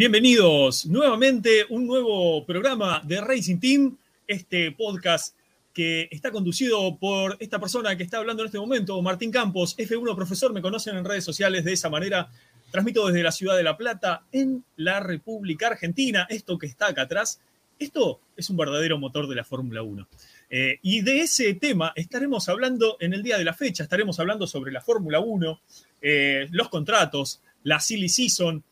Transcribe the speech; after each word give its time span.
Bienvenidos 0.00 0.86
nuevamente, 0.86 1.66
un 1.68 1.86
nuevo 1.86 2.46
programa 2.46 3.02
de 3.04 3.20
Racing 3.20 3.58
Team, 3.58 3.98
este 4.26 4.72
podcast 4.72 5.36
que 5.74 6.08
está 6.10 6.30
conducido 6.30 6.96
por 6.96 7.36
esta 7.38 7.58
persona 7.58 7.94
que 7.94 8.04
está 8.04 8.16
hablando 8.16 8.42
en 8.42 8.46
este 8.46 8.58
momento, 8.58 9.02
Martín 9.02 9.30
Campos, 9.30 9.76
F1 9.76 10.16
profesor, 10.16 10.54
me 10.54 10.62
conocen 10.62 10.96
en 10.96 11.04
redes 11.04 11.22
sociales 11.22 11.66
de 11.66 11.74
esa 11.74 11.90
manera. 11.90 12.30
Transmito 12.70 13.06
desde 13.08 13.22
la 13.22 13.30
ciudad 13.30 13.58
de 13.58 13.62
La 13.62 13.76
Plata, 13.76 14.22
en 14.32 14.64
la 14.76 15.00
República 15.00 15.66
Argentina. 15.66 16.26
Esto 16.30 16.56
que 16.56 16.66
está 16.66 16.86
acá 16.86 17.02
atrás, 17.02 17.38
esto 17.78 18.20
es 18.38 18.48
un 18.48 18.56
verdadero 18.56 18.98
motor 18.98 19.28
de 19.28 19.34
la 19.34 19.44
Fórmula 19.44 19.82
1. 19.82 20.08
Eh, 20.48 20.78
y 20.80 21.02
de 21.02 21.20
ese 21.20 21.52
tema 21.52 21.92
estaremos 21.94 22.48
hablando 22.48 22.96
en 23.00 23.12
el 23.12 23.22
día 23.22 23.36
de 23.36 23.44
la 23.44 23.52
fecha, 23.52 23.82
estaremos 23.82 24.18
hablando 24.18 24.46
sobre 24.46 24.72
la 24.72 24.80
Fórmula 24.80 25.20
1, 25.20 25.60
eh, 26.00 26.48
los 26.52 26.70
contratos, 26.70 27.42
la 27.64 27.80
silly 27.80 28.08
season, 28.08 28.64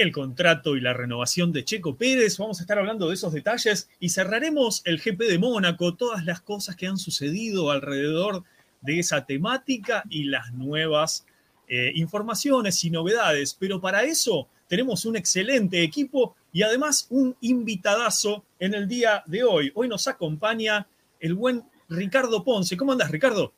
el 0.00 0.12
contrato 0.12 0.76
y 0.76 0.80
la 0.80 0.94
renovación 0.94 1.52
de 1.52 1.62
Checo 1.62 1.94
Pérez. 1.94 2.38
Vamos 2.38 2.58
a 2.58 2.62
estar 2.62 2.78
hablando 2.78 3.08
de 3.08 3.14
esos 3.14 3.34
detalles 3.34 3.90
y 4.00 4.08
cerraremos 4.08 4.80
el 4.86 4.98
GP 4.98 5.20
de 5.28 5.38
Mónaco, 5.38 5.94
todas 5.94 6.24
las 6.24 6.40
cosas 6.40 6.74
que 6.74 6.86
han 6.86 6.96
sucedido 6.96 7.70
alrededor 7.70 8.44
de 8.80 8.98
esa 8.98 9.26
temática 9.26 10.02
y 10.08 10.24
las 10.24 10.52
nuevas 10.54 11.26
eh, 11.68 11.92
informaciones 11.94 12.82
y 12.82 12.90
novedades. 12.90 13.54
Pero 13.60 13.82
para 13.82 14.04
eso 14.04 14.48
tenemos 14.68 15.04
un 15.04 15.16
excelente 15.16 15.82
equipo 15.82 16.34
y 16.50 16.62
además 16.62 17.06
un 17.10 17.36
invitadazo 17.42 18.42
en 18.58 18.72
el 18.72 18.88
día 18.88 19.22
de 19.26 19.44
hoy. 19.44 19.70
Hoy 19.74 19.86
nos 19.86 20.08
acompaña 20.08 20.86
el 21.20 21.34
buen 21.34 21.62
Ricardo 21.90 22.42
Ponce. 22.42 22.78
¿Cómo 22.78 22.92
andas, 22.92 23.10
Ricardo? 23.10 23.52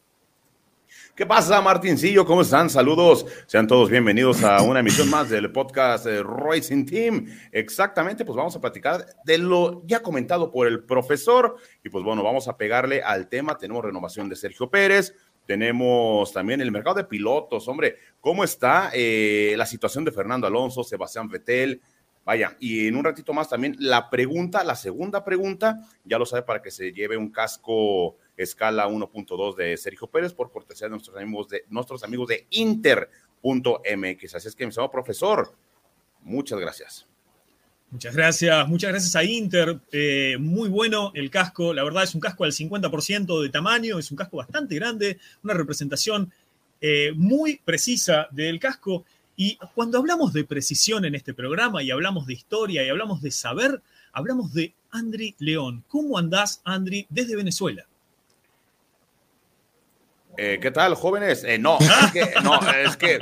¿Qué 1.14 1.26
pasa, 1.26 1.60
Martincillo? 1.60 2.24
¿Cómo 2.24 2.40
están? 2.40 2.70
Saludos. 2.70 3.26
Sean 3.44 3.66
todos 3.66 3.90
bienvenidos 3.90 4.42
a 4.44 4.62
una 4.62 4.80
emisión 4.80 5.10
más 5.10 5.28
del 5.28 5.52
podcast 5.52 6.06
Racing 6.06 6.86
Team. 6.86 7.26
Exactamente, 7.52 8.24
pues 8.24 8.34
vamos 8.34 8.56
a 8.56 8.62
platicar 8.62 9.04
de 9.22 9.36
lo 9.36 9.82
ya 9.84 10.00
comentado 10.00 10.50
por 10.50 10.66
el 10.66 10.84
profesor. 10.84 11.56
Y 11.84 11.90
pues 11.90 12.02
bueno, 12.02 12.22
vamos 12.22 12.48
a 12.48 12.56
pegarle 12.56 13.02
al 13.02 13.28
tema. 13.28 13.58
Tenemos 13.58 13.84
renovación 13.84 14.26
de 14.30 14.36
Sergio 14.36 14.70
Pérez. 14.70 15.14
Tenemos 15.44 16.32
también 16.32 16.62
el 16.62 16.72
mercado 16.72 16.96
de 16.96 17.04
pilotos. 17.04 17.68
Hombre, 17.68 17.96
¿cómo 18.18 18.42
está 18.42 18.90
eh, 18.94 19.52
la 19.58 19.66
situación 19.66 20.06
de 20.06 20.12
Fernando 20.12 20.46
Alonso, 20.46 20.82
Sebastián 20.82 21.28
Vettel? 21.28 21.82
Vaya, 22.24 22.56
y 22.58 22.86
en 22.88 22.96
un 22.96 23.04
ratito 23.04 23.34
más 23.34 23.50
también 23.50 23.76
la 23.78 24.08
pregunta, 24.08 24.64
la 24.64 24.76
segunda 24.76 25.22
pregunta, 25.24 25.78
ya 26.04 26.18
lo 26.18 26.24
sabe 26.24 26.42
para 26.42 26.62
que 26.62 26.70
se 26.70 26.90
lleve 26.90 27.18
un 27.18 27.30
casco 27.30 28.16
escala 28.36 28.88
1.2 28.88 29.56
de 29.56 29.76
Sergio 29.76 30.06
Pérez 30.06 30.32
por 30.32 30.50
cortesía 30.50 30.86
de 30.86 30.92
nuestros 30.92 31.16
amigos 31.16 31.48
de, 31.48 31.64
nuestros 31.68 32.02
amigos 32.02 32.28
de 32.28 32.46
Inter.mx. 32.50 34.34
Así 34.34 34.48
es 34.48 34.54
que, 34.54 34.66
mi 34.66 34.72
señor 34.72 34.90
profesor, 34.90 35.54
muchas 36.22 36.58
gracias. 36.58 37.06
Muchas 37.90 38.16
gracias, 38.16 38.68
muchas 38.68 38.90
gracias 38.90 39.16
a 39.16 39.22
Inter. 39.22 39.78
Eh, 39.92 40.36
muy 40.40 40.70
bueno 40.70 41.12
el 41.14 41.30
casco, 41.30 41.74
la 41.74 41.84
verdad 41.84 42.04
es 42.04 42.14
un 42.14 42.22
casco 42.22 42.44
al 42.44 42.52
50% 42.52 43.42
de 43.42 43.48
tamaño, 43.50 43.98
es 43.98 44.10
un 44.10 44.16
casco 44.16 44.38
bastante 44.38 44.76
grande, 44.76 45.18
una 45.42 45.52
representación 45.52 46.32
eh, 46.80 47.12
muy 47.14 47.60
precisa 47.62 48.28
del 48.30 48.58
casco. 48.58 49.04
Y 49.36 49.58
cuando 49.74 49.98
hablamos 49.98 50.32
de 50.32 50.44
precisión 50.44 51.04
en 51.04 51.14
este 51.14 51.34
programa 51.34 51.82
y 51.82 51.90
hablamos 51.90 52.26
de 52.26 52.32
historia 52.32 52.82
y 52.82 52.88
hablamos 52.88 53.20
de 53.20 53.30
saber, 53.30 53.82
hablamos 54.12 54.54
de 54.54 54.74
Andri 54.90 55.34
León. 55.38 55.84
¿Cómo 55.88 56.16
andás, 56.16 56.62
Andri, 56.64 57.06
desde 57.10 57.36
Venezuela? 57.36 57.86
Eh, 60.36 60.58
¿Qué 60.60 60.70
tal, 60.70 60.94
jóvenes? 60.94 61.44
Eh, 61.44 61.58
no, 61.58 61.78
es 62.04 62.12
que, 62.12 62.34
no, 62.42 62.58
es 62.70 62.96
que 62.96 63.18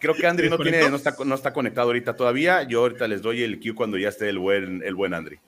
creo 0.00 0.14
que 0.14 0.26
Andri 0.26 0.48
no, 0.48 0.58
tiene, 0.58 0.88
no, 0.88 0.96
está, 0.96 1.14
no 1.24 1.34
está 1.34 1.52
conectado 1.52 1.88
ahorita 1.88 2.16
todavía. 2.16 2.62
Yo 2.62 2.80
ahorita 2.80 3.08
les 3.08 3.22
doy 3.22 3.42
el 3.42 3.58
cue 3.60 3.74
cuando 3.74 3.98
ya 3.98 4.08
esté 4.08 4.28
el 4.28 4.38
buen, 4.38 4.82
el 4.84 4.94
buen 4.94 5.14
Andri. 5.14 5.38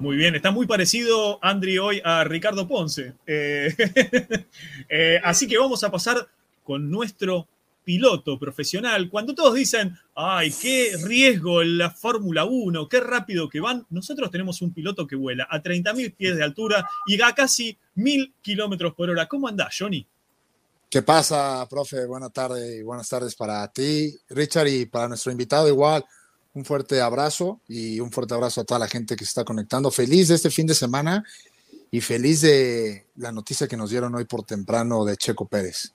Muy 0.00 0.16
bien, 0.16 0.34
está 0.34 0.50
muy 0.50 0.66
parecido 0.66 1.38
Andri 1.42 1.78
hoy 1.78 2.00
a 2.04 2.24
Ricardo 2.24 2.68
Ponce. 2.68 3.14
Eh, 3.26 3.74
así 5.24 5.46
que 5.48 5.58
vamos 5.58 5.82
a 5.82 5.90
pasar 5.90 6.28
con 6.62 6.90
nuestro 6.90 7.48
piloto 7.88 8.38
profesional. 8.38 9.08
Cuando 9.08 9.34
todos 9.34 9.54
dicen, 9.54 9.96
ay, 10.14 10.52
qué 10.60 10.92
riesgo 11.02 11.62
en 11.62 11.78
la 11.78 11.90
Fórmula 11.90 12.44
1, 12.44 12.86
qué 12.86 13.00
rápido 13.00 13.48
que 13.48 13.60
van, 13.60 13.86
nosotros 13.88 14.30
tenemos 14.30 14.60
un 14.60 14.74
piloto 14.74 15.06
que 15.06 15.16
vuela 15.16 15.48
a 15.50 15.62
30.000 15.62 16.14
pies 16.14 16.36
de 16.36 16.44
altura 16.44 16.86
y 17.06 17.18
a 17.18 17.32
casi 17.32 17.78
1.000 17.96 18.34
kilómetros 18.42 18.92
por 18.92 19.08
hora. 19.08 19.26
¿Cómo 19.26 19.48
anda, 19.48 19.70
Johnny? 19.76 20.06
¿Qué 20.90 21.02
pasa, 21.02 21.66
profe? 21.68 22.06
Buenas 22.06 22.32
tardes 22.32 22.80
y 22.80 22.82
buenas 22.82 23.06
tardes 23.06 23.34
para 23.34 23.70
ti, 23.70 24.16
Richard, 24.30 24.68
y 24.68 24.86
para 24.86 25.06
nuestro 25.06 25.30
invitado 25.30 25.68
igual. 25.68 26.02
Un 26.54 26.64
fuerte 26.64 27.02
abrazo 27.02 27.60
y 27.68 28.00
un 28.00 28.10
fuerte 28.10 28.32
abrazo 28.32 28.62
a 28.62 28.64
toda 28.64 28.80
la 28.80 28.88
gente 28.88 29.14
que 29.14 29.26
se 29.26 29.28
está 29.28 29.44
conectando. 29.44 29.90
Feliz 29.90 30.28
de 30.28 30.36
este 30.36 30.48
fin 30.48 30.66
de 30.66 30.72
semana 30.72 31.22
y 31.90 32.00
feliz 32.00 32.40
de 32.40 33.04
la 33.16 33.32
noticia 33.32 33.68
que 33.68 33.76
nos 33.76 33.90
dieron 33.90 34.14
hoy 34.14 34.24
por 34.24 34.44
temprano 34.44 35.04
de 35.04 35.18
Checo 35.18 35.46
Pérez. 35.46 35.92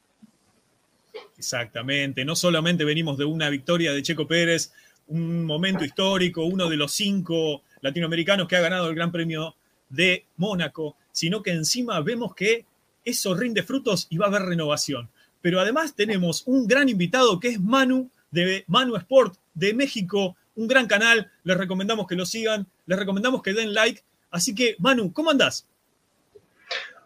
Exactamente, 1.40 2.24
no 2.24 2.36
solamente 2.36 2.86
venimos 2.86 3.18
de 3.18 3.26
una 3.26 3.50
victoria 3.50 3.94
de 3.94 4.04
Checo 4.04 4.28
Pérez, 4.28 4.74
un 5.08 5.44
momento 5.44 5.84
histórico, 5.84 6.46
uno 6.46 6.70
de 6.70 6.78
los 6.78 6.92
cinco 6.94 7.64
latinoamericanos 7.82 8.48
que 8.48 8.58
ha 8.58 8.62
ganado 8.62 8.90
el 8.90 8.96
Gran 8.96 9.12
Premio 9.12 9.56
de 9.90 10.28
Mónaco, 10.38 10.98
sino 11.12 11.42
que 11.42 11.50
encima 11.50 12.00
vemos 12.02 12.36
que 12.36 12.68
eso 13.06 13.36
rinde 13.36 13.64
frutos 13.64 14.08
y 14.10 14.18
va 14.18 14.26
a 14.26 14.30
haber 14.30 14.44
renovación. 14.44 15.10
Pero 15.42 15.60
además 15.60 15.96
tenemos 15.96 16.44
un 16.46 16.68
gran 16.68 16.90
invitado 16.90 17.40
que 17.40 17.50
es 17.50 17.60
Manu 17.60 18.10
de 18.32 18.64
Manu 18.68 18.96
Sport 18.96 19.38
de 19.54 19.74
México, 19.74 20.36
un 20.56 20.68
gran 20.68 20.88
canal, 20.88 21.32
les 21.44 21.58
recomendamos 21.58 22.08
que 22.08 22.16
lo 22.16 22.26
sigan, 22.26 22.68
les 22.86 22.98
recomendamos 22.98 23.42
que 23.42 23.54
den 23.54 23.74
like. 23.74 24.04
Así 24.32 24.56
que, 24.56 24.76
Manu, 24.80 25.14
¿cómo 25.14 25.32
andás? 25.32 25.68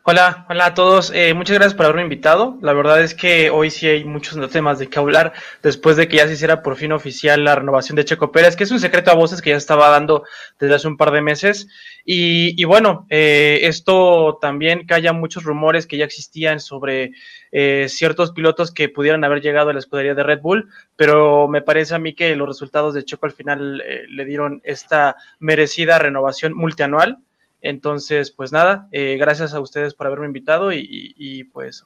Hola, 0.10 0.46
hola 0.48 0.68
a 0.68 0.74
todos. 0.74 1.12
Eh, 1.14 1.34
muchas 1.34 1.56
gracias 1.56 1.74
por 1.74 1.86
haberme 1.86 2.04
invitado. 2.04 2.58
La 2.62 2.72
verdad 2.72 3.02
es 3.02 3.14
que 3.14 3.50
hoy 3.50 3.70
sí 3.70 3.88
hay 3.88 4.06
muchos 4.06 4.40
temas 4.50 4.80
de 4.80 4.88
que 4.88 5.00
hablar 5.00 5.34
después 5.62 5.98
de 5.98 6.08
que 6.08 6.16
ya 6.16 6.28
se 6.28 6.36
hiciera 6.36 6.64
por 6.64 6.78
fin 6.78 6.94
oficial 6.94 7.44
la 7.44 7.56
renovación 7.56 7.98
de 7.98 8.06
Checo 8.06 8.32
Pérez, 8.32 8.56
que 8.56 8.64
es 8.64 8.72
un 8.72 8.80
secreto 8.80 9.12
a 9.12 9.16
voces 9.16 9.42
que 9.42 9.50
ya 9.50 9.58
estaba 9.58 9.90
dando 9.90 10.24
desde 10.62 10.76
hace 10.76 10.88
un 10.88 10.96
par 10.96 11.12
de 11.12 11.20
meses. 11.20 11.68
Y, 12.06 12.64
bueno, 12.64 13.06
eh, 13.10 13.60
esto 13.64 14.38
también 14.40 14.88
que 14.88 14.94
haya 14.94 15.12
muchos 15.12 15.44
rumores 15.44 15.88
que 15.88 15.98
ya 15.98 16.06
existían 16.06 16.62
sobre 16.62 17.12
eh, 17.52 17.88
ciertos 17.90 18.32
pilotos 18.32 18.72
que 18.72 18.88
pudieran 18.88 19.26
haber 19.26 19.42
llegado 19.42 19.72
a 19.72 19.74
la 19.74 19.80
escudería 19.80 20.16
de 20.16 20.24
Red 20.24 20.40
Bull, 20.40 20.70
pero 20.96 21.50
me 21.50 21.62
parece 21.62 21.96
a 21.96 22.00
mí 22.00 22.14
que 22.16 22.34
los 22.38 22.48
resultados 22.48 22.94
de 22.94 23.04
Checo 23.04 23.26
al 23.26 23.34
final 23.34 23.84
le 24.08 24.24
dieron 24.24 24.62
esta 24.64 25.18
merecida 25.40 26.00
renovación 26.00 26.54
multianual 26.54 27.18
entonces, 27.62 28.32
pues 28.32 28.52
nada, 28.52 28.88
eh, 28.92 29.18
gracias 29.18 29.54
a 29.54 29.60
ustedes 29.60 29.94
por 29.94 30.08
haberme 30.08 30.28
invitado 30.28 30.72
y, 30.72 31.44
pues 31.54 31.86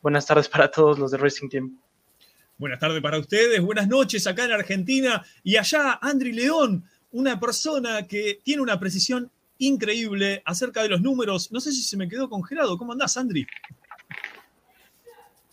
buenas 0.00 0.26
tardes 0.26 0.48
para 0.48 0.70
todos 0.70 0.98
los 0.98 1.10
de 1.10 1.18
Racing 1.18 1.48
Team. 1.48 1.78
Buenas 2.58 2.78
tardes 2.78 3.00
para 3.00 3.18
ustedes, 3.18 3.60
buenas 3.60 3.88
noches 3.88 4.26
acá 4.26 4.44
en 4.44 4.52
Argentina 4.52 5.24
y 5.42 5.56
allá 5.56 5.98
Andri 6.00 6.32
León, 6.32 6.84
una 7.12 7.38
persona 7.38 8.06
que 8.06 8.40
tiene 8.42 8.62
una 8.62 8.78
precisión 8.78 9.30
increíble 9.58 10.42
acerca 10.44 10.82
de 10.82 10.88
los 10.88 11.00
números. 11.00 11.50
No 11.52 11.60
sé 11.60 11.72
si 11.72 11.82
se 11.82 11.96
me 11.96 12.08
quedó 12.08 12.28
congelado. 12.28 12.76
¿Cómo 12.76 12.92
andás, 12.92 13.16
Andri? 13.16 13.46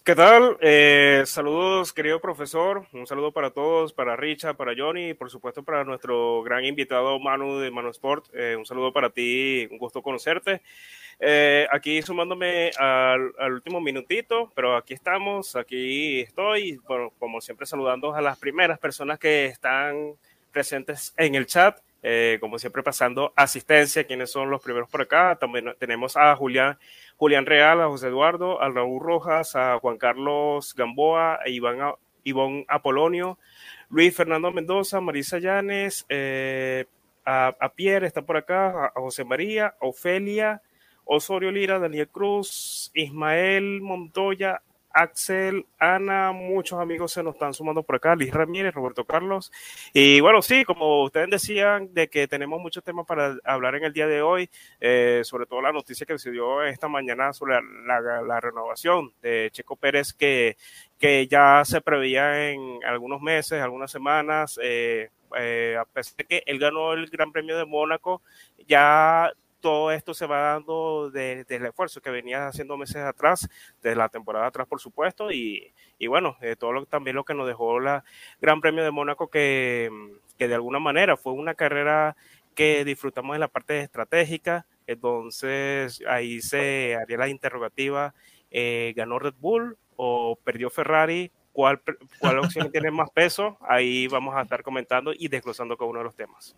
¿Qué 0.09 0.15
tal? 0.15 0.57
Eh, 0.59 1.21
saludos, 1.27 1.93
querido 1.93 2.19
profesor. 2.19 2.87
Un 2.93 3.05
saludo 3.05 3.31
para 3.31 3.51
todos, 3.51 3.93
para 3.93 4.15
Richa, 4.15 4.55
para 4.55 4.73
Johnny 4.75 5.09
y 5.09 5.13
por 5.13 5.29
supuesto 5.29 5.61
para 5.61 5.83
nuestro 5.83 6.41
gran 6.41 6.65
invitado 6.65 7.19
Manu 7.19 7.59
de 7.59 7.69
Manu 7.69 7.89
Sport. 7.89 8.25
Eh, 8.33 8.55
un 8.57 8.65
saludo 8.65 8.91
para 8.91 9.11
ti, 9.11 9.67
un 9.69 9.77
gusto 9.77 10.01
conocerte. 10.01 10.63
Eh, 11.19 11.67
aquí 11.71 12.01
sumándome 12.01 12.71
al, 12.79 13.33
último 13.53 13.79
minutito, 13.81 14.51
pero 14.55 14.75
aquí 14.75 14.95
estamos, 14.95 15.55
aquí 15.55 16.21
estoy, 16.21 16.79
como 17.19 17.39
siempre 17.39 17.67
saludando 17.67 18.15
a 18.15 18.19
las 18.19 18.39
primeras 18.39 18.79
personas 18.79 19.19
que 19.19 19.45
están 19.45 20.15
presentes 20.51 21.13
en 21.17 21.35
el 21.35 21.45
chat. 21.45 21.77
Como 22.39 22.59
siempre 22.59 22.83
pasando 22.83 23.33
asistencia, 23.35 24.05
quienes 24.05 24.31
son 24.31 24.49
los 24.49 24.61
primeros 24.61 24.89
por 24.89 25.01
acá. 25.01 25.37
También 25.39 25.73
tenemos 25.79 26.15
a 26.17 26.35
Julián 26.35 26.77
Julián 27.19 27.45
Real, 27.45 27.81
a 27.81 27.87
José 27.87 28.07
Eduardo, 28.07 28.61
a 28.61 28.69
Raúl 28.69 29.01
Rojas, 29.01 29.53
a 29.57 29.77
Juan 29.79 29.97
Carlos 29.97 30.73
Gamboa, 30.73 31.39
a 31.43 31.49
Iván, 31.49 31.95
Iván 32.23 32.63
Apolonio, 32.69 33.37
Luis 33.89 34.15
Fernando 34.15 34.51
Mendoza, 34.53 35.01
Marisa 35.01 35.37
Llanes, 35.37 36.05
eh, 36.07 36.85
a, 37.25 37.73
Pierre 37.75 38.07
está 38.07 38.21
por 38.21 38.37
acá, 38.37 38.85
a, 38.85 38.91
José 39.01 39.25
María, 39.25 39.75
a 39.81 39.85
Ofelia, 39.85 40.61
Osorio 41.03 41.51
Lira, 41.51 41.77
Daniel 41.77 42.07
Cruz, 42.07 42.89
Ismael 42.93 43.81
Montoya, 43.81 44.61
Axel, 44.99 45.65
Ana, 45.79 46.33
muchos 46.33 46.77
amigos 46.77 47.13
se 47.13 47.23
nos 47.23 47.35
están 47.35 47.53
sumando 47.53 47.83
por 47.83 47.95
acá, 47.95 48.17
Liz 48.17 48.33
Ramírez, 48.33 48.73
Roberto 48.73 49.05
Carlos. 49.05 49.49
Y 49.93 50.19
bueno, 50.19 50.41
sí, 50.41 50.65
como 50.65 51.03
ustedes 51.03 51.29
decían, 51.29 51.93
de 51.93 52.09
que 52.09 52.27
tenemos 52.27 52.59
muchos 52.59 52.83
temas 52.83 53.05
para 53.05 53.37
hablar 53.45 53.75
en 53.75 53.85
el 53.85 53.93
día 53.93 54.07
de 54.07 54.21
hoy, 54.21 54.49
eh, 54.81 55.21
sobre 55.23 55.45
todo 55.45 55.61
la 55.61 55.71
noticia 55.71 56.05
que 56.05 56.19
se 56.19 56.31
dio 56.31 56.63
esta 56.63 56.89
mañana 56.89 57.31
sobre 57.31 57.59
la, 57.85 58.41
renovación 58.41 59.13
de 59.21 59.49
Checo 59.53 59.77
Pérez, 59.77 60.11
que, 60.11 60.57
que 60.97 61.27
ya 61.27 61.63
se 61.63 61.79
preveía 61.79 62.49
en 62.49 62.83
algunos 62.83 63.21
meses, 63.21 63.61
algunas 63.61 63.91
semanas. 63.91 64.59
Eh, 64.61 65.11
eh, 65.37 65.77
a 65.79 65.85
pesar 65.85 66.17
de 66.17 66.25
que 66.25 66.43
él 66.45 66.59
ganó 66.59 66.91
el 66.91 67.07
Gran 67.09 67.31
Premio 67.31 67.57
de 67.57 67.65
Mónaco, 67.65 68.21
ya 68.67 69.31
todo 69.59 69.91
esto 69.91 70.13
se 70.13 70.25
va 70.25 70.53
dando 70.53 71.09
desde 71.11 71.55
el 71.55 71.65
esfuerzo 71.65 72.01
que 72.01 72.09
venía 72.09 72.47
haciendo 72.47 72.77
meses 72.77 72.97
atrás, 72.97 73.47
desde 73.81 73.95
la 73.95 74.09
temporada 74.09 74.47
atrás, 74.47 74.67
por 74.67 74.79
supuesto, 74.79 75.31
y, 75.31 75.73
y 75.97 76.07
bueno, 76.07 76.37
eh, 76.41 76.55
todo 76.57 76.71
lo, 76.71 76.85
también 76.85 77.15
lo 77.15 77.23
que 77.23 77.33
nos 77.33 77.47
dejó 77.47 77.79
la 77.79 78.03
Gran 78.41 78.61
Premio 78.61 78.83
de 78.83 78.91
Mónaco, 78.91 79.29
que, 79.29 79.89
que 80.37 80.47
de 80.47 80.55
alguna 80.55 80.79
manera 80.79 81.17
fue 81.17 81.33
una 81.33 81.55
carrera 81.55 82.15
que 82.55 82.83
disfrutamos 82.83 83.35
en 83.35 83.41
la 83.41 83.47
parte 83.47 83.79
estratégica, 83.81 84.65
entonces 84.87 86.01
ahí 86.07 86.41
se 86.41 86.95
haría 86.95 87.17
la 87.17 87.29
interrogativa, 87.29 88.13
eh, 88.51 88.93
¿ganó 88.95 89.19
Red 89.19 89.35
Bull 89.39 89.77
o 89.95 90.37
perdió 90.43 90.69
Ferrari? 90.69 91.31
¿Cuál, 91.51 91.81
cuál 92.19 92.39
opción 92.39 92.71
tiene 92.71 92.91
más 92.91 93.09
peso? 93.11 93.57
Ahí 93.61 94.07
vamos 94.07 94.35
a 94.35 94.41
estar 94.41 94.63
comentando 94.63 95.11
y 95.13 95.27
desglosando 95.27 95.77
cada 95.77 95.89
uno 95.89 95.99
de 95.99 96.05
los 96.05 96.15
temas. 96.15 96.55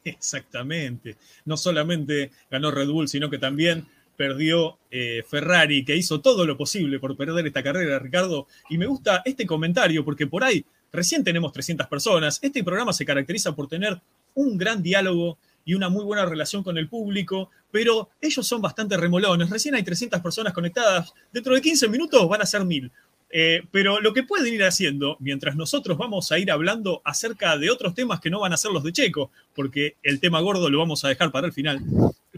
Exactamente. 0.04 1.16
No 1.44 1.56
solamente 1.56 2.30
ganó 2.50 2.70
Red 2.70 2.88
Bull, 2.88 3.08
sino 3.08 3.30
que 3.30 3.38
también 3.38 3.86
perdió 4.16 4.78
eh, 4.90 5.22
Ferrari, 5.26 5.84
que 5.84 5.96
hizo 5.96 6.20
todo 6.20 6.44
lo 6.44 6.56
posible 6.56 6.98
por 6.98 7.16
perder 7.16 7.46
esta 7.46 7.62
carrera, 7.62 7.98
Ricardo. 7.98 8.46
Y 8.68 8.76
me 8.76 8.86
gusta 8.86 9.22
este 9.24 9.46
comentario 9.46 10.04
porque 10.04 10.26
por 10.26 10.44
ahí 10.44 10.64
recién 10.92 11.24
tenemos 11.24 11.52
300 11.52 11.86
personas. 11.86 12.38
Este 12.42 12.62
programa 12.62 12.92
se 12.92 13.06
caracteriza 13.06 13.54
por 13.54 13.66
tener 13.66 14.00
un 14.34 14.58
gran 14.58 14.82
diálogo 14.82 15.38
y 15.64 15.74
una 15.74 15.88
muy 15.88 16.04
buena 16.04 16.26
relación 16.26 16.62
con 16.62 16.78
el 16.78 16.88
público, 16.88 17.50
pero 17.70 18.10
ellos 18.20 18.46
son 18.46 18.60
bastante 18.60 18.96
remolones. 18.96 19.48
Recién 19.48 19.74
hay 19.74 19.82
300 19.82 20.20
personas 20.20 20.52
conectadas. 20.52 21.14
Dentro 21.32 21.54
de 21.54 21.60
15 21.60 21.88
minutos 21.88 22.28
van 22.28 22.42
a 22.42 22.46
ser 22.46 22.64
mil. 22.64 22.90
Eh, 23.32 23.62
pero 23.70 24.00
lo 24.00 24.12
que 24.12 24.24
pueden 24.24 24.52
ir 24.52 24.64
haciendo, 24.64 25.16
mientras 25.20 25.54
nosotros 25.54 25.96
vamos 25.96 26.32
a 26.32 26.38
ir 26.38 26.50
hablando 26.50 27.00
acerca 27.04 27.56
de 27.56 27.70
otros 27.70 27.94
temas 27.94 28.20
que 28.20 28.28
no 28.28 28.40
van 28.40 28.52
a 28.52 28.56
ser 28.56 28.72
los 28.72 28.82
de 28.82 28.92
Checo, 28.92 29.30
porque 29.54 29.96
el 30.02 30.18
tema 30.18 30.40
gordo 30.40 30.68
lo 30.68 30.78
vamos 30.78 31.04
a 31.04 31.08
dejar 31.08 31.30
para 31.30 31.46
el 31.46 31.52
final. 31.52 31.80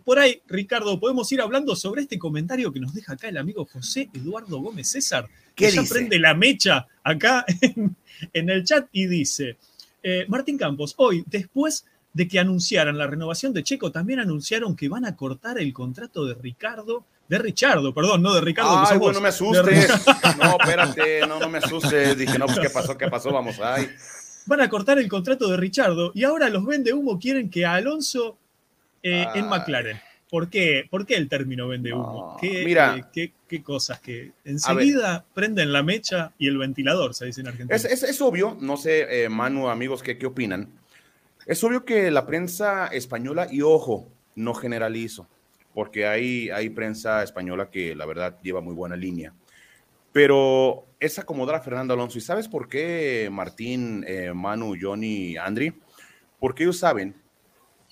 Por 0.05 0.19
ahí, 0.19 0.43
Ricardo, 0.47 1.01
podemos 1.01 1.31
ir 1.33 1.41
hablando 1.41 1.77
sobre 1.77 2.03
este 2.03 2.19
comentario 2.19 2.73
que 2.73 2.81
nos 2.81 2.93
deja 2.93 3.15
acá 3.15 3.29
el 3.29 3.39
amigo 3.39 3.65
José 3.65 4.11
Eduardo 4.13 4.59
Gómez 4.59 4.89
César, 4.89 5.29
que 5.55 5.71
ya 5.71 5.83
prende 5.85 6.19
la 6.19 6.35
mecha 6.35 6.87
acá 7.03 7.47
en, 8.33 8.51
el 8.51 8.65
chat 8.65 8.89
y 8.93 9.07
dice, 9.07 9.57
eh, 10.03 10.27
Martín 10.29 10.59
Campos, 10.59 10.95
hoy, 10.99 11.25
después 11.27 11.87
de 12.13 12.29
que 12.29 12.39
anunciaran 12.39 12.99
la 12.99 13.07
renovación 13.07 13.55
de 13.55 13.63
Checo, 13.63 13.91
también 13.91 14.21
anunciaron 14.21 14.77
que 14.77 14.89
van 14.89 15.07
a 15.07 15.17
cortar 15.17 15.59
el 15.59 15.73
contrato 15.73 16.27
de 16.27 16.35
Ricardo 16.35 17.07
de 17.29 17.39
Richardo, 17.39 17.95
perdón, 17.95 18.23
no 18.23 18.35
de 18.35 18.41
Ricardo. 18.41 18.85
Ay, 18.87 18.99
bueno, 18.99 19.15
no 19.15 19.21
me 19.21 19.29
asustes. 19.29 19.91
No, 20.39 20.57
espérate, 20.61 21.27
no, 21.27 21.39
no 21.39 21.49
me 21.49 21.59
asustes. 21.59 22.17
Dije, 22.17 22.39
no, 22.39 22.47
pues, 22.47 22.59
¿qué 22.59 22.71
pasó? 22.71 22.99
¿Qué 22.99 23.09
pasó? 23.09 23.33
Vamos, 23.33 23.59
ay. 23.61 23.89
Van 24.47 24.61
a 24.61 24.69
cortar 24.69 24.99
el 24.99 25.09
contrato 25.09 25.49
de 25.49 25.57
Richardo 25.57 26.11
y 26.15 26.25
ahora 26.25 26.49
los 26.49 26.67
vende 26.67 26.93
humo 26.93 27.19
quieren 27.19 27.49
que 27.49 27.65
Alonso 27.65 28.37
eh, 29.03 29.27
en 29.35 29.49
McLaren. 29.49 30.01
¿Por 30.29 30.49
qué? 30.49 30.87
¿Por 30.91 31.05
qué 31.05 31.17
el 31.17 31.29
término 31.29 31.69
vende 31.69 31.93
humo? 31.93 32.37
¿Qué, 32.41 32.65
mira, 32.65 33.11
qué, 33.13 33.33
cosas 33.63 34.01
que 34.01 34.33
enseguida 34.45 35.27
prenden 35.35 35.73
la 35.73 35.83
mecha 35.83 36.33
y 36.39 36.49
el 36.49 36.57
ventilador, 36.57 37.15
se 37.15 37.27
dice 37.27 37.43
en 37.43 37.49
Argentina? 37.49 37.77
Es, 37.77 38.21
obvio, 38.23 38.57
no 38.59 38.79
sé, 38.79 39.25
eh, 39.25 39.29
Manu, 39.29 39.69
amigos, 39.69 40.03
¿qué, 40.03 40.17
¿qué 40.17 40.25
opinan? 40.25 40.71
Es 41.45 41.63
obvio 41.63 41.85
que 41.85 42.11
la 42.11 42.25
prensa 42.25 42.87
española, 42.87 43.47
y 43.51 43.61
ojo, 43.61 44.09
no 44.35 44.55
generalizo, 44.55 45.29
porque 45.75 46.07
hay, 46.07 46.51
hay 46.51 46.71
prensa 46.71 47.23
española 47.23 47.71
que 47.71 47.95
la 47.95 48.07
verdad 48.07 48.39
lleva 48.43 48.61
muy 48.61 48.75
buena 48.75 48.97
línea. 48.97 49.33
Pero 50.13 50.87
es 51.01 51.19
acomodar 51.19 51.57
a 51.57 51.61
Fernando 51.61 51.95
Alonso. 51.95 52.19
¿Y 52.19 52.21
sabes 52.21 52.47
por 52.47 52.69
qué 52.69 53.29
Martín, 53.33 54.05
eh, 54.07 54.33
Manu, 54.35 54.75
Johnny, 54.79 55.37
Andri? 55.37 55.73
Porque 56.39 56.65
ellos 56.65 56.79
saben 56.79 57.15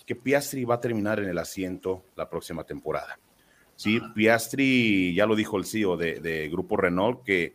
que 0.04 0.14
Piastri 0.14 0.64
va 0.64 0.74
a 0.74 0.80
terminar 0.80 1.20
en 1.20 1.28
el 1.28 1.38
asiento 1.38 2.04
la 2.16 2.28
próxima 2.28 2.64
temporada. 2.64 3.18
Sí, 3.76 3.98
Piastri, 4.14 5.14
ya 5.14 5.24
lo 5.24 5.34
dijo 5.34 5.56
el 5.56 5.64
CEO 5.64 5.96
de, 5.96 6.48
Grupo 6.52 6.76
Renault, 6.76 7.22
que, 7.22 7.54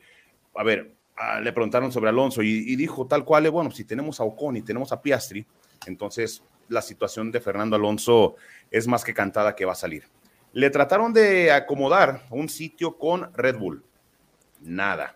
a 0.56 0.63
ver, 0.63 0.95
ah, 1.18 1.39
le 1.39 1.51
preguntaron 1.51 1.92
sobre 1.92 2.10
Alonso 2.10 2.42
y, 2.42 2.63
y, 2.66 2.75
dijo 2.75 3.06
tal 3.06 3.24
cual, 3.24 3.48
bueno, 3.51 3.69
si 3.69 3.83
tenemos 3.83 4.19
a 4.19 4.24
Ocon 4.24 4.57
y 4.57 4.63
tenemos 4.63 4.92
a 4.92 5.01
Piastri, 5.01 5.45
entonces 5.86 6.42
la 6.69 6.81
situación 6.81 7.31
de 7.31 7.42
Fernando 7.42 7.75
Alonso 7.75 8.38
es 8.72 8.88
más 8.88 9.04
que 9.04 9.14
cantada 9.14 9.56
que 9.56 9.66
va 9.66 9.74
a 9.74 9.76
salir. 9.76 10.06
Le 10.54 10.70
trataron 10.70 11.14
de 11.14 11.52
acomodar 11.52 12.26
un 12.30 12.48
sitio 12.48 12.98
con 12.98 13.34
Red 13.34 13.58
Bull. 13.58 13.84
Nada. 14.62 15.16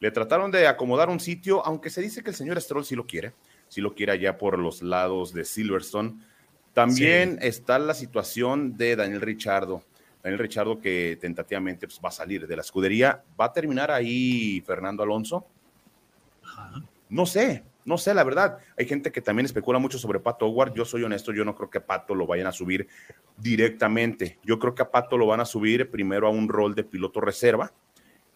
Le 0.00 0.10
trataron 0.10 0.50
de 0.50 0.66
acomodar 0.66 1.10
un 1.10 1.20
sitio, 1.20 1.64
aunque 1.66 1.90
se 1.90 2.00
dice 2.00 2.22
que 2.22 2.30
el 2.30 2.36
señor 2.36 2.60
Stroll 2.60 2.84
sí 2.84 2.94
lo 2.94 3.06
quiere, 3.06 3.34
sí 3.68 3.80
lo 3.80 3.94
quiere 3.94 4.12
allá 4.12 4.38
por 4.38 4.58
los 4.58 4.80
lados 4.80 5.32
de 5.32 5.44
Silverstone. 5.44 6.14
También 6.72 7.38
está 7.42 7.78
la 7.78 7.94
situación 7.94 8.76
de 8.76 8.96
Daniel 8.96 9.20
Richardo. 9.20 9.82
Daniel 10.22 10.38
Richardo 10.38 10.80
que 10.80 11.18
tentativamente 11.20 11.86
pues, 11.86 12.00
va 12.02 12.08
a 12.10 12.12
salir 12.12 12.46
de 12.46 12.56
la 12.56 12.62
escudería. 12.62 13.22
¿Va 13.38 13.46
a 13.46 13.52
terminar 13.52 13.90
ahí 13.90 14.62
Fernando 14.66 15.02
Alonso? 15.02 15.46
No 17.08 17.26
sé, 17.26 17.64
no 17.88 17.96
sé, 17.96 18.12
la 18.12 18.22
verdad. 18.22 18.58
Hay 18.76 18.86
gente 18.86 19.10
que 19.10 19.22
también 19.22 19.46
especula 19.46 19.78
mucho 19.78 19.98
sobre 19.98 20.20
Pato 20.20 20.44
Howard. 20.44 20.74
Yo 20.74 20.84
soy 20.84 21.04
honesto, 21.04 21.32
yo 21.32 21.42
no 21.42 21.54
creo 21.56 21.70
que 21.70 21.80
Pato 21.80 22.14
lo 22.14 22.26
vayan 22.26 22.46
a 22.46 22.52
subir 22.52 22.86
directamente. 23.38 24.38
Yo 24.44 24.58
creo 24.58 24.74
que 24.74 24.82
a 24.82 24.90
Pato 24.90 25.16
lo 25.16 25.26
van 25.26 25.40
a 25.40 25.46
subir 25.46 25.90
primero 25.90 26.26
a 26.26 26.30
un 26.30 26.50
rol 26.50 26.74
de 26.74 26.84
piloto 26.84 27.22
reserva 27.22 27.72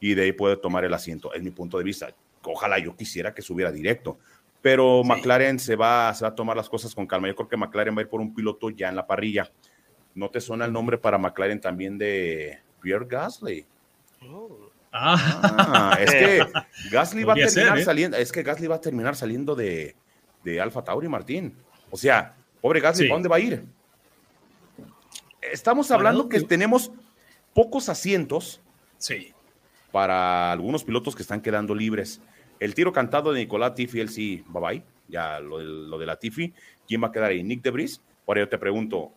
y 0.00 0.14
de 0.14 0.22
ahí 0.22 0.32
puede 0.32 0.56
tomar 0.56 0.86
el 0.86 0.94
asiento. 0.94 1.34
Es 1.34 1.42
mi 1.42 1.50
punto 1.50 1.76
de 1.76 1.84
vista. 1.84 2.08
Ojalá 2.44 2.78
yo 2.78 2.96
quisiera 2.96 3.34
que 3.34 3.42
subiera 3.42 3.70
directo. 3.70 4.18
Pero 4.62 5.04
McLaren 5.04 5.58
se 5.58 5.76
va, 5.76 6.14
se 6.14 6.24
va 6.24 6.30
a 6.30 6.34
tomar 6.34 6.56
las 6.56 6.70
cosas 6.70 6.94
con 6.94 7.06
calma. 7.06 7.28
Yo 7.28 7.36
creo 7.36 7.48
que 7.48 7.56
McLaren 7.58 7.94
va 7.94 8.00
a 8.00 8.04
ir 8.04 8.08
por 8.08 8.22
un 8.22 8.34
piloto 8.34 8.70
ya 8.70 8.88
en 8.88 8.96
la 8.96 9.06
parrilla. 9.06 9.52
¿No 10.14 10.30
te 10.30 10.40
suena 10.40 10.64
el 10.64 10.72
nombre 10.72 10.96
para 10.96 11.18
McLaren 11.18 11.60
también 11.60 11.98
de 11.98 12.58
Pierre 12.80 13.04
Gasly? 13.06 13.66
Oh. 14.30 14.71
Ah, 14.92 15.96
es 15.98 16.10
que 16.12 16.46
Gasly 16.90 17.24
va 17.24 17.32
a 17.32 17.36
terminar 17.36 17.78
¿eh? 17.78 17.84
saliendo, 17.84 18.16
es 18.18 18.30
que 18.30 18.42
Gasly 18.42 18.66
va 18.66 18.76
a 18.76 18.80
terminar 18.80 19.16
saliendo 19.16 19.54
de, 19.54 19.96
de 20.44 20.60
Alfa 20.60 20.84
Tauri, 20.84 21.08
Martín. 21.08 21.56
O 21.90 21.96
sea, 21.96 22.36
pobre 22.60 22.80
Gasly, 22.80 23.08
¿para 23.08 23.16
dónde 23.16 23.28
va 23.28 23.36
a 23.36 23.40
ir? 23.40 23.64
Estamos 25.40 25.90
hablando 25.90 26.28
que 26.28 26.40
tenemos 26.42 26.92
pocos 27.54 27.88
asientos 27.88 28.60
sí. 28.98 29.32
para 29.90 30.52
algunos 30.52 30.84
pilotos 30.84 31.16
que 31.16 31.22
están 31.22 31.40
quedando 31.40 31.74
libres. 31.74 32.20
El 32.60 32.74
tiro 32.74 32.92
cantado 32.92 33.32
de 33.32 33.40
Nicolás 33.40 33.74
Tiffy, 33.74 34.00
él 34.00 34.08
sí, 34.10 34.44
bye 34.48 34.62
bye. 34.62 34.84
Ya 35.08 35.40
lo, 35.40 35.58
lo 35.60 35.98
de 35.98 36.06
la 36.06 36.16
Tiffy. 36.16 36.54
¿Quién 36.86 37.02
va 37.02 37.08
a 37.08 37.12
quedar 37.12 37.30
ahí? 37.30 37.42
Nick 37.42 37.62
Debris. 37.62 38.00
Ahora 38.26 38.42
yo 38.42 38.48
te 38.48 38.56
pregunto, 38.56 39.12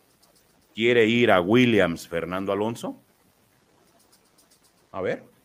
¿quiere 0.74 1.06
ir 1.06 1.30
a 1.30 1.40
Williams 1.40 2.08
Fernando 2.08 2.52
Alonso? 2.52 3.00
A 4.90 5.00
ver. 5.00 5.35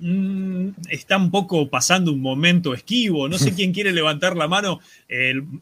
Mm, 0.00 0.70
está 0.88 1.18
un 1.18 1.30
poco 1.30 1.68
pasando 1.68 2.12
un 2.12 2.20
momento 2.20 2.74
esquivo. 2.74 3.28
No 3.28 3.38
sé 3.38 3.52
quién 3.54 3.72
quiere 3.72 3.92
levantar 3.92 4.36
la 4.36 4.48
mano. 4.48 4.80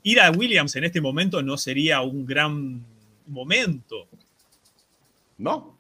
ir 0.03 0.21
a 0.21 0.31
Williams 0.31 0.77
en 0.77 0.85
este 0.85 1.01
momento 1.01 1.43
no 1.43 1.57
sería 1.57 2.01
un 2.01 2.25
gran 2.25 2.85
momento. 3.27 4.09
No. 5.39 5.77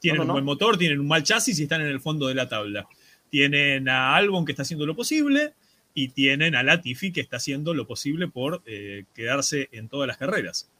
Tienen 0.00 0.22
un 0.22 0.28
buen 0.28 0.44
motor, 0.44 0.78
tienen 0.78 0.98
un 0.98 1.08
mal 1.08 1.22
chasis 1.22 1.58
y 1.58 1.64
están 1.64 1.82
en 1.82 1.88
el 1.88 2.00
fondo 2.00 2.26
de 2.26 2.34
la 2.34 2.48
tabla. 2.48 2.88
Tienen 3.28 3.88
a 3.88 4.16
Albon 4.16 4.44
que 4.44 4.52
está 4.52 4.62
haciendo 4.62 4.86
lo 4.86 4.96
posible 4.96 5.52
y 5.94 6.08
tienen 6.08 6.54
a 6.54 6.62
Latifi 6.62 7.12
que 7.12 7.20
está 7.20 7.36
haciendo 7.36 7.74
lo 7.74 7.86
posible 7.86 8.28
por 8.28 8.62
eh, 8.66 9.04
quedarse 9.14 9.68
en 9.72 9.88
todas 9.88 10.06
las 10.06 10.16
carreras. 10.16 10.70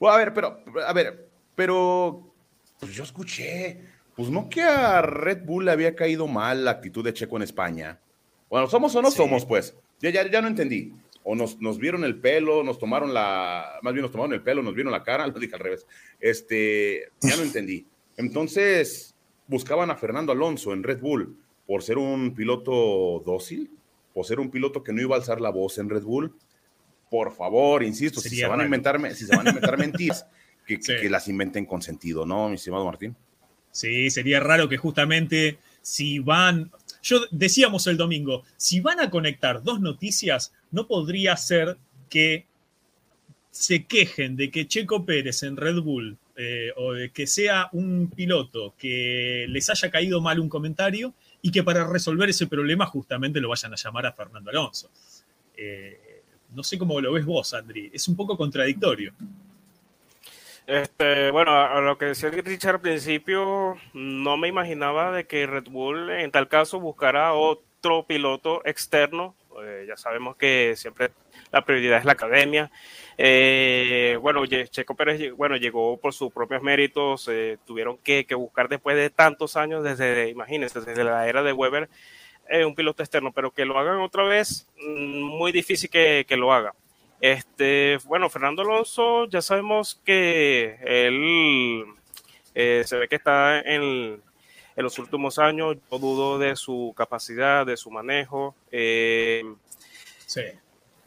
Bueno, 0.00 0.14
a 0.14 0.18
ver, 0.18 0.34
pero, 0.34 0.64
a 0.84 0.92
ver, 0.92 1.28
pero 1.54 2.34
pues 2.80 2.94
yo 2.94 3.04
escuché 3.04 3.80
pues 4.16 4.30
no 4.30 4.48
que 4.48 4.62
a 4.62 5.02
Red 5.02 5.44
Bull 5.44 5.66
le 5.66 5.72
había 5.72 5.94
caído 5.94 6.26
mal 6.26 6.64
la 6.64 6.70
actitud 6.72 7.04
de 7.04 7.12
Checo 7.12 7.36
en 7.36 7.42
España. 7.42 8.00
Bueno, 8.48 8.66
¿somos 8.66 8.94
o 8.96 9.02
no 9.02 9.10
somos, 9.10 9.44
pues? 9.44 9.76
Ya, 10.00 10.10
ya, 10.10 10.28
ya 10.30 10.40
no 10.40 10.48
entendí. 10.48 10.92
O 11.22 11.34
nos, 11.34 11.60
nos, 11.60 11.78
vieron 11.78 12.02
el 12.02 12.18
pelo, 12.18 12.62
nos 12.62 12.78
tomaron 12.78 13.12
la, 13.12 13.78
más 13.82 13.92
bien 13.92 14.02
nos 14.02 14.12
tomaron 14.12 14.32
el 14.32 14.42
pelo, 14.42 14.62
nos 14.62 14.74
vieron 14.74 14.92
la 14.92 15.02
cara, 15.02 15.26
lo 15.26 15.38
dije 15.38 15.54
al 15.54 15.60
revés. 15.60 15.86
Este, 16.18 17.10
ya 17.20 17.36
no 17.36 17.42
entendí. 17.42 17.86
Entonces, 18.16 19.14
buscaban 19.46 19.90
a 19.90 19.96
Fernando 19.96 20.32
Alonso 20.32 20.72
en 20.72 20.82
Red 20.82 21.00
Bull 21.00 21.36
por 21.66 21.82
ser 21.82 21.98
un 21.98 22.34
piloto 22.34 23.22
dócil, 23.26 23.70
por 24.14 24.24
ser 24.24 24.40
un 24.40 24.50
piloto 24.50 24.82
que 24.82 24.94
no 24.94 25.02
iba 25.02 25.14
a 25.14 25.18
alzar 25.18 25.42
la 25.42 25.50
voz 25.50 25.76
en 25.76 25.90
Red 25.90 26.04
Bull. 26.04 26.34
Por 27.10 27.32
favor, 27.32 27.82
insisto, 27.82 28.20
si 28.20 28.30
se, 28.34 28.46
van 28.46 28.60
a 28.60 28.64
inventar, 28.64 28.98
si 29.14 29.26
se 29.26 29.36
van 29.36 29.46
a 29.46 29.50
inventar 29.50 29.76
mentiras, 29.78 30.26
que, 30.66 30.78
que 30.78 31.10
las 31.10 31.28
inventen 31.28 31.66
con 31.66 31.82
sentido, 31.82 32.24
¿no, 32.24 32.48
mi 32.48 32.54
estimado 32.54 32.84
Martín? 32.84 33.14
Sí, 33.76 34.08
sería 34.08 34.40
raro 34.40 34.70
que 34.70 34.78
justamente 34.78 35.58
si 35.82 36.18
van, 36.18 36.70
yo 37.02 37.20
decíamos 37.30 37.86
el 37.86 37.98
domingo, 37.98 38.42
si 38.56 38.80
van 38.80 39.00
a 39.00 39.10
conectar 39.10 39.62
dos 39.62 39.82
noticias, 39.82 40.54
no 40.70 40.86
podría 40.86 41.36
ser 41.36 41.76
que 42.08 42.46
se 43.50 43.84
quejen 43.84 44.34
de 44.34 44.50
que 44.50 44.66
Checo 44.66 45.04
Pérez 45.04 45.42
en 45.42 45.58
Red 45.58 45.80
Bull 45.80 46.16
eh, 46.36 46.72
o 46.76 46.94
de 46.94 47.10
que 47.10 47.26
sea 47.26 47.68
un 47.72 48.10
piloto 48.16 48.74
que 48.78 49.44
les 49.50 49.68
haya 49.68 49.90
caído 49.90 50.22
mal 50.22 50.40
un 50.40 50.48
comentario 50.48 51.12
y 51.42 51.50
que 51.50 51.62
para 51.62 51.86
resolver 51.86 52.30
ese 52.30 52.46
problema 52.46 52.86
justamente 52.86 53.42
lo 53.42 53.50
vayan 53.50 53.74
a 53.74 53.76
llamar 53.76 54.06
a 54.06 54.12
Fernando 54.12 54.48
Alonso. 54.48 54.88
Eh, 55.54 56.22
No 56.54 56.62
sé 56.62 56.78
cómo 56.78 56.98
lo 56.98 57.12
ves 57.12 57.26
vos, 57.26 57.52
Andri. 57.52 57.90
Es 57.92 58.08
un 58.08 58.16
poco 58.16 58.38
contradictorio. 58.38 59.12
Este, 60.66 61.30
bueno, 61.30 61.52
a, 61.52 61.80
lo 61.80 61.96
que 61.96 62.06
decía 62.06 62.30
Richard 62.30 62.76
al 62.76 62.80
principio, 62.80 63.76
no 63.92 64.36
me 64.36 64.48
imaginaba 64.48 65.12
de 65.12 65.26
que 65.26 65.46
Red 65.46 65.68
Bull 65.70 66.10
en 66.10 66.30
tal 66.32 66.48
caso 66.48 66.80
buscara 66.80 67.34
otro 67.34 68.04
piloto 68.06 68.62
externo. 68.64 69.36
Eh, 69.62 69.86
ya 69.88 69.96
sabemos 69.96 70.36
que 70.36 70.74
siempre 70.76 71.10
la 71.52 71.64
prioridad 71.64 71.98
es 71.98 72.04
la 72.04 72.12
academia. 72.12 72.70
Eh, 73.18 74.18
bueno, 74.20 74.44
Checo 74.46 74.94
Pérez 74.94 75.32
bueno, 75.32 75.56
llegó 75.56 75.98
por 75.98 76.12
sus 76.12 76.32
propios 76.32 76.62
méritos, 76.62 77.28
eh, 77.30 77.58
tuvieron 77.64 77.98
que, 77.98 78.26
buscar 78.34 78.68
después 78.68 78.96
de 78.96 79.10
tantos 79.10 79.56
años, 79.56 79.82
desde, 79.82 80.28
imagínense, 80.28 80.80
desde 80.80 81.04
la 81.04 81.26
era 81.26 81.42
de 81.42 81.52
Weber, 81.52 81.88
eh, 82.48 82.64
un 82.64 82.74
piloto 82.74 83.02
externo, 83.02 83.32
pero 83.32 83.52
que 83.52 83.64
lo 83.64 83.78
hagan 83.78 84.00
otra 84.00 84.24
vez, 84.24 84.68
mm, 84.78 85.22
muy 85.22 85.52
difícil 85.52 85.90
que, 85.90 86.26
lo 86.36 86.52
haga. 86.52 86.74
Este, 87.20 87.98
bueno, 88.04 88.28
Fernando 88.28 88.62
Alonso, 88.62 89.26
ya 89.26 89.40
sabemos 89.42 90.00
que 90.04 90.78
él 90.84 91.84
se 92.54 92.96
ve 92.96 93.08
que 93.08 93.16
está 93.16 93.60
en, 93.60 94.22
en, 94.76 94.82
los 94.82 94.98
últimos 94.98 95.38
años, 95.38 95.76
yo 95.90 95.98
dudo 95.98 96.38
de 96.38 96.56
su 96.56 96.94
capacidad, 96.96 97.66
de 97.66 97.76
su 97.76 97.90
manejo. 97.90 98.54
sí 98.70 100.42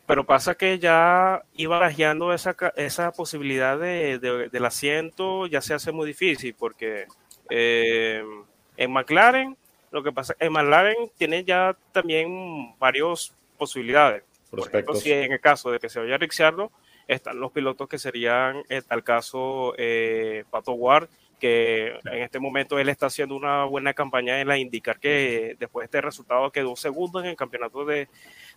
pero 0.10 0.26
pasa 0.26 0.56
que 0.56 0.80
ya 0.80 1.44
iba 1.54 1.78
barajeando 1.78 2.34
esa, 2.34 2.56
esa 2.78 3.12
posibilidad 3.12 3.78
de, 3.78 4.18
del 4.18 4.66
asiento, 4.66 5.46
ya 5.46 5.62
se 5.62 5.76
hace 5.76 5.92
muy 5.92 6.08
difícil, 6.08 6.56
porque 6.58 7.06
eh, 7.48 8.24
en 8.76 8.92
McLaren, 8.92 9.56
lo 9.92 10.02
que 10.02 10.12
pasa, 10.12 10.36
en 10.40 10.52
McLaren 10.52 11.12
tiene 11.16 11.44
ya 11.44 11.78
también 11.92 12.74
varias 12.80 13.36
posibilidades. 13.56 14.24
Por 14.50 14.60
ejemplo, 14.60 14.96
si 14.96 15.12
en 15.12 15.32
el 15.32 15.40
caso 15.40 15.72
de 15.72 15.80
que 15.80 15.90
se 15.90 16.00
vaya 16.00 16.18
Ricciardo, 16.18 16.72
están 17.08 17.40
los 17.40 17.52
pilotos 17.52 17.88
que 17.88 17.98
serían, 17.98 18.64
en 18.70 18.84
tal 18.84 19.04
caso, 19.04 19.74
eh, 19.78 20.44
Pato 20.50 20.74
Ward, 20.74 21.10
que 21.40 21.98
en 22.06 22.22
este 22.22 22.40
momento 22.40 22.78
él 22.78 22.90
está 22.90 23.08
haciendo 23.08 23.36
una 23.36 23.64
buena 23.64 23.94
campaña 23.94 24.40
en 24.40 24.48
la 24.48 24.58
indicar 24.58 25.00
que 25.00 25.56
después 25.58 25.84
de 25.84 25.86
este 25.86 26.02
resultado 26.02 26.52
quedó 26.52 26.76
segundo 26.76 27.20
en 27.20 27.28
el 27.28 27.36
campeonato 27.36 27.86
de, 27.86 28.10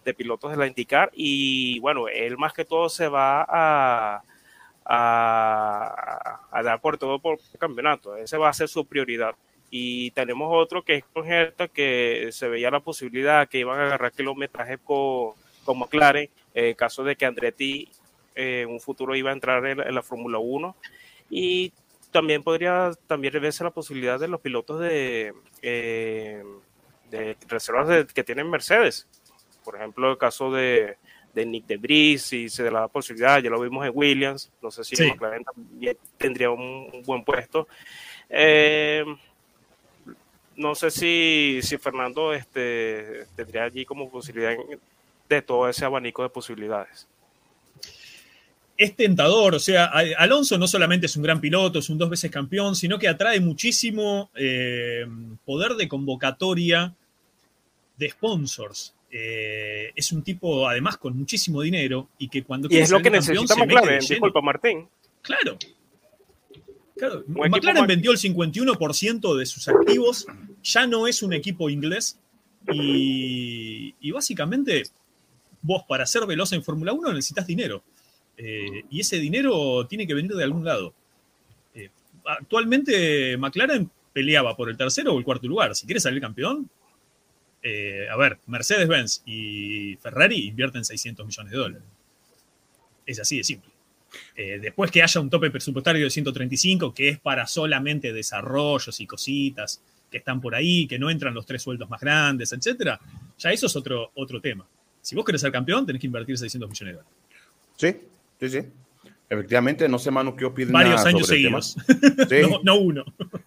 de 0.05 0.15
pilotos 0.15 0.51
de 0.51 0.57
la 0.57 0.67
IndyCar. 0.67 1.11
Y 1.15 1.79
bueno, 1.81 2.09
él 2.09 2.37
más 2.37 2.53
que 2.53 2.65
todo 2.65 2.89
se 2.89 3.09
va 3.09 3.47
a, 3.49 4.23
a, 4.85 6.63
dar 6.63 6.81
por 6.81 6.99
todo 6.99 7.19
por 7.21 7.39
el 7.53 7.59
campeonato, 7.59 8.17
ese 8.17 8.37
va 8.37 8.49
a 8.49 8.55
ser 8.55 8.69
su 8.69 8.85
prioridad. 8.87 9.35
Y 9.71 10.11
tenemos 10.11 10.49
otro 10.53 10.83
que 10.83 10.97
es 10.97 11.05
Conjerta, 11.15 11.69
que 11.69 12.29
se 12.33 12.49
veía 12.49 12.71
la 12.71 12.81
posibilidad 12.81 13.49
que 13.49 13.59
iban 13.59 13.79
a 13.79 13.87
agarrar 13.87 14.13
kilometraje 14.13 14.77
con, 14.77 15.33
con 15.64 15.78
McLaren, 15.78 16.28
en 16.54 16.75
caso 16.75 17.04
de 17.04 17.16
que 17.16 17.26
Andretti 17.26 17.88
eh, 18.35 18.62
en 18.62 18.71
un 18.71 18.81
futuro 18.81 19.14
iba 19.14 19.31
a 19.31 19.35
entrar 19.35 19.64
en, 19.66 19.95
la 19.95 20.02
Fórmula 20.02 20.38
1. 20.38 20.76
Y 21.31 21.73
también 22.11 22.42
podría 22.42 22.90
también 23.07 23.33
verse 23.40 23.64
la 23.64 23.71
posibilidad 23.71 24.21
de 24.21 24.28
los 24.28 24.40
pilotos 24.40 24.81
de, 24.81 25.33
eh, 25.62 26.42
de 27.11 27.37
reservas 27.49 28.12
que 28.12 28.25
tienen 28.25 28.50
Mercedes, 28.50 29.07
por 29.64 29.76
ejemplo, 29.76 30.11
el 30.11 30.19
caso 30.19 30.50
de, 30.52 30.97
de 31.35 31.47
Nick 31.47 31.66
Debris, 31.66 32.23
si 32.23 32.49
se 32.49 32.64
da 32.64 32.71
la 32.71 32.88
posibilidad, 32.88 33.40
ya 33.40 33.50
lo 33.50 33.61
vimos 33.61 33.87
en 33.87 33.92
Williams, 33.95 34.50
no 34.61 34.71
sé 34.71 34.85
si 34.85 35.02
McLaren 35.02 35.45
también 35.45 35.97
tendría 36.19 36.50
un, 36.50 37.02
buen 37.04 37.25
puesto. 37.25 37.69
Eh, 38.28 39.04
no 40.57 40.75
sé 40.75 40.90
si, 40.90 41.61
si 41.62 41.78
Fernando 41.78 42.33
este, 42.35 43.26
tendría 43.35 43.64
allí 43.64 43.85
como 43.85 44.11
posibilidad 44.11 44.54
de 45.29 45.43
todo 45.43 45.69
ese 45.69 45.85
abanico 45.85 46.23
de 46.23 46.29
posibilidades. 46.29 47.09
Es 48.76 48.97
tentador, 48.97 49.55
o 49.55 49.61
sea, 49.61 49.93
Alonso 50.19 50.59
no 50.59 50.67
solamente 50.67 51.07
es 51.07 51.17
un 51.17 51.23
gran 51.23 51.41
piloto, 51.41 51.79
es 51.79 51.88
un 51.88 51.99
dos 51.99 52.11
veces 52.11 52.31
campeón, 52.31 52.75
sino 52.75 52.99
que 52.99 53.07
atrae 53.07 53.38
muchísimo 53.38 54.31
eh, 54.35 55.07
poder 55.45 55.75
de 55.75 55.88
convocatoria 55.88 56.95
de 57.97 58.11
sponsors. 58.11 58.95
Eh, 59.11 59.93
es 59.95 60.11
un 60.11 60.23
tipo, 60.23 60.67
además, 60.67 60.97
con 60.97 61.17
muchísimo 61.17 61.61
dinero 61.61 62.09
y 62.19 62.29
que 62.29 62.43
cuando... 62.43 62.69
Y 62.71 62.79
es 62.79 62.91
lo 62.91 63.00
que 63.00 63.11
necesitamos, 63.11 63.67
claro, 63.69 63.99
disculpa, 63.99 64.41
Martín. 64.41 64.88
Claro. 65.21 65.59
claro. 66.97 67.23
McLaren 67.29 67.87
vendió 67.87 68.11
el 68.11 68.19
51% 68.19 69.37
de 69.37 69.47
sus 69.47 69.69
activos, 69.69 70.26
ya 70.62 70.87
no 70.87 71.07
es 71.07 71.23
un 71.23 71.35
equipo 71.35 71.69
inglés 71.69 72.19
y, 72.73 74.11
básicamente 74.11 74.85
vos 75.62 75.85
para 75.88 76.07
ser 76.07 76.26
veloz 76.26 76.52
en 76.52 76.62
Fórmula 76.62 76.92
1 76.92 77.12
necesitas 77.12 77.47
dinero. 77.47 77.83
Eh, 78.37 78.85
y 78.90 79.00
ese 79.00 79.19
dinero 79.19 79.87
tiene 79.87 80.07
que 80.07 80.14
venir 80.14 80.33
de 80.33 80.45
algún 80.45 80.64
lado. 80.64 80.95
Eh, 81.75 81.90
actualmente 82.26 83.37
McLaren 83.37 83.90
peleaba 84.12 84.57
por 84.57 84.69
el 84.69 84.76
tercero 84.76 85.14
o 85.14 85.19
el 85.19 85.25
cuarto 85.25 85.47
lugar. 85.47 85.75
Si 85.75 85.87
quiere 85.87 86.00
salir 86.00 86.21
campeón, 86.21 86.69
eh, 87.62 88.07
a 88.11 88.16
ver, 88.16 88.38
Mercedes-Benz 88.47 89.23
y 89.25 89.97
Ferrari 89.97 90.49
invierten 90.49 90.85
600 90.85 91.25
millones 91.25 91.52
de 91.52 91.59
dólares. 91.59 91.88
Es 93.07 93.21
así 93.21 93.38
de 93.38 93.45
simple. 93.45 93.71
Después 94.37 94.90
que 94.90 95.02
haya 95.02 95.21
un 95.23 95.31
tope 95.31 95.50
presupuestario 95.50 96.04
de 96.04 96.11
135, 96.11 96.92
que 96.92 97.09
es 97.09 97.19
para 97.19 97.47
solamente 97.47 98.12
desarrollos 98.12 99.00
y 99.00 99.07
cositas 99.07 99.83
que 100.11 100.19
están 100.19 100.38
por 100.40 100.54
ahí, 100.54 100.87
que 100.87 100.99
no 100.99 101.09
entran 101.09 101.33
los 101.33 101.47
tres 101.47 101.62
sueldos 101.62 101.88
más 101.88 102.00
grandes, 102.00 102.52
etcétera, 102.52 103.00
ya 103.38 103.50
eso 103.50 103.66
es 103.66 103.75
otro, 103.75 104.12
otro 104.14 104.38
tema. 104.40 104.69
Si 105.03 105.15
vos 105.15 105.25
querés 105.25 105.41
ser 105.41 105.53
campeón, 105.53 105.85
tenés 105.85 106.01
que 106.01 106.07
invertir 106.07 106.39
600 106.39 106.71
millones 106.71 106.95
de 106.95 107.03
dólares. 107.03 107.19
Sí, 107.77 107.97
sí, 108.41 108.49
sí. 108.49 108.69
Efectivamente, 109.29 109.89
no 109.89 109.99
sé, 109.99 110.11
Manu, 110.11 110.37
qué 110.37 110.45
opinas. 110.45 110.73
Varios 110.73 111.05
años 111.05 111.27
seguidos. 111.27 111.77
no, 112.63 112.79
uno. 112.79 113.05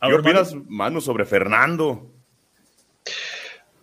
¿Qué 0.00 0.14
opinas, 0.14 0.54
Manu, 0.66 1.00
sobre 1.00 1.24
Fernando? 1.24 2.10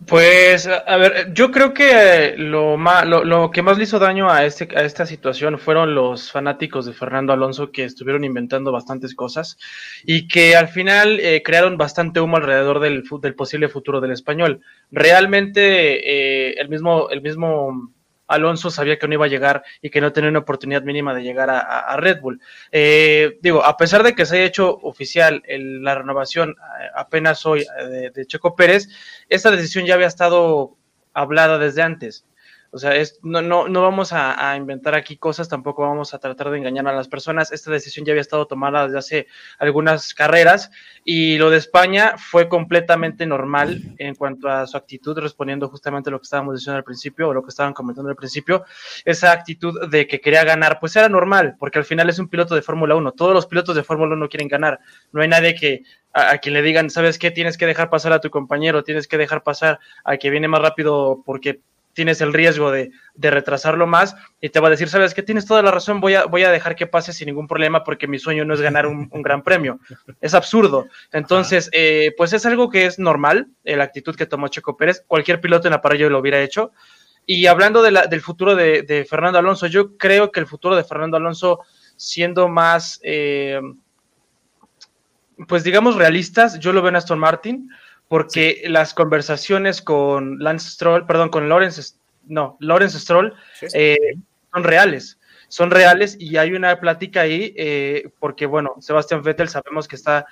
Pues, 0.06 0.66
a 0.66 0.96
ver, 0.98 1.32
yo 1.32 1.50
creo 1.50 1.72
que 1.72 2.34
lo, 2.36 2.76
lo, 2.76 3.50
que 3.50 3.62
más 3.62 3.78
le 3.78 3.84
hizo 3.84 3.98
daño 3.98 4.28
a, 4.30 4.44
este, 4.44 4.68
a 4.76 4.82
esta 4.82 5.06
situación 5.06 5.58
fueron 5.58 5.94
los 5.94 6.30
fanáticos 6.30 6.84
de 6.84 6.92
Fernando 6.92 7.32
Alonso 7.32 7.72
que 7.72 7.84
estuvieron 7.84 8.22
inventando 8.22 8.70
bastantes 8.70 9.14
cosas 9.14 9.56
y 10.04 10.28
que 10.28 10.56
al 10.56 10.68
final 10.68 11.20
eh, 11.20 11.42
crearon 11.42 11.78
bastante 11.78 12.20
humo 12.20 12.36
alrededor 12.36 12.80
del, 12.80 13.04
del, 13.22 13.34
posible 13.34 13.68
futuro 13.68 14.02
del 14.02 14.12
español. 14.12 14.60
Realmente, 14.90 16.50
eh, 16.50 16.54
el, 16.58 16.68
mismo, 16.68 17.08
el 17.08 17.22
mismo 17.22 17.93
Alonso 18.26 18.70
sabía 18.70 18.98
que 18.98 19.06
no 19.06 19.14
iba 19.14 19.26
a 19.26 19.28
llegar 19.28 19.62
y 19.82 19.90
que 19.90 20.00
no 20.00 20.12
tenía 20.12 20.30
una 20.30 20.40
oportunidad 20.40 20.82
mínima 20.82 21.14
de 21.14 21.22
llegar 21.22 21.50
a, 21.50 21.96
Red 21.96 22.20
Bull. 22.20 22.40
Eh, 22.72 23.38
digo, 23.42 23.64
a 23.64 23.76
pesar 23.76 24.02
de 24.02 24.14
que 24.14 24.26
se 24.26 24.36
haya 24.36 24.46
hecho 24.46 24.78
oficial 24.82 25.42
la 25.46 25.94
renovación 25.94 26.50
eh, 26.50 26.88
apenas 26.94 27.44
hoy 27.46 27.66
eh, 27.78 28.10
de, 28.14 28.26
Checo 28.26 28.56
Pérez, 28.56 28.88
esta 29.28 29.50
decisión 29.50 29.86
ya 29.86 29.94
había 29.94 30.06
estado 30.06 30.76
hablada 31.12 31.58
desde 31.58 31.82
antes. 31.82 32.24
O 32.74 32.78
sea, 32.78 32.96
es, 32.96 33.20
no, 33.22 33.40
no, 33.40 33.68
no 33.68 33.82
vamos 33.82 34.12
a, 34.12 34.56
inventar 34.56 34.96
aquí 34.96 35.16
cosas, 35.16 35.48
tampoco 35.48 35.82
vamos 35.82 36.12
a 36.12 36.18
tratar 36.18 36.50
de 36.50 36.58
engañar 36.58 36.88
a 36.88 36.92
las 36.92 37.06
personas. 37.06 37.52
Esta 37.52 37.70
decisión 37.70 38.04
ya 38.04 38.10
había 38.12 38.20
estado 38.20 38.48
tomada 38.48 38.86
desde 38.86 38.98
hace 38.98 39.26
algunas 39.60 40.12
carreras 40.12 40.72
y 41.04 41.38
lo 41.38 41.50
de 41.50 41.58
España 41.58 42.14
fue 42.18 42.48
completamente 42.48 43.26
normal 43.26 43.80
en 43.98 44.16
cuanto 44.16 44.48
a 44.48 44.66
su 44.66 44.76
actitud, 44.76 45.16
respondiendo 45.18 45.68
justamente 45.68 46.10
a 46.10 46.12
lo 46.12 46.18
que 46.18 46.24
estábamos 46.24 46.56
diciendo 46.56 46.76
al 46.76 46.82
principio 46.82 47.28
o 47.28 47.32
lo 47.32 47.44
que 47.44 47.50
estaban 47.50 47.74
comentando 47.74 48.10
al 48.10 48.16
principio. 48.16 48.64
Esa 49.04 49.30
actitud 49.30 49.88
de 49.88 50.08
que 50.08 50.20
quería 50.20 50.42
ganar, 50.42 50.80
pues 50.80 50.96
era 50.96 51.08
normal, 51.08 51.54
porque 51.60 51.78
al 51.78 51.84
final 51.84 52.10
es 52.10 52.18
un 52.18 52.28
piloto 52.28 52.56
de 52.56 52.62
Fórmula 52.62 52.96
1. 52.96 53.12
Todos 53.12 53.34
los 53.34 53.46
pilotos 53.46 53.76
de 53.76 53.84
Fórmula 53.84 54.16
1 54.16 54.28
quieren 54.28 54.48
ganar. 54.48 54.80
No 55.12 55.22
hay 55.22 55.28
nadie 55.28 55.54
que 55.54 55.84
a, 56.12 56.38
quien 56.38 56.54
le 56.54 56.62
digan, 56.62 56.90
¿sabes 56.90 57.20
qué? 57.20 57.30
Tienes 57.30 57.56
que 57.56 57.66
dejar 57.66 57.88
pasar 57.88 58.12
a 58.12 58.20
tu 58.20 58.30
compañero, 58.30 58.82
tienes 58.82 59.06
que 59.06 59.16
dejar 59.16 59.44
pasar 59.44 59.78
a 60.02 60.16
que 60.16 60.30
viene 60.30 60.48
más 60.48 60.60
rápido 60.60 61.22
porque 61.24 61.60
tienes 61.94 62.20
el 62.20 62.32
riesgo 62.32 62.70
de, 62.70 62.90
retrasarlo 63.16 63.86
más 63.86 64.16
y 64.40 64.50
te 64.50 64.60
va 64.60 64.66
a 64.68 64.70
decir, 64.70 64.88
sabes 64.88 65.14
que 65.14 65.22
tienes 65.22 65.46
toda 65.46 65.62
la 65.62 65.70
razón, 65.70 66.00
voy 66.00 66.14
a, 66.14 66.26
voy 66.26 66.42
a 66.42 66.50
dejar 66.50 66.76
que 66.76 66.86
pase 66.86 67.12
sin 67.12 67.26
ningún 67.26 67.46
problema 67.46 67.84
porque 67.84 68.08
mi 68.08 68.18
sueño 68.18 68.44
no 68.44 68.54
es 68.54 68.60
ganar 68.60 68.86
un, 68.86 69.08
gran 69.22 69.42
premio. 69.42 69.78
Es 70.20 70.34
absurdo. 70.34 70.88
Entonces, 71.12 71.70
eh, 71.72 72.12
pues 72.16 72.32
es 72.32 72.44
algo 72.44 72.68
que 72.68 72.86
es 72.86 72.98
normal, 72.98 73.48
eh, 73.64 73.76
la 73.76 73.84
actitud 73.84 74.14
que 74.16 74.26
tomó 74.26 74.48
Checo 74.48 74.76
Pérez. 74.76 75.04
Cualquier 75.06 75.40
piloto 75.40 75.68
en 75.68 75.72
la 75.72 75.80
parrilla 75.80 76.10
lo 76.10 76.18
hubiera 76.18 76.42
hecho. 76.42 76.72
Y 77.26 77.46
hablando 77.46 77.82
de 77.82 77.90
la, 77.90 78.06
del 78.06 78.20
futuro 78.20 78.54
de, 78.54 79.06
Fernando 79.08 79.38
Alonso, 79.38 79.66
yo 79.66 79.96
creo 79.96 80.30
que 80.30 80.40
el 80.40 80.46
futuro 80.46 80.76
de 80.76 80.84
Fernando 80.84 81.16
Alonso, 81.16 81.60
siendo 81.96 82.48
más, 82.48 83.00
eh, 83.02 83.60
pues 85.48 85.64
digamos, 85.64 85.96
realistas, 85.96 86.58
yo 86.58 86.72
lo 86.72 86.82
veo 86.82 86.90
en 86.90 86.96
Aston 86.96 87.18
Martin 87.18 87.70
porque 88.14 88.62
las 88.66 88.94
conversaciones 88.94 89.82
con 89.82 90.38
Lance 90.38 90.70
Stroll, 90.70 91.04
perdón, 91.04 91.30
con 91.30 91.48
Lawrence, 91.48 91.96
no, 92.28 92.56
Lawrence 92.60 93.00
Stroll, 93.00 93.34
eh, 93.74 93.96
son 94.52 94.62
reales, 94.62 95.18
son 95.48 95.72
reales 95.72 96.16
y 96.20 96.36
hay 96.36 96.52
una 96.52 96.78
plática 96.78 97.22
ahí, 97.22 97.52
eh, 97.56 98.08
porque 98.20 98.46
bueno, 98.46 98.76
Sebastián 98.78 99.20
Vettel 99.20 99.48
sabemos 99.48 99.88
que 99.88 99.96
está 99.96 100.26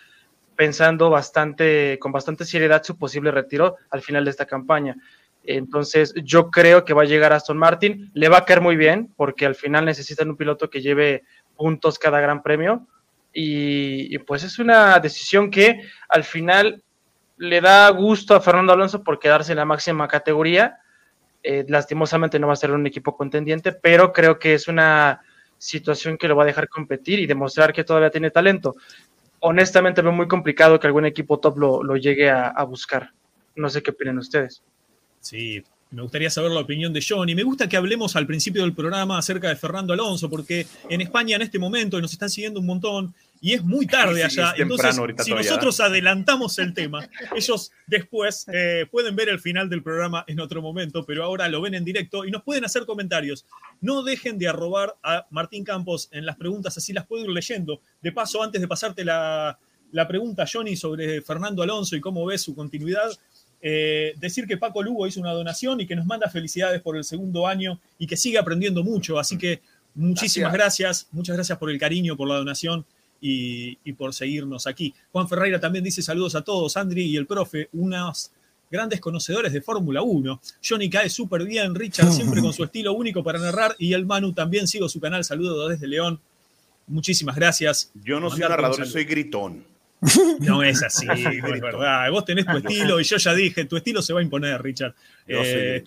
pensando 0.54 1.10
bastante, 1.10 1.98
con 1.98 2.12
bastante 2.12 2.44
seriedad 2.44 2.84
su 2.84 2.96
posible 2.96 3.32
retiro 3.32 3.74
al 3.90 4.00
final 4.00 4.24
de 4.26 4.30
esta 4.30 4.46
campaña. 4.46 4.94
Entonces, 5.42 6.14
yo 6.22 6.52
creo 6.52 6.84
que 6.84 6.94
va 6.94 7.02
a 7.02 7.06
llegar 7.06 7.32
Aston 7.32 7.58
Martin. 7.58 8.12
Le 8.14 8.28
va 8.28 8.38
a 8.38 8.44
caer 8.44 8.60
muy 8.60 8.76
bien, 8.76 9.12
porque 9.16 9.44
al 9.44 9.56
final 9.56 9.86
necesitan 9.86 10.30
un 10.30 10.36
piloto 10.36 10.70
que 10.70 10.82
lleve 10.82 11.24
puntos 11.56 11.98
cada 11.98 12.20
gran 12.20 12.44
premio. 12.44 12.86
Y, 13.32 14.16
pues 14.18 14.44
es 14.44 14.60
una 14.60 15.00
decisión 15.00 15.50
que 15.50 15.80
al 16.08 16.22
final 16.22 16.84
le 17.42 17.60
da 17.60 17.90
gusto 17.90 18.36
a 18.36 18.40
Fernando 18.40 18.72
Alonso 18.72 19.02
por 19.02 19.18
quedarse 19.18 19.50
en 19.50 19.58
la 19.58 19.64
máxima 19.64 20.06
categoría. 20.06 20.78
Eh, 21.42 21.64
lastimosamente 21.66 22.38
no 22.38 22.46
va 22.46 22.52
a 22.52 22.56
ser 22.56 22.70
un 22.70 22.86
equipo 22.86 23.16
contendiente, 23.16 23.72
pero 23.72 24.12
creo 24.12 24.38
que 24.38 24.54
es 24.54 24.68
una 24.68 25.22
situación 25.58 26.16
que 26.16 26.28
lo 26.28 26.36
va 26.36 26.44
a 26.44 26.46
dejar 26.46 26.68
competir 26.68 27.18
y 27.18 27.26
demostrar 27.26 27.72
que 27.72 27.82
todavía 27.82 28.10
tiene 28.10 28.30
talento. 28.30 28.76
Honestamente 29.40 30.02
veo 30.02 30.12
muy 30.12 30.28
complicado 30.28 30.78
que 30.78 30.86
algún 30.86 31.04
equipo 31.04 31.40
top 31.40 31.58
lo, 31.58 31.96
llegue 31.96 32.30
a, 32.30 32.62
buscar. 32.62 33.10
No 33.56 33.68
sé 33.68 33.82
qué 33.82 33.90
opinan 33.90 34.18
ustedes. 34.18 34.62
Sí, 35.18 35.64
me 35.90 36.02
gustaría 36.02 36.30
saber 36.30 36.52
la 36.52 36.60
opinión 36.60 36.92
de 36.92 37.04
John. 37.06 37.28
Y 37.28 37.34
me 37.34 37.42
gusta 37.42 37.68
que 37.68 37.76
hablemos 37.76 38.14
al 38.14 38.28
principio 38.28 38.62
del 38.62 38.72
programa 38.72 39.18
acerca 39.18 39.48
de 39.48 39.56
Fernando 39.56 39.92
Alonso, 39.92 40.30
porque 40.30 40.64
en 40.88 41.00
España 41.00 41.34
en 41.34 41.42
este 41.42 41.58
momento 41.58 42.00
nos 42.00 42.12
están 42.12 42.30
siguiendo 42.30 42.60
un 42.60 42.66
montón 42.66 43.14
y 43.42 43.54
es 43.54 43.62
muy 43.62 43.86
tarde 43.98 44.24
allá. 44.24 44.54
Entonces, 44.56 44.98
si 45.18 45.34
nosotros 45.34 45.80
adelantamos 45.80 46.58
el 46.58 46.72
tema, 46.72 47.06
ellos 47.36 47.72
después 47.86 48.46
eh, 48.50 48.86
pueden 48.90 49.14
ver 49.16 49.28
el 49.28 49.40
final 49.40 49.68
del 49.68 49.82
programa 49.82 50.24
en 50.28 50.40
otro 50.40 50.62
momento, 50.62 51.04
pero 51.04 51.24
ahora 51.24 51.48
lo 51.48 51.60
ven 51.60 51.74
en 51.74 51.84
directo 51.84 52.24
y 52.24 52.30
nos 52.30 52.42
pueden 52.42 52.64
hacer 52.64 52.86
comentarios. 52.86 53.44
No 53.80 54.02
dejen 54.02 54.38
de 54.38 54.48
arrobar 54.48 54.94
a 55.02 55.26
Martín 55.30 55.64
Campos 55.64 56.08
en 56.12 56.24
las 56.24 56.36
preguntas, 56.36 56.78
así 56.78 56.94
las 56.94 57.06
puedo 57.06 57.24
ir 57.24 57.30
leyendo. 57.30 57.80
De 58.00 58.12
paso, 58.12 58.42
antes 58.42 58.60
de 58.60 58.68
pasarte 58.68 59.04
la, 59.04 59.58
la 59.90 60.06
pregunta, 60.08 60.44
Johnny, 60.50 60.76
sobre 60.76 61.20
Fernando 61.20 61.62
Alonso 61.62 61.96
y 61.96 62.00
cómo 62.00 62.24
ve 62.24 62.38
su 62.38 62.54
continuidad, 62.54 63.10
eh, 63.60 64.14
decir 64.18 64.46
que 64.46 64.56
Paco 64.56 64.82
Lugo 64.82 65.06
hizo 65.06 65.20
una 65.20 65.32
donación 65.32 65.80
y 65.80 65.86
que 65.86 65.96
nos 65.96 66.06
manda 66.06 66.30
felicidades 66.30 66.80
por 66.80 66.96
el 66.96 67.02
segundo 67.02 67.46
año 67.48 67.80
y 67.98 68.06
que 68.06 68.16
sigue 68.16 68.38
aprendiendo 68.38 68.84
mucho. 68.84 69.18
Así 69.18 69.36
que 69.36 69.60
muchísimas 69.94 70.52
gracias. 70.52 71.08
muchas 71.10 71.34
gracias 71.34 71.58
por 71.58 71.70
el 71.70 71.78
cariño, 71.78 72.16
por 72.16 72.28
la 72.28 72.36
donación 72.36 72.86
y, 73.24 73.92
por 73.92 74.12
seguirnos 74.12 74.66
aquí. 74.66 74.92
Juan 75.12 75.28
Ferreira 75.28 75.60
también 75.60 75.84
dice 75.84 76.02
saludos 76.02 76.34
a 76.34 76.42
todos, 76.42 76.76
Andri 76.76 77.04
y 77.04 77.16
el 77.16 77.26
profe, 77.26 77.68
unos 77.72 78.32
grandes 78.70 79.00
conocedores 79.00 79.52
de 79.52 79.62
Fórmula 79.62 80.02
1. 80.02 80.40
Johnny 80.66 80.90
cae 80.90 81.08
súper 81.08 81.44
bien, 81.44 81.74
Richard 81.74 82.12
siempre 82.12 82.40
con 82.40 82.52
su 82.52 82.64
estilo 82.64 82.92
único 82.94 83.22
para 83.22 83.38
narrar 83.38 83.76
y 83.78 83.92
el 83.92 84.04
Manu 84.04 84.32
también 84.32 84.66
sigo 84.66 84.88
su 84.88 85.00
canal, 85.00 85.24
saludos 85.24 85.70
desde 85.70 85.86
León. 85.86 86.20
Muchísimas 86.88 87.36
gracias. 87.36 87.92
Yo 88.02 88.18
no 88.18 88.28
soy 88.28 88.40
narrador, 88.40 88.84
soy 88.86 89.04
gritón. 89.04 89.64
No 90.40 90.64
es 90.64 90.82
así, 90.82 91.06
es 91.10 91.42
verdad. 91.42 92.10
Vos 92.10 92.24
tenés 92.24 92.44
tu 92.44 92.56
estilo 92.56 92.98
y 93.00 93.04
yo 93.04 93.16
ya 93.18 93.34
dije, 93.34 93.64
tu 93.66 93.76
estilo 93.76 94.02
se 94.02 94.12
va 94.12 94.18
a 94.18 94.22
imponer, 94.24 94.60
Richard. 94.60 94.94
Eh, 95.28 95.84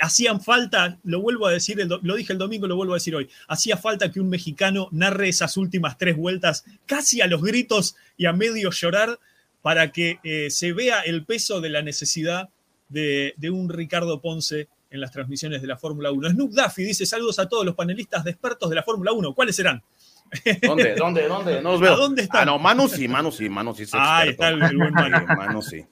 hacían 0.00 0.40
falta, 0.40 0.98
lo 1.04 1.20
vuelvo 1.20 1.46
a 1.46 1.52
decir, 1.52 1.78
lo 2.02 2.16
dije 2.16 2.32
el 2.32 2.38
domingo, 2.38 2.66
lo 2.66 2.76
vuelvo 2.76 2.94
a 2.94 2.96
decir 2.96 3.14
hoy, 3.14 3.28
hacía 3.46 3.76
falta 3.76 4.10
que 4.10 4.20
un 4.20 4.28
mexicano 4.28 4.88
narre 4.90 5.28
esas 5.28 5.56
últimas 5.56 5.98
tres 5.98 6.16
vueltas 6.16 6.64
casi 6.86 7.20
a 7.20 7.26
los 7.26 7.42
gritos 7.42 7.96
y 8.16 8.26
a 8.26 8.32
medio 8.32 8.70
llorar 8.70 9.18
para 9.62 9.92
que 9.92 10.18
eh, 10.24 10.50
se 10.50 10.72
vea 10.72 11.00
el 11.00 11.24
peso 11.24 11.60
de 11.60 11.68
la 11.70 11.82
necesidad 11.82 12.48
de, 12.88 13.34
un 13.50 13.68
Ricardo 13.68 14.20
Ponce 14.20 14.68
en 14.90 15.00
las 15.00 15.12
transmisiones 15.12 15.60
de 15.60 15.68
la 15.68 15.76
Fórmula 15.76 16.10
1. 16.10 16.30
Snoop 16.30 16.52
Duffy 16.52 16.84
dice 16.84 17.04
saludos 17.04 17.38
a 17.38 17.48
todos 17.48 17.64
los 17.64 17.74
panelistas 17.74 18.24
de 18.24 18.30
expertos 18.30 18.70
de 18.70 18.76
la 18.76 18.82
Fórmula 18.82 19.12
1. 19.12 19.34
¿Cuáles 19.34 19.56
serán? 19.56 19.82
¿Dónde? 20.62 20.94
¿Dónde? 20.94 21.28
¿Dónde? 21.28 21.62
No 21.62 21.72
los 21.72 21.80
veo. 21.80 21.96
dónde 21.96 22.22
está? 22.22 22.42
Ah, 22.42 22.44
no, 22.44 22.58
Manu 22.58 22.88
sí, 22.88 23.08
Manu 23.08 23.32
sí, 23.32 23.48
Manu 23.48 23.74
sí. 23.74 23.84
Ah, 23.92 24.24
está 24.26 24.48
el, 24.48 24.58
buen 24.76 24.92
Manu. 24.92 25.26
Manu 25.36 25.62
sí. 25.62 25.84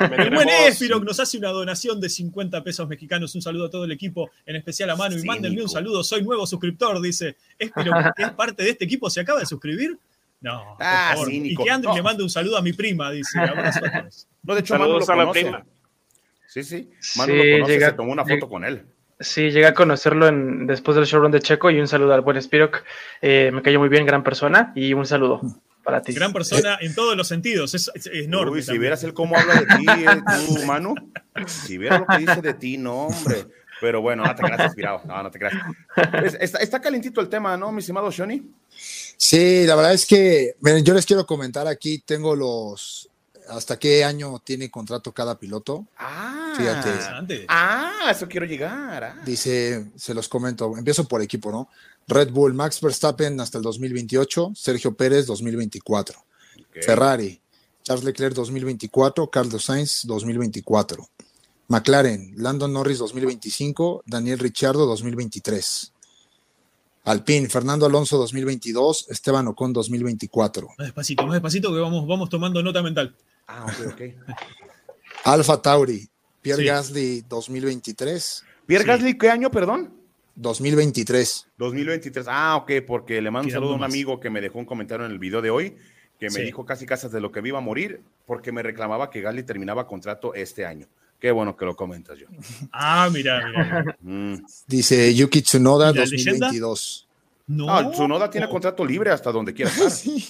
El 0.00 0.34
buen 0.34 0.48
Espiro 0.48 1.00
nos 1.00 1.20
hace 1.20 1.38
una 1.38 1.50
donación 1.50 2.00
de 2.00 2.08
50 2.08 2.62
pesos 2.64 2.88
mexicanos. 2.88 3.34
Un 3.34 3.42
saludo 3.42 3.66
a 3.66 3.70
todo 3.70 3.84
el 3.84 3.92
equipo, 3.92 4.30
en 4.46 4.56
especial 4.56 4.90
a 4.90 4.96
Manu. 4.96 5.18
Y 5.18 5.24
mándenme 5.24 5.62
un 5.62 5.68
saludo. 5.68 6.02
Soy 6.02 6.22
nuevo 6.22 6.46
suscriptor, 6.46 7.00
dice 7.00 7.36
Espiro, 7.58 7.92
es 8.16 8.30
parte 8.30 8.62
de 8.62 8.70
este 8.70 8.84
equipo. 8.84 9.08
¿Se 9.10 9.20
acaba 9.20 9.40
de 9.40 9.46
suscribir? 9.46 9.98
No. 10.40 10.76
Ah, 10.80 11.12
por 11.14 11.26
favor. 11.26 11.32
y 11.32 11.56
que 11.56 11.70
Andrew 11.70 11.94
le 11.94 12.02
mande 12.02 12.22
un 12.22 12.30
saludo 12.30 12.58
a 12.58 12.62
mi 12.62 12.72
prima, 12.72 13.10
dice. 13.10 13.38
Abrazo 13.40 13.80
a 13.84 14.00
todos. 14.00 14.28
No, 14.42 14.54
de 14.54 14.60
hecho, 14.60 14.78
Manu 14.78 14.98
lo 14.98 15.06
conoce. 15.06 15.52
Sí, 16.46 16.62
sí. 16.62 16.90
Manu 17.16 17.32
sí, 17.32 17.38
lo 17.38 17.52
conoce, 17.54 17.72
llega, 17.72 17.90
se 17.90 17.92
tomó 17.94 18.12
una 18.12 18.22
foto 18.22 18.34
llega, 18.34 18.48
con 18.48 18.64
él. 18.64 18.82
Sí, 19.24 19.50
llegué 19.50 19.66
a 19.66 19.74
conocerlo 19.74 20.28
en, 20.28 20.66
después 20.66 20.96
del 20.96 21.06
showrun 21.06 21.32
de 21.32 21.40
Checo 21.40 21.70
y 21.70 21.80
un 21.80 21.88
saludo 21.88 22.14
al 22.14 22.20
buen 22.20 22.40
Spiroc. 22.40 22.84
Eh, 23.22 23.50
me 23.52 23.62
cayó 23.62 23.80
muy 23.80 23.88
bien, 23.88 24.04
gran 24.04 24.22
persona 24.22 24.72
y 24.76 24.92
un 24.92 25.06
saludo 25.06 25.40
para 25.82 26.02
ti. 26.02 26.12
Gran 26.12 26.32
persona 26.32 26.78
en 26.80 26.94
todos 26.94 27.16
los 27.16 27.26
sentidos, 27.26 27.74
es, 27.74 27.90
es 27.94 28.06
enorme. 28.06 28.52
Uy, 28.52 28.62
si 28.62 28.76
vieras 28.76 29.02
él 29.02 29.14
cómo 29.14 29.36
habla 29.36 29.54
de 29.54 29.66
ti, 29.66 29.86
eh, 29.88 30.22
tú, 30.46 30.62
Manu, 30.66 30.94
si 31.46 31.78
vieras 31.78 32.00
lo 32.00 32.06
que 32.06 32.18
dice 32.18 32.42
de 32.42 32.54
ti, 32.54 32.76
no, 32.76 33.06
hombre. 33.06 33.46
Pero 33.80 34.00
bueno, 34.00 34.24
no 34.24 34.34
te 34.34 34.42
creas 34.42 34.64
inspirado, 34.66 35.02
no, 35.04 35.22
no 35.22 35.30
te 35.30 35.38
creas. 35.38 35.54
Está, 36.40 36.58
está 36.58 36.80
calentito 36.80 37.20
el 37.20 37.28
tema, 37.28 37.56
¿no, 37.56 37.72
mi 37.72 37.80
estimado 37.80 38.10
Shoni? 38.10 38.42
Sí, 39.16 39.64
la 39.66 39.74
verdad 39.74 39.94
es 39.94 40.06
que, 40.06 40.54
miren, 40.60 40.84
yo 40.84 40.94
les 40.94 41.06
quiero 41.06 41.26
comentar 41.26 41.66
aquí, 41.66 41.98
tengo 41.98 42.36
los, 42.36 43.10
hasta 43.48 43.78
qué 43.78 44.04
año 44.04 44.40
tiene 44.42 44.70
contrato 44.70 45.12
cada 45.12 45.38
piloto. 45.38 45.86
Ah, 45.98 46.54
Fíjate. 46.56 47.46
ah 47.48 48.08
eso 48.10 48.28
quiero 48.28 48.46
llegar. 48.46 49.04
Ah. 49.04 49.22
Dice, 49.24 49.90
se 49.96 50.14
los 50.14 50.28
comento, 50.28 50.76
empiezo 50.76 51.06
por 51.06 51.22
equipo, 51.22 51.50
¿no? 51.50 51.68
Red 52.06 52.30
Bull, 52.30 52.54
Max 52.54 52.80
Verstappen 52.80 53.40
hasta 53.40 53.58
el 53.58 53.64
2028, 53.64 54.52
Sergio 54.54 54.94
Pérez 54.94 55.26
2024, 55.26 56.18
okay. 56.68 56.82
Ferrari, 56.82 57.40
Charles 57.82 58.04
Leclerc 58.04 58.34
2024, 58.34 59.30
Carlos 59.30 59.64
Sainz 59.64 60.02
2024, 60.04 61.08
McLaren, 61.68 62.34
Landon 62.36 62.72
Norris 62.72 62.98
2025, 62.98 64.02
Daniel 64.06 64.38
Ricciardo 64.38 64.86
2023. 64.86 65.92
Alpine, 67.04 67.50
Fernando 67.50 67.84
Alonso 67.84 68.16
2022, 68.16 69.10
Esteban 69.10 69.46
Ocon 69.48 69.74
2024. 69.74 70.68
Más 70.68 70.86
despacito, 70.86 71.22
más 71.26 71.34
despacito 71.34 71.72
que 71.72 71.78
vamos, 71.78 72.06
vamos 72.06 72.30
tomando 72.30 72.62
nota 72.62 72.82
mental. 72.82 73.14
Ah, 73.46 73.66
ok, 73.66 73.92
ok. 73.92 74.02
Alfa 75.24 75.60
Tauri, 75.60 76.08
Pierre 76.42 76.62
sí. 76.62 76.68
Gasly 76.68 77.24
2023. 77.28 78.44
¿Pierre 78.66 78.84
sí. 78.84 78.88
Gasly 78.88 79.18
qué 79.18 79.30
año, 79.30 79.50
perdón? 79.50 79.92
2023. 80.36 81.48
2023. 81.58 82.26
Ah, 82.28 82.56
ok, 82.56 82.72
porque 82.86 83.20
le 83.22 83.30
mando 83.30 83.46
un 83.46 83.52
saludo 83.52 83.72
a 83.72 83.76
un 83.76 83.84
amigo 83.84 84.20
que 84.20 84.30
me 84.30 84.40
dejó 84.40 84.58
un 84.58 84.64
comentario 84.64 85.06
en 85.06 85.12
el 85.12 85.18
video 85.18 85.40
de 85.40 85.50
hoy, 85.50 85.76
que 86.18 86.26
me 86.26 86.30
sí. 86.30 86.42
dijo 86.42 86.64
casi 86.66 86.86
casas 86.86 87.12
de 87.12 87.20
lo 87.20 87.30
que 87.30 87.40
me 87.40 87.48
iba 87.48 87.58
a 87.58 87.62
morir, 87.62 88.00
porque 88.26 88.52
me 88.52 88.62
reclamaba 88.62 89.10
que 89.10 89.20
Gasly 89.20 89.44
terminaba 89.44 89.86
contrato 89.86 90.34
este 90.34 90.66
año. 90.66 90.88
Qué 91.20 91.30
bueno 91.30 91.56
que 91.56 91.64
lo 91.64 91.74
comentas 91.76 92.18
yo. 92.18 92.26
Ah, 92.72 93.08
mira, 93.12 93.46
mira. 93.46 93.96
Mm. 94.00 94.44
Dice 94.66 95.14
Yuki 95.14 95.42
Tsunoda 95.42 95.92
2022. 95.92 97.08
No, 97.46 97.70
ah, 97.70 97.90
Tsunoda 97.90 98.28
tiene 98.28 98.48
contrato 98.48 98.84
libre 98.84 99.10
hasta 99.10 99.30
donde 99.30 99.54
quiera 99.54 99.70
estar. 99.70 99.90
sí. 99.90 100.28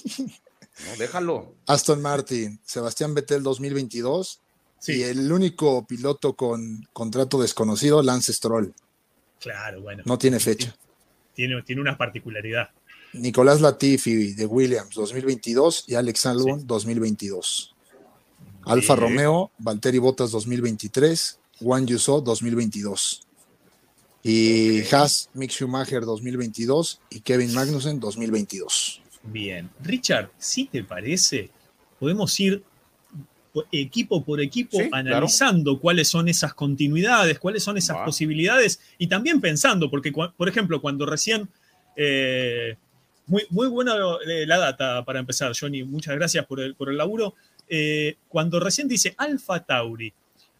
No, 0.83 0.97
déjalo. 0.97 1.55
Aston 1.67 2.01
Martin, 2.01 2.59
Sebastián 2.65 3.13
Vettel 3.13 3.43
2022. 3.43 4.41
Sí. 4.79 4.97
Y 4.97 5.03
el 5.03 5.31
único 5.31 5.85
piloto 5.87 6.35
con 6.35 6.87
contrato 6.93 7.41
desconocido, 7.41 8.03
Lance 8.03 8.33
Stroll. 8.33 8.73
Claro, 9.39 9.81
bueno. 9.81 10.03
No 10.05 10.17
tiene 10.17 10.39
fecha. 10.39 10.75
Tiene, 11.33 11.61
tiene 11.63 11.81
una 11.81 11.97
particularidad. 11.97 12.69
Nicolás 13.13 13.61
Latifi 13.61 14.33
de 14.33 14.45
Williams 14.45 14.93
2022 14.95 15.85
y 15.87 15.95
Alex 15.95 16.25
Albon 16.25 16.61
sí. 16.61 16.65
2022. 16.67 17.75
Alfa 18.65 18.95
Romeo, 18.95 19.51
Valtteri 19.59 19.99
Bottas 19.99 20.31
2023, 20.31 21.39
Juan 21.59 21.85
Yuso 21.85 22.21
2022. 22.21 23.21
Y 24.23 24.81
okay. 24.81 24.91
Haas, 24.91 25.29
Mick 25.35 25.51
Schumacher 25.51 26.03
2022 26.03 26.99
y 27.11 27.19
Kevin 27.21 27.53
Magnussen 27.53 27.99
2022. 27.99 29.03
Bien. 29.25 29.69
Richard, 29.81 30.29
si 30.37 30.65
te 30.65 30.83
parece, 30.83 31.49
podemos 31.99 32.39
ir 32.39 32.63
equipo 33.71 34.23
por 34.23 34.41
equipo 34.41 34.77
sí, 34.77 34.89
analizando 34.91 35.71
claro. 35.71 35.81
cuáles 35.81 36.09
son 36.09 36.27
esas 36.27 36.53
continuidades, 36.53 37.39
cuáles 37.39 37.63
son 37.63 37.77
esas 37.77 37.97
ah. 37.99 38.05
posibilidades 38.05 38.81
y 38.97 39.07
también 39.07 39.39
pensando, 39.39 39.89
porque, 39.89 40.11
por 40.11 40.49
ejemplo, 40.49 40.81
cuando 40.81 41.05
recién... 41.05 41.47
Eh, 41.95 42.75
muy, 43.27 43.43
muy 43.49 43.67
buena 43.67 43.95
eh, 44.27 44.45
la 44.45 44.59
data 44.59 45.03
para 45.03 45.19
empezar, 45.19 45.51
Johnny. 45.59 45.83
Muchas 45.83 46.15
gracias 46.15 46.45
por 46.45 46.59
el, 46.59 46.75
por 46.75 46.89
el 46.89 46.97
laburo. 46.97 47.33
Eh, 47.67 48.17
cuando 48.27 48.59
recién 48.59 48.87
dice 48.87 49.15
Alfa 49.17 49.65
Tauri, 49.65 50.13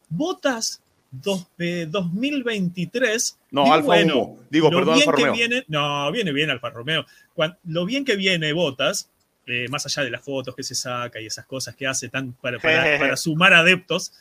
Botas 0.10 0.82
dos, 1.22 1.48
eh, 1.58 1.88
2023. 1.90 3.40
No, 3.52 3.64
digo, 3.64 3.74
Alfa 3.74 3.86
bueno, 3.86 4.18
Humo. 4.18 4.40
Digo, 4.50 4.72
lo 4.72 4.78
perdón, 4.78 4.96
bien 4.96 5.10
Alfa 5.10 5.18
que 5.18 5.26
Romeo. 5.26 5.36
Viene, 5.36 5.66
no, 5.68 6.12
viene 6.12 6.32
bien 6.32 6.50
Alfa 6.50 6.70
Romeo. 6.70 7.06
Cuando, 7.34 7.58
lo 7.66 7.86
bien 7.86 8.06
que 8.06 8.16
viene 8.16 8.54
Botas, 8.54 9.10
eh, 9.48 9.68
más 9.70 9.86
allá 9.86 10.04
de 10.04 10.10
las 10.10 10.24
fotos 10.24 10.56
que 10.56 10.64
se 10.64 10.74
saca 10.74 11.22
y 11.22 11.28
esas 11.28 11.46
cosas 11.46 11.76
que 11.76 11.86
hace 11.86 12.10
tan 12.10 12.34
para, 12.34 12.58
para, 12.60 12.98
para 13.00 13.18
sumar 13.18 13.54
adeptos, 13.54 14.12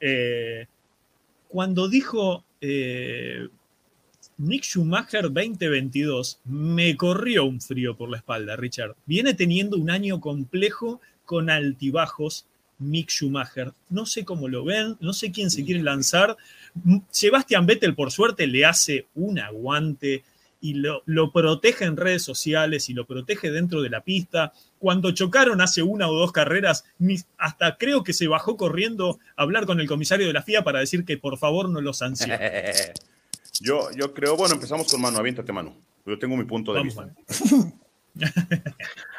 eh, 0.00 0.66
cuando 1.46 1.88
dijo 1.88 2.44
eh, 2.60 3.48
Nick 4.38 4.64
Schumacher 4.64 5.30
2022, 5.30 6.40
me 6.46 6.96
corrió 6.96 7.44
un 7.44 7.60
frío 7.60 7.96
por 7.96 8.10
la 8.10 8.16
espalda, 8.16 8.56
Richard. 8.56 8.96
Viene 9.06 9.34
teniendo 9.34 9.76
un 9.76 9.90
año 9.90 10.20
complejo 10.20 11.00
con 11.24 11.50
altibajos 11.50 12.46
Mick 12.82 13.10
Schumacher. 13.10 13.72
No 13.88 14.06
sé 14.06 14.24
cómo 14.24 14.48
lo 14.48 14.64
ven, 14.64 14.96
no 15.00 15.12
sé 15.12 15.32
quién 15.32 15.50
se 15.50 15.64
quiere 15.64 15.82
lanzar. 15.82 16.36
Sebastián 17.10 17.66
Vettel, 17.66 17.94
por 17.94 18.10
suerte, 18.10 18.46
le 18.46 18.64
hace 18.64 19.06
un 19.14 19.38
aguante 19.38 20.24
y 20.62 20.74
lo, 20.74 21.32
protege 21.32 21.84
en 21.84 21.96
redes 21.96 22.22
sociales 22.22 22.88
y 22.88 22.94
lo 22.94 23.04
protege 23.04 23.50
dentro 23.50 23.82
de 23.82 23.90
la 23.90 24.02
pista. 24.02 24.52
Cuando 24.78 25.10
chocaron 25.10 25.60
hace 25.60 25.82
una 25.82 26.08
o 26.08 26.14
dos 26.14 26.30
carreras, 26.30 26.84
hasta 27.36 27.76
creo 27.76 28.04
que 28.04 28.12
se 28.12 28.28
bajó 28.28 28.56
corriendo 28.56 29.18
a 29.36 29.42
hablar 29.42 29.66
con 29.66 29.80
el 29.80 29.88
comisario 29.88 30.26
de 30.28 30.32
la 30.32 30.42
FIA 30.42 30.62
para 30.62 30.78
decir 30.78 31.04
que 31.04 31.18
por 31.18 31.36
favor 31.36 31.68
no 31.68 31.80
lo 31.80 31.92
sancione. 31.92 32.38
yo, 33.60 33.88
yo 33.96 34.14
creo, 34.14 34.36
bueno, 34.36 34.54
empezamos 34.54 34.90
con 34.90 35.00
mano, 35.00 35.18
aviéntate 35.18 35.52
mano. 35.52 35.76
Yo 36.06 36.16
tengo 36.18 36.36
mi 36.36 36.44
punto 36.44 36.72
de 36.72 36.82
vista. 36.84 37.08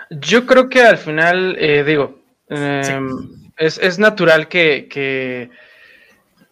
yo 0.09 0.45
creo 0.45 0.69
que 0.69 0.81
al 0.81 0.97
final, 0.97 1.57
eh, 1.59 1.83
digo, 1.83 2.21
em, 2.47 3.42
es, 3.57 3.99
natural 3.99 4.47
que, 4.47 4.87
que, 4.89 5.49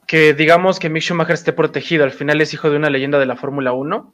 que, 0.07 0.33
digamos 0.33 0.79
que 0.79 0.89
Mick 0.89 1.03
Schumacher 1.03 1.33
esté 1.33 1.53
protegido. 1.53 2.03
Al 2.03 2.11
final 2.11 2.41
es 2.41 2.53
hijo 2.53 2.69
de 2.69 2.77
una 2.77 2.89
leyenda 2.89 3.19
de 3.19 3.25
la 3.25 3.35
Fórmula 3.35 3.73
1 3.73 4.13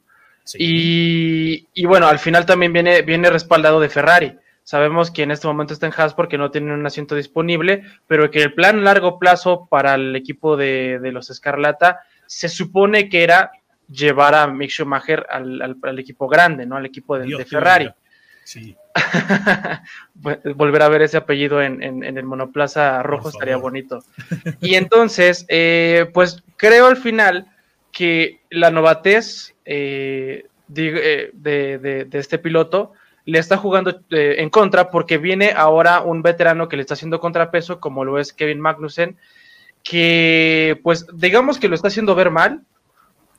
y, 0.54 1.84
bueno, 1.84 2.06
al 2.06 2.18
final 2.18 2.46
también 2.46 2.72
viene, 2.72 3.02
viene 3.02 3.30
respaldado 3.30 3.80
de 3.80 3.88
Ferrari. 3.88 4.38
Sabemos 4.62 5.10
que 5.10 5.22
en 5.22 5.30
este 5.30 5.46
momento 5.46 5.72
está 5.72 5.86
en 5.86 5.94
Haas 5.96 6.14
porque 6.14 6.38
no 6.38 6.50
tiene 6.50 6.74
un 6.74 6.86
asiento 6.86 7.14
disponible, 7.14 7.84
pero 8.06 8.30
que 8.30 8.42
el 8.42 8.54
plan 8.54 8.84
largo 8.84 9.18
plazo 9.18 9.66
para 9.70 9.94
el 9.94 10.14
equipo 10.14 10.56
de, 10.56 11.00
los 11.12 11.30
Escarlata 11.30 12.00
se 12.26 12.48
supone 12.48 13.08
que 13.08 13.24
era 13.24 13.50
llevar 13.90 14.34
a 14.34 14.46
Mick 14.46 14.70
Schumacher 14.70 15.26
al, 15.30 15.98
equipo 15.98 16.28
grande, 16.28 16.66
¿no? 16.66 16.76
Al 16.76 16.86
equipo 16.86 17.18
de, 17.18 17.44
Ferrari. 17.44 17.90
Sí. 18.44 18.76
Volver 20.54 20.82
a 20.82 20.88
ver 20.88 21.02
ese 21.02 21.16
apellido 21.16 21.62
en, 21.62 21.82
el 21.82 22.24
monoplaza 22.24 23.02
rojo 23.02 23.28
estaría 23.28 23.56
bonito. 23.56 24.02
Y 24.60 24.74
entonces, 24.74 25.46
eh, 25.48 26.10
pues 26.12 26.42
creo 26.56 26.86
al 26.86 26.96
final 26.96 27.46
que 27.92 28.40
la 28.50 28.70
novatez 28.70 29.54
eh, 29.64 30.46
eh, 30.76 31.30
de, 31.32 32.08
este 32.12 32.38
piloto 32.38 32.92
le 33.24 33.38
está 33.38 33.56
jugando 33.56 34.00
eh, 34.10 34.36
en 34.38 34.50
contra 34.50 34.90
porque 34.90 35.18
viene 35.18 35.52
ahora 35.56 36.00
un 36.02 36.22
veterano 36.22 36.68
que 36.68 36.76
le 36.76 36.82
está 36.82 36.94
haciendo 36.94 37.20
contrapeso, 37.20 37.80
como 37.80 38.04
lo 38.04 38.18
es 38.18 38.32
Kevin 38.32 38.60
Magnussen, 38.60 39.16
que 39.82 40.80
pues 40.82 41.06
digamos 41.12 41.58
que 41.58 41.68
lo 41.68 41.74
está 41.74 41.88
haciendo 41.88 42.14
ver 42.14 42.30
mal, 42.30 42.62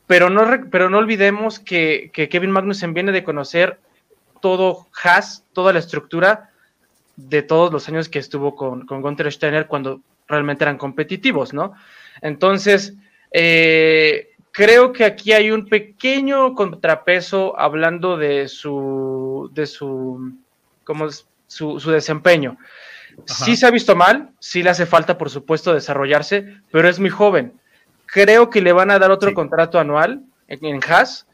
pero 0.08 0.30
no, 0.30 0.46
pero 0.72 0.90
no 0.90 0.98
olvidemos 0.98 1.60
que, 1.60 2.12
Kevin 2.14 2.52
Magnussen 2.52 2.94
viene 2.94 3.12
de 3.12 3.24
conocer 3.24 3.80
todo 4.42 4.88
Haas, 5.04 5.46
toda 5.54 5.74
la 5.74 5.80
estructura 5.80 6.50
de 7.16 7.42
todos 7.42 7.72
los 7.72 7.88
años 7.90 8.10
que 8.10 8.20
estuvo 8.20 8.56
con, 8.56 8.86
con 8.86 9.02
Gunther 9.02 9.32
Steiner 9.32 9.68
cuando 9.68 10.02
realmente 10.28 10.64
eran 10.64 10.78
competitivos, 10.78 11.54
¿no? 11.54 11.74
Entonces, 12.22 12.94
eh, 13.32 14.30
creo 14.52 14.94
que 14.94 15.06
aquí 15.06 15.34
hay 15.34 15.52
un 15.52 15.68
pequeño 15.68 16.56
contrapeso 16.56 17.60
hablando 17.60 18.18
de 18.18 18.48
su, 18.48 19.50
de 19.54 19.68
su, 19.68 20.34
como 20.84 21.10
su, 21.48 21.80
su 21.80 21.92
desempeño. 21.92 22.58
Sí 23.26 23.58
se 23.58 23.66
ha 23.66 23.72
visto 23.72 23.96
mal, 23.96 24.30
sí 24.40 24.64
le 24.64 24.70
hace 24.70 24.86
falta, 24.86 25.18
por 25.18 25.30
supuesto, 25.30 25.74
desarrollarse, 25.74 26.62
pero 26.72 26.88
es 26.88 27.00
muy 27.00 27.10
joven. 27.10 27.54
Creo 28.06 28.50
que 28.50 28.62
le 28.62 28.72
van 28.72 28.92
a 28.92 29.00
dar 29.00 29.12
otro 29.12 29.34
contrato 29.34 29.78
anual 29.78 30.24
en, 30.48 30.66
en 30.66 30.80
Haas 30.88 31.28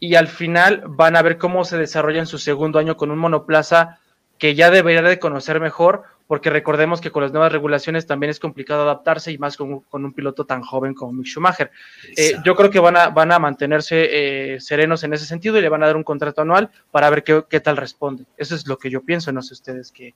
y 0.00 0.14
al 0.14 0.28
final 0.28 0.82
van 0.88 1.14
a 1.14 1.22
ver 1.22 1.36
cómo 1.36 1.64
se 1.64 1.76
desarrolla 1.76 2.20
en 2.20 2.26
su 2.26 2.38
segundo 2.38 2.78
año 2.78 2.96
con 2.96 3.10
un 3.10 3.18
monoplaza 3.18 4.00
que 4.38 4.54
ya 4.54 4.70
debería 4.70 5.02
de 5.02 5.18
conocer 5.18 5.60
mejor, 5.60 6.04
porque 6.26 6.48
recordemos 6.48 7.02
que 7.02 7.10
con 7.10 7.22
las 7.22 7.32
nuevas 7.32 7.52
regulaciones 7.52 8.06
también 8.06 8.30
es 8.30 8.40
complicado 8.40 8.82
adaptarse 8.82 9.30
y 9.30 9.36
más 9.36 9.58
con, 9.58 9.84
un 9.92 10.12
piloto 10.14 10.46
tan 10.46 10.62
joven 10.62 10.94
como 10.94 11.12
Mick 11.12 11.26
Schumacher. 11.26 11.70
Eh, 12.16 12.32
yo 12.42 12.56
creo 12.56 12.70
que 12.70 12.80
van 12.80 12.96
a, 12.96 13.08
van 13.08 13.32
a 13.32 13.38
mantenerse 13.38 14.54
eh, 14.54 14.60
serenos 14.60 15.04
en 15.04 15.12
ese 15.12 15.26
sentido 15.26 15.58
y 15.58 15.60
le 15.60 15.68
van 15.68 15.82
a 15.82 15.86
dar 15.86 15.96
un 15.96 16.04
contrato 16.04 16.40
anual 16.40 16.70
para 16.90 17.10
ver 17.10 17.22
qué, 17.22 17.60
tal 17.60 17.76
responde. 17.76 18.24
Eso 18.38 18.54
es 18.54 18.66
lo 18.66 18.78
que 18.78 18.88
yo 18.88 19.02
pienso, 19.02 19.30
no 19.30 19.42
sé 19.42 19.52
ustedes 19.52 19.92
qué. 19.92 20.14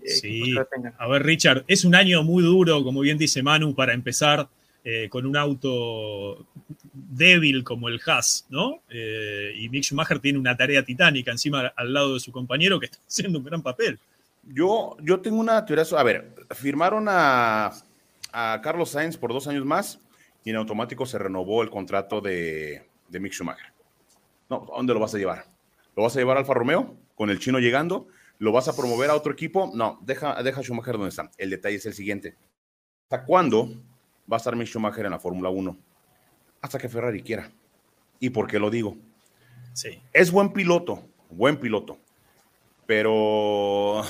Eh, 0.00 0.08
sí, 0.08 0.54
a 0.98 1.06
ver 1.06 1.22
Richard, 1.22 1.64
es 1.68 1.84
un 1.84 1.94
año 1.94 2.24
muy 2.24 2.42
duro, 2.42 2.82
como 2.82 3.00
bien 3.00 3.16
dice 3.16 3.44
Manu, 3.44 3.76
para 3.76 3.94
empezar 3.94 4.48
con 5.10 5.26
un 5.26 5.36
auto 5.36 6.46
débil 6.92 7.62
como 7.62 7.88
el 7.88 8.00
Haas, 8.04 8.46
¿no? 8.50 8.82
y 8.90 9.68
Mick 9.68 9.84
Schumacher 9.84 10.18
tiene 10.18 10.38
una 10.38 10.56
tarea 10.56 10.84
titánica 10.84 11.30
encima 11.30 11.72
al 11.76 11.92
lado 11.92 12.14
de 12.14 12.20
su 12.20 12.32
compañero 12.32 12.80
que 12.80 12.86
está 12.90 12.98
haciendo 13.06 13.38
un 13.38 13.44
gran 13.44 13.62
papel. 13.62 13.98
Yo, 14.42 14.96
yo 15.00 15.20
tengo 15.20 15.38
una 15.38 15.64
teoría. 15.64 15.84
A 15.96 16.02
ver, 16.02 16.34
firmaron 16.50 17.06
a, 17.08 17.72
Carlos 18.32 18.90
Sainz 18.90 19.16
por 19.16 19.32
dos 19.32 19.46
años 19.46 19.64
más 19.64 20.00
y 20.44 20.50
en 20.50 20.56
automático 20.56 21.06
se 21.06 21.18
renovó 21.18 21.62
el 21.62 21.70
contrato 21.70 22.20
de, 22.20 22.82
Mick 23.10 23.32
Schumacher. 23.32 23.72
No, 24.48 24.66
¿dónde 24.74 24.94
lo 24.94 25.00
vas 25.00 25.14
a 25.14 25.18
llevar? 25.18 25.46
¿Lo 25.96 26.02
vas 26.02 26.16
a 26.16 26.18
llevar 26.18 26.36
a 26.36 26.40
Alfa 26.40 26.54
Romeo 26.54 26.96
con 27.14 27.30
el 27.30 27.38
chino 27.38 27.58
llegando? 27.58 28.08
¿Lo 28.38 28.50
vas 28.50 28.68
a 28.68 28.76
promover 28.76 29.10
a 29.10 29.14
otro 29.14 29.32
equipo? 29.32 29.70
No, 29.74 30.00
deja, 30.02 30.42
deja 30.42 30.60
a 30.60 30.62
Schumacher 30.64 30.94
donde 30.94 31.10
está. 31.10 31.30
El 31.38 31.50
detalle 31.50 31.76
es 31.76 31.86
el 31.86 31.94
siguiente. 31.94 32.34
¿Hasta 33.04 33.24
cuándo 33.24 33.70
va 34.30 34.36
a 34.36 34.38
estar 34.38 34.56
Mick 34.56 34.68
Schumacher 34.68 35.04
en 35.04 35.12
la 35.12 35.18
Fórmula 35.18 35.50
1? 35.50 35.76
Hasta 36.60 36.78
que 36.78 36.88
Ferrari 36.88 37.22
quiera. 37.22 37.50
¿Y 38.20 38.30
por 38.30 38.46
qué 38.46 38.58
lo 38.58 38.70
digo? 38.70 38.96
Sí. 39.72 40.00
Es 40.12 40.30
buen 40.30 40.52
piloto, 40.52 41.02
buen 41.30 41.58
piloto 41.58 41.98
pero 42.86 44.02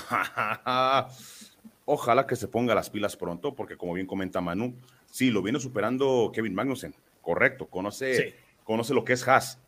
ojalá 1.84 2.26
que 2.26 2.36
se 2.36 2.48
ponga 2.48 2.74
las 2.74 2.90
pilas 2.90 3.16
pronto, 3.16 3.54
porque 3.54 3.76
como 3.76 3.94
bien 3.94 4.08
comenta 4.08 4.40
Manu, 4.40 4.74
sí, 5.10 5.30
lo 5.30 5.42
viene 5.42 5.60
superando 5.60 6.32
Kevin 6.34 6.54
Magnussen, 6.54 6.94
correcto, 7.20 7.66
conoce, 7.66 8.34
conoce 8.64 8.94
lo 8.94 9.04
que 9.04 9.12
es 9.12 9.28
Haas, 9.28 9.60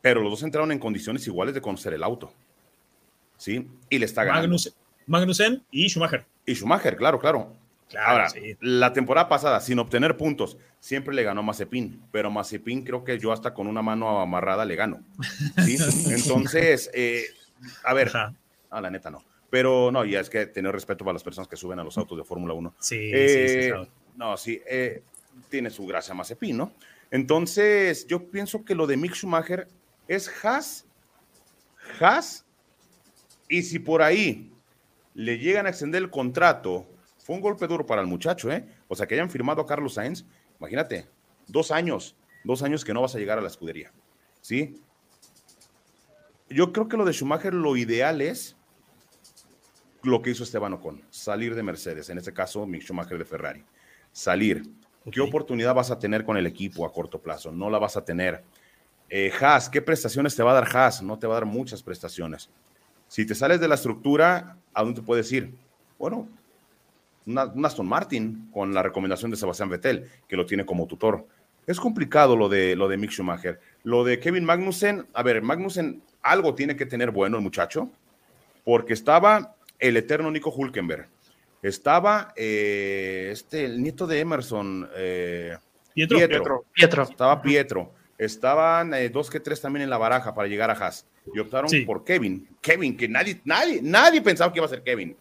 pero 0.00 0.20
los 0.20 0.30
dos 0.32 0.42
entraron 0.42 0.72
en 0.72 0.78
condiciones 0.78 1.26
iguales 1.26 1.54
de 1.54 1.60
conocer 1.60 1.94
el 1.94 2.02
auto, 2.02 2.32
¿sí? 3.36 3.68
Y 3.88 3.98
le 3.98 4.06
está 4.06 4.24
ganando. 4.24 4.56
Magnussen, 5.06 5.62
y 5.70 5.88
Schumacher. 5.88 6.24
Y 6.46 6.54
Schumacher, 6.54 6.96
claro, 6.96 7.18
claro. 7.18 7.52
Ahora, 7.98 8.28
la 8.60 8.92
temporada 8.92 9.28
pasada, 9.28 9.60
sin 9.60 9.78
obtener 9.78 10.16
puntos, 10.16 10.56
siempre 10.78 11.14
le 11.14 11.22
ganó 11.22 11.42
Mazepin, 11.42 12.02
pero 12.12 12.30
Mazepin 12.30 12.84
creo 12.84 13.04
que 13.04 13.18
yo 13.18 13.32
hasta 13.32 13.52
con 13.52 13.66
una 13.66 13.82
mano 13.82 14.20
amarrada 14.20 14.64
le 14.64 14.76
gano. 14.76 15.02
¿sí? 15.64 15.76
Entonces, 16.10 16.90
eh, 16.94 17.24
a 17.84 17.94
ver, 17.94 18.12
a 18.70 18.80
la 18.80 18.90
neta 18.90 19.10
no. 19.10 19.24
Pero 19.50 19.90
no, 19.90 20.04
ya 20.04 20.20
es 20.20 20.30
que 20.30 20.46
tener 20.46 20.72
respeto 20.72 21.04
para 21.04 21.14
las 21.14 21.24
personas 21.24 21.48
que 21.48 21.56
suben 21.56 21.80
a 21.80 21.84
los 21.84 21.98
autos 21.98 22.16
de 22.16 22.24
Fórmula 22.24 22.54
1. 22.54 22.74
Sí, 22.78 22.96
sí, 22.96 23.08
sí, 23.08 23.14
eh, 23.14 23.88
No, 24.16 24.36
sí, 24.36 24.62
eh, 24.68 25.02
tiene 25.48 25.70
su 25.70 25.84
gracia 25.86 26.14
Mazepin, 26.14 26.56
¿no? 26.56 26.72
Entonces, 27.10 28.06
yo 28.06 28.30
pienso 28.30 28.64
que 28.64 28.76
lo 28.76 28.86
de 28.86 28.96
Mick 28.96 29.14
Schumacher 29.14 29.66
es 30.06 30.30
Haas, 30.44 30.86
Haas, 32.00 32.44
y 33.48 33.62
si 33.62 33.80
por 33.80 34.00
ahí 34.02 34.52
le 35.14 35.38
llegan 35.38 35.66
a 35.66 35.70
extender 35.70 36.02
el 36.02 36.10
contrato, 36.10 36.86
fue 37.30 37.36
un 37.36 37.42
golpe 37.42 37.68
duro 37.68 37.86
para 37.86 38.00
el 38.00 38.08
muchacho, 38.08 38.50
¿eh? 38.50 38.66
O 38.88 38.96
sea, 38.96 39.06
que 39.06 39.14
hayan 39.14 39.30
firmado 39.30 39.62
a 39.62 39.66
Carlos 39.66 39.94
Sainz, 39.94 40.24
imagínate, 40.58 41.06
dos 41.46 41.70
años, 41.70 42.16
dos 42.42 42.64
años 42.64 42.84
que 42.84 42.92
no 42.92 43.02
vas 43.02 43.14
a 43.14 43.20
llegar 43.20 43.38
a 43.38 43.40
la 43.40 43.46
escudería, 43.46 43.92
¿sí? 44.40 44.82
yo 46.48 46.72
creo 46.72 46.88
que 46.88 46.96
lo 46.96 47.04
de 47.04 47.12
Schumacher, 47.12 47.54
lo 47.54 47.76
ideal 47.76 48.20
es 48.20 48.56
lo 50.02 50.20
que 50.22 50.30
hizo 50.30 50.42
Esteban 50.42 50.72
Ocon, 50.72 51.04
salir 51.10 51.54
de 51.54 51.62
Mercedes, 51.62 52.10
en 52.10 52.18
este 52.18 52.32
caso 52.32 52.66
Mick 52.66 52.82
Schumacher 52.82 53.16
de 53.16 53.24
Ferrari, 53.24 53.64
salir. 54.10 54.64
¿Qué 55.12 55.20
oportunidad 55.20 55.72
vas 55.72 55.92
a 55.92 56.00
tener 56.00 56.24
con 56.24 56.36
el 56.36 56.48
equipo 56.48 56.84
a 56.84 56.92
corto 56.92 57.20
plazo? 57.20 57.52
No 57.52 57.70
la 57.70 57.78
vas 57.78 57.96
a 57.96 58.04
tener. 58.04 58.42
Eh, 59.08 59.30
Haas, 59.40 59.70
¿qué 59.70 59.80
prestaciones 59.80 60.34
te 60.34 60.42
va 60.42 60.50
a 60.50 60.54
dar 60.54 60.76
Haas? 60.76 61.00
No 61.00 61.16
te 61.16 61.28
va 61.28 61.34
a 61.34 61.38
dar 61.38 61.46
muchas 61.46 61.80
prestaciones. 61.80 62.50
Si 63.06 63.24
te 63.24 63.36
sales 63.36 63.60
de 63.60 63.68
la 63.68 63.76
estructura, 63.76 64.56
¿a 64.74 64.82
dónde 64.82 65.00
te 65.00 65.06
puedes 65.06 65.30
ir? 65.30 65.54
Bueno, 65.96 66.28
una, 67.26 67.52
Aston 67.64 67.86
Martin 67.86 68.48
con 68.52 68.72
la 68.74 68.82
recomendación 68.82 69.30
de 69.30 69.36
Sebastián 69.36 69.68
Vettel, 69.68 70.06
que 70.28 70.36
lo 70.36 70.46
tiene 70.46 70.64
como 70.64 70.86
tutor. 70.86 71.26
Es 71.66 71.78
complicado 71.78 72.36
lo 72.36 72.48
de, 72.48 72.74
lo 72.76 72.88
de 72.88 72.96
Mick 72.96 73.10
Schumacher. 73.10 73.60
Lo 73.84 74.04
de 74.04 74.18
Kevin 74.18 74.44
Magnussen, 74.44 75.06
a 75.12 75.22
ver, 75.22 75.42
Magnussen 75.42 76.02
algo 76.22 76.54
tiene 76.54 76.76
que 76.76 76.86
tener 76.86 77.10
bueno 77.10 77.36
el 77.36 77.42
muchacho, 77.42 77.90
porque 78.64 78.92
estaba 78.92 79.54
el 79.78 79.96
eterno 79.96 80.30
Nico 80.30 80.50
Hulkenberg, 80.50 81.08
estaba 81.62 82.32
eh, 82.36 83.30
este, 83.32 83.64
el 83.64 83.82
nieto 83.82 84.06
de 84.06 84.20
Emerson, 84.20 84.88
eh, 84.96 85.56
Pietro, 85.94 86.64
Pietro, 86.72 87.02
estaba 87.02 87.42
Pietro, 87.42 87.92
estaban 88.18 88.94
eh, 88.94 89.08
dos 89.08 89.30
que 89.30 89.40
tres 89.40 89.60
también 89.60 89.82
en 89.82 89.90
la 89.90 89.98
baraja 89.98 90.34
para 90.34 90.48
llegar 90.48 90.70
a 90.70 90.74
Haas. 90.74 91.06
Y 91.34 91.38
optaron 91.38 91.70
por 91.84 92.02
Kevin, 92.04 92.48
Kevin, 92.60 92.96
que 92.96 93.08
nadie, 93.08 93.40
nadie, 93.44 93.80
nadie 93.82 94.22
pensaba 94.22 94.52
que 94.52 94.58
iba 94.58 94.66
a 94.66 94.70
ser 94.70 94.82
Kevin. 94.82 95.16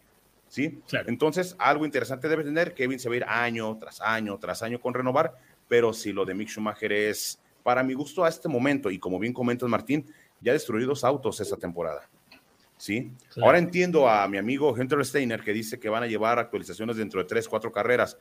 ¿Sí? 0.50 0.82
Entonces, 1.06 1.56
algo 1.60 1.86
interesante 1.86 2.28
debe 2.28 2.44
tener. 2.44 2.74
Kevin 2.74 3.00
se 3.00 3.08
va 3.08 3.14
a 3.14 3.18
ir 3.18 3.26
año 3.26 3.78
tras 3.78 4.02
año 4.02 4.38
tras 4.38 4.62
año 4.64 4.82
con 4.82 4.94
renovar, 4.94 5.36
pero 5.68 5.94
si 5.94 6.12
lo 6.12 6.26
de 6.26 6.34
Mick 6.34 6.50
Schumacher 6.50 6.92
es, 6.92 7.40
para 7.64 7.84
mi 7.84 7.94
gusto, 7.94 8.26
a 8.26 8.30
este 8.30 8.50
momento, 8.50 8.90
y 8.90 9.00
como 9.00 9.20
bien 9.20 9.32
comentas, 9.32 9.70
Martín, 9.70 10.06
ya 10.42 10.52
destruidos 10.52 11.04
autos 11.04 11.40
esa 11.40 11.56
temporada. 11.56 12.10
¿sí? 12.80 13.12
Ahora 13.42 13.60
entiendo 13.60 14.10
a 14.10 14.28
mi 14.28 14.38
amigo 14.38 14.72
Hunter 14.72 15.06
Steiner 15.06 15.44
que 15.44 15.54
dice 15.54 15.80
que 15.80 15.90
van 15.90 16.02
a 16.02 16.08
llevar 16.08 16.40
actualizaciones 16.40 16.98
dentro 16.98 17.20
de 17.22 17.28
tres, 17.28 17.48
cuatro 17.48 17.72
carreras. 17.72 18.18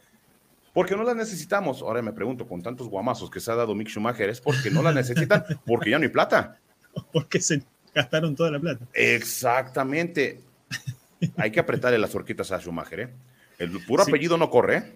Porque 0.74 0.94
no 0.94 1.02
las 1.04 1.16
necesitamos. 1.16 1.80
Ahora 1.80 2.02
me 2.02 2.12
pregunto, 2.12 2.46
con 2.46 2.60
tantos 2.60 2.88
guamazos 2.88 3.30
que 3.30 3.40
se 3.40 3.50
ha 3.50 3.54
dado 3.54 3.74
Mick 3.74 3.88
Schumacher, 3.88 4.28
¿es 4.28 4.40
porque 4.40 4.70
no 4.70 4.82
las 4.82 4.94
necesitan? 4.94 5.44
Porque 5.66 5.90
ya 5.90 5.98
no 5.98 6.02
hay 6.02 6.10
plata. 6.10 6.58
Porque 7.12 7.40
se 7.40 7.62
gastaron 7.94 8.36
toda 8.36 8.50
la 8.50 8.60
plata. 8.60 8.86
Exactamente. 8.92 10.40
Hay 11.36 11.50
que 11.50 11.60
apretarle 11.60 11.98
las 11.98 12.14
horquitas 12.14 12.50
a 12.52 12.60
Schumacher, 12.60 13.00
¿eh? 13.00 13.08
El 13.58 13.70
puro 13.84 14.02
apellido 14.02 14.36
no 14.38 14.50
corre, 14.50 14.76
¿eh? 14.76 14.92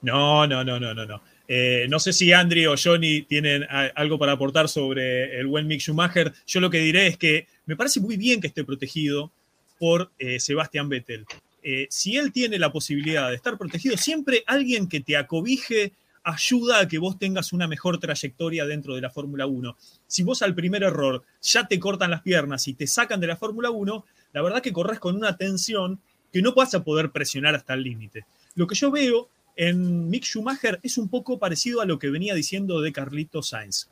No, 0.00 0.46
no, 0.46 0.64
no, 0.64 0.80
no, 0.80 0.94
no, 0.94 1.06
no. 1.06 1.22
Eh, 1.46 1.86
no 1.88 2.00
sé 2.00 2.12
si 2.12 2.32
Andri 2.32 2.66
o 2.66 2.74
Johnny 2.82 3.22
tienen 3.22 3.66
algo 3.94 4.18
para 4.18 4.32
aportar 4.32 4.68
sobre 4.68 5.38
el 5.38 5.46
buen 5.46 5.66
Mick 5.66 5.80
Schumacher. 5.80 6.32
Yo 6.46 6.60
lo 6.60 6.70
que 6.70 6.78
diré 6.78 7.06
es 7.06 7.18
que 7.18 7.46
me 7.66 7.76
parece 7.76 8.00
muy 8.00 8.16
bien 8.16 8.40
que 8.40 8.46
esté 8.48 8.64
protegido 8.64 9.30
por 9.78 10.10
eh, 10.18 10.40
Sebastián 10.40 10.88
Vettel. 10.88 11.26
Eh, 11.62 11.86
si 11.90 12.16
él 12.16 12.32
tiene 12.32 12.58
la 12.58 12.72
posibilidad 12.72 13.28
de 13.28 13.36
estar 13.36 13.58
protegido, 13.58 13.96
siempre 13.96 14.42
alguien 14.46 14.88
que 14.88 15.00
te 15.00 15.16
acobije 15.16 15.92
ayuda 16.24 16.80
a 16.80 16.88
que 16.88 16.98
vos 16.98 17.18
tengas 17.18 17.52
una 17.52 17.66
mejor 17.66 17.98
trayectoria 17.98 18.64
dentro 18.64 18.94
de 18.94 19.00
la 19.00 19.10
Fórmula 19.10 19.46
1. 19.46 19.76
Si 20.06 20.22
vos 20.22 20.42
al 20.42 20.54
primer 20.54 20.82
error 20.82 21.22
ya 21.40 21.66
te 21.66 21.78
cortan 21.78 22.10
las 22.10 22.22
piernas 22.22 22.66
y 22.68 22.74
te 22.74 22.86
sacan 22.86 23.20
de 23.20 23.26
la 23.26 23.36
Fórmula 23.36 23.70
1, 23.70 24.04
la 24.32 24.42
verdad 24.42 24.62
que 24.62 24.72
corres 24.72 24.98
con 24.98 25.16
una 25.16 25.36
tensión 25.36 26.00
que 26.32 26.42
no 26.42 26.54
vas 26.54 26.74
a 26.74 26.82
poder 26.82 27.10
presionar 27.10 27.54
hasta 27.54 27.74
el 27.74 27.82
límite. 27.82 28.24
Lo 28.54 28.66
que 28.66 28.74
yo 28.74 28.90
veo 28.90 29.28
en 29.56 30.08
Mick 30.08 30.24
Schumacher 30.24 30.80
es 30.82 30.96
un 30.98 31.08
poco 31.08 31.38
parecido 31.38 31.80
a 31.80 31.86
lo 31.86 31.98
que 31.98 32.10
venía 32.10 32.34
diciendo 32.34 32.80
de 32.80 32.92
Carlito 32.92 33.42
Sainz, 33.42 33.88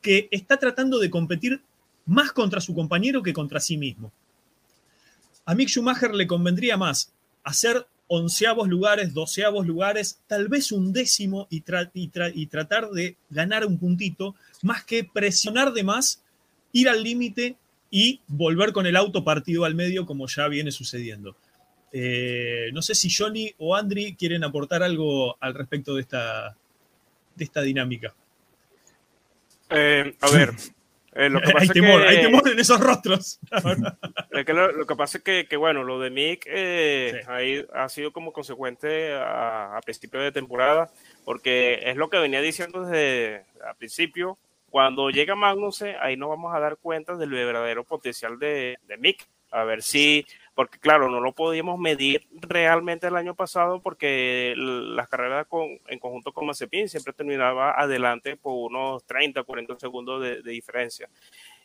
que 0.00 0.28
está 0.30 0.56
tratando 0.56 0.98
de 0.98 1.10
competir 1.10 1.60
más 2.06 2.32
contra 2.32 2.60
su 2.60 2.74
compañero 2.74 3.22
que 3.22 3.32
contra 3.32 3.60
sí 3.60 3.76
mismo. 3.76 4.12
A 5.44 5.54
Mick 5.54 5.68
Schumacher 5.68 6.14
le 6.14 6.26
convendría 6.26 6.76
más 6.76 7.12
hacer 7.44 7.86
onceavos 8.08 8.68
lugares, 8.68 9.12
doceavos 9.12 9.66
lugares, 9.66 10.20
tal 10.26 10.48
vez 10.48 10.72
un 10.72 10.92
décimo 10.92 11.46
y, 11.50 11.62
y 12.34 12.46
tratar 12.46 12.90
de 12.90 13.16
ganar 13.30 13.66
un 13.66 13.78
puntito, 13.78 14.34
más 14.62 14.84
que 14.84 15.04
presionar 15.04 15.72
de 15.72 15.84
más, 15.84 16.22
ir 16.72 16.88
al 16.88 17.02
límite 17.02 17.56
y 17.90 18.20
volver 18.26 18.72
con 18.72 18.86
el 18.86 18.96
auto 18.96 19.24
partido 19.24 19.64
al 19.64 19.74
medio 19.74 20.06
como 20.06 20.26
ya 20.26 20.48
viene 20.48 20.70
sucediendo. 20.70 21.36
Eh, 21.92 22.70
no 22.72 22.82
sé 22.82 22.94
si 22.94 23.08
Johnny 23.10 23.54
o 23.58 23.74
Andri 23.74 24.14
quieren 24.16 24.44
aportar 24.44 24.82
algo 24.82 25.36
al 25.40 25.54
respecto 25.54 25.94
de 25.94 26.02
esta, 26.02 26.56
de 27.34 27.44
esta 27.44 27.62
dinámica. 27.62 28.14
Eh, 29.70 30.14
a 30.20 30.30
ver, 30.30 30.52
eh, 31.14 31.30
lo 31.30 31.40
que 31.40 31.46
pasa 31.52 31.62
hay, 31.62 31.68
temor, 31.68 32.02
que, 32.02 32.08
hay 32.08 32.20
temor 32.22 32.48
en 32.48 32.58
esos 32.58 32.80
rostros. 32.80 33.38
lo, 34.30 34.86
que 34.86 34.96
pasa 34.96 35.18
es 35.24 35.46
que, 35.46 35.56
bueno, 35.56 35.84
lo 35.84 36.00
de 36.00 36.10
Mick 36.10 36.46
ha 37.72 37.88
sido 37.88 38.12
como 38.12 38.32
consecuente 38.32 39.14
a, 39.14 39.76
a, 39.76 39.80
principio 39.80 40.20
de 40.20 40.32
temporada, 40.32 40.90
porque 41.24 41.80
es 41.84 41.96
lo 41.96 42.10
que 42.10 42.18
venía 42.18 42.40
diciendo 42.40 42.84
desde 42.84 43.44
al 43.64 43.76
principio. 43.76 44.38
Cuando 44.76 45.08
llega 45.08 45.34
Magnussen, 45.34 45.96
ahí 46.02 46.18
nos 46.18 46.28
vamos 46.28 46.54
a 46.54 46.60
dar 46.60 46.76
cuenta 46.76 47.16
del 47.16 47.30
verdadero 47.30 47.82
potencial 47.82 48.38
de, 48.38 48.76
Mick. 48.98 49.26
A 49.50 49.64
ver 49.64 49.82
si 49.82 50.26
porque 50.54 50.78
claro, 50.78 51.08
no 51.08 51.18
lo 51.18 51.32
podíamos 51.32 51.78
medir 51.78 52.26
realmente 52.30 53.06
el 53.06 53.16
año 53.16 53.34
pasado 53.34 53.80
porque 53.80 54.52
las 54.54 55.08
carreras 55.08 55.46
en 55.86 55.98
conjunto 55.98 56.30
con 56.30 56.44
Mazepin 56.44 56.90
siempre 56.90 57.14
terminaba 57.14 57.70
adelante 57.80 58.36
por 58.36 58.70
unos 58.70 59.02
30, 59.04 59.44
40 59.44 59.78
segundos 59.78 60.20
de, 60.20 60.42
diferencia. 60.42 61.08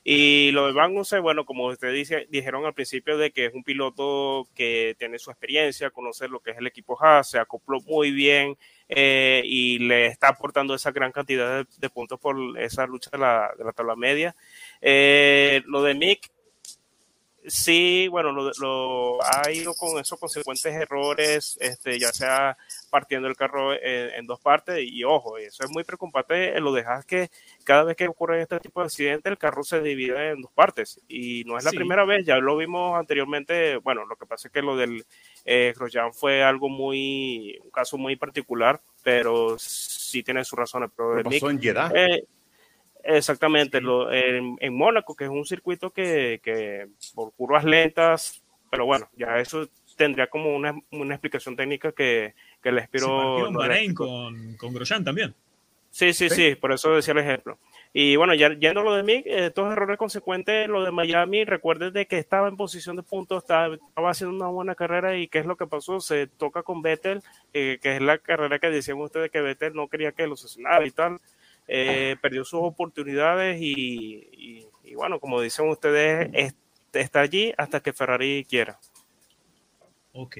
Y 0.03 0.51
lo 0.51 0.65
de 0.65 0.73
Magnussen, 0.73 1.21
bueno, 1.21 1.45
como 1.45 1.67
ustedes 1.67 2.09
dijeron 2.29 2.65
al 2.65 2.73
principio 2.73 3.17
de 3.17 3.31
que 3.31 3.45
es 3.45 3.53
un 3.53 3.63
piloto 3.63 4.47
que 4.55 4.95
tiene 4.97 5.19
su 5.19 5.29
experiencia, 5.29 5.91
conoce 5.91 6.27
lo 6.27 6.39
que 6.39 6.51
es 6.51 6.57
el 6.57 6.65
equipo 6.65 6.97
Haas, 6.99 7.29
se 7.29 7.37
acopló 7.37 7.79
muy 7.81 8.09
bien 8.09 8.57
eh, 8.89 9.43
y 9.45 9.77
le 9.77 10.07
está 10.07 10.29
aportando 10.29 10.73
esa 10.73 10.91
gran 10.91 11.11
cantidad 11.11 11.67
de, 11.77 11.89
puntos 11.91 12.19
por 12.19 12.35
esa 12.59 12.87
lucha 12.87 13.11
de 13.11 13.19
la, 13.19 13.53
de 13.55 13.63
la 13.63 13.73
tabla 13.73 13.95
media. 13.95 14.35
Eh, 14.81 15.61
lo 15.67 15.83
de 15.83 15.93
Mick, 15.93 16.31
sí, 17.45 18.07
bueno, 18.07 18.31
lo, 18.31 19.19
ha 19.23 19.51
ido 19.51 19.73
con 19.75 19.99
esos 19.99 20.19
consecuentes 20.19 20.73
errores, 20.73 21.57
este, 21.61 21.99
ya 21.99 22.11
sea 22.11 22.57
partiendo 22.91 23.27
el 23.27 23.35
carro 23.35 23.73
en, 23.73 24.27
dos 24.27 24.39
partes, 24.39 24.79
y 24.83 25.03
ojo, 25.03 25.39
eso 25.39 25.63
es 25.63 25.71
muy 25.71 25.83
preocupante, 25.83 26.59
lo 26.59 26.71
dejas 26.71 27.05
que 27.05 27.31
cada 27.63 27.83
vez 27.83 27.95
que 27.95 28.07
ocurre 28.07 28.41
este 28.41 28.59
tipo 28.59 28.81
de 28.81 28.85
accidente, 28.85 29.29
el 29.29 29.39
carro 29.39 29.63
se 29.63 29.81
divide 29.81 30.29
en 30.29 30.41
dos 30.41 30.51
partes, 30.51 31.01
y 31.07 31.43
no 31.45 31.57
es 31.57 31.63
la 31.63 31.71
primera 31.71 32.05
vez, 32.05 32.23
ya 32.25 32.37
lo 32.37 32.55
vimos 32.55 32.99
anteriormente, 32.99 33.77
bueno, 33.77 34.05
lo 34.05 34.15
que 34.15 34.27
pasa 34.27 34.47
es 34.47 34.53
que 34.53 34.61
lo 34.61 34.77
del 34.77 35.03
eh, 35.45 35.73
Grosjean 35.75 36.13
fue 36.13 36.43
algo 36.43 36.69
muy, 36.69 37.59
un 37.63 37.71
caso 37.71 37.97
muy 37.97 38.15
particular, 38.15 38.79
pero 39.03 39.57
sí 39.57 40.21
tiene 40.21 40.43
su 40.45 40.55
razón. 40.55 40.91
Pero 40.95 41.23
pasó 41.23 41.49
en 41.49 41.59
Jeddah? 41.59 41.91
Eh, 41.95 42.25
Exactamente, 43.03 43.81
lo, 43.81 44.11
en, 44.11 44.57
Mónaco, 44.73 45.15
que 45.15 45.23
es 45.23 45.29
un 45.29 45.45
circuito 45.45 45.91
que, 45.91 46.89
por 47.15 47.33
curvas 47.33 47.63
lentas, 47.63 48.43
pero 48.69 48.85
bueno, 48.85 49.09
ya 49.15 49.39
eso 49.39 49.67
tendría 49.97 50.27
como 50.27 50.55
una, 50.55 50.75
explicación 51.13 51.55
técnica 51.55 51.91
que, 51.91 52.35
que 52.61 52.71
les 52.71 52.87
en 52.93 53.53
Bahrein 53.53 53.93
con, 53.93 54.55
con 54.57 54.73
Grosjean 54.73 55.03
también. 55.03 55.33
Sí, 55.91 56.13
sí, 56.13 56.29
sí, 56.29 56.55
por 56.55 56.71
eso 56.71 56.95
decía 56.95 57.11
el 57.11 57.19
ejemplo. 57.19 57.59
Y 57.93 58.15
bueno, 58.15 58.33
ya 58.33 58.53
yendo 58.57 58.81
lo 58.81 58.95
de 58.95 59.03
mí, 59.03 59.23
eh, 59.25 59.51
todos 59.53 59.73
errores 59.73 59.97
consecuentes, 59.97 60.69
lo 60.69 60.85
de 60.85 60.91
Miami, 60.91 61.43
recuerden 61.43 61.91
de 61.91 62.07
que 62.07 62.17
estaba 62.17 62.47
en 62.47 62.55
posición 62.55 62.95
de 62.95 63.03
puntos, 63.03 63.43
estaba, 63.43 63.77
haciendo 64.09 64.33
una 64.33 64.47
buena 64.47 64.73
carrera 64.73 65.17
y 65.17 65.27
qué 65.27 65.39
es 65.39 65.45
lo 65.45 65.57
que 65.57 65.67
pasó, 65.67 65.99
se 65.99 66.27
toca 66.27 66.63
con 66.63 66.81
Vettel, 66.81 67.21
eh, 67.53 67.77
que 67.81 67.97
es 67.97 68.01
la 68.01 68.17
carrera 68.19 68.59
que 68.59 68.69
decían 68.69 69.01
ustedes 69.01 69.29
que 69.29 69.41
Vettel 69.41 69.73
no 69.73 69.89
quería 69.89 70.13
que 70.13 70.27
lo 70.27 70.35
asesinara 70.35 70.85
y 70.85 70.91
tal. 70.91 71.19
Eh, 71.67 72.15
perdió 72.21 72.45
sus 72.45 72.61
oportunidades 72.63 73.57
y, 73.61 74.65
bueno, 74.95 75.19
como 75.19 75.41
dicen 75.41 75.67
ustedes, 75.67 76.53
está 76.93 77.19
allí 77.19 77.53
hasta 77.57 77.81
que 77.81 77.91
Ferrari 77.91 78.45
quiera. 78.49 78.79
Ok. 80.13 80.37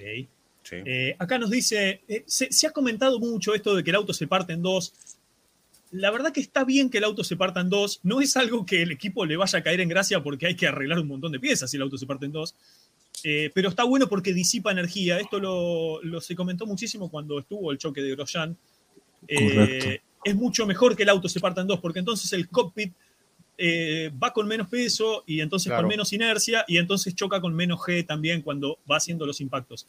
Eh, 0.72 1.16
acá 1.18 1.38
nos 1.38 1.50
dice, 1.50 2.02
eh, 2.08 2.24
se, 2.28 2.68
ha 2.68 2.72
comentado 2.72 3.20
mucho 3.20 3.54
esto 3.54 3.76
de 3.76 3.84
que 3.84 3.90
el 3.90 3.96
auto 3.96 4.14
se 4.14 4.28
parte 4.28 4.54
en 4.54 4.62
dos. 4.62 4.94
La 5.92 6.12
verdad 6.12 6.32
que 6.32 6.40
está 6.40 6.64
bien 6.64 6.90
que 6.90 7.00
el 7.00 7.04
auto 7.04 7.24
se 7.24 7.36
parta 7.36 7.60
en 7.60 7.70
dos. 7.70 8.00
No 8.04 8.22
es 8.22 8.38
algo 8.38 8.66
que 8.66 8.82
el 8.82 8.92
equipo 8.92 9.26
le 9.26 9.36
vaya 9.36 9.60
a 9.60 9.64
caer 9.64 9.82
en 9.82 9.90
gracia 9.90 10.24
porque 10.24 10.48
hay 10.48 10.56
que 10.56 10.68
arreglar 10.68 11.00
un 11.00 11.08
montón 11.08 11.32
de 11.32 11.40
piezas 11.40 11.70
si 11.70 11.78
el 11.78 11.84
auto 11.84 11.98
se 11.98 12.06
parte 12.06 12.26
en 12.26 12.32
dos. 12.32 12.56
pero 13.54 13.70
está 13.70 13.84
bueno 13.84 14.08
porque 14.08 14.34
disipa 14.34 14.72
energía. 14.72 15.20
Esto 15.20 15.40
lo, 15.40 16.22
se 16.22 16.36
comentó 16.36 16.66
muchísimo 16.66 17.10
cuando 17.10 17.40
estuvo 17.40 17.72
el 17.72 17.78
choque 17.78 18.02
de 18.02 18.16
Grosjean. 18.16 18.58
Eh, 19.28 20.00
es 20.24 20.36
mucho 20.36 20.66
mejor 20.66 20.96
que 20.96 21.04
el 21.04 21.10
auto 21.10 21.28
se 21.28 21.40
parta 21.40 21.62
en 21.62 21.68
dos, 21.68 21.80
porque 21.80 22.00
entonces 22.00 22.32
el 22.34 22.48
cockpit 22.48 22.94
eh, 23.58 24.12
va 24.22 24.34
con 24.34 24.48
menos 24.48 24.68
peso 24.68 25.24
y 25.26 25.42
entonces 25.42 25.72
con 25.72 25.88
menos 25.88 26.14
inercia 26.14 26.66
y 26.68 26.78
entonces 26.78 27.16
choca 27.16 27.42
con 27.42 27.54
menos 27.54 27.80
G 27.80 28.06
también 28.06 28.42
cuando 28.42 28.80
va 28.90 28.98
haciendo 28.98 29.26
los 29.26 29.42
impactos. 29.42 29.88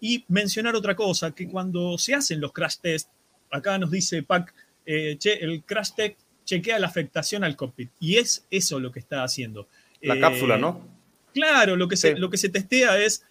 Y 0.00 0.24
mencionar 0.28 0.74
otra 0.74 0.96
cosa, 0.96 1.32
que 1.32 1.48
cuando 1.48 1.98
se 1.98 2.14
hacen 2.14 2.40
los 2.40 2.52
crash 2.52 2.76
tests, 2.80 3.10
acá 3.50 3.78
nos 3.78 3.90
dice 3.90 4.22
Pac, 4.22 4.54
eh, 4.86 5.16
che, 5.18 5.44
el 5.44 5.62
crash 5.62 5.90
test 5.94 6.18
chequea 6.44 6.78
la 6.78 6.86
afectación 6.86 7.44
al 7.44 7.54
cockpit 7.54 7.90
y 8.00 8.16
es 8.16 8.44
eso 8.50 8.80
lo 8.80 8.90
que 8.90 8.98
está 8.98 9.22
haciendo. 9.22 9.68
La 10.00 10.18
cápsula, 10.18 10.56
¿no? 10.56 10.84
Claro, 11.32 11.76
lo 11.76 11.86
que, 11.86 11.96
se, 11.96 12.16
lo 12.16 12.30
que 12.30 12.38
se 12.38 12.48
testea 12.48 12.98
es 12.98 13.24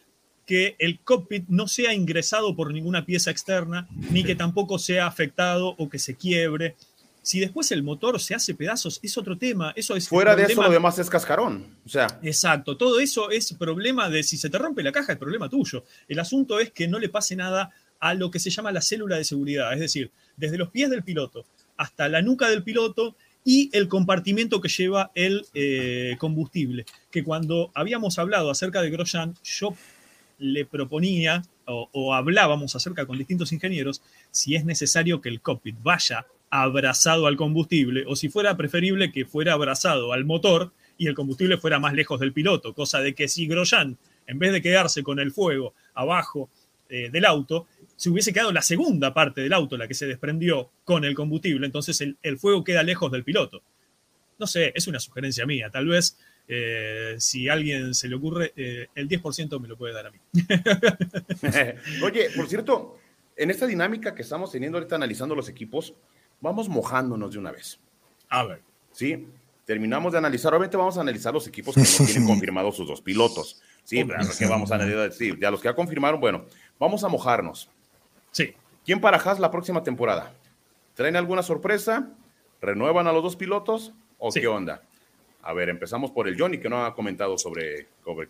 que 0.45 0.75
el 0.79 0.99
cockpit 0.99 1.45
no 1.47 1.67
sea 1.67 1.93
ingresado 1.93 2.55
por 2.55 2.71
ninguna 2.71 3.05
pieza 3.05 3.29
externa, 3.29 3.87
ni 4.11 4.23
que 4.23 4.35
tampoco 4.35 4.79
sea 4.79 5.05
afectado 5.05 5.75
o 5.77 5.89
que 5.89 5.99
se 5.99 6.15
quiebre. 6.15 6.75
Si 7.21 7.39
después 7.39 7.71
el 7.71 7.83
motor 7.83 8.19
se 8.19 8.35
hace 8.35 8.55
pedazos, 8.55 8.99
es 9.03 9.17
otro 9.17 9.37
tema. 9.37 9.73
Eso 9.75 9.95
es 9.95 10.07
Fuera 10.07 10.35
de 10.35 10.43
eso, 10.43 10.61
lo 10.61 10.69
demás 10.69 10.97
es 10.99 11.09
cascarón. 11.09 11.77
O 11.85 11.89
sea. 11.89 12.07
Exacto. 12.23 12.77
Todo 12.77 12.99
eso 12.99 13.29
es 13.29 13.53
problema 13.53 14.09
de 14.09 14.23
si 14.23 14.37
se 14.37 14.49
te 14.49 14.57
rompe 14.57 14.83
la 14.83 14.91
caja, 14.91 15.13
es 15.13 15.19
problema 15.19 15.49
tuyo. 15.49 15.83
El 16.07 16.19
asunto 16.19 16.59
es 16.59 16.71
que 16.71 16.87
no 16.87 16.99
le 16.99 17.09
pase 17.09 17.35
nada 17.35 17.71
a 17.99 18.13
lo 18.13 18.31
que 18.31 18.39
se 18.39 18.49
llama 18.49 18.71
la 18.71 18.81
célula 18.81 19.17
de 19.17 19.23
seguridad. 19.23 19.73
Es 19.73 19.79
decir, 19.79 20.11
desde 20.37 20.57
los 20.57 20.69
pies 20.69 20.89
del 20.89 21.03
piloto 21.03 21.45
hasta 21.77 22.09
la 22.09 22.21
nuca 22.21 22.49
del 22.49 22.63
piloto 22.63 23.15
y 23.43 23.69
el 23.73 23.87
compartimento 23.87 24.59
que 24.61 24.69
lleva 24.69 25.11
el 25.15 25.45
eh, 25.53 26.15
combustible. 26.19 26.85
Que 27.09 27.23
cuando 27.23 27.71
habíamos 27.73 28.19
hablado 28.19 28.51
acerca 28.51 28.81
de 28.81 28.89
Grosjean, 28.89 29.35
yo 29.43 29.73
le 30.39 30.65
proponía 30.65 31.43
o, 31.65 32.13
hablábamos 32.13 32.75
acerca 32.75 33.05
con 33.05 33.17
distintos 33.17 33.51
ingenieros 33.51 34.01
si 34.31 34.55
es 34.55 34.65
necesario 34.65 35.21
que 35.21 35.29
el 35.29 35.41
cockpit 35.41 35.75
vaya 35.83 36.25
abrazado 36.49 37.27
al 37.27 37.37
combustible 37.37 38.05
o 38.07 38.15
si 38.15 38.29
fuera 38.29 38.57
preferible 38.57 39.11
que 39.11 39.25
fuera 39.25 39.53
abrazado 39.53 40.13
al 40.13 40.25
motor 40.25 40.71
y 40.97 41.07
el 41.07 41.15
combustible 41.15 41.57
fuera 41.57 41.79
más 41.79 41.93
lejos 41.93 42.19
del 42.19 42.33
piloto, 42.33 42.73
cosa 42.73 42.99
de 42.99 43.15
que 43.15 43.27
si 43.27 43.47
Grosjean, 43.47 43.97
en 44.27 44.39
vez 44.39 44.51
de 44.51 44.61
quedarse 44.61 45.03
con 45.03 45.19
el 45.19 45.31
fuego 45.31 45.73
abajo 45.93 46.49
eh, 46.89 47.09
del 47.11 47.25
auto, 47.25 47.67
se 47.95 48.09
hubiese 48.09 48.33
quedado 48.33 48.51
la 48.51 48.61
segunda 48.61 49.13
parte 49.13 49.41
del 49.41 49.53
auto, 49.53 49.77
la 49.77 49.87
que 49.87 49.93
se 49.93 50.07
desprendió 50.07 50.71
con 50.83 51.05
el 51.05 51.15
combustible, 51.15 51.65
entonces 51.65 52.01
el, 52.01 52.39
fuego 52.39 52.63
queda 52.63 52.83
lejos 52.83 53.11
del 53.11 53.23
piloto. 53.23 53.61
No 54.37 54.47
sé, 54.47 54.71
es 54.75 54.87
una 54.87 54.99
sugerencia 54.99 55.45
mía, 55.45 55.69
tal 55.69 55.87
vez 55.87 56.17
Eh, 56.51 57.13
si 57.19 57.47
a 57.47 57.53
alguien 57.53 57.93
se 57.93 58.07
le 58.07 58.15
ocurre, 58.15 58.53
eh, 58.55 58.87
el 58.95 59.07
10% 59.07 59.59
me 59.59 59.67
lo 59.67 59.77
puede 59.77 59.93
dar 59.93 60.07
a 60.07 60.09
mí. 60.09 60.17
Oye, 62.03 62.31
por 62.35 62.47
cierto, 62.49 62.97
en 63.37 63.51
esta 63.51 63.67
dinámica 63.67 64.15
que 64.15 64.23
estamos 64.23 64.51
teniendo 64.51 64.79
ahorita 64.79 64.95
analizando 64.95 65.35
los 65.35 65.47
equipos, 65.47 65.93
vamos 66.41 66.69
mojándonos 66.69 67.31
de 67.33 67.39
una 67.39 67.51
vez. 67.51 67.79
A 68.29 68.43
ver. 68.43 68.61
Sí, 68.91 69.27
terminamos 69.65 70.11
de 70.11 70.17
analizar. 70.17 70.53
Obviamente 70.53 70.77
vamos 70.77 70.97
a 70.97 71.01
analizar 71.01 71.33
los 71.33 71.47
equipos 71.47 71.75
que 71.75 71.81
no 71.81 71.87
tienen 72.05 72.25
confirmados 72.27 72.75
sus 72.75 72.87
dos 72.87 73.01
pilotos. 73.01 73.61
Sí, 73.83 74.05
que 74.37 74.47
vamos 74.47 74.71
a 74.71 74.75
analizar. 74.75 75.11
Sí, 75.11 75.33
ya 75.39 75.49
los 75.51 75.61
que 75.61 75.67
ya 75.67 75.75
confirmaron, 75.75 76.19
bueno, 76.19 76.45
vamos 76.79 77.03
a 77.03 77.07
mojarnos. 77.07 77.69
Sí. 78.31 78.53
¿Quién 78.85 79.01
para 79.01 79.17
Haas 79.17 79.39
la 79.39 79.51
próxima 79.51 79.83
temporada? 79.83 80.33
¿Traen 80.95 81.15
alguna 81.15 81.43
sorpresa? 81.43 82.09
¿Renuevan 82.61 83.07
a 83.07 83.11
los 83.13 83.23
dos 83.23 83.35
pilotos? 83.35 83.93
¿O 84.17 84.31
Sí. 84.31 84.41
qué 84.41 84.47
onda? 84.47 84.83
A 85.41 85.53
ver, 85.53 85.69
empezamos 85.69 86.11
por 86.11 86.27
el 86.27 86.37
Johnny, 86.39 86.59
que 86.59 86.69
no 86.69 86.85
ha 86.85 86.93
comentado 86.93 87.37
sobre, 87.37 87.87
sobre. 88.03 88.27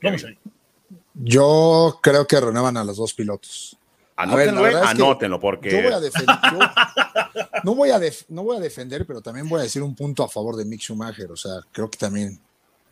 Yo 1.15 1.99
creo 2.01 2.27
que 2.27 2.39
renuevan 2.39 2.77
a 2.77 2.83
los 2.83 2.97
dos 2.97 3.13
pilotos. 3.13 3.77
Ver, 4.25 4.49
Anótenlo, 4.49 4.59
eh, 4.61 4.63
verdad 4.63 4.83
es 4.91 4.97
que 4.97 5.03
anótenlo, 5.03 5.39
porque 5.39 5.71
Yo 5.71 5.81
voy 5.81 5.93
a 5.93 5.99
defender. 5.99 6.35
yo- 6.51 6.59
no, 7.63 7.75
voy 7.75 7.89
a 7.91 7.99
def- 7.99 8.25
no 8.29 8.43
voy 8.43 8.57
a 8.57 8.59
defender, 8.59 9.05
pero 9.05 9.21
también 9.21 9.47
voy 9.47 9.59
a 9.59 9.63
decir 9.63 9.81
un 9.81 9.95
punto 9.95 10.23
a 10.23 10.29
favor 10.29 10.55
de 10.55 10.65
Mick 10.65 10.81
Schumacher. 10.81 11.31
O 11.31 11.37
sea, 11.37 11.53
creo 11.71 11.89
que 11.89 11.97
también 11.97 12.39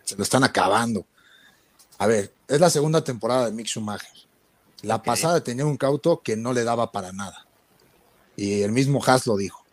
se 0.04 0.16
lo 0.16 0.24
están 0.24 0.44
acabando. 0.44 1.06
A 1.98 2.08
ver, 2.08 2.32
es 2.48 2.60
la 2.60 2.70
segunda 2.70 3.04
temporada 3.04 3.48
de 3.48 3.52
Mick 3.52 3.68
Schumacher. 3.68 4.12
La 4.84 5.02
pasada 5.02 5.42
tenía 5.44 5.66
un 5.66 5.76
cauto 5.78 6.22
que 6.22 6.38
no 6.38 6.54
le 6.54 6.64
daba 6.64 6.92
para 6.92 7.12
nada. 7.12 7.46
Y 8.36 8.62
el 8.62 8.72
mismo 8.72 9.04
Haas 9.04 9.26
lo 9.28 9.36
dijo. 9.36 9.66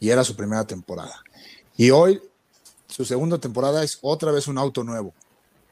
Y 0.00 0.10
era 0.10 0.24
su 0.24 0.34
primera 0.36 0.66
temporada. 0.66 1.22
Y 1.76 1.90
hoy, 1.90 2.20
su 2.88 3.04
segunda 3.04 3.38
temporada 3.38 3.82
es 3.84 3.98
otra 4.02 4.32
vez 4.32 4.48
un 4.48 4.58
auto 4.58 4.82
nuevo. 4.82 5.14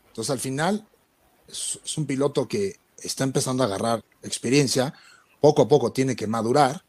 Entonces, 0.09 0.31
al 0.31 0.39
final, 0.39 0.87
es, 1.49 1.79
es 1.85 1.99
un 1.99 2.07
piloto 2.07 2.47
que 2.47 2.77
está 3.03 3.25
empezando 3.25 3.63
a 3.65 3.67
agarrar 3.67 4.05
experiencia. 4.23 4.95
Poco 5.41 5.63
a 5.63 5.69
poco 5.69 5.93
tiene 5.93 6.17
que 6.17 6.27
madurar 6.27 6.83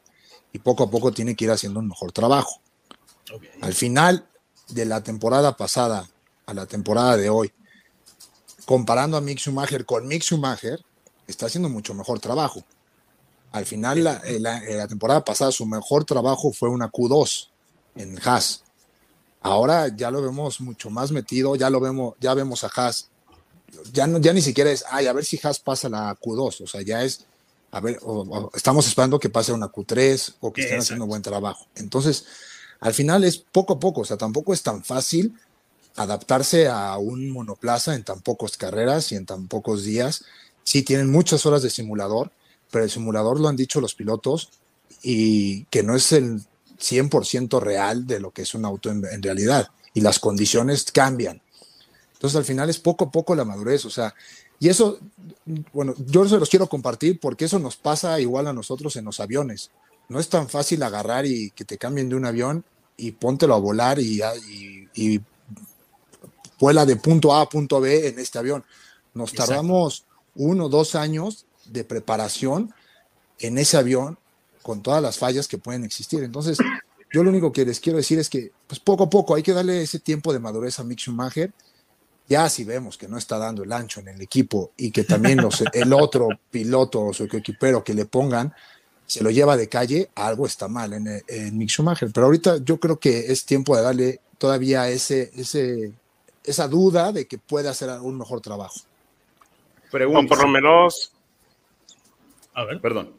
y 0.54 0.60
poco 0.60 0.84
a 0.84 0.90
poco 0.90 1.12
tiene 1.12 1.36
que 1.36 1.46
ir 1.46 1.52
haciendo 1.52 1.80
un 1.80 1.88
mejor 1.90 2.12
trabajo. 2.12 2.62
Al 3.62 3.74
final 3.74 4.28
de 4.70 4.86
la 4.86 5.02
temporada 5.04 5.56
pasada 5.58 6.10
a 6.46 6.54
la 6.54 6.66
temporada 6.66 7.18
de 7.18 7.30
hoy, 7.30 7.52
comparando 8.66 9.18
a 9.18 9.22
Mick 9.22 9.40
Schumacher 9.40 9.86
con 9.86 10.08
Mick 10.08 10.24
Schumacher, 10.24 10.84
está 11.28 11.46
haciendo 11.48 11.70
mucho 11.70 11.94
mejor 11.94 12.20
trabajo. 12.20 12.64
Al 13.52 13.66
final, 13.66 14.04
la, 14.04 14.18
eh, 14.26 14.40
la- 14.40 14.58
eh, 14.64 14.76
la 14.76 14.88
temporada 14.88 15.24
pasada, 15.24 15.52
su 15.52 15.66
mejor 15.66 16.06
trabajo 16.06 16.52
fue 16.52 16.70
una 16.70 16.90
Q2 16.90 17.50
en 17.96 18.18
Haas. 18.26 18.64
Ahora 19.42 19.88
ya 19.96 20.12
lo 20.12 20.22
vemos 20.22 20.60
mucho 20.62 20.90
más 20.90 21.12
metido, 21.12 21.56
ya 21.56 21.70
lo 21.70 21.80
vemos, 21.80 22.16
ya 22.20 22.34
vemos 22.34 22.64
a 22.64 22.68
Haas. 22.76 23.10
Ya, 23.94 24.08
no, 24.08 24.18
ya 24.20 24.34
ni 24.34 24.42
siquiera 24.42 24.72
es, 24.72 24.84
ay, 24.90 25.08
a 25.08 25.14
ver 25.14 25.26
si 25.26 25.40
Haas 25.42 25.60
pasa 25.60 25.90
la 25.90 26.16
Q2, 26.16 26.62
o 26.64 26.68
sea, 26.68 26.82
ya 26.82 27.04
es, 27.04 27.26
a 27.78 27.82
ver, 27.82 28.00
o- 28.02 28.22
o 28.22 28.52
estamos 28.56 28.88
esperando 28.88 29.20
que 29.20 29.30
pase 29.30 29.52
una 29.54 29.68
Q3 29.72 30.36
o 30.42 30.52
que 30.52 30.62
estén 30.62 30.76
Exacto. 30.76 30.84
haciendo 30.84 31.06
buen 31.06 31.22
trabajo. 31.22 31.68
Entonces, 31.76 32.26
al 32.80 32.94
final 32.94 33.24
es 33.24 33.38
poco 33.38 33.74
a 33.74 33.80
poco, 33.80 34.02
o 34.02 34.06
sea, 34.06 34.18
tampoco 34.18 34.54
es 34.54 34.62
tan 34.64 34.84
fácil 34.84 35.34
adaptarse 35.96 36.68
a 36.68 36.98
un 36.98 37.30
monoplaza 37.30 37.96
en 37.96 38.04
tan 38.04 38.22
pocas 38.22 38.58
carreras 38.58 39.12
y 39.12 39.16
en 39.16 39.26
tan 39.26 39.48
pocos 39.48 39.84
días. 39.84 40.26
Sí, 40.64 40.84
tienen 40.84 41.12
muchas 41.12 41.46
horas 41.46 41.64
de 41.64 41.70
simulador, 41.70 42.32
pero 42.72 42.84
el 42.84 42.92
simulador 42.92 43.40
lo 43.40 43.48
han 43.48 43.56
dicho 43.56 43.82
los 43.82 43.96
pilotos 43.96 44.50
y 45.02 45.64
que 45.66 45.82
no 45.84 45.96
es 45.96 46.12
el 46.12 46.42
100% 46.80 47.60
real 47.60 48.06
de 48.06 48.20
lo 48.20 48.32
que 48.32 48.44
es 48.44 48.54
un 48.54 48.66
auto 48.66 48.92
en, 48.92 49.04
en 49.12 49.24
realidad 49.24 49.70
y 49.94 50.02
las 50.02 50.20
condiciones 50.20 50.92
cambian. 50.92 51.42
Entonces 52.14 52.38
al 52.38 52.46
final 52.46 52.70
es 52.70 52.78
poco 52.80 53.06
a 53.06 53.12
poco 53.12 53.34
la 53.36 53.46
madurez, 53.46 53.86
o 53.86 53.90
sea, 53.90 54.14
y 54.60 54.70
eso, 54.70 55.00
bueno, 55.74 55.94
yo 55.98 56.28
se 56.28 56.38
los 56.38 56.50
quiero 56.50 56.68
compartir 56.68 57.20
porque 57.20 57.46
eso 57.46 57.60
nos 57.60 57.76
pasa 57.76 58.20
igual 58.20 58.48
a 58.48 58.54
nosotros 58.54 58.96
en 58.96 59.06
los 59.06 59.20
aviones. 59.20 59.72
No 60.10 60.20
es 60.20 60.30
tan 60.30 60.50
fácil 60.50 60.82
agarrar 60.84 61.26
y 61.26 61.52
que 61.52 61.66
te 61.66 61.78
cambien 61.78 62.10
de 62.10 62.16
un 62.16 62.26
avión 62.26 62.66
y 62.96 63.12
póntelo 63.12 63.54
a 63.54 63.60
volar 63.60 64.00
y, 64.00 64.22
y, 64.50 64.88
y 64.96 65.22
vuela 66.60 66.86
de 66.86 66.96
punto 66.96 67.34
A 67.34 67.42
a 67.42 67.50
punto 67.50 67.80
B 67.80 68.08
en 68.08 68.20
este 68.20 68.40
avión. 68.40 68.64
Nos 69.14 69.32
Exacto. 69.32 69.52
tardamos 69.52 70.06
uno 70.36 70.66
o 70.66 70.70
dos 70.70 70.96
años 70.96 71.46
de 71.66 71.84
preparación 71.84 72.74
en 73.40 73.58
ese 73.58 73.78
avión 73.78 74.18
con 74.64 74.82
todas 74.82 75.02
las 75.02 75.18
fallas 75.18 75.48
que 75.48 75.58
pueden 75.58 75.84
existir. 75.84 76.24
Entonces, 76.24 76.58
yo 77.14 77.24
lo 77.24 77.30
único 77.30 77.52
que 77.52 77.66
les 77.66 77.80
quiero 77.80 77.98
decir 77.98 78.20
es 78.20 78.30
que, 78.30 78.52
pues 78.68 78.80
poco 78.80 79.06
a 79.06 79.10
poco 79.10 79.36
hay 79.36 79.44
que 79.44 79.54
darle 79.54 79.82
ese 79.82 80.00
tiempo 80.00 80.34
de 80.34 80.40
madurez 80.40 80.80
a 80.80 80.84
Mick 80.84 81.00
Schumacher. 81.00 81.54
Ya 82.30 82.50
si 82.50 82.64
vemos 82.66 82.98
que 82.98 83.08
no 83.08 83.18
está 83.18 83.38
dando 83.38 83.64
el 83.64 83.72
ancho 83.72 84.00
en 84.02 84.10
el 84.10 84.22
equipo 84.22 84.72
y 84.78 84.92
que 84.92 85.04
también 85.04 85.38
los- 85.42 85.64
el 85.74 85.94
otro 85.94 86.28
piloto 86.52 87.02
o 87.02 87.14
su 87.14 87.24
equipero 87.26 87.84
que 87.84 87.94
le 87.94 88.06
pongan 88.06 88.54
se 89.06 89.24
lo 89.24 89.30
lleva 89.30 89.56
de 89.56 89.70
calle, 89.70 90.10
algo 90.16 90.46
está 90.46 90.68
mal 90.68 90.92
en, 90.94 91.08
en 91.28 91.58
Mick 91.58 91.70
Schumacher. 91.70 92.12
Pero 92.14 92.26
ahorita 92.26 92.58
yo 92.58 92.78
creo 92.78 93.00
que 93.00 93.32
es 93.32 93.46
tiempo 93.46 93.76
de 93.78 93.82
darle 93.84 94.20
todavía 94.38 94.90
ese, 94.90 95.32
ese, 95.36 95.94
esa 96.44 96.68
duda 96.68 97.14
de 97.14 97.26
que 97.26 97.38
puede 97.38 97.70
hacer 97.70 97.90
un 98.02 98.18
mejor 98.18 98.42
trabajo. 98.42 98.82
O 99.88 99.92
pregunta. 99.92 100.28
por 100.36 100.44
lo 100.44 100.50
menos. 100.50 101.14
A 102.54 102.66
ver. 102.66 102.82
Perdón. 102.82 103.14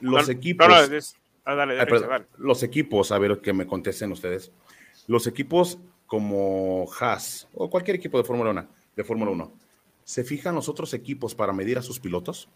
Los 0.00 0.26
no, 0.28 0.32
equipos. 0.32 0.66
no, 0.66 0.86
no, 0.86 0.96
es- 0.96 1.14
ah, 1.44 1.54
dale, 1.54 1.72
Ay, 1.72 1.78
dale, 1.80 1.90
perdón. 1.90 2.08
dale. 2.08 2.26
Los 2.38 2.62
equipos, 2.62 3.12
a 3.12 3.18
ver 3.18 3.40
que 3.42 3.52
me 3.52 3.66
contesten 3.66 4.10
ustedes. 4.12 4.50
Los 5.06 5.26
equipos 5.26 5.76
como 6.08 6.88
Haas 6.98 7.46
o 7.54 7.70
cualquier 7.70 7.96
equipo 7.96 8.18
de 8.18 8.24
Fórmula 8.24 8.50
1, 8.50 8.66
de 8.96 9.04
Fórmula 9.04 9.30
1, 9.30 9.52
¿se 10.04 10.24
fijan 10.24 10.56
los 10.56 10.68
otros 10.68 10.92
equipos 10.94 11.34
para 11.36 11.52
medir 11.52 11.78
a 11.78 11.82
sus 11.82 12.00
pilotos? 12.00 12.48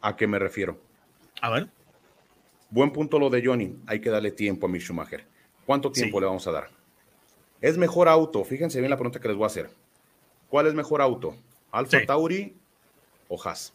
¿A 0.00 0.16
qué 0.16 0.26
me 0.26 0.38
refiero? 0.38 0.80
A 1.42 1.50
ver. 1.50 1.68
Buen 2.70 2.92
punto 2.92 3.18
lo 3.18 3.28
de 3.28 3.44
Johnny. 3.44 3.76
Hay 3.86 4.00
que 4.00 4.08
darle 4.08 4.30
tiempo 4.30 4.66
a 4.66 4.68
Mick 4.70 4.82
Schumacher. 4.82 5.26
¿Cuánto 5.66 5.90
tiempo 5.92 6.16
Sí. 6.18 6.20
le 6.20 6.26
vamos 6.26 6.46
a 6.46 6.52
dar? 6.52 6.70
¿Es 7.60 7.76
mejor 7.76 8.08
auto? 8.08 8.44
Fíjense 8.44 8.78
bien 8.78 8.90
la 8.90 8.96
pregunta 8.96 9.18
que 9.18 9.28
les 9.28 9.36
voy 9.36 9.44
a 9.44 9.48
hacer. 9.48 9.70
¿Cuál 10.48 10.68
es 10.68 10.74
mejor 10.74 11.02
auto? 11.02 11.34
¿Alfa 11.72 11.98
Sí. 12.00 12.06
Tauri 12.06 12.54
o 13.28 13.40
Haas? 13.42 13.72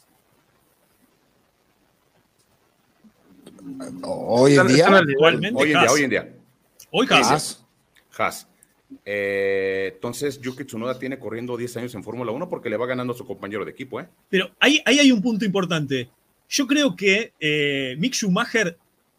Hoy 4.04 4.56
en 4.58 4.68
día, 4.68 4.88
Hoy 4.90 5.34
en 5.36 5.42
día, 5.70 5.92
hoy 5.92 6.04
en 6.04 6.10
día. 6.10 6.34
Hoy 6.92 7.08
Haas. 7.10 7.32
Haas, 7.32 7.61
Haas. 8.22 8.48
Eh, 9.06 9.92
entonces, 9.96 10.40
Yuki 10.42 10.66
Tsunoda 10.66 11.00
tiene 11.00 11.18
corriendo 11.18 11.56
10 11.58 11.78
años 11.78 11.96
en 11.96 12.04
Fórmula 12.04 12.32
1 12.32 12.50
porque 12.50 12.70
le 12.70 12.78
va 12.78 12.86
ganando 12.86 13.14
a 13.14 13.18
su 13.18 13.26
compañero 13.26 13.64
de 13.66 13.72
equipo, 13.72 14.00
¿eh? 14.02 14.08
Pero 14.30 14.52
ahí, 14.60 14.82
ahí 14.86 15.00
hay 15.00 15.12
un 15.12 15.22
punto 15.22 15.46
importante. 15.46 16.10
Yo 16.50 16.68
creo 16.68 16.96
que 16.96 17.34
eh, 17.40 17.96
Mick 17.98 18.14
Schumacher 18.14 18.78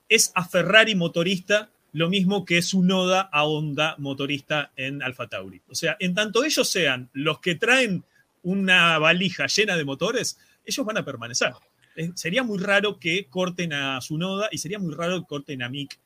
es 0.09 0.31
a 0.35 0.45
Ferrari 0.47 0.95
motorista 0.95 1.71
lo 1.95 2.09
mismo 2.09 2.45
que 2.45 2.63
su 2.63 2.83
Noda 2.83 3.29
a 3.33 3.45
Honda 3.45 3.95
motorista 3.99 4.73
en 4.77 5.03
Alfa 5.03 5.27
Tauri. 5.29 5.61
O 5.69 5.75
sea, 5.75 5.97
en 6.01 6.15
tanto 6.15 6.45
ellos 6.45 6.69
sean 6.69 7.09
los 7.13 7.39
que 7.41 7.55
traen 7.55 8.05
una 8.43 8.99
valija 8.99 9.47
llena 9.47 9.77
de 9.77 9.85
motores, 9.85 10.39
ellos 10.65 10.85
van 10.87 10.99
a 10.99 11.05
permanecer. 11.05 11.53
Eh, 11.97 12.11
sería 12.15 12.43
muy 12.43 12.59
raro 12.59 12.99
que 12.99 13.27
corten 13.27 13.73
a 13.75 14.01
su 14.01 14.17
Noda 14.19 14.49
y 14.51 14.59
sería 14.59 14.79
muy 14.79 14.95
raro 14.95 15.21
que 15.21 15.27
corten 15.27 15.63
a 15.63 15.69
Mick. 15.69 15.99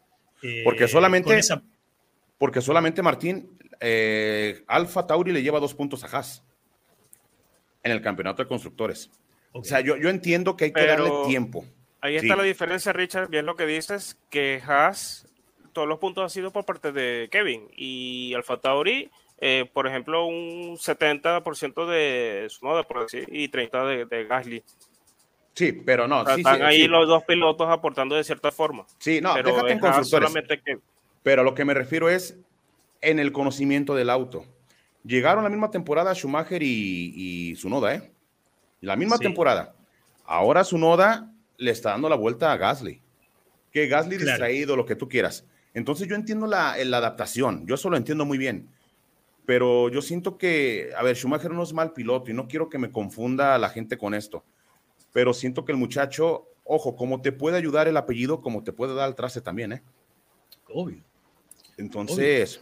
eh, 0.42 0.62
Porque 0.64 0.86
solamente- 0.86 1.28
con 1.28 1.38
esa- 1.38 1.62
Porque 2.38 2.60
solamente 2.60 3.02
Martín, 3.02 3.58
eh, 3.80 4.62
Alfa 4.66 5.06
Tauri 5.06 5.32
le 5.32 5.42
lleva 5.42 5.60
dos 5.60 5.74
puntos 5.74 6.04
a 6.04 6.08
Haas 6.08 6.42
en 7.82 7.92
el 7.92 8.02
campeonato 8.02 8.42
de 8.42 8.48
constructores. 8.48 9.10
O 9.52 9.64
sea, 9.64 9.80
yo, 9.80 9.96
yo 9.96 10.08
entiendo 10.10 10.56
que 10.56 10.66
hay 10.66 10.72
que 10.72 10.80
Pero- 10.82 11.04
darle 11.04 11.26
tiempo. 11.28 11.64
Ahí 12.00 12.18
Sí. 12.20 12.26
está 12.26 12.36
la 12.36 12.42
diferencia, 12.42 12.92
Richard, 12.92 13.28
bien 13.30 13.46
lo 13.46 13.56
que 13.56 13.64
dices, 13.66 14.18
que 14.30 14.60
Haas, 14.66 15.26
todos 15.72 15.88
los 15.88 15.98
puntos 15.98 16.22
han 16.24 16.30
sido 16.30 16.52
por 16.52 16.64
parte 16.64 16.92
de 16.92 17.28
Kevin 17.32 17.68
y 17.74 18.32
Alfa 18.34 18.58
Tauri, 18.60 19.10
eh, 19.38 19.68
por 19.72 19.86
ejemplo, 19.86 20.26
un 20.26 20.76
70% 20.78 21.86
de 21.86 22.46
su 22.50 22.64
moda, 22.64 22.82
por 22.84 23.02
decir, 23.02 23.26
y 23.32 23.48
30% 23.48 23.86
de, 23.86 24.04
de 24.04 24.24
Gasly. 24.24 24.62
Sí, 25.54 25.72
pero 25.72 26.06
no. 26.06 26.20
O 26.20 26.24
sea, 26.26 26.34
sí, 26.34 26.42
están 26.42 26.56
sí, 26.58 26.62
ahí 26.62 26.82
sí. 26.82 26.88
los 26.88 27.08
dos 27.08 27.24
pilotos 27.24 27.66
aportando 27.68 28.14
de 28.14 28.24
cierta 28.24 28.52
forma. 28.52 28.86
Sí, 28.98 29.20
no, 29.22 29.32
pero 29.34 29.50
déjate 29.50 29.72
en 29.72 29.78
constructores. 29.80 30.08
solamente 30.30 30.60
que 30.62 30.78
Pero 31.26 31.42
a 31.42 31.44
lo 31.44 31.56
que 31.56 31.64
me 31.64 31.74
refiero 31.74 32.08
es 32.08 32.38
en 33.00 33.18
el 33.18 33.32
conocimiento 33.32 33.96
del 33.96 34.10
auto. 34.10 34.44
Llegaron 35.02 35.42
la 35.42 35.50
misma 35.50 35.72
temporada 35.72 36.14
Schumacher 36.14 36.62
y, 36.62 37.12
y 37.16 37.54
Tsunoda, 37.54 37.96
¿eh? 37.96 38.12
La 38.80 38.94
misma 38.94 39.16
Sí. 39.16 39.24
temporada. 39.24 39.74
Ahora 40.24 40.62
Tsunoda 40.62 41.34
le 41.56 41.72
está 41.72 41.90
dando 41.90 42.08
la 42.08 42.14
vuelta 42.14 42.52
a 42.52 42.56
Gasly. 42.56 43.02
Que 43.72 43.88
Gasly 43.88 44.18
Claro. 44.18 44.30
distraído, 44.30 44.76
lo 44.76 44.86
que 44.86 44.94
tú 44.94 45.08
quieras. 45.08 45.44
Entonces 45.74 46.06
yo 46.06 46.14
entiendo 46.14 46.46
la, 46.46 46.76
la 46.84 46.98
adaptación, 46.98 47.66
yo 47.66 47.74
eso 47.74 47.90
lo 47.90 47.96
entiendo 47.96 48.24
muy 48.24 48.38
bien. 48.38 48.68
Pero 49.46 49.88
yo 49.88 50.02
siento 50.02 50.38
que, 50.38 50.92
a 50.96 51.02
ver, 51.02 51.16
Schumacher 51.16 51.50
no 51.50 51.64
es 51.64 51.72
mal 51.72 51.92
piloto 51.92 52.30
y 52.30 52.34
no 52.34 52.46
quiero 52.46 52.68
que 52.68 52.78
me 52.78 52.92
confunda 52.92 53.56
a 53.56 53.58
la 53.58 53.68
gente 53.68 53.98
con 53.98 54.14
esto. 54.14 54.44
Pero 55.12 55.34
siento 55.34 55.64
que 55.64 55.72
el 55.72 55.78
muchacho, 55.78 56.46
ojo, 56.62 56.94
como 56.94 57.20
te 57.20 57.32
puede 57.32 57.56
ayudar 57.56 57.88
el 57.88 57.96
apellido, 57.96 58.40
como 58.40 58.62
te 58.62 58.72
puede 58.72 58.94
dar 58.94 59.08
el 59.08 59.16
traste 59.16 59.40
también, 59.40 59.72
¿eh? 59.72 59.82
Obvio. 60.68 61.02
Entonces, 61.76 62.60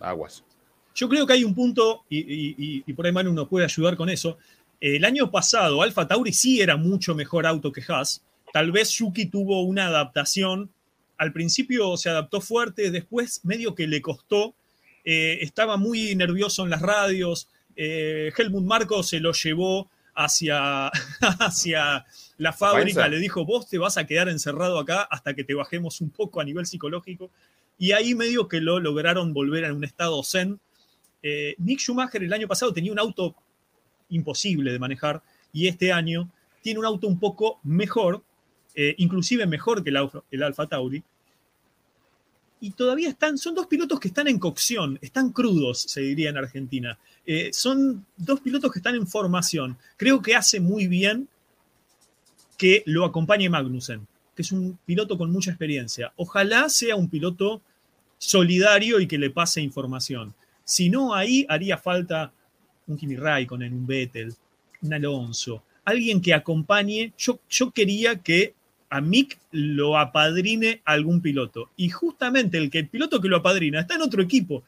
aguas. 0.00 0.44
Yo 0.94 1.08
creo 1.08 1.26
que 1.26 1.34
hay 1.34 1.44
un 1.44 1.54
punto, 1.54 2.04
y, 2.08 2.92
por 2.94 3.06
ahí 3.06 3.12
Manu 3.12 3.32
nos 3.32 3.48
puede 3.48 3.66
ayudar 3.66 3.96
con 3.96 4.08
eso. 4.08 4.38
El 4.80 5.04
año 5.04 5.30
pasado, 5.30 5.82
Alfa 5.82 6.08
Tauri 6.08 6.32
sí 6.32 6.60
era 6.60 6.76
mucho 6.76 7.14
mejor 7.14 7.46
auto 7.46 7.70
que 7.72 7.82
Haas. 7.86 8.22
Tal 8.52 8.72
vez 8.72 8.90
Yuki 8.90 9.26
tuvo 9.26 9.62
una 9.62 9.86
adaptación. 9.86 10.70
Al 11.18 11.32
principio 11.32 11.96
se 11.96 12.08
adaptó 12.08 12.40
fuerte, 12.40 12.90
después 12.90 13.44
medio 13.44 13.74
que 13.74 13.86
le 13.86 14.00
costó. 14.00 14.54
Eh, 15.04 15.38
estaba 15.42 15.76
muy 15.76 16.14
nervioso 16.14 16.64
en 16.64 16.70
las 16.70 16.80
radios. 16.80 17.48
Eh, 17.76 18.32
Helmut 18.36 18.64
Marco 18.64 19.02
se 19.02 19.20
lo 19.20 19.32
llevó 19.32 19.90
hacia, 20.14 20.88
hacia 21.20 22.06
la 22.38 22.52
fábrica, 22.52 23.06
le 23.08 23.18
dijo, 23.18 23.44
vos 23.44 23.68
te 23.68 23.78
vas 23.78 23.96
a 23.98 24.06
quedar 24.06 24.28
encerrado 24.28 24.78
acá 24.78 25.02
hasta 25.02 25.34
que 25.34 25.44
te 25.44 25.54
bajemos 25.54 26.00
un 26.00 26.10
poco 26.10 26.40
a 26.40 26.44
nivel 26.44 26.66
psicológico. 26.66 27.30
Y 27.78 27.92
ahí 27.92 28.14
medio 28.14 28.48
que 28.48 28.60
lo 28.60 28.80
lograron 28.80 29.32
volver 29.32 29.64
a 29.64 29.74
un 29.74 29.84
estado 29.84 30.22
zen. 30.22 30.60
Eh, 31.22 31.54
Nick 31.58 31.80
Schumacher 31.80 32.22
el 32.22 32.32
año 32.32 32.48
pasado 32.48 32.72
tenía 32.72 32.92
un 32.92 32.98
auto 32.98 33.34
imposible 34.08 34.72
de 34.72 34.78
manejar 34.78 35.22
y 35.52 35.66
este 35.66 35.92
año 35.92 36.30
tiene 36.62 36.80
un 36.80 36.86
auto 36.86 37.06
un 37.06 37.18
poco 37.18 37.60
mejor, 37.62 38.22
eh, 38.74 38.94
inclusive 38.98 39.46
mejor 39.46 39.82
que 39.82 39.90
el, 39.90 40.08
el 40.30 40.42
Alfa 40.42 40.66
Tauri. 40.66 41.02
Y 42.60 42.70
todavía 42.70 43.10
están, 43.10 43.36
son 43.36 43.54
dos 43.54 43.66
pilotos 43.66 44.00
que 44.00 44.08
están 44.08 44.28
en 44.28 44.38
cocción, 44.38 44.98
están 45.02 45.30
crudos, 45.30 45.82
se 45.82 46.00
diría 46.00 46.30
en 46.30 46.38
Argentina. 46.38 46.98
Eh, 47.26 47.50
son 47.52 48.06
dos 48.16 48.40
pilotos 48.40 48.72
que 48.72 48.78
están 48.78 48.94
en 48.94 49.06
formación. 49.06 49.76
Creo 49.96 50.22
que 50.22 50.34
hace 50.34 50.58
muy 50.58 50.86
bien 50.86 51.28
que 52.56 52.82
lo 52.86 53.04
acompañe 53.04 53.50
Magnussen, 53.50 54.06
que 54.36 54.42
es 54.42 54.52
un 54.52 54.78
piloto 54.84 55.16
con 55.16 55.32
mucha 55.32 55.50
experiencia. 55.50 56.12
Ojalá 56.16 56.68
sea 56.68 56.94
un 56.94 57.08
piloto 57.08 57.62
solidario 58.18 59.00
y 59.00 59.06
que 59.06 59.18
le 59.18 59.30
pase 59.30 59.62
información. 59.62 60.34
Si 60.62 60.90
no, 60.90 61.14
ahí 61.14 61.46
haría 61.48 61.78
falta 61.78 62.32
un 62.86 62.96
Kimi 62.96 63.16
Raikkonen, 63.16 63.72
un 63.72 63.86
Vettel, 63.86 64.34
un 64.82 64.94
Alonso, 64.94 65.62
alguien 65.84 66.20
que 66.20 66.34
acompañe. 66.34 67.12
Yo, 67.16 67.40
yo 67.48 67.70
quería 67.70 68.16
que 68.16 68.54
a 68.90 69.00
Mick 69.00 69.38
lo 69.52 69.98
apadrine 69.98 70.82
algún 70.84 71.20
piloto. 71.20 71.70
Y 71.76 71.88
justamente 71.88 72.58
el 72.58 72.70
que 72.70 72.80
el 72.80 72.88
piloto 72.88 73.20
que 73.20 73.28
lo 73.28 73.38
apadrina 73.38 73.80
está 73.80 73.94
en 73.94 74.02
otro 74.02 74.22
equipo. 74.22 74.62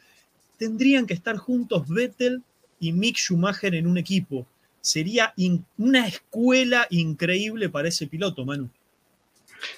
Tendrían 0.57 1.07
que 1.07 1.15
estar 1.15 1.37
juntos 1.37 1.89
Vettel 1.89 2.43
y 2.81 2.93
Mick 2.93 3.17
Schumacher 3.17 3.75
en 3.75 3.87
un 3.87 3.99
equipo. 3.99 4.47
Sería 4.81 5.35
una 5.77 6.07
escuela 6.07 6.87
increíble 6.91 7.69
para 7.69 7.89
ese 7.89 8.07
piloto, 8.07 8.45
Manu. 8.45 8.71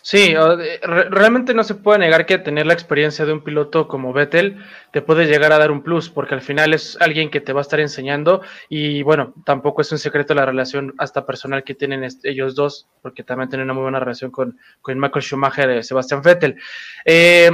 Sí, 0.02 0.34
realmente 0.82 1.54
no 1.54 1.64
se 1.64 1.74
puede 1.74 2.00
negar 2.00 2.26
que 2.26 2.38
tener 2.38 2.66
la 2.66 2.72
experiencia 2.72 3.24
de 3.24 3.32
un 3.32 3.42
piloto 3.42 3.88
como 3.88 4.12
Vettel 4.12 4.58
te 4.92 5.02
puede 5.02 5.26
llegar 5.26 5.52
a 5.52 5.58
dar 5.58 5.70
un 5.70 5.82
plus, 5.82 6.10
porque 6.10 6.34
al 6.34 6.42
final 6.42 6.74
es 6.74 6.96
alguien 7.00 7.30
que 7.30 7.40
te 7.40 7.52
va 7.52 7.60
a 7.60 7.62
estar 7.62 7.80
enseñando 7.80 8.42
y 8.68 9.02
bueno, 9.02 9.34
tampoco 9.44 9.82
es 9.82 9.92
un 9.92 9.98
secreto 9.98 10.34
la 10.34 10.46
relación 10.46 10.94
hasta 10.98 11.26
personal 11.26 11.64
que 11.64 11.74
tienen 11.74 12.06
ellos 12.24 12.54
dos, 12.54 12.88
porque 13.02 13.22
también 13.22 13.48
tienen 13.48 13.64
una 13.64 13.74
muy 13.74 13.82
buena 13.82 14.00
relación 14.00 14.30
con, 14.30 14.58
con 14.80 14.98
Michael 14.98 15.22
Schumacher 15.22 15.70
y 15.78 15.82
Sebastián 15.82 16.22
Vettel. 16.22 16.56
Eh, 17.04 17.50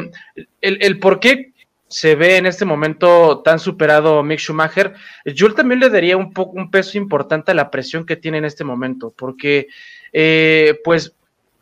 el, 0.60 0.78
el 0.80 0.98
por 0.98 1.20
qué 1.20 1.52
se 1.88 2.16
ve 2.16 2.36
en 2.36 2.46
este 2.46 2.64
momento 2.64 3.42
tan 3.42 3.58
superado 3.58 4.22
Mick 4.22 4.40
Schumacher, 4.40 4.94
yo 5.24 5.52
también 5.54 5.80
le 5.80 5.90
daría 5.90 6.16
un, 6.16 6.32
un 6.36 6.70
peso 6.70 6.98
importante 6.98 7.52
a 7.52 7.54
la 7.54 7.70
presión 7.70 8.04
que 8.04 8.16
tiene 8.16 8.38
en 8.38 8.44
este 8.44 8.64
momento, 8.64 9.14
porque 9.16 9.68
eh, 10.12 10.80
pues 10.82 11.15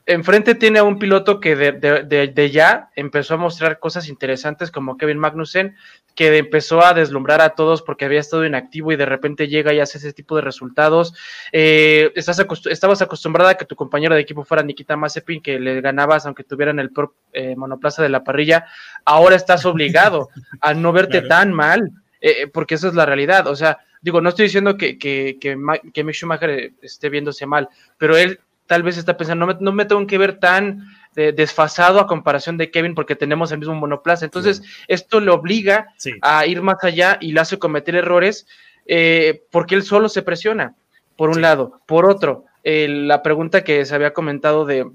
enfrente 0.06 0.54
tiene 0.54 0.78
a 0.78 0.84
un 0.84 0.98
piloto 0.98 1.40
que 1.40 1.56
de, 1.56 2.50
ya 2.50 2.90
empezó 2.94 3.34
a 3.34 3.38
mostrar 3.38 3.78
cosas 3.78 4.08
interesantes 4.08 4.70
como 4.70 4.96
Kevin 4.96 5.18
Magnussen, 5.18 5.76
que 6.14 6.36
empezó 6.36 6.84
a 6.84 6.94
deslumbrar 6.94 7.40
a 7.40 7.50
todos 7.50 7.82
porque 7.82 8.04
había 8.04 8.20
estado 8.20 8.44
inactivo 8.44 8.92
y 8.92 8.96
de 8.96 9.06
repente 9.06 9.48
llega 9.48 9.72
y 9.72 9.80
hace 9.80 9.98
ese 9.98 10.12
tipo 10.12 10.36
de 10.36 10.42
resultados. 10.42 11.14
Eh, 11.52 12.12
estás 12.14 12.44
estabas 12.70 13.02
acostumbrada 13.02 13.50
a 13.50 13.54
que 13.54 13.64
tu 13.64 13.76
compañero 13.76 14.14
de 14.14 14.20
equipo 14.20 14.44
fuera 14.44 14.62
Nikita 14.62 14.96
Mazepin, 14.96 15.42
que 15.42 15.58
le 15.58 15.80
ganabas 15.80 16.26
aunque 16.26 16.44
tuvieran 16.44 16.78
el 16.78 16.90
eh, 17.32 17.56
monoplaza 17.56 18.02
de 18.02 18.10
la 18.10 18.22
parrilla. 18.22 18.66
Ahora 19.04 19.36
estás 19.36 19.64
obligado 19.66 20.28
a 20.60 20.74
no 20.74 20.92
verte 20.92 21.22
tan 21.22 21.52
mal, 21.52 21.90
eh, 22.20 22.46
porque 22.46 22.74
esa 22.74 22.88
es 22.88 22.94
la 22.94 23.06
realidad. 23.06 23.46
O 23.46 23.56
sea, 23.56 23.78
digo, 24.02 24.20
no 24.20 24.28
estoy 24.28 24.44
diciendo 24.44 24.76
que, 24.76 24.98
que, 24.98 25.38
que, 25.40 25.56
que 25.92 26.04
Mick 26.04 26.14
Schumacher 26.14 26.74
esté 26.82 27.08
viéndose 27.08 27.46
mal, 27.46 27.68
pero 27.96 28.16
él 28.16 28.38
tal 28.66 28.82
vez 28.82 28.96
está 28.96 29.16
pensando, 29.16 29.46
no 29.46 29.52
me, 29.52 29.60
no 29.60 29.72
me 29.72 29.84
tengo 29.84 30.06
que 30.06 30.18
ver 30.18 30.38
tan 30.38 30.84
eh, 31.16 31.32
desfasado 31.32 32.00
a 32.00 32.06
comparación 32.06 32.56
de 32.56 32.70
Kevin 32.70 32.94
porque 32.94 33.16
tenemos 33.16 33.52
el 33.52 33.58
mismo 33.58 33.74
monoplaza. 33.74 34.24
Entonces, 34.24 34.62
esto 34.88 35.20
le 35.20 35.30
obliga 35.30 35.88
a 36.22 36.46
ir 36.46 36.62
más 36.62 36.82
allá 36.82 37.18
y 37.20 37.32
le 37.32 37.40
hace 37.40 37.58
cometer 37.58 37.94
errores 37.94 38.46
eh, 38.86 39.42
porque 39.50 39.74
él 39.74 39.82
solo 39.82 40.08
se 40.08 40.22
presiona, 40.22 40.74
por 41.16 41.30
un 41.30 41.40
lado. 41.40 41.80
Por 41.86 42.08
otro, 42.08 42.46
la 42.64 43.22
pregunta 43.22 43.62
que 43.62 43.84
se 43.84 43.94
había 43.94 44.12
comentado 44.14 44.64
de, 44.64 44.90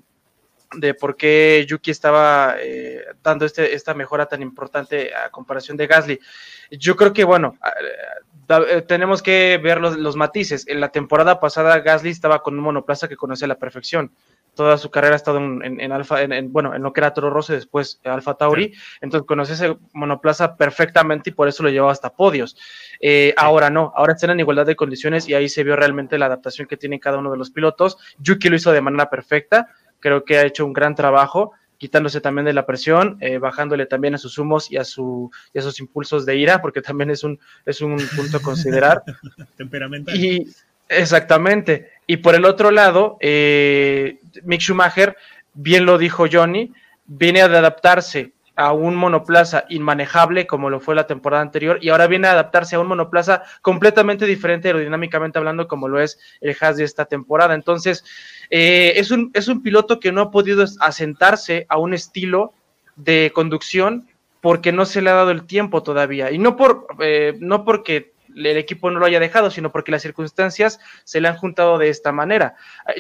de 0.76 0.94
por 0.94 1.16
qué 1.16 1.66
Yuki 1.68 1.92
estaba 1.92 2.56
eh, 2.60 3.04
dando 3.24 3.46
este, 3.46 3.74
esta 3.74 3.94
mejora 3.94 4.28
tan 4.28 4.42
importante 4.42 5.14
a 5.14 5.30
comparación 5.30 5.78
de 5.78 5.88
Gasly. 5.88 6.20
Yo 6.72 6.96
creo 6.96 7.14
que, 7.14 7.24
bueno, 7.24 7.58
eh, 7.64 8.24
tenemos 8.88 9.22
que 9.22 9.60
ver 9.62 9.80
los, 9.80 10.16
matices. 10.16 10.68
En 10.68 10.80
la 10.80 10.90
temporada 10.90 11.40
pasada 11.40 11.80
Gasly 11.80 12.10
estaba 12.10 12.42
con 12.42 12.56
un 12.56 12.64
monoplaza 12.64 13.08
que 13.08 13.16
conocía 13.16 13.46
a 13.46 13.50
la 13.50 13.60
perfección. 13.60 14.12
Toda 14.56 14.78
su 14.78 14.90
carrera 14.90 15.14
ha 15.14 15.18
estado 15.18 15.38
en, 15.38 15.92
Alfa, 15.92 16.24
en, 16.24 16.52
bueno, 16.52 16.74
en 16.74 16.82
lo 16.82 16.92
que 16.92 17.02
era 17.02 17.14
Toro 17.14 17.30
Rosso 17.30 17.54
y 17.54 17.58
después 17.58 18.02
Alfa 18.04 18.34
Tauri. 18.34 18.74
Entonces 19.02 19.28
conoce 19.28 19.54
ese 19.54 19.78
monoplaza 19.94 20.58
perfectamente 20.58 21.30
y 21.30 21.34
por 21.34 21.48
eso 21.48 21.62
lo 21.62 21.70
llevaba 21.70 21.92
hasta 21.92 22.10
podios. 22.10 22.58
Eh, 23.00 23.36
ahora 23.38 23.70
no, 23.70 23.94
ahora 23.96 24.14
están 24.14 24.32
en 24.32 24.40
igualdad 24.40 24.66
de 24.66 24.76
condiciones 24.76 25.30
y 25.30 25.36
ahí 25.36 25.48
se 25.48 25.64
vio 25.64 25.76
realmente 25.76 26.18
la 26.18 26.26
adaptación 26.26 26.68
que 26.68 26.76
tiene 26.76 27.00
cada 27.00 27.20
uno 27.20 27.32
de 27.32 27.38
los 27.38 27.52
pilotos. 27.52 27.98
Yuki 28.18 28.50
lo 28.50 28.56
hizo 28.56 28.72
de 28.72 28.82
manera 28.82 29.12
perfecta. 29.12 29.68
Creo 30.00 30.26
que 30.26 30.40
ha 30.40 30.46
hecho 30.46 30.66
un 30.66 30.74
gran 30.74 30.96
trabajo 30.96 31.52
quitándose 31.80 32.22
también 32.22 32.46
de 32.46 32.54
la 32.54 32.66
presión, 32.66 33.18
eh, 33.22 33.40
bajándole 33.40 33.88
también 33.88 34.14
a 34.14 34.20
sus 34.20 34.38
humos 34.38 34.70
y 34.70 34.78
a, 34.78 34.84
su, 34.84 35.32
y 35.54 35.60
a 35.60 35.62
sus 35.62 35.80
impulsos 35.80 36.26
de 36.26 36.36
ira, 36.36 36.62
porque 36.62 36.82
también 36.82 37.10
es 37.10 37.24
un, 37.24 37.40
es 37.66 37.82
un 37.82 37.98
punto 38.16 38.38
a 38.38 38.42
considerar. 38.42 39.02
Temperamental. 39.58 40.16
Y, 40.16 40.48
exactamente. 40.90 41.90
Y 42.06 42.18
por 42.18 42.36
el 42.36 42.46
otro 42.46 42.70
lado, 42.70 43.18
eh, 43.22 44.20
Mick 44.44 44.62
Schumacher, 44.62 45.16
bien 45.54 45.86
lo 45.86 45.98
dijo 45.98 46.26
Johnny, 46.32 46.72
viene 47.06 47.42
a 47.42 47.46
adaptarse 47.46 48.34
a 48.60 48.74
un 48.74 48.94
monoplaza 48.94 49.64
inmanejable 49.70 50.46
como 50.46 50.70
lo 50.70 50.82
fue 50.82 50.94
la 50.94 51.08
temporada 51.08 51.42
anterior 51.42 51.80
y 51.82 51.88
ahora 51.88 52.08
viene 52.08 52.28
a 52.28 52.34
adaptarse 52.34 52.76
a 52.76 52.82
un 52.82 52.88
monoplaza 52.88 53.44
completamente 53.62 54.26
diferente 54.26 54.68
aerodinámicamente 54.68 55.40
hablando 55.40 55.66
como 55.70 55.88
lo 55.88 56.02
es 56.02 56.20
el 56.42 56.54
Haas 56.60 56.76
de 56.76 56.84
esta 56.84 57.06
temporada. 57.06 57.56
Entonces, 57.56 58.04
eh, 58.50 58.96
es, 58.98 59.12
un, 59.12 59.32
es 59.34 59.48
un 59.48 59.64
piloto 59.64 60.02
que 60.02 60.12
no 60.12 60.20
ha 60.20 60.30
podido 60.32 60.66
asentarse 60.82 61.68
a 61.70 61.78
un 61.78 61.94
estilo 61.94 62.54
de 62.98 63.32
conducción 63.34 64.10
porque 64.42 64.74
no 64.74 64.86
se 64.86 65.02
le 65.02 65.10
ha 65.10 65.14
dado 65.14 65.32
el 65.32 65.46
tiempo 65.46 65.82
todavía. 65.82 66.30
Y 66.30 66.38
no, 66.38 66.58
por, 66.58 66.86
eh, 67.00 67.38
no 67.40 67.64
porque 67.64 68.12
el 68.36 68.58
equipo 68.58 68.92
no 68.92 69.00
lo 69.00 69.06
haya 69.06 69.22
dejado, 69.22 69.52
sino 69.52 69.72
porque 69.72 69.92
las 69.92 70.02
circunstancias 70.02 70.82
se 71.06 71.22
le 71.22 71.30
han 71.30 71.38
juntado 71.38 71.78
de 71.78 71.88
esta 71.88 72.12
manera. 72.12 72.56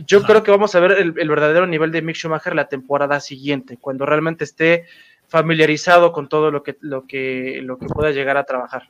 Yo 0.05 0.23
creo 0.23 0.41
que 0.41 0.51
vamos 0.51 0.73
a 0.73 0.79
ver 0.79 0.93
el, 0.93 1.13
el, 1.17 1.29
verdadero 1.29 1.67
nivel 1.67 1.91
de 1.91 2.01
Mick 2.01 2.15
Schumacher 2.15 2.55
la 2.55 2.69
temporada 2.69 3.19
siguiente, 3.19 3.77
cuando 3.77 4.05
realmente 4.05 4.45
esté 4.45 4.85
familiarizado 5.29 6.11
con 6.11 6.27
todo 6.27 6.51
lo 6.51 6.63
que, 6.63 6.77
lo 6.81 7.07
que, 7.07 7.59
lo 7.63 7.77
que 7.77 7.85
pueda 7.85 8.11
llegar 8.11 8.35
a 8.35 8.43
trabajar. 8.43 8.89